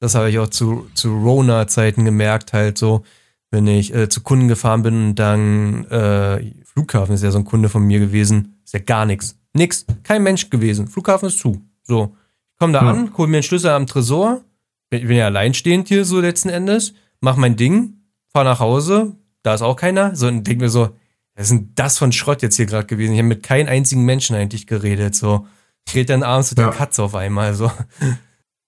[0.00, 3.02] das habe ich auch zu, zu Rona-Zeiten gemerkt, halt so,
[3.50, 7.44] wenn ich äh, zu Kunden gefahren bin und dann äh, Flughafen ist ja so ein
[7.44, 9.38] Kunde von mir gewesen, ist ja gar nichts.
[9.54, 10.86] Nix, kein Mensch gewesen.
[10.86, 11.62] Flughafen ist zu.
[11.82, 12.14] So.
[12.58, 12.90] Komm da ja.
[12.90, 14.42] an, hol mir einen Schlüssel am Tresor.
[14.90, 16.94] Ich bin ja alleinstehend hier so letzten Endes.
[17.20, 17.98] Mach mein Ding,
[18.32, 19.16] fahr nach Hause.
[19.42, 20.16] Da ist auch keiner.
[20.16, 20.90] So und denk mir so,
[21.34, 23.12] was ist denn das von Schrott jetzt hier gerade gewesen?
[23.12, 25.14] Ich habe mit keinem einzigen Menschen eigentlich geredet.
[25.14, 25.46] So,
[25.86, 26.70] ich rede dann abends mit ja.
[26.70, 27.54] der Katze auf einmal.
[27.54, 27.70] So.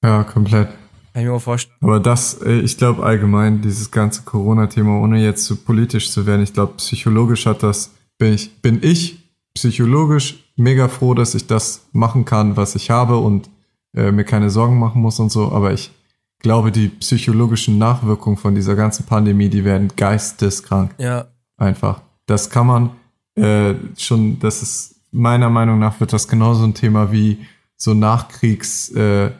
[0.02, 0.68] Ja, komplett.
[1.12, 1.76] Kann ich mir auch vorstellen.
[1.80, 6.42] Aber das, äh, ich glaube allgemein, dieses ganze Corona-Thema, ohne jetzt zu politisch zu werden,
[6.42, 9.18] ich glaube, psychologisch hat das, bin ich, bin ich
[9.54, 13.50] psychologisch mega froh, dass ich das machen kann, was ich habe und
[13.94, 15.90] äh, mir keine Sorgen machen muss und so, aber ich
[16.38, 20.94] glaube, die psychologischen Nachwirkungen von dieser ganzen Pandemie, die werden geisteskrank.
[20.98, 21.26] Ja.
[21.56, 22.00] Einfach.
[22.26, 22.90] Das kann man
[23.34, 27.38] äh, schon, das ist meiner Meinung nach wird das genauso ein Thema wie
[27.76, 29.30] so Nachkriegs, äh,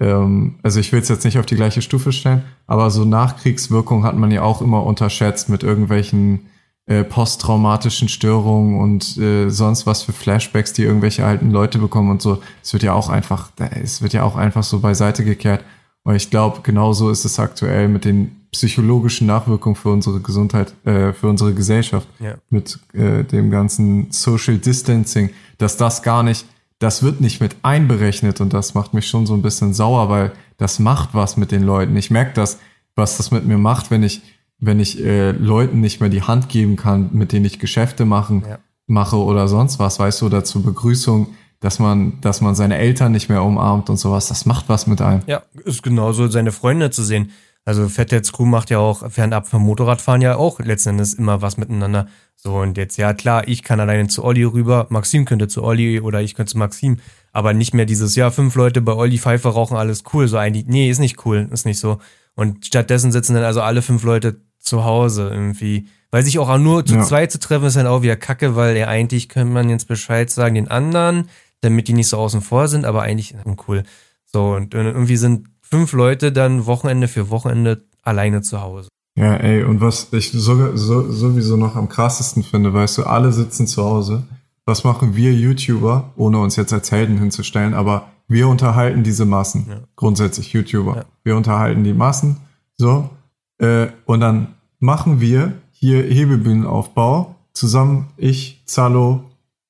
[0.00, 4.04] ähm, also ich will es jetzt nicht auf die gleiche Stufe stellen, aber so Nachkriegswirkung
[4.04, 6.46] hat man ja auch immer unterschätzt mit irgendwelchen
[6.86, 12.22] äh, posttraumatischen Störungen und äh, sonst was für Flashbacks, die irgendwelche alten Leute bekommen und
[12.22, 12.42] so.
[12.62, 13.50] Es wird ja auch einfach,
[13.82, 15.64] es wird ja auch einfach so beiseite gekehrt.
[16.04, 21.12] Und ich glaube, genauso ist es aktuell mit den psychologischen Nachwirkungen für unsere Gesundheit, äh,
[21.12, 22.34] für unsere Gesellschaft, Ja.
[22.50, 26.44] mit äh, dem ganzen Social Distancing, dass das gar nicht,
[26.80, 30.32] das wird nicht mit einberechnet und das macht mich schon so ein bisschen sauer, weil
[30.58, 31.96] das macht was mit den Leuten.
[31.96, 32.58] Ich merke das,
[32.96, 34.20] was das mit mir macht, wenn ich,
[34.64, 38.44] wenn ich äh, Leuten nicht mehr die Hand geben kann, mit denen ich Geschäfte machen,
[38.48, 38.58] Ja.
[38.86, 41.28] mache oder sonst was, weißt du, oder zur Begrüßung,
[41.60, 45.00] dass man, dass man seine Eltern nicht mehr umarmt und sowas, das macht was mit
[45.00, 45.22] einem.
[45.26, 47.30] Ja, ist genauso seine Freunde zu sehen.
[47.64, 51.56] Also Fettheads Crew macht ja auch fernab vom Motorradfahren ja auch letzten Endes immer was
[51.56, 52.08] miteinander.
[52.34, 56.00] So und jetzt, ja klar, ich kann alleine zu Olli rüber, Maxim könnte zu Olli
[56.00, 56.98] oder ich könnte zu Maxim,
[57.32, 60.26] aber nicht mehr dieses, ja, fünf Leute bei Olli Pfeife rauchen, alles cool.
[60.26, 61.98] So eigentlich, nee, ist nicht cool, ist nicht so.
[62.34, 65.88] Und stattdessen sitzen dann also alle fünf Leute zu Hause irgendwie.
[66.10, 67.02] Weil sich auch nur zu Ja.
[67.02, 70.30] zweit zu treffen, ist dann auch wieder kacke, weil ja eigentlich könnte man jetzt Bescheid
[70.30, 71.28] sagen den anderen,
[71.62, 73.84] damit die nicht so außen vor sind, aber eigentlich uncool.
[74.26, 78.88] So, und irgendwie sind fünf Leute dann Wochenende für Wochenende alleine zu Hause.
[79.14, 83.32] Ja, ey, und was ich sogar so, sowieso noch am krassesten finde, weißt du, alle
[83.32, 84.24] sitzen zu Hause.
[84.64, 89.66] Was machen wir YouTuber, ohne uns jetzt als Helden hinzustellen, aber wir unterhalten diese Massen.
[89.68, 89.80] Ja.
[89.96, 90.96] Grundsätzlich YouTuber.
[90.96, 91.04] Ja.
[91.24, 92.38] Wir unterhalten die Massen.
[92.76, 93.10] So.
[93.58, 97.36] Äh, und dann machen wir hier Hebebühnenaufbau.
[97.52, 99.24] Zusammen ich, Zalo,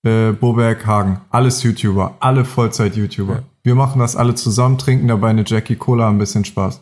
[0.04, 1.20] äh, Boberg, Hagen.
[1.30, 2.16] Alles YouTuber.
[2.20, 3.34] Alle Vollzeit-YouTuber.
[3.34, 3.42] Ja.
[3.62, 6.80] Wir machen das alle zusammen, trinken dabei eine Jackie Cola, ein bisschen Spaß.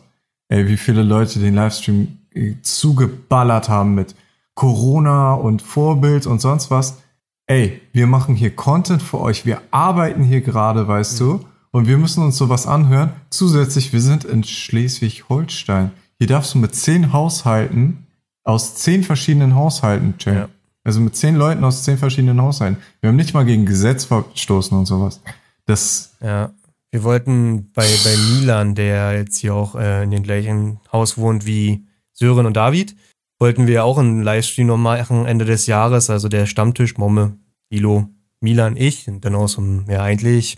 [0.49, 4.15] Ey, wie viele Leute den Livestream äh, zugeballert haben mit
[4.55, 7.01] Corona und Vorbild und sonst was.
[7.45, 9.45] Ey, wir machen hier Content für euch.
[9.45, 11.41] Wir arbeiten hier gerade, weißt du.
[11.71, 13.13] Und wir müssen uns sowas anhören.
[13.29, 15.91] Zusätzlich, wir sind in Schleswig-Holstein.
[16.17, 18.05] Hier darfst du mit zehn Haushalten
[18.43, 20.37] aus zehn verschiedenen Haushalten chillen.
[20.37, 20.49] Ja.
[20.83, 22.77] Also mit zehn Leuten aus zehn verschiedenen Haushalten.
[22.99, 25.21] Wir haben nicht mal gegen Gesetz verstoßen und sowas.
[25.65, 26.51] Das, Ja.
[26.93, 31.45] Wir wollten bei, bei Milan, der jetzt hier auch äh, in dem gleichen Haus wohnt
[31.45, 32.97] wie Sören und David,
[33.39, 36.09] wollten wir auch einen Livestream noch machen Ende des Jahres.
[36.09, 37.37] Also der Stammtisch, Momme,
[37.69, 38.09] Ilo,
[38.41, 39.07] Milan, ich.
[39.07, 40.57] Und dann auch so, ja, eigentlich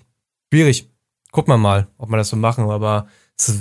[0.52, 0.90] schwierig.
[1.34, 2.70] Guck mal mal, ob wir das so machen.
[2.70, 3.54] Aber das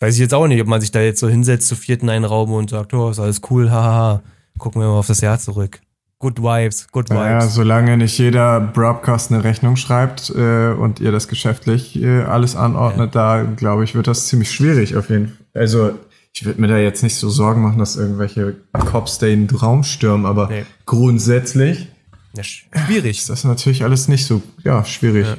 [0.00, 2.24] weiß ich jetzt auch nicht, ob man sich da jetzt so hinsetzt, zu vierten einen
[2.24, 4.22] Raum und sagt, oh, ist alles cool, hahaha.
[4.58, 5.80] Gucken wir mal auf das Jahr zurück.
[6.18, 7.54] Good Vibes, good naja, Vibes.
[7.54, 13.14] solange nicht jeder Broadcast eine Rechnung schreibt äh, und ihr das geschäftlich äh, alles anordnet,
[13.14, 15.36] da glaube ich, wird das ziemlich schwierig auf jeden Fall.
[15.52, 15.90] Also
[16.32, 20.24] ich würde mir da jetzt nicht so Sorgen machen, dass irgendwelche Cops den Raum stürmen,
[20.24, 20.64] aber Nee.
[20.86, 21.88] grundsätzlich
[22.34, 23.18] Ja, sch- schwierig.
[23.18, 25.26] ist das natürlich alles nicht so, ja, schwierig.
[25.26, 25.36] Ja.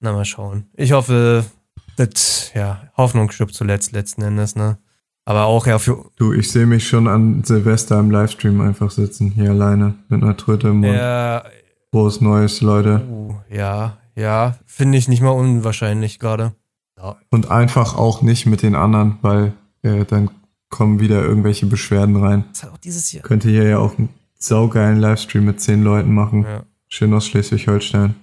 [0.00, 0.66] Na, mal schauen.
[0.74, 1.44] Ich hoffe,
[1.96, 4.78] das, ja, Hoffnung stirbt zuletzt, letzten Endes, ne?
[5.24, 9.30] Aber auch ja für, Du, ich sehe mich schon an Silvester im Livestream einfach sitzen,
[9.30, 10.94] hier alleine, mit einer Tröte im Mund.
[10.94, 11.44] ja,
[11.90, 13.02] Frohes Neues, Leute.
[13.10, 16.52] uh, ja, ja, finde ich nicht mal unwahrscheinlich gerade.
[16.96, 19.52] Ja, Und einfach auch nicht mit den anderen, weil
[19.82, 20.30] äh, dann
[20.70, 22.44] kommen wieder irgendwelche Beschwerden rein.
[22.52, 23.22] das hat auch dieses Jahr.
[23.22, 26.42] Könnte hier ja auch einen saugeilen Livestream mit zehn Leuten machen.
[26.44, 28.14] Ja, Schön aus Schleswig-Holstein.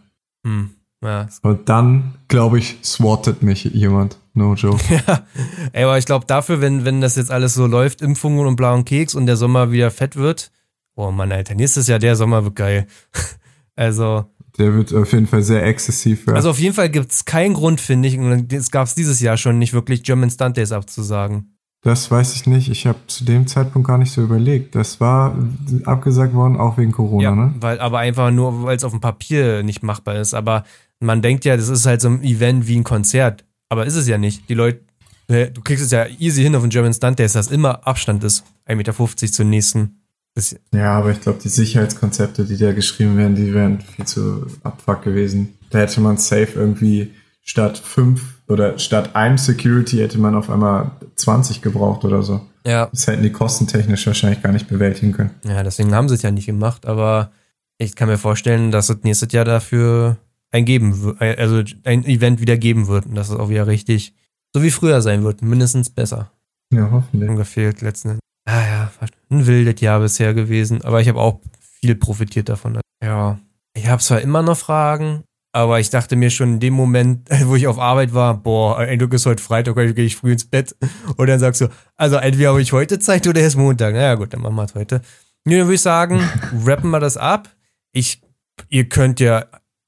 [0.43, 0.71] hm,
[1.05, 4.17] ja, Und dann, glaube ich, swattet mich jemand.
[4.33, 4.83] No joke.
[5.07, 5.23] Ja,
[5.71, 8.83] ey, aber ich glaube dafür, wenn, wenn das jetzt alles so läuft, Impfungen und blauen
[8.83, 10.51] Keks und der Sommer wieder fett wird,
[10.95, 12.87] oh Mann, Alter, nächstes Jahr der Sommer wird geil.
[13.75, 14.25] also,
[14.57, 16.25] Der wird auf jeden Fall sehr exzessiv.
[16.27, 16.33] Ja.
[16.33, 19.21] also auf jeden Fall gibt es keinen Grund, finde ich, und es gab es dieses
[19.21, 21.55] Jahr schon nicht wirklich German Stunt Days abzusagen.
[21.81, 22.69] das weiß ich nicht.
[22.69, 24.75] Ich habe zu dem Zeitpunkt gar nicht so überlegt.
[24.75, 25.37] Das war
[25.85, 27.53] abgesagt worden, auch wegen Corona, Ja, ne?
[27.59, 30.33] weil, aber einfach nur, weil es auf dem Papier nicht machbar ist.
[30.33, 30.63] Aber
[30.99, 33.43] man denkt ja, das ist halt so ein Event wie ein Konzert.
[33.69, 34.49] Aber ist es ja nicht.
[34.49, 34.81] Die Leute,
[35.27, 38.43] du kriegst es ja easy hin auf den German Stunt Days, dass immer Abstand ist.
[38.67, 40.01] 1,50 Meter zum nächsten.
[40.35, 44.45] Das, Ja, aber ich glaube, die Sicherheitskonzepte, die da geschrieben werden, die wären viel zu
[44.63, 45.57] abfuck gewesen.
[45.69, 50.91] Da hätte man safe irgendwie statt fünf oder statt einem Security hätte man auf einmal
[51.15, 52.41] 20 gebraucht oder so.
[52.65, 55.31] ja, Das hätten die kostentechnisch wahrscheinlich gar nicht bewältigen können.
[55.45, 56.85] ja, deswegen haben sie es ja nicht gemacht.
[56.85, 57.31] Aber
[57.77, 60.17] ich kann mir vorstellen, dass es nächstes Jahr dafür
[60.51, 64.13] ein geben wird, also ein Event wieder geben wird und dass es auch wieder richtig
[64.55, 66.31] so wie früher sein wird, mindestens besser.
[66.71, 67.35] Ja, hoffentlich.
[67.35, 68.21] gefehlt letzten Endes.
[68.47, 68.91] Ah ja,
[69.29, 72.79] ein wildes Jahr bisher gewesen, aber ich habe auch viel profitiert davon.
[73.03, 73.39] Ja,
[73.73, 77.55] ich habe zwar immer noch Fragen, aber ich dachte mir schon in dem Moment, wo
[77.55, 80.45] ich auf Arbeit war, boah, ein Glück ist heute Freitag, heute gehe ich früh ins
[80.45, 80.75] Bett.
[81.17, 81.67] Und dann sagst du,
[81.97, 83.93] also entweder habe ich heute Zeit oder erst Montag.
[83.93, 85.01] Naja gut, dann machen wir es heute.
[85.43, 86.21] Dann würde ich sagen,
[86.65, 87.49] rappen wir das ab.
[87.91, 88.21] Ich,
[88.69, 89.45] ihr könnt ja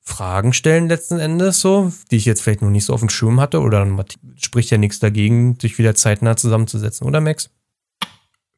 [0.08, 3.42] Fragen stellen letzten Endes so, die ich jetzt vielleicht noch nicht so auf dem Schirm
[3.42, 4.02] hatte oder dann
[4.38, 7.50] spricht ja nichts dagegen, sich wieder zeitnah zusammenzusetzen, oder Max?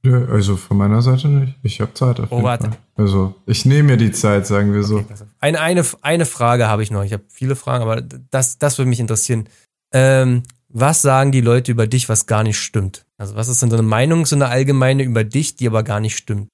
[0.04, 1.56] Ja, also von meiner Seite nicht.
[1.64, 2.70] Ich habe Zeit Oh, warte.
[2.70, 2.78] Fall.
[2.96, 5.00] Also ich nehme mir die Zeit, sagen wir so.
[5.00, 5.16] Okay.
[5.40, 7.04] Eine, eine, eine Frage habe ich noch.
[7.04, 9.50] Ich habe viele Fragen, aber das, das würde mich interessieren.
[9.92, 13.06] Ähm, was sagen die Leute über dich, was gar nicht stimmt?
[13.18, 16.00] Also was ist denn so eine Meinung, so eine allgemeine über dich, die aber gar
[16.00, 16.48] nicht stimmt?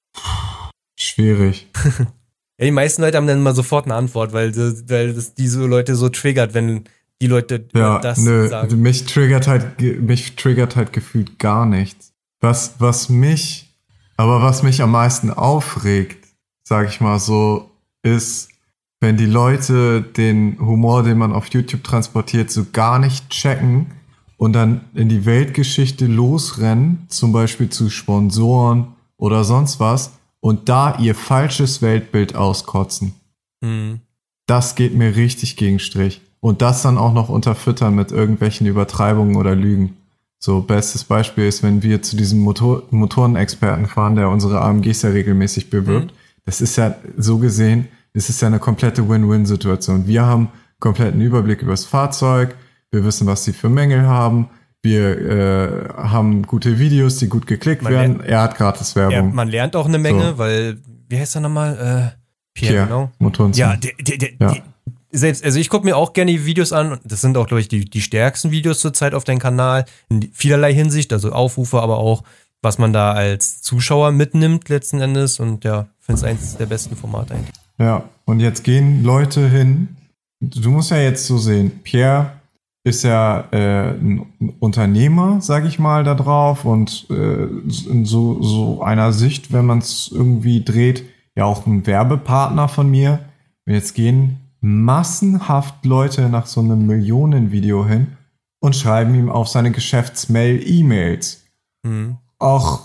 [0.98, 1.68] Schwierig.
[2.58, 4.54] Ja, die meisten Leute haben dann immer sofort eine Antwort, weil,
[4.88, 6.84] weil das diese Leute so triggert, wenn
[7.20, 8.80] die Leute Ja, das nö, sagen.
[8.80, 12.12] mich triggert halt, mich triggert halt gefühlt gar nichts.
[12.40, 13.74] Was, was mich,
[14.16, 16.26] aber was mich am meisten aufregt,
[16.62, 17.70] sag ich mal so,
[18.02, 18.48] ist,
[19.00, 23.86] wenn die Leute den Humor, den man auf YouTube transportiert, so gar nicht checken
[24.36, 30.98] und dann in die Weltgeschichte losrennen, zum Beispiel zu Sponsoren oder sonst was, und da
[30.98, 33.14] ihr falsches Weltbild auskotzen.
[33.62, 34.00] Hm.
[34.46, 36.20] Das geht mir richtig gegen Strich.
[36.40, 39.96] Und das dann auch noch unterfüttern mit irgendwelchen Übertreibungen oder Lügen.
[40.38, 45.10] So, bestes Beispiel ist, wenn wir zu diesem Motor Motorenexperten fahren, der unsere AMGs ja
[45.10, 46.14] regelmäßig bewirbt.
[46.44, 50.06] Das ist ja so gesehen, es ist ja eine komplette Win-Win-Situation.
[50.06, 50.48] Wir haben
[50.78, 52.54] kompletten Überblick über das Fahrzeug,
[52.90, 54.48] wir wissen, was sie für Mängel haben,
[54.86, 58.20] wir äh, haben gute Videos, die gut geklickt Man werden.
[58.20, 59.34] Er hat gratis Ja, Werbung.
[59.34, 60.38] man lernt auch eine Menge, So.
[60.38, 61.74] weil, wie heißt er nochmal?
[61.74, 62.16] Äh,
[62.54, 63.48] Pierre, Pierre, genau.
[63.54, 64.52] Ja, der, der, der, Ja.
[64.52, 64.62] Die,
[65.12, 66.98] selbst, also ich gucke mir auch gerne die Videos an.
[67.04, 69.84] Das sind auch, glaube ich, die, die stärksten Videos zurzeit auf deinem Kanal.
[70.08, 72.22] In vielerlei Hinsicht, also Aufrufe, aber auch,
[72.62, 75.38] was man da als Zuschauer mitnimmt letzten Endes.
[75.40, 77.54] Und ja, finde es eins der besten Formate eigentlich.
[77.78, 79.96] Ja, und jetzt gehen Leute hin.
[80.40, 82.32] Du musst ja jetzt so sehen, Pierre
[82.86, 84.26] ist ja äh, ein
[84.60, 87.46] Unternehmer, sag ich mal, da drauf und äh,
[87.90, 92.88] in so, so einer Sicht, wenn man es irgendwie dreht, ja auch ein Werbepartner von
[92.88, 93.18] mir.
[93.66, 98.16] Und jetzt gehen massenhaft Leute nach so einem Millionenvideo hin
[98.60, 101.42] und schreiben ihm auf seine Geschäftsmail E-Mails
[101.82, 102.16] Mhm.
[102.40, 102.80] auch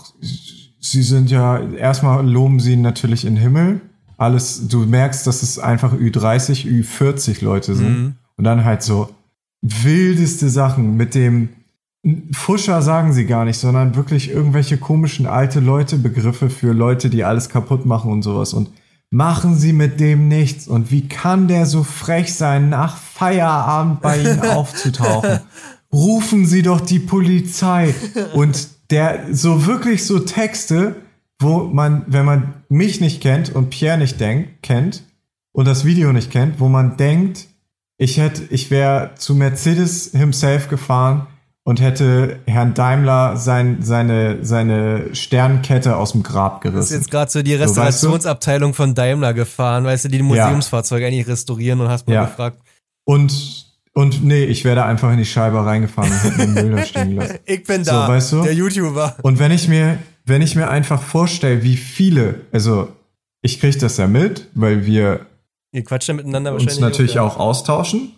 [0.80, 3.80] sie sind ja, erstmal loben sie ihn natürlich in den Himmel.
[4.16, 7.98] Alles, du merkst, dass es einfach Ü30, Ü40 Leute sind.
[7.98, 8.14] Mhm.
[8.36, 9.08] Und dann halt so
[9.62, 11.50] wildeste Sachen mit dem
[12.32, 17.22] Fuscher sagen sie gar nicht, sondern wirklich irgendwelche komischen alte Leute Begriffe für Leute, die
[17.22, 18.52] alles kaputt machen und sowas.
[18.52, 18.70] Und
[19.12, 20.66] machen sie mit dem nichts.
[20.66, 25.40] Und wie kann der so frech sein, nach Feierabend bei ihnen aufzutauchen?
[25.92, 27.94] Rufen Sie doch die Polizei.
[28.32, 30.96] Und der so wirklich so Texte,
[31.38, 35.04] wo man, wenn man mich nicht kennt und Pierre nicht denkt, kennt
[35.52, 37.48] und das Video nicht kennt, wo man denkt,
[37.98, 41.26] ich hätte, ich wäre zu Mercedes himself gefahren
[41.64, 46.94] und hätte Herrn Daimler sein, seine, seine Sternkette aus dem Grab Das ist gerissen.
[46.94, 47.60] jetzt gerade so die du?
[47.60, 52.24] Restaurationsabteilung von Daimler gefahren, weißt du, die die Museumsfahrzeuge eigentlich restaurieren und hast mal Ja.
[52.24, 52.58] gefragt.
[53.04, 56.70] Und, und nee, ich wäre da einfach in die Scheibe reingefahren und hätte den Müll
[56.76, 57.38] da stehen lassen.
[57.44, 58.42] Ich bin So, da, weißt du?
[58.42, 59.16] der YouTuber.
[59.22, 62.88] Und wenn ich mir, wenn ich mir einfach vorstelle, wie viele, also
[63.40, 65.26] ich kriege das ja mit, weil wir
[65.72, 66.80] Ihr quatscht ja miteinander uns wahrscheinlich.
[66.82, 67.22] natürlich ja.
[67.22, 68.12] auch austauschen.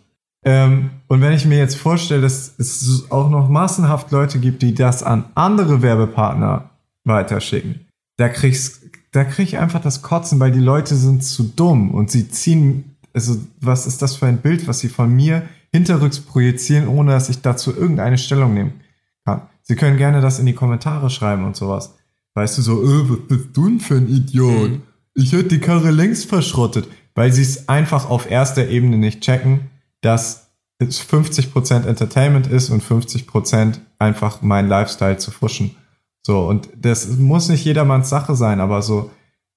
[0.45, 4.75] Ähm, und wenn ich mir jetzt vorstelle, dass es auch noch massenhaft Leute gibt, die
[4.75, 6.71] das an andere Werbepartner
[7.05, 11.93] weiterschicken, da kriegst, da krieg ich einfach das Kotzen, weil die Leute sind zu dumm
[11.93, 16.21] und sie ziehen, also was ist das für ein Bild, was sie von mir hinterrücks
[16.21, 18.81] projizieren, ohne dass ich dazu irgendeine Stellung nehmen
[19.25, 19.43] kann.
[19.63, 21.95] Sie können gerne das in die Kommentare schreiben und sowas.
[22.35, 24.71] Weißt du, so, äh, was bist du denn für ein Idiot?
[24.71, 24.83] Mhm.
[25.15, 29.71] Ich hätte die Karre längst verschrottet, weil sie es einfach auf erster Ebene nicht checken,
[30.01, 35.77] dass es 50% Entertainment ist und 50% einfach mein Lifestyle zu fuschen.
[36.23, 39.11] So, und das muss nicht jedermanns Sache sein, aber so,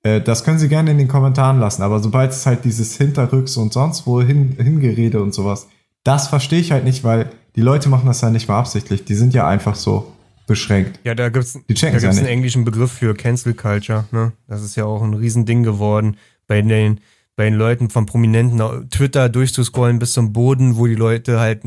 [0.03, 3.57] äh, das können sie gerne in den Kommentaren lassen, aber sobald es halt dieses Hinterrücks
[3.57, 5.67] und sonst wo hin, Hingerede und sowas,
[6.03, 9.15] das verstehe ich halt nicht, weil die Leute machen das ja nicht mal absichtlich, die
[9.15, 10.13] sind ja einfach so
[10.45, 10.99] beschränkt.
[11.03, 14.05] Ja, da gibt's, Die da ja gibt's einen englischen Begriff für Cancel Culture.
[14.11, 14.31] Ne?
[14.47, 17.01] Das ist ja auch ein Riesending geworden bei den,
[17.37, 21.61] bei den Leuten von Prominenten Twitter durchzuscrollen bis zum Boden, wo die Leute halt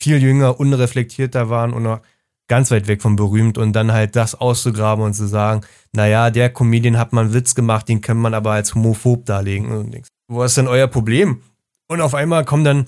[0.00, 2.00] viel jünger, unreflektierter waren und noch
[2.48, 6.48] ganz weit weg von berühmt und dann halt das auszugraben und zu sagen, naja, der
[6.50, 9.72] Comedian hat mal einen Witz gemacht, den kann man aber als homophob darlegen.
[9.72, 11.42] Und denkst, wo ist denn euer Problem?
[11.88, 12.86] Und auf einmal kommen dann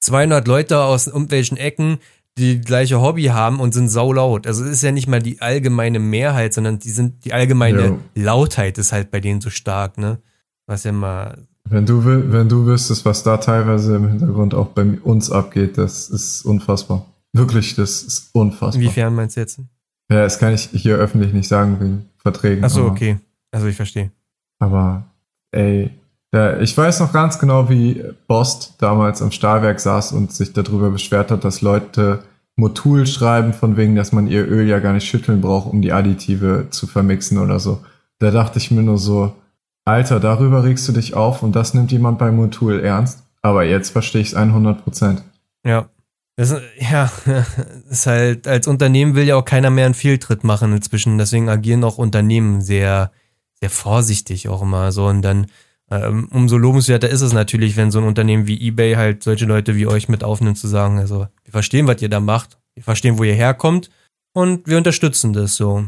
[0.00, 1.98] 200 Leute aus irgendwelchen Ecken,
[2.36, 4.46] die gleiche Hobby haben und sind saulaut.
[4.46, 7.98] Also es ist ja nicht mal die allgemeine Mehrheit, sondern die sind die allgemeine Ja.
[8.14, 10.20] Lautheit ist halt bei denen so stark, ne?
[10.66, 14.98] Was ja mal Wenn du, wenn du wüsstest, was da teilweise im Hintergrund auch bei
[15.02, 17.04] uns abgeht, das ist unfassbar.
[17.32, 18.74] Wirklich, das ist unfassbar.
[18.82, 19.58] inwiefern meinst du jetzt?
[20.10, 22.64] Ja, das kann ich hier öffentlich nicht sagen wegen Verträgen.
[22.64, 23.18] Ach so, aber- okay.
[23.50, 24.10] Also ich verstehe.
[24.60, 25.04] Aber,
[25.52, 25.90] ey,
[26.30, 30.90] da, ich weiß noch ganz genau, wie Bost damals am Stahlwerk saß und sich darüber
[30.90, 32.22] beschwert hat, dass Leute
[32.56, 35.92] Motul schreiben, von wegen, dass man ihr Öl ja gar nicht schütteln braucht, um die
[35.92, 37.80] Additive zu vermixen oder so.
[38.18, 39.32] Da dachte ich mir nur so,
[39.88, 43.22] Alter, darüber regst du dich auf und das nimmt jemand bei Motul ernst.
[43.40, 45.22] Aber jetzt verstehe ich es 100 Prozent.
[45.64, 45.88] Ja.
[46.36, 47.10] Das, ja,
[47.90, 51.16] ist halt, als Unternehmen will ja auch keiner mehr einen Fehltritt machen inzwischen.
[51.16, 53.10] Deswegen agieren auch Unternehmen sehr,
[53.54, 55.06] sehr vorsichtig auch immer so.
[55.06, 55.46] Und dann,
[55.90, 59.74] ähm, umso lobenswerter ist es natürlich, wenn so ein Unternehmen wie eBay halt solche Leute
[59.74, 62.58] wie euch mit aufnimmt, zu sagen, also, wir verstehen, was ihr da macht.
[62.74, 63.90] Wir verstehen, wo ihr herkommt.
[64.34, 65.86] Und wir unterstützen das so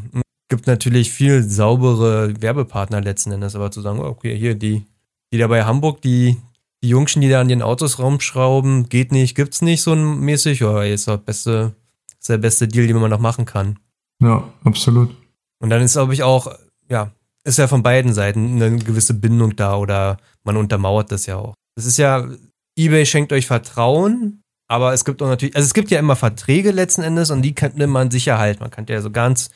[0.50, 4.84] gibt natürlich viel saubere Werbepartner letzten Endes, aber zu sagen, oh, okay, hier die,
[5.32, 6.36] die da bei Hamburg, die,
[6.82, 10.82] die Jungschen, die da an den Autos rumschrauben, geht nicht, gibt's nicht so mäßig, ja,
[10.82, 11.74] ist der beste,
[12.18, 13.78] ist der beste Deal, den man noch machen kann.
[14.20, 15.16] Ja, absolut.
[15.60, 16.52] Und dann ist, glaube ich, auch,
[16.88, 17.12] ja,
[17.44, 21.54] ist ja von beiden Seiten eine gewisse Bindung da oder man untermauert das ja auch.
[21.76, 22.28] Es ist ja,
[22.76, 26.72] eBay schenkt euch Vertrauen, aber es gibt auch natürlich, also es gibt ja immer Verträge
[26.72, 28.62] letzten Endes und die könnte man sicher halten.
[28.62, 29.50] Man kann ja so ganz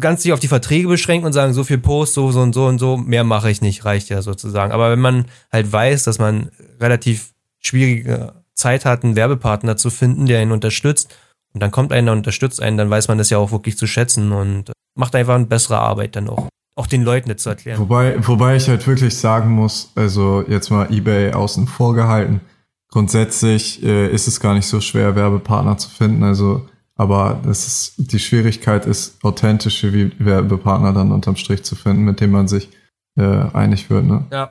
[0.00, 2.66] ganz sich auf die Verträge beschränken und sagen, so viel Post, so, so und so
[2.66, 4.72] und so, mehr mache ich nicht, reicht ja sozusagen.
[4.72, 6.50] Aber wenn man halt weiß, dass man
[6.80, 11.14] relativ schwierige Zeit hat, einen Werbepartner zu finden, der ihn unterstützt,
[11.54, 13.86] und dann kommt einer und unterstützt einen, dann weiß man das ja auch wirklich zu
[13.86, 16.48] schätzen und macht einfach eine bessere Arbeit dann auch.
[16.76, 17.80] Auch den Leuten nicht zu erklären.
[17.80, 22.40] Wobei, wobei ich halt wirklich sagen muss, also jetzt mal eBay außen vor gehalten,
[22.88, 26.22] grundsätzlich äh, ist es gar nicht so schwer, Werbepartner zu finden.
[26.22, 26.68] Also
[26.98, 32.32] aber das ist, die Schwierigkeit ist, authentische Werbepartner dann unterm Strich zu finden, mit dem
[32.32, 32.68] man sich
[33.16, 34.04] äh, einig wird.
[34.04, 34.26] Ne?
[34.30, 34.50] Ja.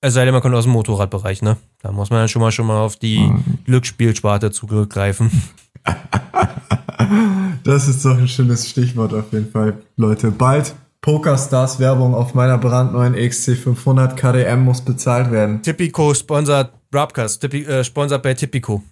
[0.00, 1.56] Es sei denn, man kommt aus dem Motorradbereich, ne?
[1.82, 3.58] Da muss man dann schon mal schon mal auf die mhm.
[3.64, 5.42] Glücksspielsparte zugreifen.
[7.64, 10.30] das ist doch ein schönes Stichwort auf jeden Fall, Leute.
[10.30, 15.62] Bald PokerStars Werbung auf meiner brandneuen XC500 KDM muss bezahlt werden.
[15.62, 18.84] Tipico sponsert Broadcast, Tipi, äh, sponsert bei Tipico.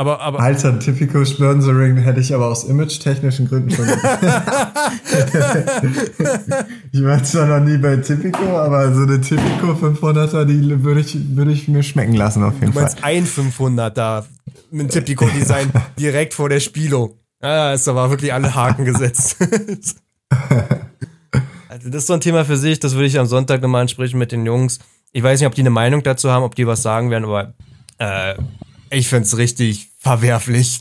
[0.00, 3.86] Aber, aber Alter, Typico Sponsoring hätte ich aber aus image-technischen Gründen schon.
[6.90, 11.36] ich war zwar noch nie bei Typico, aber so eine Typico 500er, die würde ich,
[11.36, 13.10] würde ich mir schmecken lassen auf jeden du meinst Fall.
[13.10, 14.24] ein 500er
[14.70, 17.18] mit Typico-Design direkt vor der Spielo.
[17.42, 19.36] Ja, ist aber wirklich alle Haken gesetzt.
[21.68, 24.18] also das ist so ein Thema für sich, das würde ich am Sonntag nochmal ansprechen
[24.18, 24.78] mit den Jungs.
[25.12, 27.52] Ich weiß nicht, ob die eine Meinung dazu haben, ob die was sagen werden, aber
[27.98, 28.36] äh,
[28.90, 30.80] ich find's richtig verwerflich.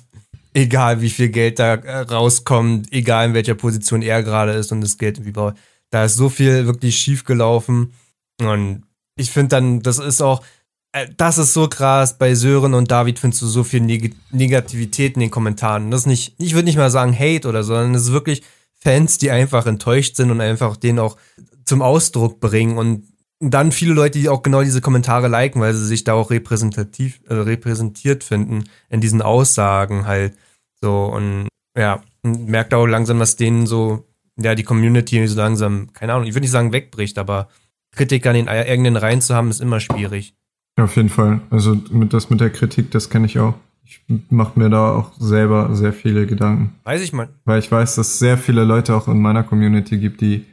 [0.53, 4.81] Egal wie viel Geld da äh, rauskommt, egal in welcher Position er gerade ist und
[4.81, 5.57] das Geld irgendwie braucht.
[5.91, 7.93] Da ist so viel wirklich schief gelaufen.
[8.41, 8.83] Und
[9.15, 10.43] ich finde dann, das ist auch,
[10.91, 12.17] äh, das ist so krass.
[12.17, 15.91] Bei Sören und David findest du so viel Neg Negativität in den Kommentaren.
[15.91, 18.41] Das ist nicht, ich würde nicht mal sagen Hate oder so, sondern es ist wirklich
[18.79, 21.17] Fans, die einfach enttäuscht sind und einfach den auch
[21.65, 22.77] zum Ausdruck bringen.
[22.77, 23.03] Und
[23.39, 27.21] dann viele Leute, die auch genau diese Kommentare liken, weil sie sich da auch repräsentativ,
[27.27, 30.33] äh, repräsentiert finden in diesen Aussagen halt.
[30.81, 34.05] So und ja, und merkt auch langsam, dass denen so,
[34.37, 37.47] ja, die Community so langsam, keine Ahnung, ich würde nicht sagen wegbricht, aber
[37.91, 40.35] Kritik an den eigenen Reihen zu haben, ist immer schwierig.
[40.77, 41.41] Ja, auf jeden Fall.
[41.49, 43.55] Also mit, das mit der Kritik, das kenne ich auch.
[43.83, 46.75] Ich mache mir da auch selber sehr viele Gedanken.
[46.83, 47.29] Weiß ich mal.
[47.45, 50.45] Weil ich weiß, dass es sehr viele Leute auch in meiner Community gibt, die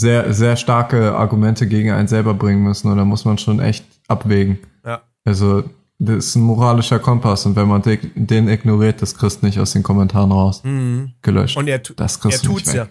[0.00, 2.90] sehr, sehr starke Argumente gegen einen selber bringen müssen.
[2.90, 4.58] Und da muss man schon echt abwägen.
[4.84, 5.02] Ja.
[5.24, 5.64] Also,
[5.98, 7.44] das ist ein moralischer Kompass.
[7.46, 10.62] Und wenn man den ignoriert, das kriegst du nicht aus den Kommentaren raus.
[10.64, 11.12] Mhm.
[11.22, 11.56] Gelöscht.
[11.56, 12.88] Und er, das er tut's ja.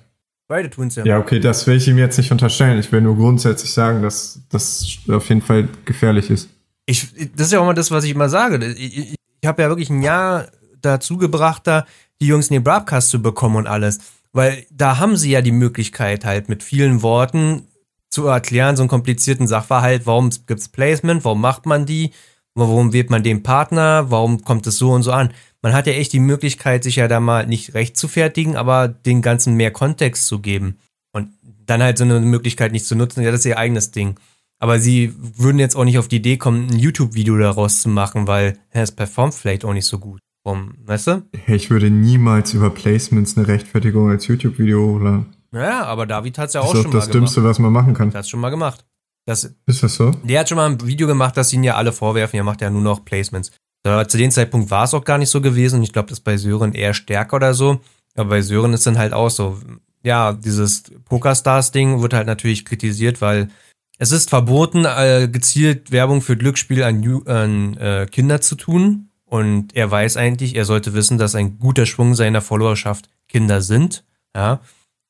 [0.47, 1.05] Beide tun's ja.
[1.05, 2.79] Ja, okay, das will ich ihm jetzt nicht unterstellen.
[2.79, 6.49] Ich will nur grundsätzlich sagen, dass das auf jeden Fall gefährlich ist.
[6.85, 8.65] Ich, das ist ja auch mal das, was ich immer sage.
[8.65, 10.47] Ich, ich, ich habe ja wirklich ein Jahr
[10.81, 11.85] dazu gebracht, da
[12.21, 13.99] die Jungs in den Broadcast zu bekommen und alles.
[14.31, 17.67] Weil da haben sie ja die Möglichkeit halt mit vielen Worten
[18.09, 22.11] zu erklären, so einen komplizierten Sachverhalt, warum gibt's Placement, warum macht man die,
[22.55, 25.33] warum wählt man den Partner, warum kommt es so und so an.
[25.61, 28.87] Man hat ja echt die Möglichkeit, sich ja da mal nicht recht zu fertigen, aber
[28.87, 30.77] den ganzen mehr Kontext zu geben.
[31.11, 31.29] Und
[31.65, 34.19] dann halt so eine Möglichkeit nicht zu nutzen, ja, das ist ihr eigenes Ding.
[34.59, 38.27] Aber sie würden jetzt auch nicht auf die Idee kommen, ein YouTube-Video daraus zu machen,
[38.27, 41.23] weil es performt vielleicht auch nicht so gut rum, weißt du?
[41.47, 45.27] Ich würde niemals über Placements eine Rechtfertigung als YouTube-Video hochladen.
[45.51, 46.95] Ja, aber David hat es ja auch schon mal gemacht.
[46.95, 48.09] Das ist das Dümmste, was man machen kann.
[48.09, 48.85] Das hat schon mal gemacht.
[49.25, 50.11] Das, ist das so?
[50.23, 52.69] Der hat schon mal ein Video gemacht, das ihn ja alle vorwerfen, er macht ja
[52.69, 53.51] nur noch Placements.
[53.85, 56.23] Aber zu dem Zeitpunkt war es auch gar nicht so gewesen ich glaube, das ist
[56.23, 57.79] bei Sören eher stärker oder so.
[58.15, 59.59] Aber bei Sören ist dann halt auch so,
[60.03, 63.49] ja, dieses Pokerstars-Ding wird halt natürlich kritisiert, weil
[63.97, 69.08] es ist verboten, äh, gezielt Werbung für Glücksspiel an, an äh, Kinder zu tun.
[69.29, 74.03] Und er weiß eigentlich, er sollte wissen, dass ein guter Schwung seiner Followerschaft Kinder sind.
[74.35, 74.59] Ja.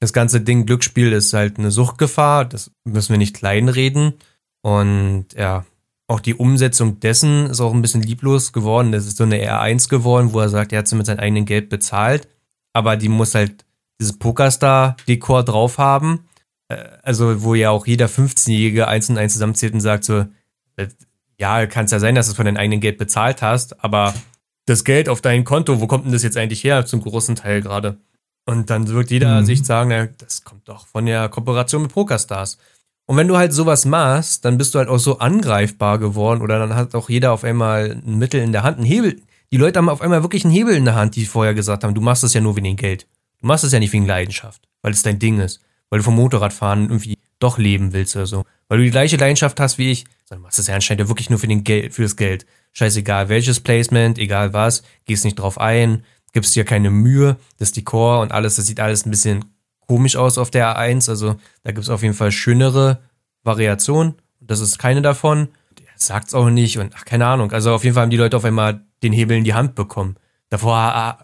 [0.01, 2.45] Das ganze Ding Glücksspiel ist halt eine Suchtgefahr.
[2.45, 4.13] Das müssen wir nicht kleinreden.
[4.61, 5.65] Und ja,
[6.07, 8.91] auch die Umsetzung dessen ist auch ein bisschen lieblos geworden.
[8.91, 11.45] Das ist so eine R1 geworden, wo er sagt, er hat sie mit seinem eigenen
[11.45, 12.27] Geld bezahlt.
[12.73, 13.65] aber die muss halt
[13.99, 16.25] dieses Pokerstar-Dekor drauf haben.
[16.67, 20.25] Äh, also, wo ja auch jeder 15-Jährige eins und eins zusammenzählt und sagt so,
[20.77, 20.87] äh,
[21.39, 24.13] ja, kann es ja sein, dass du es von deinem eigenen Geld bezahlt hast, aber
[24.65, 26.85] das Geld auf dein Konto, wo kommt denn das jetzt eigentlich her?
[26.85, 27.97] Zum großen Teil gerade.
[28.45, 29.45] Und dann wird jeder mhm.
[29.45, 32.57] sich sagen, na, das kommt doch von der Kooperation mit Pokerstars.
[33.05, 36.59] Und wenn du halt sowas machst, dann bist du halt auch so angreifbar geworden oder
[36.59, 39.21] dann hat auch jeder auf einmal ein Mittel in der Hand, ein Hebel.
[39.51, 41.95] Die Leute haben auf einmal wirklich einen Hebel in der Hand, die vorher gesagt haben,
[41.95, 43.07] du machst das ja nur wegen Geld.
[43.41, 46.15] Du machst es ja nicht wegen Leidenschaft, weil es dein Ding ist, weil du vom
[46.15, 48.45] Motorradfahren irgendwie doch leben willst oder so.
[48.67, 51.29] Weil du die gleiche Leidenschaft hast wie ich, dann machst es ja anscheinend ja wirklich
[51.29, 52.45] nur für, den Geld, für das Geld.
[52.73, 58.21] Scheißegal welches Placement, egal was, gehst nicht drauf ein, gibst dir keine Mühe, das Dekor
[58.21, 59.45] und alles, das sieht alles ein bisschen
[59.87, 62.99] komisch aus auf der A1, also da gibt es auf jeden Fall schönere
[63.43, 64.15] Variationen.
[64.39, 65.49] Das ist keine davon.
[65.79, 67.51] Er sagt es auch nicht und ach, keine Ahnung.
[67.51, 70.15] Also auf jeden Fall haben die Leute auf einmal den Hebel in die Hand bekommen.
[70.49, 70.73] Davor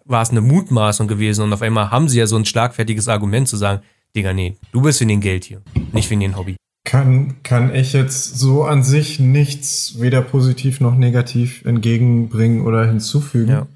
[0.05, 3.47] war es eine Mutmaßung gewesen und auf einmal haben sie ja so ein schlagfertiges Argument
[3.47, 3.81] zu sagen,
[4.15, 5.61] Digga, nee, du bist für den Geld hier,
[5.91, 6.55] nicht für den Hobby.
[6.85, 13.51] Kann, kann ich jetzt so an sich nichts weder positiv noch negativ entgegenbringen oder hinzufügen.
[13.51, 13.67] Ja.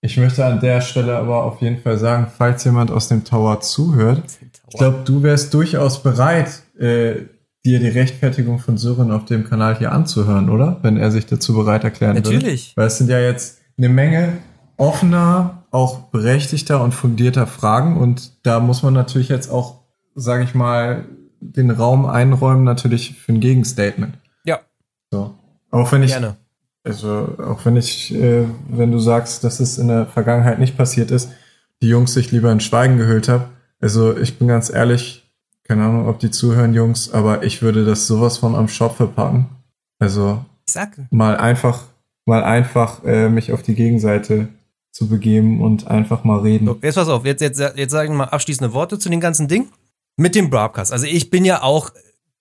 [0.00, 3.60] Ich möchte an der Stelle aber auf jeden Fall sagen, falls jemand aus dem Tower
[3.60, 4.22] zuhört,
[4.70, 7.22] ich glaube, du wärst durchaus bereit, äh,
[7.64, 10.78] dir die Rechtfertigung von Sören auf dem Kanal hier anzuhören, oder?
[10.82, 12.34] Wenn er sich dazu bereit erklären Natürlich.
[12.34, 12.44] würde.
[12.44, 12.76] Natürlich.
[12.76, 14.34] Weil es sind ja jetzt eine Menge
[14.76, 19.80] offener, auch berechtigter und fundierter Fragen und da muss man natürlich jetzt auch,
[20.14, 21.06] sage ich mal,
[21.40, 24.14] den Raum einräumen natürlich für ein Gegenstatement.
[24.44, 24.60] Ja.
[25.10, 25.34] So.
[25.70, 26.36] Auch wenn ich, Gerne.
[26.84, 31.10] also auch wenn ich, äh, wenn du sagst, dass es in der Vergangenheit nicht passiert
[31.10, 31.30] ist,
[31.82, 33.44] die Jungs sich lieber in Schweigen gehüllt haben.
[33.80, 35.30] Also ich bin ganz ehrlich,
[35.64, 39.46] keine Ahnung, ob die zuhören, Jungs, aber ich würde das sowas von am Shop verpacken.
[39.98, 40.98] Also ich sag.
[41.10, 41.84] mal einfach,
[42.24, 44.48] mal einfach äh, mich auf die Gegenseite
[44.90, 46.66] zu begeben und einfach mal reden.
[46.66, 49.46] So, jetzt pass auf, jetzt, jetzt, jetzt sagen wir mal abschließende Worte zu dem ganzen
[49.46, 49.68] Ding.
[50.18, 50.92] Mit dem Broadcast.
[50.92, 51.92] Also ich bin ja auch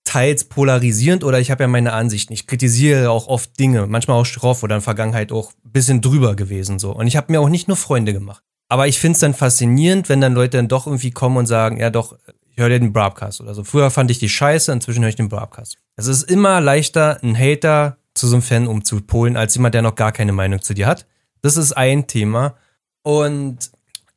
[0.03, 2.33] teils polarisierend oder ich habe ja meine Ansichten.
[2.33, 6.01] Ich kritisiere auch oft Dinge, manchmal auch schroff oder in der Vergangenheit auch ein bisschen
[6.01, 6.91] drüber gewesen so.
[6.91, 8.41] Und ich habe mir auch nicht nur Freunde gemacht.
[8.67, 11.79] Aber ich finde es dann faszinierend, wenn dann Leute dann doch irgendwie kommen und sagen,
[11.79, 12.17] ja doch,
[12.49, 13.63] ich höre den Broadcast oder so.
[13.63, 15.77] Früher fand ich die scheiße, inzwischen höre ich den Broadcast.
[15.97, 19.93] Es ist immer leichter, ein Hater zu so einem Fan umzupolen, als jemand, der noch
[19.93, 21.05] gar keine Meinung zu dir hat.
[21.41, 22.55] Das ist ein Thema.
[23.03, 23.69] Und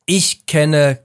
[0.07, 0.99] ich kenne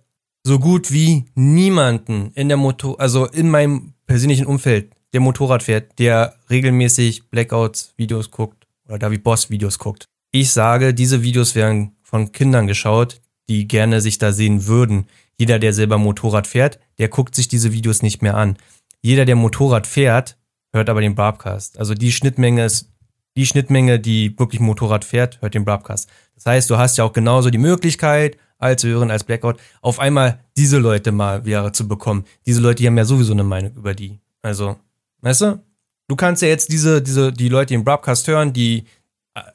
[0.46, 5.98] so gut wie niemanden in der Motor, also in meinem persönlichen Umfeld, der Motorrad fährt,
[5.98, 10.04] der regelmäßig Blackouts-Videos guckt oder David Boss-Videos guckt.
[10.30, 15.08] Ich sage, diese Videos werden von Kindern geschaut, die gerne sich da sehen würden.
[15.36, 18.56] Jeder, der selber Motorrad fährt, der guckt sich diese Videos nicht mehr an.
[19.02, 20.38] Jeder, der Motorrad fährt,
[20.72, 21.76] hört aber den Barbcast.
[21.76, 22.92] Also die Schnittmenge ist
[23.36, 26.08] die Schnittmenge, die wirklich Motorrad fährt, hört den Barbcast.
[26.36, 30.40] Das heißt, du hast ja auch genauso die Möglichkeit, als Hören, als Blackout, auf einmal
[30.56, 32.24] diese Leute mal wieder zu bekommen.
[32.46, 34.18] Diese Leute, die haben ja sowieso eine Meinung über die.
[34.42, 34.76] Also,
[35.20, 35.62] weißt du?
[36.08, 38.84] Du kannst ja jetzt diese, diese, die Leute, die im Broadcast hören, die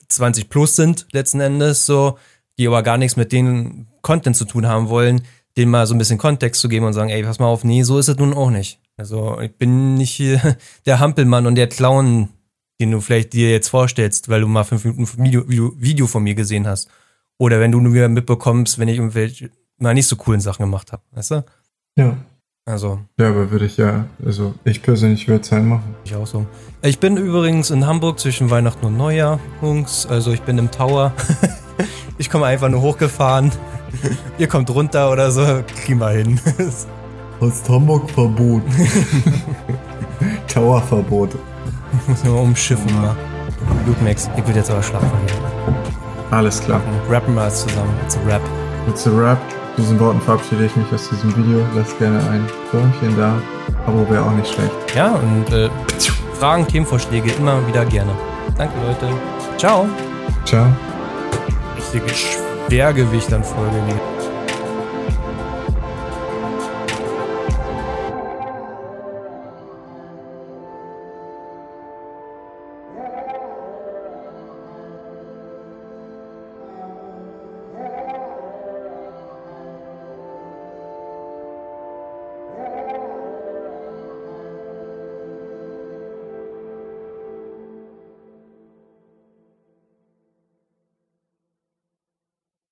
[0.10, 2.18] 20 äh, plus sind, letzten Endes, so,
[2.58, 5.22] die aber gar nichts mit den Content zu tun haben wollen,
[5.58, 7.84] denen mal so ein bisschen Kontext zu geben und sagen, ey, pass mal auf, nee,
[7.84, 8.80] so ist es nun auch nicht.
[8.98, 12.30] Also, ich bin nicht hier der Hampelmann und der Clown,
[12.80, 16.24] den du vielleicht dir jetzt vorstellst, weil du mal fünf Minuten Video, Video, Video von
[16.24, 16.90] mir gesehen hast.
[17.42, 20.92] Oder wenn du nur wieder mitbekommst, wenn ich irgendwelche mal nicht so coolen Sachen gemacht
[20.92, 21.44] habe, weißt du?
[21.98, 22.16] Ja.
[22.68, 23.00] Also.
[23.18, 25.96] Ja, aber würde ich ja, also ich persönlich würde es halt machen.
[26.04, 26.46] Ich auch so.
[26.84, 30.06] Ich bin übrigens in Hamburg zwischen Weihnachten und Neujahr, Jungs.
[30.06, 31.14] Also ich bin im Tower.
[32.20, 33.52] ich komme einfach nur hochgefahren.
[34.38, 36.40] Ihr kommt runter oder so, kriegen wir hin.
[37.42, 38.62] Hast Hamburg Verbot.
[40.48, 41.36] Towerverbot.
[42.06, 43.18] Muss nur umschiffen, ja.
[43.88, 45.10] Luke Max, ich will jetzt aber schlafen.
[46.32, 46.82] Alles klar.
[47.10, 47.94] Rappen wir zusammen.
[48.04, 48.42] It's a Rap.
[48.88, 49.38] It's a Rap.
[49.78, 51.60] Diesen Worten verabschiede ich mich aus diesem Video.
[51.76, 53.34] Lasst gerne ein Däumchen da.
[53.86, 54.72] Abo wäre auch nicht schlecht.
[54.96, 55.70] Ja, und äh,
[56.40, 58.12] Fragen, Themenvorschläge immer wieder gerne.
[58.58, 59.14] Danke, Leute.
[59.58, 59.88] Ciao.
[60.46, 60.68] Ciao.
[61.78, 62.38] Richtiges
[62.68, 63.78] Schwergewicht an Folge.